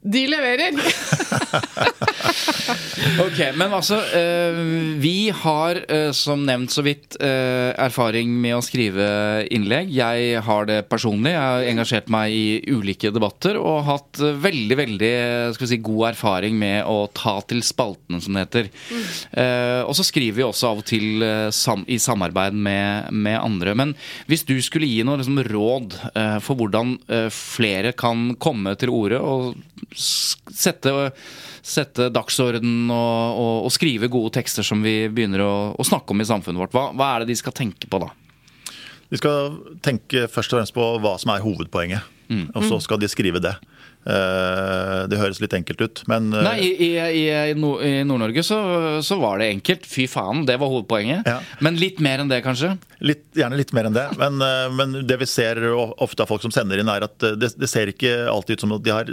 De 0.03 0.27
leverer! 0.27 0.73
Ok, 3.23 3.39
Men 3.59 3.73
altså, 3.75 3.99
eh, 4.15 4.59
vi 5.03 5.31
har 5.35 5.79
eh, 5.91 6.11
som 6.17 6.45
nevnt 6.47 6.73
så 6.73 6.85
vidt 6.87 7.17
eh, 7.23 7.73
erfaring 7.81 8.31
med 8.41 8.57
å 8.57 8.63
skrive 8.65 9.07
innlegg. 9.53 9.91
Jeg 9.93 10.43
har 10.47 10.69
det 10.69 10.79
personlig. 10.91 11.35
Jeg 11.35 11.43
har 11.43 11.67
engasjert 11.73 12.11
meg 12.13 12.33
i 12.35 12.73
ulike 12.73 13.13
debatter 13.15 13.59
og 13.61 13.85
hatt 13.89 14.23
veldig 14.23 14.79
veldig 14.79 15.13
skal 15.57 15.67
vi 15.67 15.71
si, 15.75 15.81
god 15.85 16.13
erfaring 16.13 16.57
med 16.59 16.89
å 16.89 17.05
ta 17.15 17.37
til 17.49 17.63
spaltene, 17.67 18.23
som 18.23 18.37
det 18.37 18.47
heter. 18.47 18.71
Eh, 19.33 19.83
og 19.83 19.95
så 19.99 20.07
skriver 20.07 20.41
vi 20.41 20.47
også 20.47 20.71
av 20.71 20.83
og 20.83 20.89
til 20.89 21.23
i 21.23 21.99
samarbeid 22.01 22.57
med, 22.57 23.11
med 23.13 23.39
andre. 23.41 23.77
Men 23.79 23.97
hvis 24.31 24.47
du 24.49 24.57
skulle 24.65 24.89
gi 24.89 25.03
noe 25.07 25.21
liksom, 25.21 25.43
råd 25.51 25.99
for 26.45 26.59
hvordan 26.59 26.97
flere 27.35 27.93
kan 27.99 28.33
komme 28.41 28.75
til 28.81 28.93
orde 28.95 29.21
og 29.21 29.92
sette 29.97 30.93
sette 31.63 32.09
dagsorden 32.11 32.91
og, 32.91 33.39
og, 33.39 33.67
og 33.69 33.73
skrive 33.75 34.09
gode 34.11 34.33
tekster 34.35 34.67
som 34.67 34.83
vi 34.83 35.07
begynner 35.13 35.45
å, 35.45 35.53
å 35.79 35.87
snakke 35.87 36.11
om 36.11 36.23
i 36.23 36.27
samfunnet 36.27 36.59
vårt. 36.59 36.75
Hva, 36.75 36.89
hva 36.97 37.13
er 37.15 37.23
det 37.23 37.31
de 37.31 37.39
skal 37.39 37.55
tenke 37.55 37.87
på 37.91 38.01
da? 38.03 38.09
De 39.13 39.21
skal 39.21 39.59
tenke 39.85 40.25
først 40.33 40.55
og 40.55 40.59
fremst 40.59 40.75
på 40.75 40.89
hva 41.05 41.15
som 41.23 41.35
er 41.35 41.45
hovedpoenget, 41.45 42.09
Mm. 42.33 42.47
og 42.57 42.63
så 42.65 42.79
skal 42.81 42.97
de 42.97 43.09
skrive 43.13 43.43
det. 43.45 43.51
Eh, 44.03 45.07
Det 45.11 45.19
høres 45.21 45.39
litt 45.43 45.53
enkelt 45.55 45.81
ut, 45.85 46.01
men 46.11 46.33
eh, 46.35 46.43
Nei, 46.47 46.55
I, 46.63 46.71
i, 46.87 46.89
i, 46.99 47.25
i 47.53 47.55
Nord- 47.59 47.83
i 47.87 47.93
Nord-Norge 48.07 48.43
så, 48.47 48.59
så 49.05 49.19
var 49.21 49.39
det 49.39 49.51
enkelt. 49.53 49.87
Fy 49.87 50.07
faen, 50.11 50.45
det 50.49 50.57
var 50.61 50.71
hovedpoenget. 50.73 51.27
Ja. 51.29 51.37
Men 51.63 51.79
litt 51.79 52.01
mer 52.03 52.23
enn 52.23 52.31
det, 52.33 52.41
kanskje? 52.47 52.75
litt, 53.03 53.25
gjerne 53.35 53.57
litt 53.59 53.73
mer 53.75 53.89
enn 53.89 53.97
det. 53.97 54.05
Men, 54.19 54.37
eh, 54.47 54.67
men 54.79 54.93
det 55.07 55.17
vi 55.23 55.27
ser 55.31 55.59
ofte 55.75 56.23
av 56.23 56.31
folk 56.31 56.43
som 56.45 56.53
sender 56.55 56.79
inn, 56.83 56.91
er 56.93 57.07
at 57.09 57.17
det, 57.39 57.53
det 57.59 57.71
ser 57.71 57.91
ikke 57.91 58.13
alltid 58.31 58.59
ut 58.59 58.67
som 58.67 58.75
at 58.77 58.85
de, 58.87 58.93
har, 58.95 59.11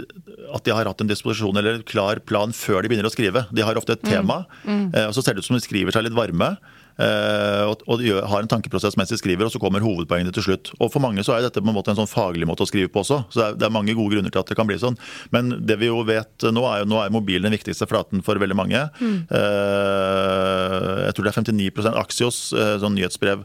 at 0.54 0.66
de 0.66 0.74
har 0.74 0.86
hatt 0.90 1.02
en 1.02 1.10
disposisjon 1.10 1.58
eller 1.58 1.80
en 1.80 1.86
klar 1.86 2.20
plan 2.26 2.54
før 2.54 2.82
de 2.82 2.90
begynner 2.92 3.10
å 3.10 3.14
skrive. 3.14 3.46
De 3.54 3.66
har 3.66 3.78
ofte 3.78 3.94
et 3.98 4.04
tema, 4.06 4.44
eh, 4.66 5.06
og 5.08 5.14
så 5.16 5.22
ser 5.26 5.34
det 5.38 5.42
ut 5.44 5.50
som 5.50 5.58
de 5.58 5.64
skriver 5.66 5.94
seg 5.94 6.06
litt 6.06 6.18
varme. 6.18 6.52
Eh, 7.00 7.64
Og, 7.70 7.84
og 7.86 8.00
de 8.02 8.12
har 8.14 8.42
en 8.42 8.50
tankeprosess 8.50 8.96
mens 9.00 9.12
de 9.12 9.18
skriver, 9.20 9.46
og 9.46 9.54
så 9.54 9.60
kommer 9.62 9.84
hovedpoengene 9.84 10.34
til 10.36 10.46
slutt. 10.46 10.72
Og 10.78 10.92
For 10.92 11.02
mange 11.02 11.24
så 11.26 11.36
er 11.36 11.46
dette 11.46 11.62
på 11.62 11.70
en 11.70 11.76
måte 11.76 11.94
en 11.94 12.00
sånn 12.02 12.10
faglig 12.10 12.48
måte 12.48 12.66
å 12.66 12.70
skrive 12.70 12.92
på 12.92 13.02
også. 13.04 13.22
Så 13.30 13.40
det 13.40 13.46
er, 13.46 13.58
det 13.60 13.68
er 13.68 13.74
mange 13.74 13.96
gode 13.98 14.16
grunner 14.16 14.34
til 14.34 14.42
at 14.42 14.52
det 14.52 14.58
kan 14.58 14.68
bli 14.68 14.78
sånn. 14.80 14.98
Men 15.34 15.54
det 15.66 15.80
vi 15.80 15.90
jo 15.90 16.02
vet 16.08 16.48
nå, 16.50 16.64
er 16.68 16.84
jo 16.84 16.90
nå 16.90 17.02
er 17.02 17.14
mobilen 17.14 17.48
den 17.48 17.56
viktigste 17.56 17.88
flaten 17.90 18.24
for 18.26 18.40
veldig 18.40 18.58
mange. 18.58 18.86
Mm. 19.00 19.18
Jeg 19.30 21.16
tror 21.16 21.26
det 21.26 21.32
er 21.32 21.40
59% 21.40 22.00
Axios, 22.00 22.40
eh, 22.52 22.76
sånn 22.82 22.96
nyhetsbrev 22.96 23.44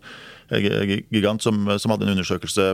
eh, 0.49 0.95
gigant 1.13 1.43
som, 1.43 1.65
som 1.79 1.93
hadde 1.93 2.07
en 2.07 2.15
undersøkelse 2.15 2.71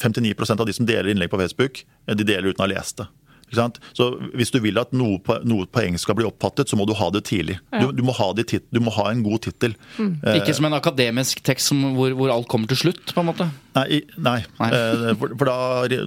59% 0.00 0.60
av 0.60 0.68
de 0.68 0.76
som 0.76 0.88
deler 0.88 1.12
innlegg 1.12 1.32
på 1.32 1.40
Facebook, 1.40 1.84
eh, 2.06 2.16
de 2.16 2.26
deler 2.26 2.50
uten 2.50 2.64
å 2.64 2.66
ha 2.66 2.72
lest 2.74 3.02
det. 3.02 3.08
Ikke 3.54 3.62
sant? 3.62 3.78
Så 3.94 4.10
Hvis 4.34 4.50
du 4.50 4.58
vil 4.64 4.78
at 4.82 4.92
noe, 4.92 5.20
noe 5.46 5.66
poeng 5.70 5.94
skal 6.02 6.18
bli 6.18 6.26
oppfattet, 6.26 6.68
så 6.68 6.76
må 6.76 6.86
du 6.90 6.94
ha 6.98 7.08
det 7.14 7.24
tidlig. 7.30 7.60
Du, 7.78 7.92
du, 7.94 8.02
må, 8.02 8.12
ha 8.18 8.32
det, 8.34 8.48
tit- 8.50 8.66
du 8.74 8.80
må 8.82 8.90
ha 8.98 9.08
en 9.14 9.22
god 9.22 9.44
tittel. 9.46 9.76
Eh, 10.00 10.40
Ikke 10.40 10.54
som 10.58 10.66
en 10.66 10.74
akademisk 10.74 11.40
tekst 11.46 11.70
som, 11.70 11.80
hvor, 11.94 12.10
hvor 12.18 12.34
alt 12.34 12.48
kommer 12.50 12.66
til 12.68 12.76
slutt, 12.88 13.14
på 13.14 13.22
en 13.22 13.30
måte. 13.30 13.46
Nei, 13.74 14.02
nei. 14.22 14.36
Nei. 14.60 14.68
Eh, 14.70 15.08
for, 15.18 15.32
for 15.34 15.48
da, 15.48 15.54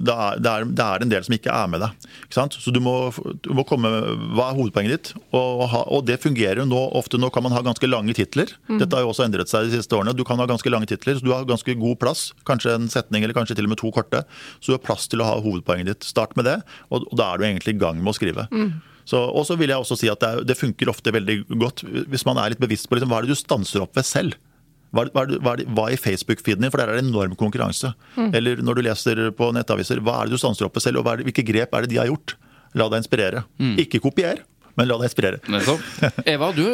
da 0.00 0.14
er, 0.30 0.38
det, 0.40 0.46
er, 0.54 0.68
det 0.72 0.84
er 0.86 1.04
en 1.04 1.12
del 1.12 1.26
som 1.26 1.34
ikke 1.36 1.52
er 1.52 1.68
med 1.68 1.82
deg. 1.84 2.06
Så 2.32 2.72
du 2.72 2.80
må, 2.84 2.94
du 3.44 3.50
må 3.56 3.64
komme 3.68 3.90
Hva 4.36 4.48
er 4.48 4.56
hovedpoenget 4.56 4.94
ditt? 4.94 5.10
Og, 5.36 5.66
ha, 5.72 5.82
og 5.92 6.06
det 6.08 6.16
fungerer 6.22 6.62
jo 6.62 6.68
nå. 6.70 6.80
Ofte 6.98 7.20
nå 7.20 7.30
kan 7.34 7.44
man 7.44 7.52
ha 7.56 7.62
ganske 7.66 7.90
lange 7.90 8.16
titler. 8.16 8.54
Dette 8.70 8.88
har 8.96 9.04
jo 9.04 9.12
også 9.12 9.26
endret 9.26 9.52
seg 9.52 9.68
de 9.68 9.76
siste 9.78 9.96
årene. 9.98 10.16
Du 10.16 10.24
kan 10.28 10.40
ha 10.40 10.48
ganske 10.48 10.72
lange 10.72 10.88
titler, 10.88 11.18
så 11.18 11.26
du 11.26 11.32
har 11.34 11.48
ganske 11.48 11.76
god 11.78 12.00
plass. 12.00 12.28
Kanskje 12.48 12.76
en 12.78 12.88
setning 12.92 13.26
eller 13.26 13.36
kanskje 13.36 13.58
til 13.58 13.68
og 13.68 13.74
med 13.74 13.82
to 13.82 13.92
korte. 13.94 14.24
Så 14.58 14.72
du 14.72 14.78
har 14.78 14.84
plass 14.84 15.08
til 15.12 15.24
å 15.24 15.28
ha 15.28 15.36
hovedpoenget 15.44 15.92
ditt. 15.92 16.08
Start 16.08 16.36
med 16.40 16.48
det, 16.48 16.60
og, 16.88 17.04
og 17.10 17.16
da 17.20 17.32
er 17.34 17.40
du 17.42 17.48
egentlig 17.50 17.76
i 17.76 17.82
gang 17.84 18.00
med 18.00 18.14
å 18.14 18.16
skrive. 18.16 18.48
Så, 19.08 19.20
og 19.24 19.44
så 19.48 19.56
vil 19.56 19.70
jeg 19.72 19.80
også 19.80 19.96
si 19.96 20.08
at 20.12 20.20
det, 20.20 20.28
er, 20.28 20.44
det 20.44 20.56
funker 20.58 20.90
ofte 20.92 21.12
veldig 21.14 21.38
godt 21.62 21.80
hvis 22.12 22.26
man 22.28 22.40
er 22.42 22.52
litt 22.52 22.60
bevisst 22.60 22.88
på 22.90 22.98
liksom, 22.98 23.08
hva 23.08 23.22
er 23.22 23.28
det 23.28 23.32
du 23.36 23.40
stanser 23.40 23.84
opp 23.84 23.96
ved 23.96 24.04
selv. 24.04 24.36
Hva, 24.94 25.04
er 25.04 25.10
hva, 25.12 25.22
er 25.28 25.40
hva, 25.44 25.52
hva 25.76 25.86
er 25.90 25.96
i 25.96 26.00
Facebook-feeden 26.00 26.64
din? 26.64 26.70
For 26.72 26.80
der 26.80 26.88
er 26.94 26.98
det 27.00 27.04
enorm 27.06 27.34
konkurranse. 27.36 27.90
Eller 28.32 28.60
når 28.64 28.78
du 28.78 28.84
leser 28.86 29.24
på 29.36 29.50
nettaviser, 29.56 30.00
hva 30.00 30.20
er 30.22 30.28
det 30.30 30.38
du 30.38 30.40
stanser 30.40 30.64
opp 30.68 30.76
på 30.78 30.80
selv, 30.84 31.02
og 31.02 31.04
hva 31.08 31.16
er 31.16 31.22
det, 31.22 31.28
hvilke 31.28 31.44
grep 31.50 31.74
er 31.76 31.84
det 31.84 31.90
de 31.92 31.98
har 32.00 32.08
gjort? 32.08 32.36
La 32.78 32.86
deg 32.92 33.02
inspirere. 33.02 33.42
Ikke 33.80 34.00
kopier, 34.04 34.40
men 34.78 34.88
la 34.88 34.96
deg 35.00 35.08
inspirere. 35.10 35.40
Nettopp. 35.50 35.84
Eva, 36.34 36.48
du, 36.56 36.64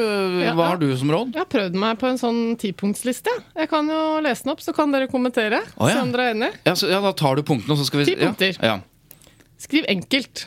Ja. 0.44 0.52
hva 0.58 0.68
har 0.72 0.78
du 0.82 0.86
som 1.00 1.10
råd? 1.14 1.32
Jeg 1.34 1.42
har 1.42 1.50
prøvd 1.50 1.78
meg 1.82 1.98
på 2.02 2.08
en 2.10 2.18
sånn 2.20 2.40
tipunktsliste. 2.60 3.34
Jeg 3.58 3.70
kan 3.70 3.88
jo 3.90 4.00
lese 4.22 4.44
den 4.46 4.52
opp, 4.54 4.62
så 4.62 4.74
kan 4.76 4.94
dere 4.94 5.10
kommentere. 5.10 5.62
Oh, 5.78 5.88
ja. 5.90 5.96
Se 5.98 6.02
om 6.06 6.12
dere 6.14 6.28
er 6.30 6.34
enige. 6.36 6.58
Ja, 6.66 6.74
så, 6.78 6.90
ja, 6.92 7.00
Da 7.04 7.12
tar 7.18 7.38
du 7.40 7.42
punktene, 7.46 7.74
og 7.74 7.80
så 7.82 7.86
skal 7.88 8.02
vi 8.04 8.08
Ti 8.12 8.16
punkter. 8.22 8.58
Ja, 8.62 8.74
ja. 8.76 9.26
Skriv 9.64 9.86
enkelt. 9.88 10.46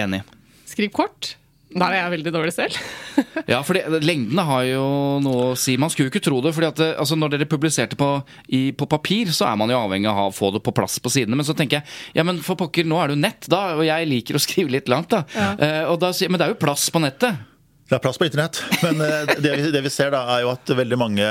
Enig. 0.00 0.22
Skriv 0.70 0.90
kort. 0.94 1.34
Der 1.74 1.90
er 1.90 1.98
jeg 1.98 2.12
veldig 2.18 2.32
dårlig 2.34 2.54
selv. 2.56 2.78
Ja, 3.44 3.58
for 3.66 3.76
lengdene 4.00 4.40
har 4.48 4.62
jo 4.64 4.84
noe 5.20 5.50
å 5.50 5.56
si. 5.58 5.74
Man 5.76 5.90
skulle 5.92 6.08
jo 6.08 6.12
ikke 6.14 6.22
tro 6.24 6.38
det. 6.40 6.54
fordi 6.56 6.68
at 6.70 6.80
altså 7.02 7.16
Når 7.18 7.34
dere 7.34 7.48
publiserte 7.50 7.98
på, 7.98 8.08
i, 8.48 8.70
på 8.72 8.86
papir, 8.88 9.28
så 9.36 9.50
er 9.50 9.58
man 9.60 9.68
jo 9.68 9.76
avhengig 9.82 10.08
av 10.08 10.30
å 10.30 10.34
få 10.34 10.48
det 10.54 10.62
på 10.64 10.72
plass 10.72 10.96
på 11.02 11.12
sidene. 11.12 11.36
Men 11.36 11.44
så 11.44 11.56
tenker 11.58 11.82
jeg 11.82 12.16
ja, 12.16 12.24
men 12.24 12.40
for 12.44 12.56
pokker, 12.56 12.88
nå 12.88 13.00
er 13.02 13.10
det 13.10 13.18
jo 13.18 13.24
nett, 13.26 13.48
da. 13.52 13.64
Og 13.76 13.84
jeg 13.84 14.08
liker 14.08 14.38
å 14.38 14.42
skrive 14.42 14.72
litt 14.72 14.88
langt, 14.88 15.12
da. 15.12 15.24
Eh, 15.58 15.82
og 15.90 15.98
da 16.00 16.14
men 16.30 16.40
det 16.40 16.46
er 16.46 16.54
jo 16.54 16.62
plass 16.62 16.88
på 16.94 17.02
nettet. 17.04 17.42
Det 17.84 17.98
er 17.98 18.00
plass 18.00 18.16
på 18.16 18.24
internett, 18.24 18.62
men 18.80 19.00
eh, 19.04 19.34
det 19.44 19.50
vi, 19.58 19.70
det 19.74 19.80
vi 19.84 19.90
ser 19.92 20.08
da 20.14 20.22
er 20.32 20.44
jo 20.46 20.50
at 20.54 20.70
veldig 20.72 20.96
mange, 20.96 21.26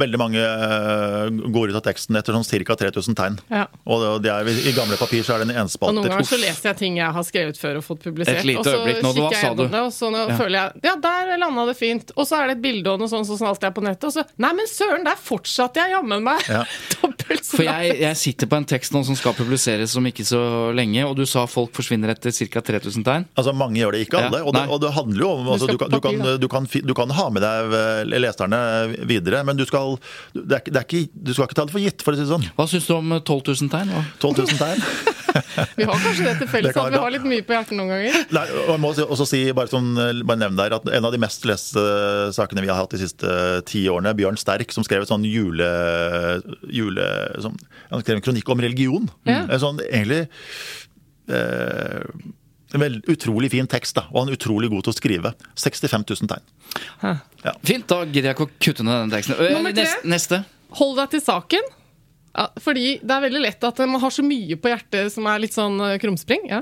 veldig 0.00 0.18
mange 0.18 0.42
eh, 0.42 1.28
går 1.54 1.70
ut 1.70 1.78
av 1.78 1.84
teksten 1.86 2.18
etter 2.18 2.34
sånn 2.34 2.46
ca. 2.66 2.74
3000 2.80 3.18
tegn. 3.18 3.36
Ja. 3.46 3.68
Og 3.86 4.26
er, 4.26 4.50
I 4.50 4.72
gamle 4.74 4.98
papir 4.98 5.22
så 5.22 5.36
er 5.36 5.44
det 5.44 5.54
en 5.54 5.70
Og 5.70 5.94
noen 5.94 6.10
ganger 6.10 6.26
så 6.26 6.40
leser 6.40 6.72
jeg 6.72 6.80
ting 6.80 6.98
jeg 6.98 7.14
har 7.14 7.26
skrevet 7.26 7.60
før 7.60 7.78
og 7.78 7.86
fått 7.86 8.02
publisert. 8.08 8.40
Et 8.42 8.48
lite 8.50 8.74
øyeblikk 8.74 9.04
nå, 9.06 9.12
hva 9.20 9.30
sa 9.38 9.52
du? 9.54 9.64
det, 9.68 9.84
og 9.84 9.94
så 9.94 10.10
nå 10.10 10.24
føler 10.32 10.58
jeg 10.58 10.82
ja, 10.88 10.96
der 11.04 11.32
landa 11.44 11.68
det 11.70 11.76
fint. 11.78 12.10
Og 12.16 12.26
så 12.26 12.40
er 12.40 12.50
det 12.50 12.58
et 12.58 12.64
bilde 12.66 12.96
og 12.96 13.04
noe 13.04 13.12
sånt 13.12 13.30
så 13.30 13.38
alt 13.46 13.68
jeg 13.68 13.76
på 13.78 13.86
nettet. 13.86 14.08
Og 14.10 14.16
så 14.18 14.26
nei, 14.42 14.50
men 14.58 14.66
søren, 14.70 15.06
der 15.06 15.22
fortsatte 15.30 15.84
jeg 15.84 15.94
jammen 15.94 16.26
meg 16.26 16.42
Ja. 16.50 16.64
For 17.28 17.60
jeg, 17.60 17.96
jeg 18.00 18.16
sitter 18.16 18.48
på 18.48 18.56
en 18.56 18.64
tekst 18.68 18.94
nå 18.94 19.02
som 19.04 19.16
skal 19.18 19.34
publiseres 19.36 19.92
om 19.98 20.06
ikke 20.08 20.24
så 20.24 20.40
lenge, 20.72 21.02
og 21.04 21.16
du 21.18 21.26
sa 21.28 21.44
folk 21.50 21.74
forsvinner 21.76 22.14
etter 22.14 22.32
ca. 22.32 22.62
3000 22.64 23.04
tegn. 23.04 23.26
Altså 23.36 23.52
Mange 23.56 23.80
gjør 23.82 23.96
det, 23.96 24.06
ikke 24.06 24.20
alle. 24.20 24.40
Ja, 24.40 24.48
og, 24.48 24.54
det, 24.56 24.62
og 24.72 24.80
det 24.82 24.92
handler 24.96 25.24
jo 25.24 25.30
om 25.34 25.50
altså, 25.54 25.67
du, 25.68 25.78
kan, 25.80 25.90
du, 25.92 26.00
kan, 26.00 26.18
du, 26.42 26.48
kan, 26.50 26.66
du 26.90 26.94
kan 26.96 27.12
ha 27.18 27.26
med 27.34 27.44
deg 27.44 27.76
eh, 27.78 28.18
leserne 28.18 28.60
videre, 29.08 29.44
men 29.46 29.56
du 29.60 29.64
skal, 29.68 29.96
det 30.34 30.46
er, 30.48 30.62
ikke- 30.64 30.74
det 30.74 30.80
er 30.82 30.88
ikke, 30.88 31.02
du 31.28 31.32
skal 31.36 31.48
ikke 31.50 31.58
ta 31.60 31.66
det 31.68 31.74
for 31.76 31.84
gitt, 31.84 32.02
for 32.06 32.16
å 32.16 32.18
si 32.18 32.24
det 32.26 32.32
sånn. 32.32 32.48
Hva 32.58 32.66
syns 32.70 32.88
du 32.88 32.94
om 32.96 33.14
12 33.20 33.52
000 33.54 33.72
tegn? 33.72 33.94
Hva? 33.94 34.02
12 34.24 34.42
000 34.44 34.60
tegn. 34.64 34.82
Vi 35.78 35.84
har 35.86 35.98
kanskje 36.00 36.24
det 36.24 36.32
til 36.38 36.46
Det 36.46 36.50
felles 36.50 36.74
kan 36.74 36.86
at 36.88 36.94
vi 36.94 36.98
har 37.02 37.12
litt 37.12 37.24
mye 37.28 37.42
på 37.46 37.52
hjertet 37.52 37.76
noen 37.76 37.90
ganger. 37.92 38.14
Nei, 38.34 38.42
og 38.62 38.70
jeg 38.72 38.80
må 38.82 38.90
også 39.04 39.26
si, 39.28 39.40
bare, 39.54 39.68
sånn, 39.70 39.90
bare 40.26 40.40
nevne 40.40 40.58
der, 40.58 40.74
at 40.78 40.86
En 40.98 41.04
av 41.06 41.12
de 41.14 41.20
mest 41.20 41.44
leste 41.46 41.82
sakene 42.34 42.62
vi 42.64 42.70
har 42.70 42.78
hatt 42.80 42.94
de 42.94 43.00
siste 43.02 43.34
ti 43.68 43.82
årene, 43.92 44.14
Bjørn 44.18 44.38
Sterk, 44.40 44.72
som 44.74 44.86
skrev 44.86 45.04
et 45.04 45.10
sånn 45.12 45.26
jule... 45.28 45.68
jule 46.72 47.06
sånn, 47.44 47.58
han 47.92 48.02
skrev 48.04 48.18
en 48.20 48.24
kronikk 48.24 48.50
om 48.54 48.64
religion. 48.64 49.10
Ja. 49.28 49.42
En 49.52 49.62
sånn 49.62 49.82
egentlig 49.84 50.24
eh, 51.28 52.02
en 52.74 52.82
veldig 52.82 53.00
utrolig 53.08 53.50
fin 53.54 53.66
tekst, 53.70 53.96
da, 53.96 54.04
og 54.12 54.20
han 54.22 54.30
er 54.32 54.36
utrolig 54.36 54.68
god 54.72 54.84
til 54.86 54.92
å 54.92 54.96
skrive. 54.98 55.32
65 55.56 56.04
000 56.10 56.30
tegn. 56.32 57.20
Fint, 57.64 57.86
da 57.88 58.02
gidder 58.04 58.30
jeg 58.30 58.36
ikke 58.36 58.46
å 58.48 58.54
kutte 58.60 58.84
ned 58.86 59.04
den 59.06 59.12
teksten. 59.14 59.38
Eh, 59.40 59.54
Nummer 59.56 59.72
tre. 59.76 59.86
Neste. 59.86 60.10
neste. 60.12 60.40
Hold 60.80 60.98
deg 61.00 61.14
til 61.14 61.22
saken. 61.24 61.70
Ja, 62.38 62.44
fordi 62.62 62.98
det 63.00 63.14
er 63.14 63.24
veldig 63.24 63.40
lett 63.42 63.64
at 63.66 63.80
man 63.88 64.02
har 64.02 64.12
så 64.14 64.22
mye 64.22 64.58
på 64.60 64.70
hjertet 64.70 65.14
som 65.14 65.26
er 65.30 65.40
litt 65.42 65.56
sånn 65.56 65.80
eh, 65.86 65.96
krumspring. 66.02 66.44
Ja. 66.50 66.60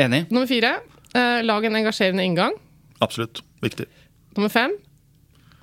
Enig. 0.00 0.24
Nummer 0.32 0.48
fire. 0.50 0.78
Eh, 1.12 1.42
lag 1.44 1.66
en 1.68 1.76
engasjerende 1.82 2.24
inngang. 2.24 2.56
Absolutt. 3.04 3.42
Viktig. 3.62 3.86
Nummer 4.38 4.50
fem. 4.50 4.72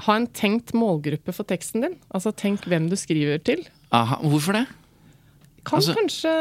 Ha 0.05 0.15
en 0.15 0.29
tenkt 0.31 0.71
målgruppe 0.77 1.33
for 1.35 1.49
teksten 1.49 1.83
din. 1.83 1.97
Altså 2.13 2.31
tenk 2.31 2.63
hvem 2.69 2.85
du 2.91 2.95
skriver 2.99 3.41
til. 3.43 3.65
Aha, 3.91 4.19
hvorfor 4.21 4.55
det? 4.55 4.67
Kan 5.69 5.77
Altså- 5.79 5.95
kanskje 5.97 6.33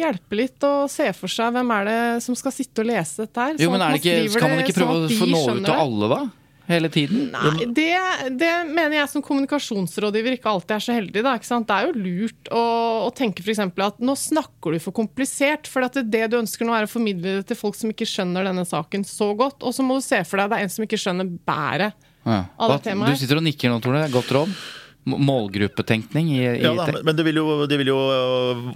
hjelpe 0.00 0.36
litt 0.38 0.64
å 0.66 0.72
se 0.90 1.10
for 1.16 1.28
seg 1.28 1.52
hvem 1.52 1.70
er 1.76 1.84
det 1.90 2.00
som 2.24 2.34
skal 2.38 2.54
sitte 2.56 2.80
og 2.82 2.88
lese 2.88 3.26
dette 3.26 3.36
her. 3.36 3.54
Jo, 3.60 3.68
sånn 3.70 3.76
men 3.78 3.92
det 3.92 4.00
ikke, 4.00 4.30
Skal 4.32 4.48
man 4.48 4.64
ikke 4.64 4.76
prøve 4.80 5.08
sånn 5.12 5.28
å 5.28 5.32
nå 5.36 5.56
ut 5.60 5.64
til 5.66 5.74
alle, 5.76 6.08
da? 6.16 6.20
Hele 6.66 6.88
tiden? 6.90 7.28
Nei, 7.30 7.66
det, 7.70 7.92
det 8.40 8.48
mener 8.66 8.96
jeg 8.96 9.08
som 9.12 9.22
kommunikasjonsrådgiver 9.22 10.34
ikke 10.34 10.50
alltid 10.50 10.72
er 10.74 10.82
så 10.82 10.96
heldig. 10.96 11.22
Da? 11.22 11.34
Det 11.38 11.74
er 11.76 11.86
jo 11.86 11.92
lurt 11.94 12.50
å, 12.50 12.62
å 13.06 13.10
tenke 13.14 13.44
f.eks. 13.44 13.60
at 13.62 14.00
nå 14.02 14.16
snakker 14.18 14.74
du 14.74 14.80
for 14.82 14.96
komplisert. 14.96 15.70
For 15.70 15.86
det, 15.86 16.02
det 16.10 16.24
du 16.32 16.40
ønsker 16.40 16.66
nå 16.66 16.74
er 16.74 16.88
å 16.88 16.90
formidle 16.90 17.36
det 17.38 17.46
til 17.52 17.60
folk 17.60 17.78
som 17.78 17.92
ikke 17.94 18.08
skjønner 18.10 18.48
denne 18.50 18.66
saken 18.66 19.06
så 19.06 19.30
godt. 19.38 19.62
Og 19.62 19.76
så 19.78 19.86
må 19.86 20.00
du 20.00 20.02
se 20.08 20.18
for 20.26 20.42
deg 20.42 20.50
det 20.50 20.58
er 20.58 20.66
en 20.66 20.74
som 20.74 20.86
ikke 20.88 20.98
skjønner 20.98 21.30
bæret 21.46 21.94
Ja. 22.26 22.40
av 22.58 22.74
det 22.74 22.80
temaet. 22.90 23.14
Du 23.14 23.22
sitter 23.22 23.38
og 23.38 23.46
nikker 23.46 23.70
nå, 23.70 23.78
Tone. 23.86 24.02
Godt 24.10 24.34
råd. 24.34 24.58
Må- 25.06 25.18
Målgruppetenkning 25.22 26.30
i, 26.34 26.40
i 26.58 26.62
Ja, 26.64 26.72
da, 26.74 26.86
men- 27.04 27.14
det 27.16 27.24
vil 27.24 27.36
jo, 27.38 27.66
det 27.70 27.76
vil 27.78 27.86
jo 27.92 27.98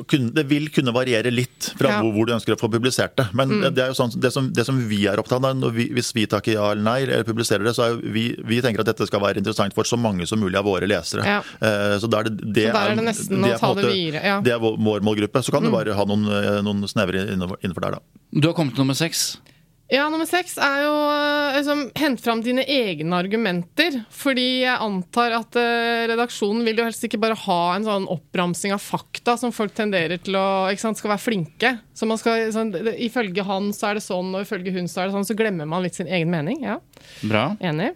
kunne, 0.06 0.30
det 0.34 0.44
vil 0.46 0.68
kunne 0.70 0.92
variere 0.94 1.30
litt 1.32 1.72
fra 1.76 1.88
Ja. 1.90 2.00
hvor, 2.02 2.12
hvor 2.14 2.26
du 2.28 2.32
ønsker 2.36 2.54
å 2.54 2.58
få 2.60 2.70
publisert 2.70 3.16
det. 3.18 3.26
Men 3.34 3.48
det 3.74 3.78
er 3.82 3.88
jo 3.90 3.96
sånn, 3.98 4.14
det 4.20 4.30
som, 4.32 4.50
det 4.52 4.64
som 4.66 4.78
vi 4.88 5.06
er 5.10 5.18
opptatt 5.18 5.42
av, 5.44 5.56
når 5.58 5.72
vi, 5.74 5.88
hvis 5.96 6.12
vi 6.14 6.26
takker 6.30 6.54
ja 6.54 6.70
eller 6.70 6.82
nei, 6.86 6.98
eller 7.02 7.24
publiserer 7.26 7.64
det, 7.66 7.74
så 7.74 7.82
er 7.88 7.90
jo 7.96 8.12
vi, 8.14 8.24
vi 8.46 8.60
tenker 8.62 8.80
at 8.84 8.86
dette 8.92 9.06
skal 9.10 9.20
være 9.20 9.38
interessant 9.42 9.74
for 9.74 9.82
så 9.84 9.98
mange 9.98 10.26
som 10.30 10.38
mulig 10.40 10.54
av 10.60 10.64
våre 10.64 10.86
lesere. 10.86 11.24
Ja. 11.26 11.40
Eh, 11.60 11.98
Så 12.00 12.08
da 12.08 12.20
er 12.20 12.30
det, 12.30 12.38
det, 12.54 12.68
Så 12.70 12.78
der 12.78 12.90
er 12.92 12.96
det 12.96 13.04
nesten 13.10 13.44
er 13.44 13.56
å 13.56 13.58
ta 13.58 13.74
måte, 13.74 13.82
det 13.82 13.92
videre, 13.92 14.22
ja. 14.24 14.38
Mm. 14.40 14.44
Det 14.44 14.52
er 14.54 14.58
vår 14.62 15.00
målgruppe. 15.02 15.42
Så 15.42 15.50
kan 15.50 15.62
du 15.66 15.70
bare 15.70 15.92
ha 15.98 16.04
noen, 16.04 16.24
eh, 16.30 16.62
noen 16.62 16.86
snevre 16.88 17.26
innenfor 17.34 17.58
innenfor 17.64 17.80
der, 17.82 17.90
da. 17.98 18.00
Du 18.38 18.46
har 18.46 18.54
kommet 18.54 18.74
til 18.76 18.84
nummer 18.84 18.94
seks. 18.94 19.38
Ja, 19.90 20.04
nummer 20.06 20.26
seks 20.28 20.52
er 20.62 20.84
jo 20.84 20.90
eh, 21.10 21.56
liksom, 21.56 21.80
hent 21.98 22.20
fram 22.22 22.42
dine 22.44 22.62
egne 22.62 23.16
argumenter. 23.18 23.96
Fordi 24.14 24.44
jeg 24.62 24.76
antar 24.86 25.34
at 25.40 25.58
eh, 25.58 26.04
redaksjonen 26.12 26.62
vil 26.66 26.78
jo 26.78 26.86
helst 26.86 27.02
ikke 27.08 27.18
bare 27.22 27.38
ha 27.42 27.58
en 27.74 27.88
sånn 27.88 28.06
oppramsing 28.14 28.74
av 28.76 28.84
fakta 28.84 29.34
som 29.40 29.50
folk 29.54 29.74
tenderer 29.74 30.22
til 30.22 30.38
å 30.38 30.46
ikke 30.70 30.84
sant, 30.84 31.00
skal 31.00 31.10
være 31.16 31.24
flinke. 31.24 31.72
Så 31.90 32.06
man 32.06 32.20
skal, 32.22 32.46
sånn, 32.54 32.70
Ifølge 33.02 33.42
han 33.48 33.72
så 33.74 33.90
er 33.90 33.98
det 33.98 34.06
sånn, 34.06 34.30
og 34.36 34.46
ifølge 34.46 34.76
hun 34.78 34.86
så 34.90 35.02
er 35.02 35.10
det 35.10 35.16
sånn. 35.18 35.26
Så 35.26 35.38
glemmer 35.38 35.66
man 35.66 35.82
litt 35.82 35.98
sin 35.98 36.10
egen 36.10 36.30
mening. 36.30 36.62
Ja, 36.68 36.78
Bra. 37.26 37.48
Enig. 37.58 37.90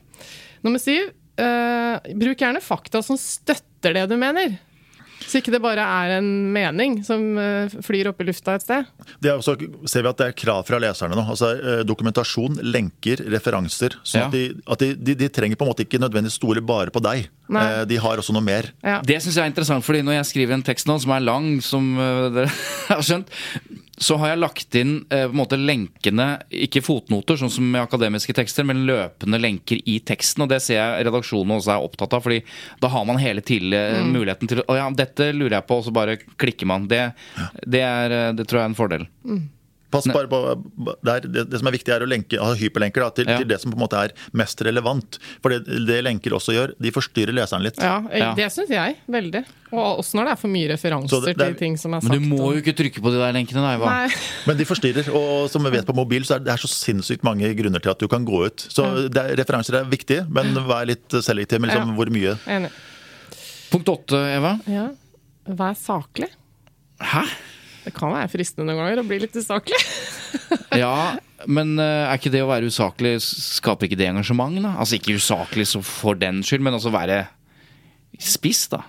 Nummer 0.66 0.82
syv. 0.82 1.12
eh, 1.38 2.14
bruk 2.18 2.42
gjerne 2.42 2.62
fakta 2.62 3.02
som 3.06 3.18
støtter 3.20 3.94
det 3.94 4.08
du 4.10 4.18
mener. 4.18 4.58
Så 5.28 5.40
ikke 5.40 5.52
det 5.54 5.60
bare 5.64 5.84
er 5.84 6.16
en 6.18 6.28
mening 6.54 6.98
som 7.06 7.22
eh, 7.40 7.72
flyr 7.84 8.10
opp 8.10 8.20
i 8.22 8.26
lufta 8.28 8.54
et 8.58 8.64
sted. 8.66 8.86
Det 9.22 9.30
er 9.32 9.38
også, 9.40 9.56
ser 9.90 10.04
vi 10.04 10.10
at 10.12 10.20
det 10.20 10.26
er 10.30 10.36
krav 10.38 10.64
fra 10.68 10.78
leserne 10.82 11.16
nå. 11.18 11.24
altså 11.34 11.52
eh, 11.56 11.82
Dokumentasjon, 11.88 12.60
lenker, 12.62 13.22
referanser. 13.34 13.96
sånn 14.02 14.20
Ja. 14.20 14.26
at, 14.28 14.32
de, 14.36 14.44
at 14.76 14.84
de, 14.84 14.90
de, 14.94 15.14
de 15.24 15.28
trenger 15.32 15.56
på 15.60 15.66
en 15.66 15.72
måte 15.72 15.86
ikke 15.86 16.00
nødvendigvis 16.02 16.38
stole 16.40 16.62
bare 16.64 16.92
på 16.94 17.02
deg. 17.04 17.28
Nei. 17.52 17.64
Eh, 17.80 17.84
De 17.90 17.96
har 18.00 18.20
også 18.22 18.32
noe 18.36 18.44
mer. 18.44 18.70
Ja. 18.84 19.00
Det 19.04 19.20
syns 19.22 19.36
jeg 19.40 19.44
er 19.46 19.52
interessant, 19.52 19.84
fordi 19.84 20.02
når 20.06 20.20
jeg 20.20 20.30
skriver 20.32 20.54
en 20.58 20.66
tekst 20.66 20.86
nå 20.90 20.98
som 21.02 21.12
er 21.16 21.24
lang, 21.24 21.48
som 21.64 21.94
dere 22.34 22.48
har 22.92 23.02
skjønt, 23.04 23.30
så 23.96 24.16
har 24.18 24.32
jeg 24.32 24.40
lagt 24.42 24.76
inn 24.78 24.94
eh, 25.08 25.26
på 25.28 25.34
en 25.34 25.38
måte 25.38 25.58
lenkene, 25.58 26.26
ikke 26.66 26.82
fotnoter, 26.82 27.38
sånn 27.38 27.52
som 27.52 27.68
i 27.76 27.82
akademiske 27.82 28.34
tekster, 28.34 28.66
men 28.66 28.82
løpende 28.88 29.38
lenker 29.38 29.78
i 29.90 30.00
teksten. 30.02 30.44
Og 30.44 30.50
det 30.50 30.60
ser 30.64 30.80
jeg 30.80 31.06
redaksjonen 31.06 31.56
også 31.58 31.76
er 31.76 31.86
opptatt 31.86 32.16
av, 32.16 32.24
fordi 32.24 32.40
da 32.82 32.90
har 32.90 33.06
man 33.06 33.22
hele 33.22 33.44
tidlig 33.46 33.78
mm. 33.78 34.10
muligheten 34.16 34.50
til 34.50 34.64
Å 34.66 34.78
ja, 34.78 34.88
dette 34.94 35.30
lurer 35.36 35.60
jeg 35.60 35.68
på, 35.68 35.78
og 35.78 35.86
så 35.86 35.94
bare 35.94 36.18
klikker 36.18 36.70
man. 36.70 36.88
Det, 36.90 37.04
det, 37.62 37.84
er, 37.84 38.16
øh, 38.18 38.30
det 38.38 38.48
tror 38.48 38.60
jeg 38.60 38.66
er 38.66 38.72
en 38.72 38.80
fordel. 38.80 39.06
Pass 39.94 40.08
bare 40.10 40.28
på, 40.28 40.40
det, 41.06 41.12
er, 41.14 41.20
det, 41.30 41.44
det 41.52 41.60
som 41.62 41.70
er 41.70 41.76
viktig, 41.78 41.92
er 41.94 42.04
å 42.04 42.08
lenke, 42.10 42.38
ha 42.42 42.52
hyperlenker 42.58 43.04
da, 43.06 43.10
til, 43.14 43.30
Ja. 43.30 43.38
til 43.40 43.48
det 43.48 43.60
som 43.62 43.70
på 43.72 43.78
en 43.78 43.84
måte 43.86 44.00
er 44.04 44.12
mest 44.36 44.60
relevant. 44.66 45.18
For 45.42 45.54
det, 45.54 45.64
det 45.86 46.00
lenker 46.04 46.34
også 46.36 46.52
gjør, 46.56 46.74
de 46.82 46.90
forstyrrer 46.94 47.32
leseren 47.36 47.62
litt. 47.64 47.78
Ja, 47.80 48.00
Ja. 48.12 48.32
det 48.34 48.50
syns 48.52 48.68
jeg. 48.74 48.96
Veldig. 49.08 49.44
Og 49.74 49.98
også 50.04 50.14
når 50.18 50.24
det 50.28 50.32
er 50.34 50.38
for 50.38 50.48
mye 50.54 50.68
referanser 50.70 51.24
det- 51.24 51.36
det 51.38 51.46
er- 51.46 51.52
til 51.54 51.58
ting 51.58 51.76
som 51.78 51.94
er 51.94 52.00
sagt. 52.00 52.10
Men 52.12 52.22
du 52.22 52.28
må 52.36 52.52
jo 52.54 52.60
ikke 52.62 52.74
trykke 52.78 53.00
på 53.02 53.10
de 53.10 53.18
der 53.18 53.32
lenkene, 53.32 53.62
da. 53.64 53.76
Nei. 53.78 54.08
Men 54.46 54.56
de 54.56 54.64
forstyrrer. 54.64 55.08
Og 55.14 55.50
som 55.50 55.62
vi 55.64 55.70
vet 55.70 55.86
på 55.86 55.94
mobil, 55.94 56.22
så 56.22 56.36
er 56.36 56.38
det 56.44 56.52
er 56.52 56.56
så 56.62 56.68
sinnssykt 56.70 57.24
mange 57.24 57.48
grunner 57.56 57.80
til 57.82 57.90
at 57.90 57.98
du 57.98 58.06
kan 58.06 58.24
gå 58.24 58.44
ut. 58.46 58.56
Så 58.70 59.08
det 59.10 59.16
er, 59.18 59.34
referanser 59.42 59.80
er 59.80 59.84
viktige, 59.84 60.28
men 60.30 60.54
vær 60.54 60.86
litt 60.86 61.08
selektiv 61.08 61.60
med 61.60 61.70
liksom 61.70 61.88
Ja. 61.90 61.94
hvor 61.96 62.06
mye. 62.10 62.38
Enig. 62.46 62.70
Punkt 63.70 63.86
åtte, 63.90 64.14
Eva. 64.36 64.60
Ja. 64.70 64.88
Vær 65.48 65.74
saklig. 65.74 66.28
Hæ? 67.00 67.24
Det 67.84 67.92
kan 67.96 68.12
være 68.14 68.30
fristende 68.32 68.70
noen 68.72 68.80
ganger 68.82 69.02
å 69.02 69.06
bli 69.08 69.20
litt 69.26 69.36
usaklig. 69.40 69.80
Ja, 70.74 71.14
men 71.46 71.76
øh, 71.78 71.84
er 72.10 72.18
ikke 72.18 72.32
det 72.34 72.40
å 72.42 72.48
være 72.48 72.66
usaklig 72.66 73.12
Skaper 73.22 73.86
ikke 73.86 73.98
det 74.00 74.08
engasjement, 74.10 74.56
da? 74.64 74.72
Altså 74.82 74.96
ikke 74.98 75.14
usaklig 75.20 75.68
så 75.70 75.78
for 75.86 76.18
den 76.18 76.40
skyld, 76.42 76.64
men 76.66 76.74
altså 76.74 76.90
være 76.90 77.20
spiss, 78.18 78.64
da. 78.72 78.80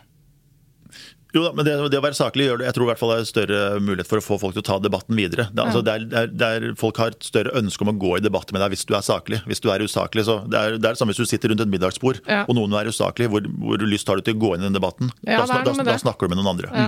Jo 1.35 1.43
da, 1.43 1.51
men 1.53 1.67
det, 1.67 1.75
det 1.91 1.99
å 1.99 2.03
være 2.03 2.15
saklig 2.17 2.45
gjør 2.47 2.61
det, 2.61 2.67
jeg 2.69 2.75
tror 2.77 2.85
i 2.85 2.89
hvert 2.93 2.99
fall 3.01 3.11
det 3.11 3.17
er 3.19 3.27
større 3.27 3.61
mulighet 3.83 4.07
for 4.09 4.21
å 4.21 4.23
få 4.23 4.37
folk 4.39 4.55
til 4.55 4.63
å 4.63 4.67
ta 4.69 4.77
debatten 4.81 5.17
videre. 5.19 5.49
Det, 5.51 5.65
altså, 5.65 5.81
det 5.83 5.93
er, 5.93 6.05
det 6.09 6.19
er, 6.21 6.29
det 6.31 6.49
er, 6.57 6.67
folk 6.79 7.01
har 7.01 7.11
et 7.13 7.27
større 7.27 7.51
ønske 7.59 7.83
om 7.83 7.91
å 7.91 7.95
gå 7.99 8.13
i 8.17 8.23
debatt 8.23 8.53
med 8.55 8.63
deg 8.63 8.71
hvis 8.73 8.85
du 8.87 8.93
er 8.95 9.03
saklig. 9.05 9.41
Hvis 9.49 9.59
du 9.61 9.67
er 9.73 9.83
usaklig, 9.83 10.23
så 10.25 10.39
Det 10.47 10.57
er 10.61 10.77
det, 10.77 10.85
er 10.87 10.95
det 10.95 11.01
samme 11.01 11.11
hvis 11.11 11.19
du 11.21 11.27
sitter 11.29 11.51
rundt 11.51 11.65
et 11.65 11.73
middagsbord 11.73 12.21
Ja. 12.23 12.45
og 12.47 12.55
noen 12.55 12.73
er 12.79 12.87
usaklig. 12.87 13.27
Hvor, 13.33 13.43
hvor 13.59 13.83
lyst 13.83 14.07
har 14.09 14.21
du 14.21 14.25
til 14.29 14.37
å 14.39 14.41
gå 14.45 14.53
inn 14.55 14.63
i 14.63 14.69
den 14.69 14.79
debatten? 14.79 15.11
Ja, 15.27 15.43
da, 15.43 15.59
da, 15.67 15.75
da 15.91 15.97
snakker 16.01 16.25
du 16.25 16.33
med 16.33 16.39
noen 16.41 16.55
andre. 16.55 16.87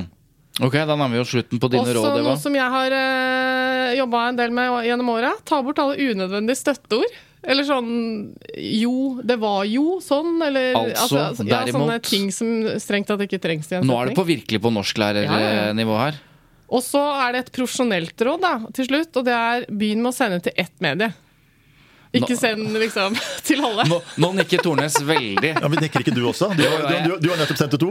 Ok, 0.58 0.74
da 0.74 0.96
nærmer 0.96 1.20
vi 1.20 1.22
oss 1.22 1.32
slutten 1.36 1.62
på 1.62 1.70
dine 1.70 1.84
Også 1.86 2.00
råd, 2.00 2.18
Eva. 2.18 2.26
noe 2.32 2.42
som 2.42 2.56
jeg 2.58 2.74
har 2.74 2.94
uh, 2.98 3.96
jobba 4.00 4.24
en 4.32 4.40
del 4.40 4.54
med 4.58 4.88
gjennom 4.88 5.12
åra. 5.14 5.32
Ta 5.46 5.62
bort 5.66 5.82
alle 5.84 5.98
unødvendige 6.02 6.58
støtteord. 6.58 7.18
Eller 7.48 7.64
sånn 7.68 7.92
Jo, 8.58 9.20
det 9.24 9.38
var 9.40 9.62
jo 9.70 10.00
sånn, 10.04 10.40
eller 10.44 10.74
Altså, 10.80 11.20
ja, 11.20 11.28
derimot. 11.62 11.86
Sånne 11.86 12.00
ting 12.04 12.32
som 12.34 12.80
strengt 12.82 13.08
tatt 13.12 13.22
ikke 13.28 13.40
trengs 13.44 13.70
i 13.72 13.78
en 13.78 13.86
Nå 13.88 14.00
er 14.02 14.10
det 14.10 14.18
på 14.18 14.26
virkelig 14.28 14.60
på 14.64 14.74
norsklærernivå 14.74 16.00
her. 16.02 16.18
Og 16.68 16.84
så 16.84 17.00
er 17.22 17.36
det 17.36 17.46
et 17.46 17.54
profesjonelt 17.56 18.26
råd 18.28 18.42
da, 18.44 18.56
til 18.76 18.90
slutt, 18.90 19.14
og 19.16 19.28
det 19.30 19.36
er 19.38 19.68
begynn 19.70 20.02
med 20.04 20.12
å 20.12 20.18
sende 20.18 20.42
til 20.44 20.58
ett 20.60 20.74
medie. 20.84 21.14
Ikke 22.16 22.38
send 22.40 22.72
liksom 22.80 23.16
til 23.48 23.60
alle. 23.68 23.84
Nå, 23.90 23.98
nå 24.24 24.30
nikker 24.40 24.62
Tornes 24.64 24.96
veldig. 25.04 25.52
Ja, 25.58 25.68
Men 25.68 25.82
nikker 25.84 26.04
ikke 26.06 26.14
du 26.16 26.22
også? 26.30 26.48
Du, 26.56 26.64
har- 26.64 26.86
du, 26.88 27.10
du, 27.10 27.16
du 27.26 27.30
har 27.34 27.42
nettopp 27.42 27.60
sendt 27.60 27.76
det 27.76 27.80
to. 27.82 27.90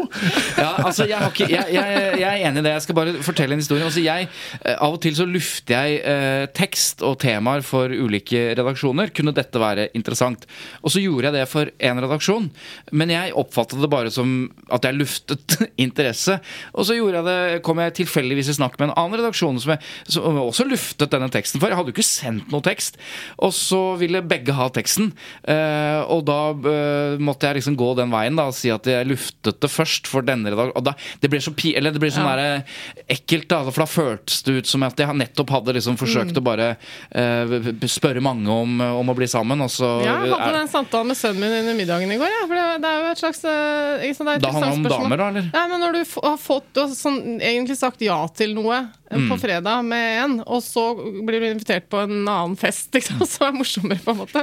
Ja, 0.57 0.71
altså, 0.87 1.05
jeg, 1.09 1.19
har 1.21 1.33
ikke, 1.35 1.49
jeg, 1.53 1.75
jeg, 1.77 1.99
jeg 2.23 2.27
er 2.31 2.47
enig 2.49 2.63
i 2.63 2.67
det. 2.67 2.73
Jeg 2.79 2.85
skal 2.87 2.99
bare 2.99 3.15
fortelle 3.27 3.57
en 3.59 3.63
historie. 3.63 3.85
Altså, 3.85 4.01
jeg, 4.05 4.29
eh, 4.63 4.77
av 4.77 4.97
og 4.97 5.01
til 5.05 5.17
så 5.19 5.27
lufter 5.29 5.77
jeg 5.77 6.01
eh, 6.09 6.47
tekst 6.57 7.05
og 7.07 7.19
temaer 7.23 7.65
for 7.67 7.93
ulike 7.93 8.47
redaksjoner. 8.57 9.13
Kunne 9.17 9.35
dette 9.37 9.61
være 9.61 9.89
interessant? 9.99 10.47
Og 10.81 10.95
så 10.95 11.03
gjorde 11.05 11.29
jeg 11.31 11.37
det 11.41 11.45
for 11.53 11.71
én 11.91 12.01
redaksjon. 12.07 12.49
Men 12.97 13.13
jeg 13.13 13.35
oppfattet 13.37 13.83
det 13.85 13.91
bare 13.93 14.13
som 14.15 14.33
at 14.73 14.89
jeg 14.89 14.97
luftet 15.01 15.59
interesse. 15.87 16.39
Og 16.73 16.87
så 16.89 16.97
gjorde 16.97 17.21
jeg 17.21 17.29
det, 17.29 17.63
kom 17.67 17.81
jeg 17.85 17.97
tilfeldigvis 18.01 18.53
i 18.55 18.59
snakk 18.61 18.79
med 18.81 18.91
en 18.91 18.97
annen 18.97 19.21
redaksjon 19.21 19.61
som, 19.63 19.75
jeg, 19.77 19.85
som 20.17 20.41
også 20.47 20.65
luftet 20.71 21.13
denne 21.13 21.29
teksten 21.35 21.61
for. 21.61 21.69
Jeg 21.73 21.81
hadde 21.83 21.93
jo 21.93 21.99
ikke 21.99 22.07
sendt 22.09 22.49
noe 22.55 22.65
tekst. 22.65 22.97
Og 23.43 23.53
så 23.57 23.83
ville 23.99 24.06
begge 24.27 24.53
ha 24.57 24.69
teksten. 24.71 25.13
Eh, 25.47 26.01
og 26.11 26.25
da 26.29 26.51
eh, 26.53 27.17
måtte 27.19 27.47
jeg 27.49 27.57
liksom 27.61 27.77
gå 27.77 27.95
den 27.99 28.11
veien 28.11 28.37
da, 28.37 28.47
og 28.51 28.55
si 28.55 28.71
at 28.71 28.85
jeg 28.87 29.07
luftet 29.07 29.61
det 29.61 29.71
først 29.71 30.07
for 30.07 30.23
denne 30.23 30.51
redaktøren. 30.53 30.95
Det 31.21 31.31
ble 31.31 31.41
så 31.41 31.53
pi 31.57 31.75
eller 31.77 31.91
det 31.95 32.01
ble 32.01 32.11
sånn 32.11 32.25
Ja. 32.27 32.37
der, 32.37 32.63
eh, 32.63 33.07
ekkelt, 33.17 33.49
da, 33.49 33.63
for 33.71 33.85
da 33.85 33.89
føltes 33.91 34.43
det 34.47 34.53
ut 34.63 34.67
som 34.67 34.83
at 34.83 34.97
jeg 34.97 35.09
nettopp 35.09 35.51
hadde 35.51 35.75
liksom 35.75 35.97
forsøkt 35.97 36.33
Mm. 36.37 36.41
å 36.41 36.45
bare 36.45 36.69
eh, 37.13 37.87
spørre 37.87 38.21
mange 38.23 38.49
om, 38.51 38.81
om 38.81 39.09
å 39.09 39.15
bli 39.17 39.27
sammen, 39.27 39.61
og 39.63 39.71
så 39.71 40.03
Ja, 40.05 40.23
jeg 40.25 40.33
hadde 40.33 40.49
er- 40.51 40.59
den 40.61 40.69
samtalen 40.69 41.07
med 41.09 41.17
sønnen 41.17 41.41
min 41.41 41.53
under 41.61 41.75
middagen 41.75 42.11
i 42.13 42.17
går. 42.19 42.29
Ja, 42.29 42.47
for 42.47 42.55
det, 42.55 42.67
det 42.83 42.91
er 42.91 43.01
jo 43.03 43.11
et 43.11 43.19
slags 43.23 43.43
liksom, 44.03 44.27
Da 44.41 44.51
handler 44.53 44.89
det 44.91 44.93
om 44.93 45.03
damer, 45.05 45.17
da, 45.17 45.29
eller? 45.29 45.51
Nei, 45.53 45.67
men 45.69 45.81
Når 45.81 45.93
du 45.93 46.21
har 46.27 46.37
fått 46.39 46.73
du 46.75 46.81
har 46.81 46.89
sånn, 46.89 47.41
egentlig 47.41 47.77
sagt 47.79 48.01
ja 48.03 48.27
til 48.29 48.55
noe 48.55 48.89
Mm. 49.07 49.29
på 49.31 49.37
fredag 49.39 49.85
med 49.87 50.25
en, 50.25 50.33
og 50.51 50.61
så 50.67 50.83
blir 51.25 51.39
du 51.39 51.47
invitert 51.47 51.85
på 51.89 52.01
en 52.03 52.27
annen 52.27 52.57
fest 52.59 52.91
liksom, 52.93 53.21
som 53.31 53.47
er 53.47 53.53
morsommere, 53.55 53.96
på 54.05 54.13
en 54.15 54.19
måte. 54.23 54.43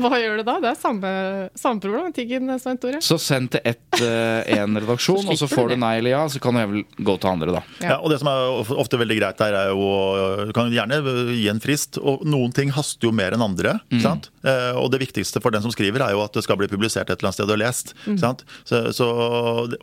Hva 0.00 0.18
gjør 0.20 0.40
du 0.40 0.44
da? 0.48 0.56
Det 0.64 0.70
er 0.72 0.78
samme, 0.80 1.10
samme 1.58 1.80
problematikken, 1.82 2.50
Svein 2.60 2.78
Tore. 2.82 3.00
Så 3.04 3.18
send 3.20 3.50
til 3.54 3.60
ett, 3.64 4.00
eh, 4.02 4.50
en 4.58 4.76
redaksjon, 4.80 5.22
Så 5.24 5.34
og 5.34 5.38
så 5.42 5.48
får 5.50 5.68
du 5.70 5.74
du 5.76 5.80
nei 5.84 5.92
eller 6.00 6.10
ja, 6.16 6.22
så 6.32 6.40
kan 6.42 6.54
du 6.56 6.60
vel 6.64 6.84
gå 7.06 7.14
til 7.22 7.30
andre, 7.30 7.52
da. 7.58 7.62
Ja. 7.80 7.88
Ja, 7.94 7.96
og 8.00 8.10
det 8.12 8.18
som 8.22 8.28
er 8.32 8.74
ofte 8.80 8.98
veldig 9.00 9.18
greit 9.20 9.38
her, 9.42 9.54
er 9.54 9.70
jo 9.74 10.46
Du 10.50 10.52
kan 10.56 10.70
gjerne 10.72 11.00
gi 11.34 11.48
en 11.50 11.60
frist, 11.62 11.98
og 12.00 12.24
noen 12.26 12.52
ting 12.56 12.70
haster 12.74 13.08
jo 13.08 13.12
mer 13.14 13.32
enn 13.36 13.42
andre. 13.44 13.76
ikke 13.90 14.02
sant? 14.02 14.30
Eh, 14.46 14.72
og 14.80 14.90
det 14.94 15.00
viktigste 15.02 15.40
for 15.42 15.50
den 15.54 15.62
som 15.62 15.72
skriver, 15.74 16.00
er 16.06 16.14
jo 16.16 16.22
at 16.24 16.32
det 16.36 16.42
skal 16.46 16.56
bli 16.60 16.68
publisert 16.70 17.10
et 17.10 17.18
eller 17.18 17.28
annet 17.30 17.38
sted 17.40 17.50
og 17.54 17.58
lest. 17.60 17.94
ikke 18.06 18.18
sant? 18.22 18.44
Så, 18.64 18.80
så, 18.96 19.06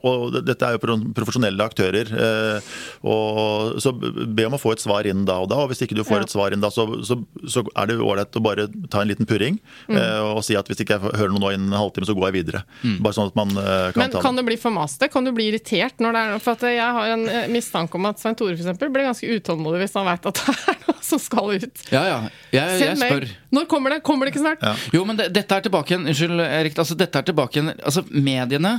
og 0.03 0.37
dette 0.45 0.65
er 0.65 0.77
jo 0.77 0.97
profesjonelle 1.17 1.63
aktører. 1.67 2.09
eh, 2.11 2.59
og 3.07 3.77
Så 3.83 3.93
be 3.97 4.45
om 4.47 4.55
å 4.57 4.61
få 4.61 4.73
et 4.75 4.83
svar 4.83 5.05
inn 5.09 5.25
da 5.27 5.39
og 5.43 5.49
da, 5.51 5.61
og 5.63 5.71
hvis 5.71 5.83
ikke 5.85 5.95
du 5.97 6.03
får 6.07 6.17
Ja. 6.21 6.25
et 6.27 6.33
svar 6.33 6.53
inn 6.55 6.61
da, 6.63 6.69
så, 6.73 6.85
så, 7.05 7.19
så 7.47 7.63
er 7.75 7.87
det 7.91 7.97
ålreit 8.01 8.35
å 8.39 8.41
bare 8.43 8.67
ta 8.89 8.96
en 9.03 9.11
liten 9.11 9.27
purring 9.29 9.57
mm. 9.87 9.97
og 10.33 10.41
si 10.45 10.55
at 10.57 10.67
hvis 10.69 10.81
ikke 10.83 10.97
jeg 10.97 11.13
hører 11.19 11.33
noe 11.33 11.43
nå 11.43 11.53
innen 11.55 11.73
en 11.73 11.79
halvtime, 11.79 12.07
så 12.07 12.15
går 12.17 12.29
jeg 12.29 12.37
videre. 12.39 12.63
Bare 13.03 13.17
sånn 13.17 13.31
at 13.31 13.37
man 13.37 13.53
eh, 13.61 13.89
kan 13.95 14.03
Men 14.03 14.13
ta 14.13 14.21
kan 14.23 14.35
det. 14.35 14.43
det 14.43 14.49
bli 14.51 14.59
for 14.61 14.75
maste? 14.75 15.09
Kan 15.11 15.27
du 15.27 15.33
bli 15.35 15.49
irritert 15.51 16.01
når 16.03 16.15
det 16.15 16.23
er 16.23 16.33
noe? 16.35 16.43
For 16.43 16.57
at 16.57 16.65
jeg 16.71 16.97
har 16.97 17.13
en 17.15 17.25
eh, 17.31 17.49
mistanke 17.53 17.99
om 17.99 18.09
at 18.09 18.21
Svein 18.21 18.37
Tore 18.37 18.55
eksempel, 18.57 18.91
blir 18.93 19.07
ganske 19.07 19.27
utålmodig 19.37 19.83
hvis 19.83 19.97
han 19.97 20.07
veit 20.07 20.29
at 20.31 20.41
det 20.41 20.55
er 20.73 20.79
noe 20.87 20.97
som 21.07 21.21
skal 21.21 21.53
ut. 21.55 21.83
Ja, 21.93 22.03
ja. 22.07 22.17
Jeg, 22.53 22.79
jeg 22.83 22.99
spør. 22.99 23.27
Når 23.57 23.67
kommer 23.71 23.95
det? 23.95 24.01
Kommer 24.07 24.27
det 24.27 24.33
ikke 24.35 24.43
snart? 24.43 24.63
Ja. 24.63 24.73
Jo, 24.97 25.03
men 25.07 25.19
det, 25.19 25.29
dette 25.35 25.57
er 25.57 25.65
tilbake 25.67 25.93
igjen 25.93 26.07
Unnskyld, 26.07 26.43
Erik. 26.43 26.77
Altså, 26.77 26.97
dette 26.99 27.21
er 27.21 27.27
tilbake 27.27 27.59
igjen 27.59 27.71
Altså, 27.77 28.03
Mediene 28.11 28.73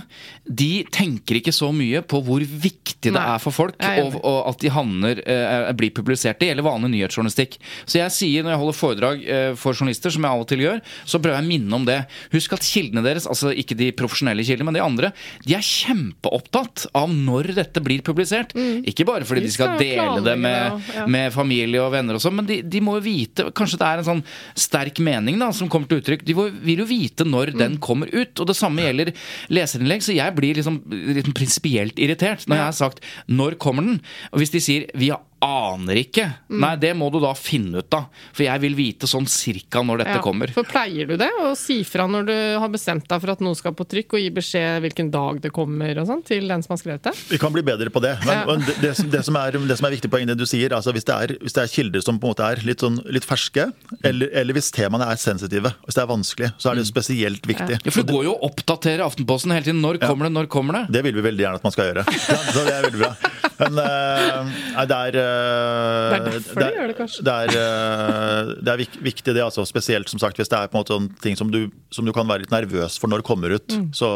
de 0.45 0.85
tenker 0.93 1.39
ikke 1.41 1.53
så 1.55 1.71
mye 1.75 2.03
på 2.07 2.21
hvor 2.25 2.43
viktig 2.43 3.13
det 3.15 3.21
er 3.21 3.41
for 3.43 3.55
folk, 3.55 3.77
og, 3.79 4.17
og 4.27 4.39
at 4.51 4.63
de 4.63 4.71
handler, 4.73 5.21
eh, 5.29 5.69
blir 5.79 5.93
publisert. 5.95 6.39
Det 6.41 6.51
gjelder 6.51 6.67
vanlig 6.67 6.91
nyhetsjournalistikk. 6.95 7.59
Så 7.85 8.01
jeg 8.01 8.15
sier 8.15 8.45
når 8.45 8.55
jeg 8.55 8.61
holder 8.63 8.79
foredrag 8.79 9.25
eh, 9.25 9.51
for 9.59 9.77
journalister, 9.77 10.08
som 10.15 10.25
jeg 10.27 10.31
av 10.33 10.41
og 10.45 10.49
til 10.49 10.65
gjør, 10.65 10.81
så 11.05 11.21
prøver 11.23 11.39
jeg 11.39 11.47
å 11.47 11.49
minne 11.49 11.79
om 11.79 11.85
det. 11.89 11.99
Husk 12.33 12.53
at 12.53 12.67
kildene 12.67 13.05
deres, 13.05 13.27
altså 13.27 13.53
ikke 13.53 13.77
de 13.79 13.93
profesjonelle 13.93 14.45
kildene, 14.47 14.69
men 14.71 14.79
de 14.79 14.85
andre, 14.85 15.13
de 15.45 15.55
er 15.55 15.65
kjempeopptatt 15.65 16.87
av 16.99 17.09
når 17.13 17.53
dette 17.59 17.83
blir 17.85 18.03
publisert. 18.07 18.55
Ikke 18.89 19.07
bare 19.09 19.25
fordi 19.29 19.45
de 19.45 19.49
De 19.49 19.53
skal 19.55 19.69
skal 19.69 19.79
dele 19.79 20.21
det 20.25 20.37
med, 20.39 20.83
ja. 20.95 21.07
med 21.07 21.33
familie 21.33 21.81
og 21.83 21.93
venner 21.93 22.19
og 22.19 22.23
sånn, 22.23 22.37
men 22.41 22.47
de, 22.49 22.61
de 22.63 22.81
må 22.85 22.99
jo 22.99 23.05
vite 23.05 23.47
Kanskje 23.59 23.79
det 23.81 23.87
er 23.89 24.01
en 24.03 24.07
sånn 24.07 24.23
sterk 24.59 24.99
mening 25.05 25.39
da, 25.41 25.51
som 25.53 25.69
kommer 25.69 25.89
til 25.89 26.01
uttrykk. 26.03 26.25
De 26.27 26.35
vil 26.35 26.83
jo 26.83 26.89
vite 26.89 27.25
når 27.27 27.53
den 27.57 27.69
Mm. 27.69 27.81
kommer 27.85 28.09
ut. 28.09 28.39
Og 28.41 28.47
det 28.47 28.57
samme 28.57 28.81
gjelder 28.81 29.13
leserinnlegg, 29.53 30.03
så 30.03 30.15
jeg 30.15 30.35
blir 30.35 30.55
liksom, 30.57 30.81
liksom 30.89 31.35
prinsipielt 31.37 31.99
irritert 32.01 32.47
når 32.49 32.57
jeg 32.57 32.65
har 32.65 32.73
sagt 32.73 33.01
'når 33.29 33.59
kommer 33.59 33.83
den?' 33.85 34.01
Og 34.33 34.39
hvis 34.41 34.51
de 34.51 34.61
sier 34.61 34.87
'vi 34.95 35.11
aner 35.45 35.95
ikke', 36.03 36.27
Mm. 36.49 36.61
nei, 36.61 36.77
det 36.77 36.97
må 36.97 37.11
du 37.13 37.21
da 37.21 37.33
finne 37.35 37.79
ut 37.79 37.95
av. 37.95 38.07
For 38.33 38.43
jeg 38.45 38.61
vil 38.61 38.75
vite 38.75 39.07
sånn 39.07 39.27
cirka 39.29 39.83
når 39.85 39.99
dette 39.99 40.17
Ja, 40.17 40.23
kommer. 40.23 40.49
For 40.53 40.65
pleier 40.65 41.07
du 41.07 41.17
det? 41.17 41.29
Å 41.41 41.55
si 41.57 41.83
fra 41.85 42.07
når 42.09 42.27
du 42.27 42.59
har 42.59 42.69
bestemt 42.69 43.07
deg 43.07 43.21
for 43.21 43.31
at 43.31 43.41
noe 43.41 43.55
skal 43.55 43.73
på 43.73 43.85
trykk, 43.87 44.15
og 44.15 44.21
gi 44.21 44.31
beskjed 44.31 44.81
hvilken 44.83 45.11
dag 45.11 45.41
det 45.41 45.53
kommer 45.53 45.99
og 46.01 46.07
sånn, 46.09 46.25
til 46.25 46.49
den 46.49 46.63
som 46.63 46.75
har 46.75 46.79
skrevet 46.79 47.03
det? 47.03 47.15
Vi 47.29 47.39
kan 47.39 47.53
bli 47.53 47.63
bedre 47.63 47.91
på 47.91 48.01
det. 48.01 48.19
Men, 48.25 48.47
Ja. 48.49 48.57
det, 48.57 48.81
det, 48.81 48.97
som, 48.97 49.11
det, 49.11 49.25
som 49.25 49.37
er, 49.37 49.53
det 49.53 49.77
som 49.79 49.87
er 49.87 49.95
viktig 49.97 50.11
poeng, 50.11 50.27
det 50.27 50.37
du 50.39 50.45
sier, 50.47 50.71
altså 50.73 50.93
hvis 50.93 51.05
det 51.05 51.15
er, 51.15 51.37
hvis 51.39 51.53
det 51.53 51.63
er 51.63 51.69
kilder 51.69 52.01
som 52.03 52.19
på 52.19 52.27
en 52.27 52.35
måte 52.35 52.45
er 52.53 52.65
litt, 52.67 52.81
sånn, 52.81 52.99
litt 53.13 53.25
ferske, 53.25 53.73
eller, 54.03 54.29
eller 54.33 54.55
hvis 54.55 54.71
temaene 54.73 55.07
er 55.11 55.17
sensitive, 55.17 55.75
hvis 55.87 55.95
det 55.95 56.03
er 56.03 56.07
vanskelig, 56.11 56.53
så 56.59 56.71
er 56.73 56.75
det 56.77 56.87
spesielt 56.87 57.43
viktig. 57.47 57.79
Ja, 57.85 57.91
for 57.91 58.03
det 58.03 58.13
går 58.15 58.25
jo 58.25 58.35
å 58.35 58.43
oppdatere 58.51 59.05
Aftenposten 59.05 59.53
hele 59.53 59.65
tiden. 59.65 59.81
Når 59.83 59.99
kommer 60.01 60.25
det, 60.27 60.33
når 60.33 60.47
kommer 60.49 60.73
det? 60.73 60.93
Det 60.93 61.05
vil 61.05 61.15
vi 61.15 61.21
veldig 61.31 61.45
gjerne 61.45 61.55
at 61.61 61.63
man 61.65 61.73
skal 61.73 61.93
gjøre. 61.93 62.05
Ja, 62.29 62.37
så 62.53 62.65
det 62.67 62.75
er 62.75 62.83
veldig 62.91 62.99
bra. 62.99 63.15
Men 63.59 63.79
uh, 63.79 64.45
nei, 64.77 64.85
det 64.87 64.97
er 64.97 65.28
Det 65.29 66.19
er 66.19 66.27
derfor 66.31 66.63
de 66.63 66.69
gjør 66.79 66.91
det, 66.93 66.97
kanskje. 66.99 67.25
Det 67.29 67.35
er, 67.35 67.55
eh, 67.63 68.53
det 68.65 68.73
er 68.75 68.83
viktig, 69.05 69.35
det. 69.35 69.43
altså 69.45 69.65
Spesielt 69.69 70.09
som 70.13 70.21
sagt, 70.23 70.37
hvis 70.41 70.49
det 70.53 70.59
er 70.59 70.69
på 70.73 70.79
en 70.79 70.83
måte 70.83 70.95
sånn 70.97 71.09
ting 71.25 71.37
som 71.39 71.51
du, 71.53 71.69
som 71.95 72.05
du 72.09 72.13
kan 72.17 72.29
være 72.29 72.45
litt 72.47 72.55
nervøs 72.55 72.99
for 73.01 73.09
når 73.13 73.23
det 73.25 73.29
kommer 73.31 73.55
ut, 73.59 73.69
Mm. 73.69 73.91
så, 73.95 74.09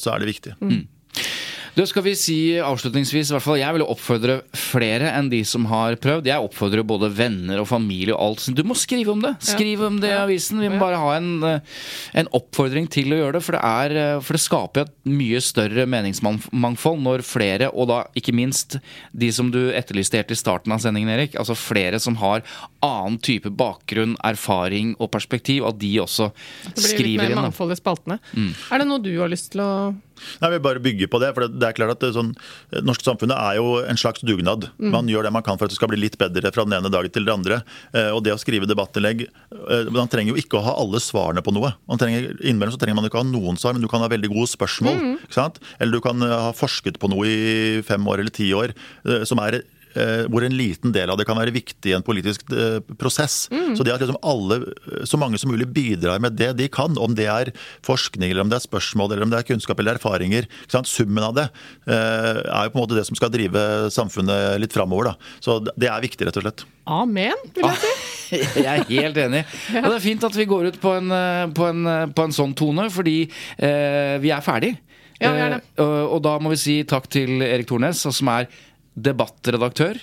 så 0.00 0.14
er 0.14 0.18
det 0.24 0.30
viktig. 0.34 0.54
Det 1.76 1.84
skal 1.90 2.06
vi 2.06 2.14
si 2.16 2.36
avslutningsvis, 2.56 3.28
i 3.28 3.34
hvert 3.34 3.44
fall 3.44 3.58
jeg 3.60 3.76
vil 3.76 3.82
oppfordre 3.84 4.38
flere 4.56 5.10
enn 5.12 5.26
de 5.28 5.42
som 5.44 5.66
har 5.68 5.98
prøvd. 6.00 6.30
Jeg 6.30 6.40
oppfordrer 6.46 6.86
både 6.88 7.10
venner 7.12 7.60
og 7.60 7.68
familie 7.68 8.14
og 8.14 8.30
alt. 8.30 8.46
Du 8.56 8.62
må 8.64 8.72
skrive 8.80 9.12
om 9.12 9.20
det! 9.20 9.34
Skriv 9.44 9.82
om 9.84 9.98
det 10.00 10.08
i 10.14 10.16
avisen. 10.16 10.62
Vi 10.62 10.70
må 10.72 10.80
bare 10.80 11.02
ha 11.02 11.10
en, 11.18 11.28
eh, 11.44 11.74
en 12.16 12.30
oppfordring 12.38 12.88
til 12.88 13.12
å 13.12 13.18
gjøre 13.20 13.36
det. 13.36 13.42
For 13.44 13.58
det, 13.58 13.60
er, 13.60 13.96
eh, 14.00 14.20
for 14.24 14.38
det 14.38 14.40
skaper 14.46 14.86
et 14.86 14.94
mye 15.04 15.42
større 15.44 15.84
meningsmangfold 15.84 17.04
når 17.04 17.26
flere, 17.28 17.68
og 17.68 17.92
da 17.92 18.00
ikke 18.16 18.32
minst 18.32 18.78
de 19.12 19.28
som 19.28 19.52
du 19.52 19.68
etterlyste 19.68 20.16
helt 20.16 20.32
i 20.32 20.40
starten 20.40 20.72
av 20.72 20.80
sendingen, 20.80 21.12
Erik, 21.12 21.36
altså 21.36 21.58
flere 21.60 22.00
som 22.00 22.16
har 22.24 22.40
annen 22.80 23.20
type 23.20 23.52
bakgrunn, 23.52 24.16
erfaring 24.24 24.96
og 24.96 25.12
perspektiv, 25.12 25.68
at 25.68 25.76
de 25.84 25.92
også 26.00 26.32
skriver 26.32 26.72
inn. 26.72 26.72
Det 26.72 26.96
blir 26.96 27.12
litt 27.20 27.36
mer 27.36 27.42
mangfold 27.50 27.76
i 27.76 27.80
spaltene. 27.84 28.20
Mm. 28.32 28.52
Er 28.72 28.80
det 28.80 28.88
noe 28.88 29.04
du 29.04 29.12
har 29.20 29.28
lyst 29.28 29.52
til 29.52 29.60
å 29.60 29.72
Nei, 30.42 30.50
Vi 30.54 30.58
bare 30.64 30.82
bygger 30.82 31.10
på 31.12 31.20
det. 31.22 31.34
for 31.34 31.46
Det 31.46 31.58
det 31.66 31.68
er 31.68 31.76
klart 31.78 31.96
at 31.96 32.00
det, 32.00 32.10
er 32.12 32.16
sånn, 32.18 32.32
det 32.72 32.82
norske 32.86 33.04
samfunnet 33.06 33.36
er 33.36 33.58
jo 33.58 33.80
en 33.82 33.98
slags 34.00 34.22
dugnad. 34.26 34.68
Mm. 34.78 34.90
Man 34.94 35.10
gjør 35.10 35.26
det 35.28 35.32
man 35.34 35.42
kan 35.46 35.58
for 35.58 35.66
at 35.66 35.74
det 35.74 35.78
skal 35.78 35.90
bli 35.92 36.00
litt 36.00 36.18
bedre 36.20 36.52
fra 36.54 36.64
den 36.64 36.76
ene 36.78 36.92
dagen 36.92 37.10
til 37.12 37.26
den 37.26 37.34
andre. 37.34 37.62
Eh, 37.92 38.10
Og 38.14 38.22
det 38.24 38.34
å 38.34 38.40
skrive 38.40 38.68
debattinnlegg 38.68 39.26
eh, 39.26 39.90
Man 39.92 40.08
trenger 40.12 40.34
jo 40.34 40.40
ikke 40.40 40.60
å 40.60 40.64
ha 40.66 40.76
alle 40.80 41.00
svarene 41.02 41.42
på 41.44 41.54
noe. 41.54 41.74
Man 41.88 41.98
trenger, 42.00 42.34
innimellom 42.40 42.74
så 42.74 42.80
trenger 42.80 43.00
man 43.00 43.08
ikke 43.08 43.20
å 43.20 43.24
ha 43.24 43.30
noen 43.30 43.58
svar, 43.60 43.74
men 43.76 43.84
du 43.84 43.88
kan 43.92 44.04
ha 44.04 44.10
veldig 44.12 44.32
gode 44.32 44.50
spørsmål. 44.52 45.00
Mm. 45.00 45.16
Eller 45.80 45.92
du 45.92 46.00
kan 46.04 46.22
eh, 46.22 46.36
ha 46.48 46.52
forsket 46.56 47.00
på 47.02 47.10
noe 47.12 47.26
i 47.26 47.82
fem 47.86 48.06
år 48.06 48.22
eller 48.22 48.34
ti 48.34 48.52
år 48.56 48.72
eh, 49.06 49.24
som 49.28 49.40
er 49.42 49.60
eh, 49.60 49.64
hvor 50.30 50.44
en 50.44 50.56
liten 50.56 50.92
del 50.94 51.10
av 51.10 51.18
det 51.18 51.26
kan 51.28 51.38
være 51.38 51.54
viktig 51.54 51.90
i 51.90 51.96
en 51.96 52.04
politisk 52.06 52.46
prosess. 52.98 53.46
prosess. 53.48 53.76
Så 53.76 53.84
det 53.84 53.94
at 53.94 54.02
liksom 54.02 54.18
alle, 54.22 54.60
eh, 54.92 55.04
så 55.04 55.18
mange 55.20 55.38
som 55.38 55.50
mulig 55.50 55.68
bidrar 55.72 56.20
med 56.20 56.36
det 56.38 56.52
de 56.56 56.68
kan, 56.68 56.96
om 56.98 57.14
det 57.14 57.26
er 57.30 57.52
forskning, 57.86 58.30
eller 58.30 58.44
om 58.44 58.50
det 58.52 58.60
er 58.60 58.66
spørsmål, 58.66 59.12
eller 59.12 59.26
om 59.26 59.32
det 59.32 59.40
er 59.40 59.48
kunnskap 59.50 59.80
eller 59.80 59.98
erfaringer, 59.98 60.46
ikke 60.46 60.76
sant? 60.76 60.90
summen 60.90 61.24
av 61.24 61.34
det 61.36 61.46
eh, 61.88 62.42
er 62.44 62.66
jo 62.66 62.72
på 62.74 62.78
en 62.78 62.84
måte 62.84 62.98
det 62.98 63.06
som 63.08 63.18
skal 63.18 63.32
drive 63.32 63.90
samfunnet 63.94 64.60
litt 64.62 64.74
framover. 64.76 65.12
Da. 65.12 65.32
Så 65.42 65.58
det 65.66 65.90
er 65.90 66.04
viktig, 66.04 66.28
rett 66.28 66.40
og 66.40 66.46
slett. 66.46 66.66
Amen, 66.86 67.48
vil 67.54 67.66
jeg 67.66 67.82
si. 67.82 67.94
Jeg 68.36 68.66
er 68.66 68.88
helt 68.88 69.18
enig. 69.22 69.44
Og 69.84 69.86
det 69.86 69.96
er 69.96 70.02
fint 70.02 70.24
at 70.26 70.34
vi 70.34 70.48
går 70.50 70.72
ut 70.72 70.80
på 70.82 70.96
en, 70.98 71.12
eh, 71.14 71.44
på 71.54 71.68
en, 71.68 71.84
eh, 71.86 72.06
på 72.10 72.26
en 72.26 72.34
sånn 72.34 72.56
tone, 72.58 72.88
fordi 72.90 73.20
eh, 73.26 74.16
vi 74.22 74.32
er 74.34 74.42
ferdig. 74.42 74.74
Ja, 75.20 75.30
vi 75.32 75.44
er 75.44 75.54
det. 75.54 75.60
Eh, 75.76 75.82
og, 75.84 76.16
og 76.16 76.24
da 76.26 76.36
må 76.42 76.50
vi 76.52 76.60
si 76.60 76.80
takk 76.88 77.06
til 77.12 77.38
Erik 77.46 77.70
Tornes, 77.70 78.02
som 78.02 78.32
er 78.34 78.50
debattredaktør 78.96 80.00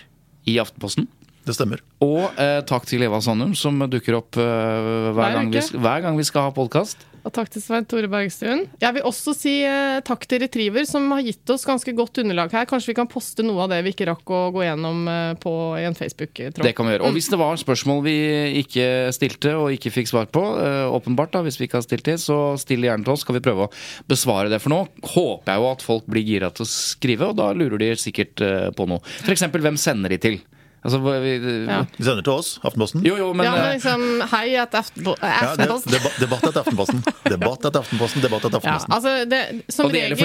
i 0.50 0.60
Aftenposten. 0.62 1.08
Det 1.44 1.56
stemmer. 1.58 1.82
Og 2.04 2.30
eh, 2.39 2.62
takk 2.68 2.86
til 2.88 3.04
Eva 3.04 3.20
Sandum, 3.24 3.52
som 3.58 3.82
dukker 3.91 4.16
opp 4.22 4.38
eh, 4.39 4.44
hver, 4.44 5.18
Hver 5.18 5.39
gang 5.39 5.52
vi, 5.52 5.64
hver 5.84 6.06
gang 6.06 6.20
vi 6.20 6.28
skal 6.28 6.48
ha 6.48 6.54
podkast. 6.56 7.04
Og 7.24 7.32
takk 7.32 7.47
til 7.53 7.63
Svein 7.63 7.86
Tore 7.88 8.09
Bergstuen. 8.11 8.65
Jeg 8.82 8.95
vil 8.97 9.05
også 9.07 9.32
si 9.38 9.53
eh, 9.63 10.01
takk 10.03 10.26
til 10.28 10.41
Retriever, 10.43 10.84
som 10.88 11.05
har 11.15 11.24
gitt 11.24 11.53
oss 11.53 11.63
ganske 11.67 11.93
godt 11.95 12.19
underlag 12.19 12.51
her. 12.51 12.67
Kanskje 12.67 12.91
vi 12.91 12.97
kan 12.97 13.07
poste 13.07 13.45
noe 13.47 13.63
av 13.63 13.71
det 13.71 13.80
vi 13.86 13.93
ikke 13.95 14.09
rakk 14.09 14.34
å 14.36 14.41
gå 14.51 14.65
gjennom 14.65 15.07
eh, 15.07 15.32
på 15.39 15.53
i 15.80 15.86
en 15.88 15.95
Facebook-tråd. 15.95 16.59
Det 16.59 16.74
kan 16.76 16.89
vi 16.89 16.97
gjøre. 16.97 17.07
Og 17.07 17.15
hvis 17.15 17.32
det 17.32 17.39
var 17.39 17.61
spørsmål 17.61 18.03
vi 18.09 18.17
ikke 18.63 18.88
stilte 19.15 19.55
og 19.55 19.71
ikke 19.71 19.93
fikk 19.95 20.11
svar 20.11 20.28
på, 20.36 20.43
eh, 20.59 20.84
åpenbart 20.91 21.38
da, 21.38 21.45
hvis 21.47 21.61
vi 21.61 21.69
ikke 21.69 21.80
har 21.80 21.88
stilt 21.88 22.07
det, 22.09 22.19
så 22.24 22.57
still 22.59 22.84
gjerne 22.89 23.07
til 23.07 23.15
oss, 23.15 23.24
skal 23.24 23.39
vi 23.39 23.45
prøve 23.47 23.69
å 23.69 23.74
besvare 24.11 24.51
det. 24.51 24.59
For 24.63 24.76
nå 24.76 24.84
håper 25.15 25.53
jeg 25.53 25.63
jo 25.63 25.71
at 25.71 25.88
folk 25.88 26.09
blir 26.11 26.28
gira 26.28 26.51
til 26.51 26.67
å 26.67 26.71
skrive, 26.74 27.32
og 27.32 27.39
da 27.39 27.53
lurer 27.55 27.80
de 27.86 27.93
sikkert 28.03 28.43
eh, 28.43 28.67
på 28.76 28.89
noe. 28.91 28.99
F.eks. 29.24 29.47
hvem 29.47 29.80
sender 29.80 30.11
de 30.11 30.19
til? 30.28 30.43
Altså, 30.84 30.99
vi, 30.99 31.34
Ja. 31.65 31.77
De 31.97 32.03
sender 32.03 32.23
til 32.27 32.34
oss, 32.34 32.59
Aftenposten. 32.63 33.03
Jo, 33.07 33.15
jo, 33.15 33.34
men, 33.34 33.45
ja, 33.45 33.51
men 33.55 33.63
eh, 33.69 33.73
liksom, 33.77 34.01
hei 34.34 34.55
at 34.59 34.71
Aftenpo- 34.75 35.15
eh, 35.21 35.38
Ja, 35.41 35.55
det, 35.55 35.67
debatt, 35.88 36.17
debatt 36.19 36.43
etter 36.49 36.59
Aftenposten. 36.65 37.03
Debatt 37.23 37.65
etter 37.69 37.79
Aftenposten, 37.79 38.21
debatt 38.25 38.43
etter 38.49 38.59
Ja, 38.63 38.75
Aftenposten. 38.75 38.93
altså 38.97 39.29
det, 39.29 39.41
som 39.71 39.88
regel, 39.89 40.17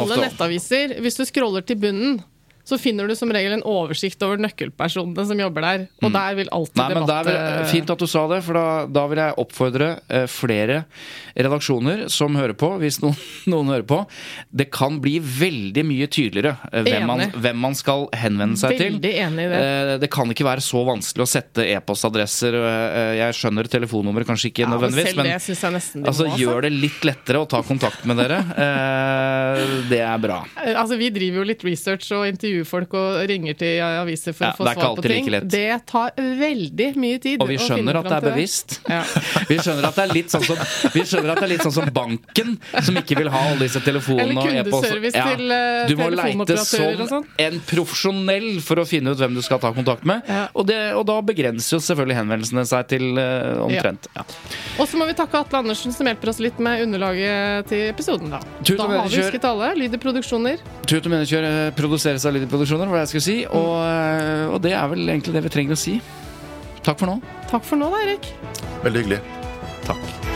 alle 0.00 0.02
ofte. 0.02 0.20
nettaviser, 0.26 0.96
hvis 1.00 1.16
du 1.16 1.24
scroller 1.24 1.62
til 1.66 1.76
bunnen, 1.76 2.18
så 2.66 2.78
finner 2.80 3.06
du 3.06 3.14
som 3.18 3.30
regel 3.32 3.54
en 3.54 3.62
oversikt 3.66 4.22
over 4.26 4.40
nøkkelpersonene 4.42 5.26
som 5.28 5.38
jobber 5.38 5.62
der. 5.66 5.84
Og 6.02 6.10
der 6.14 6.34
vil 6.40 6.50
alltid 6.52 6.76
Mm. 6.76 6.82
Nei, 6.82 6.94
debatt 6.94 7.26
det 7.26 7.34
eh, 7.40 7.68
Fint 7.70 7.90
at 7.92 8.02
du 8.02 8.06
sa 8.10 8.24
det, 8.28 8.40
for 8.44 8.58
da, 8.58 8.64
da 8.90 9.04
vil 9.08 9.20
jeg 9.22 9.36
oppfordre 9.40 9.88
eh, 10.12 10.26
flere 10.28 10.82
redaksjoner 11.36 12.06
som 12.12 12.36
hører 12.36 12.56
på, 12.58 12.68
hvis 12.82 12.98
noen, 13.02 13.16
noen 13.52 13.70
hører 13.72 13.86
på. 13.88 14.00
Det 14.50 14.66
kan 14.74 14.98
bli 15.02 15.16
veldig 15.22 15.84
mye 15.86 16.08
tydeligere 16.12 16.56
eh, 16.72 16.84
hvem 16.86 17.06
man, 17.08 17.24
hvem 17.32 17.62
man 17.68 17.76
skal 17.78 18.08
henvende 18.16 18.58
seg 18.60 18.76
til. 18.76 18.96
Veldig 18.98 19.12
enig 19.24 19.46
i 19.46 19.52
det. 19.52 19.62
Eh, 19.62 19.92
det 20.02 20.10
kan 20.12 20.34
ikke 20.34 20.46
være 20.48 20.64
så 20.64 20.82
vanskelig 20.88 21.24
å 21.24 21.30
sette 21.30 21.66
e-postadresser. 21.76 22.58
Jeg 23.16 23.38
skjønner 23.38 23.70
telefonnummer 23.70 24.26
kanskje 24.28 24.50
ikke 24.50 24.66
Ja, 24.66 24.70
men 24.72 24.80
nødvendigvis, 24.80 25.16
men 25.16 25.30
det 25.30 25.38
synes 25.46 25.62
jeg 25.62 25.76
de 25.76 25.80
altså, 25.80 26.26
må, 26.26 26.32
altså. 26.34 26.42
gjør 26.42 26.66
det 26.66 26.72
litt 26.74 27.06
lettere 27.06 27.42
å 27.42 27.48
ta 27.48 27.62
kontakt 27.66 28.04
med 28.08 28.20
dere. 28.20 28.42
Det 29.90 30.02
er 30.02 30.20
bra. 30.22 30.42
Altså, 30.74 30.98
vi 31.00 31.08
driver 31.14 31.42
jo 31.42 31.48
litt 31.52 31.64
research 31.66 32.10
og 32.16 32.26
intervjuer 32.28 32.55
folk 32.64 32.94
og 32.96 33.20
ringer 33.28 33.56
til 33.58 33.82
aviser 33.84 34.34
for 34.36 34.46
Ja, 34.46 34.52
å 34.54 34.58
få 34.60 34.68
svar 34.70 34.96
på 34.96 35.04
ting. 35.04 35.30
Det 35.50 35.80
tar 35.86 36.14
veldig 36.16 36.88
mye 36.96 37.20
tid. 37.22 37.42
Og 37.42 37.50
vi 37.50 37.58
skjønner 37.60 38.00
at 38.00 38.08
det 38.08 38.16
er 38.16 38.26
bevisst. 38.30 38.78
Ja. 38.88 39.02
Vi 39.50 39.58
skjønner 39.62 39.88
at 39.88 39.96
det 39.98 40.04
er 40.06 40.12
litt 40.14 40.32
sånn 40.32 40.42
som, 40.42 40.58
vi 40.94 41.02
skjønner 41.06 41.32
at 41.32 41.38
det 41.40 41.46
er 41.46 41.50
litt 41.52 41.62
sånn 41.62 41.74
som 41.74 41.86
banken, 41.94 42.56
som 42.82 42.96
ikke 42.98 43.16
vil 43.18 43.28
ha 43.30 43.42
alle 43.50 43.66
disse 43.66 43.80
telefonene 43.84 44.42
og 44.42 44.58
e-post. 44.62 44.88
til, 45.14 45.52
eh, 45.54 45.86
Du 45.90 45.94
må 46.00 46.08
leite 46.10 46.56
som 46.64 47.06
sånn. 47.10 47.26
en 47.46 47.60
profesjonell 47.68 48.48
for 48.64 48.82
å 48.82 48.86
finne 48.88 49.12
ut 49.12 49.20
hvem 49.20 49.36
du 49.36 49.42
skal 49.44 49.60
ta 49.62 49.72
kontakt 49.76 50.04
med. 50.08 50.22
Ja. 50.28 50.46
Og, 50.54 50.66
det, 50.66 50.78
og 50.98 51.06
da 51.08 51.18
begrenser 51.26 51.76
jo 51.76 51.82
selvfølgelig 51.84 52.18
henvendelsene 52.20 52.66
seg 52.68 52.88
til 52.90 53.20
uh, 53.20 53.64
omtrent. 53.66 54.08
Ja. 54.16 54.26
Og 54.80 54.90
så 54.90 54.98
må 55.00 55.06
vi 55.08 55.16
takke 55.18 55.40
Atle 55.40 55.62
Andersen, 55.62 55.94
som 55.94 56.08
hjelper 56.10 56.32
oss 56.32 56.40
litt 56.42 56.58
med 56.62 56.82
underlaget 56.86 57.70
til 57.70 57.86
episoden. 57.90 58.34
Da, 58.34 58.42
Tut 58.62 58.76
da 58.80 58.88
har 58.90 59.08
vi 59.08 59.22
husket 59.22 59.46
alle. 59.48 59.72
Lyder 59.78 60.02
Produksjoner. 60.02 60.62
Tut 60.86 61.06
og 61.06 61.12
Menneskjør 61.12 61.48
produseres 61.78 62.26
av 62.26 62.36
Lydi 62.36 62.45
Produksjoner, 62.50 62.90
hva 62.90 63.02
jeg 63.04 63.14
skulle 63.14 63.26
si. 63.26 63.38
Og, 63.46 63.72
eh, 63.82 64.46
og 64.52 64.62
det 64.64 64.72
er 64.76 64.86
vel 64.92 65.08
egentlig 65.08 65.34
det 65.36 65.44
vi 65.46 65.54
trenger 65.56 65.76
å 65.76 65.80
si. 65.80 65.98
Takk 66.86 67.00
for 67.02 67.10
nå. 67.10 67.18
Takk 67.50 67.66
for 67.66 67.80
nå, 67.80 67.90
da, 67.90 68.04
Erik. 68.06 68.30
Veldig 68.84 69.04
hyggelig. 69.04 69.20
Takk. 69.86 70.26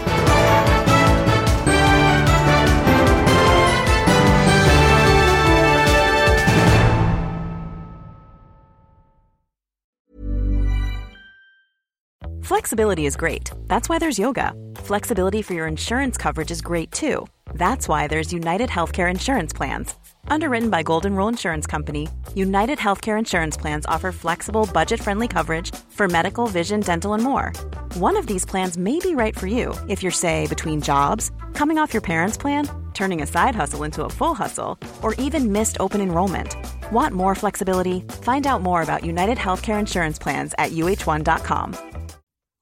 Flexibility 12.50 13.06
is 13.06 13.16
great. 13.16 13.48
That's 13.68 13.88
why 13.88 13.98
there's 14.00 14.18
yoga. 14.18 14.52
Flexibility 14.74 15.40
for 15.40 15.54
your 15.54 15.68
insurance 15.68 16.16
coverage 16.16 16.50
is 16.50 16.60
great 16.60 16.90
too. 16.90 17.26
That's 17.54 17.86
why 17.86 18.08
there's 18.08 18.32
United 18.32 18.68
Healthcare 18.68 19.08
Insurance 19.08 19.52
Plans. 19.52 19.94
Underwritten 20.28 20.70
by 20.70 20.82
Golden 20.82 21.14
Rule 21.14 21.28
Insurance 21.28 21.66
Company, 21.66 22.08
United 22.34 22.78
Healthcare 22.78 23.18
Insurance 23.18 23.56
Plans 23.56 23.86
offer 23.86 24.12
flexible, 24.12 24.68
budget 24.72 25.00
friendly 25.00 25.28
coverage 25.28 25.74
for 25.90 26.08
medical, 26.08 26.46
vision, 26.46 26.80
dental, 26.80 27.14
and 27.14 27.22
more. 27.22 27.52
One 27.94 28.16
of 28.16 28.26
these 28.26 28.44
plans 28.44 28.76
may 28.76 28.98
be 28.98 29.14
right 29.14 29.38
for 29.38 29.46
you 29.46 29.74
if 29.88 30.02
you're, 30.02 30.12
say, 30.12 30.46
between 30.46 30.80
jobs, 30.80 31.30
coming 31.54 31.78
off 31.78 31.94
your 31.94 32.02
parents' 32.02 32.36
plan, 32.36 32.68
turning 32.94 33.22
a 33.22 33.26
side 33.26 33.54
hustle 33.54 33.84
into 33.84 34.04
a 34.04 34.10
full 34.10 34.34
hustle, 34.34 34.78
or 35.02 35.14
even 35.14 35.52
missed 35.52 35.76
open 35.80 36.00
enrollment. 36.00 36.56
Want 36.92 37.14
more 37.14 37.34
flexibility? 37.34 38.00
Find 38.22 38.46
out 38.46 38.62
more 38.62 38.82
about 38.82 39.04
United 39.04 39.38
Healthcare 39.38 39.78
Insurance 39.78 40.18
Plans 40.18 40.54
at 40.58 40.72
uh1.com. 40.72 41.76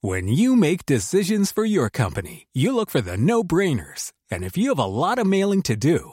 When 0.01 0.29
you 0.29 0.55
make 0.55 0.87
decisions 0.87 1.51
for 1.51 1.65
your 1.65 1.91
company, 1.91 2.47
you 2.53 2.73
look 2.73 2.89
for 2.89 3.01
the 3.01 3.17
no 3.17 3.43
brainers. 3.43 4.13
And 4.31 4.45
if 4.45 4.57
you 4.57 4.69
have 4.69 4.79
a 4.79 4.85
lot 4.85 5.19
of 5.19 5.27
mailing 5.27 5.61
to 5.63 5.75
do, 5.75 6.13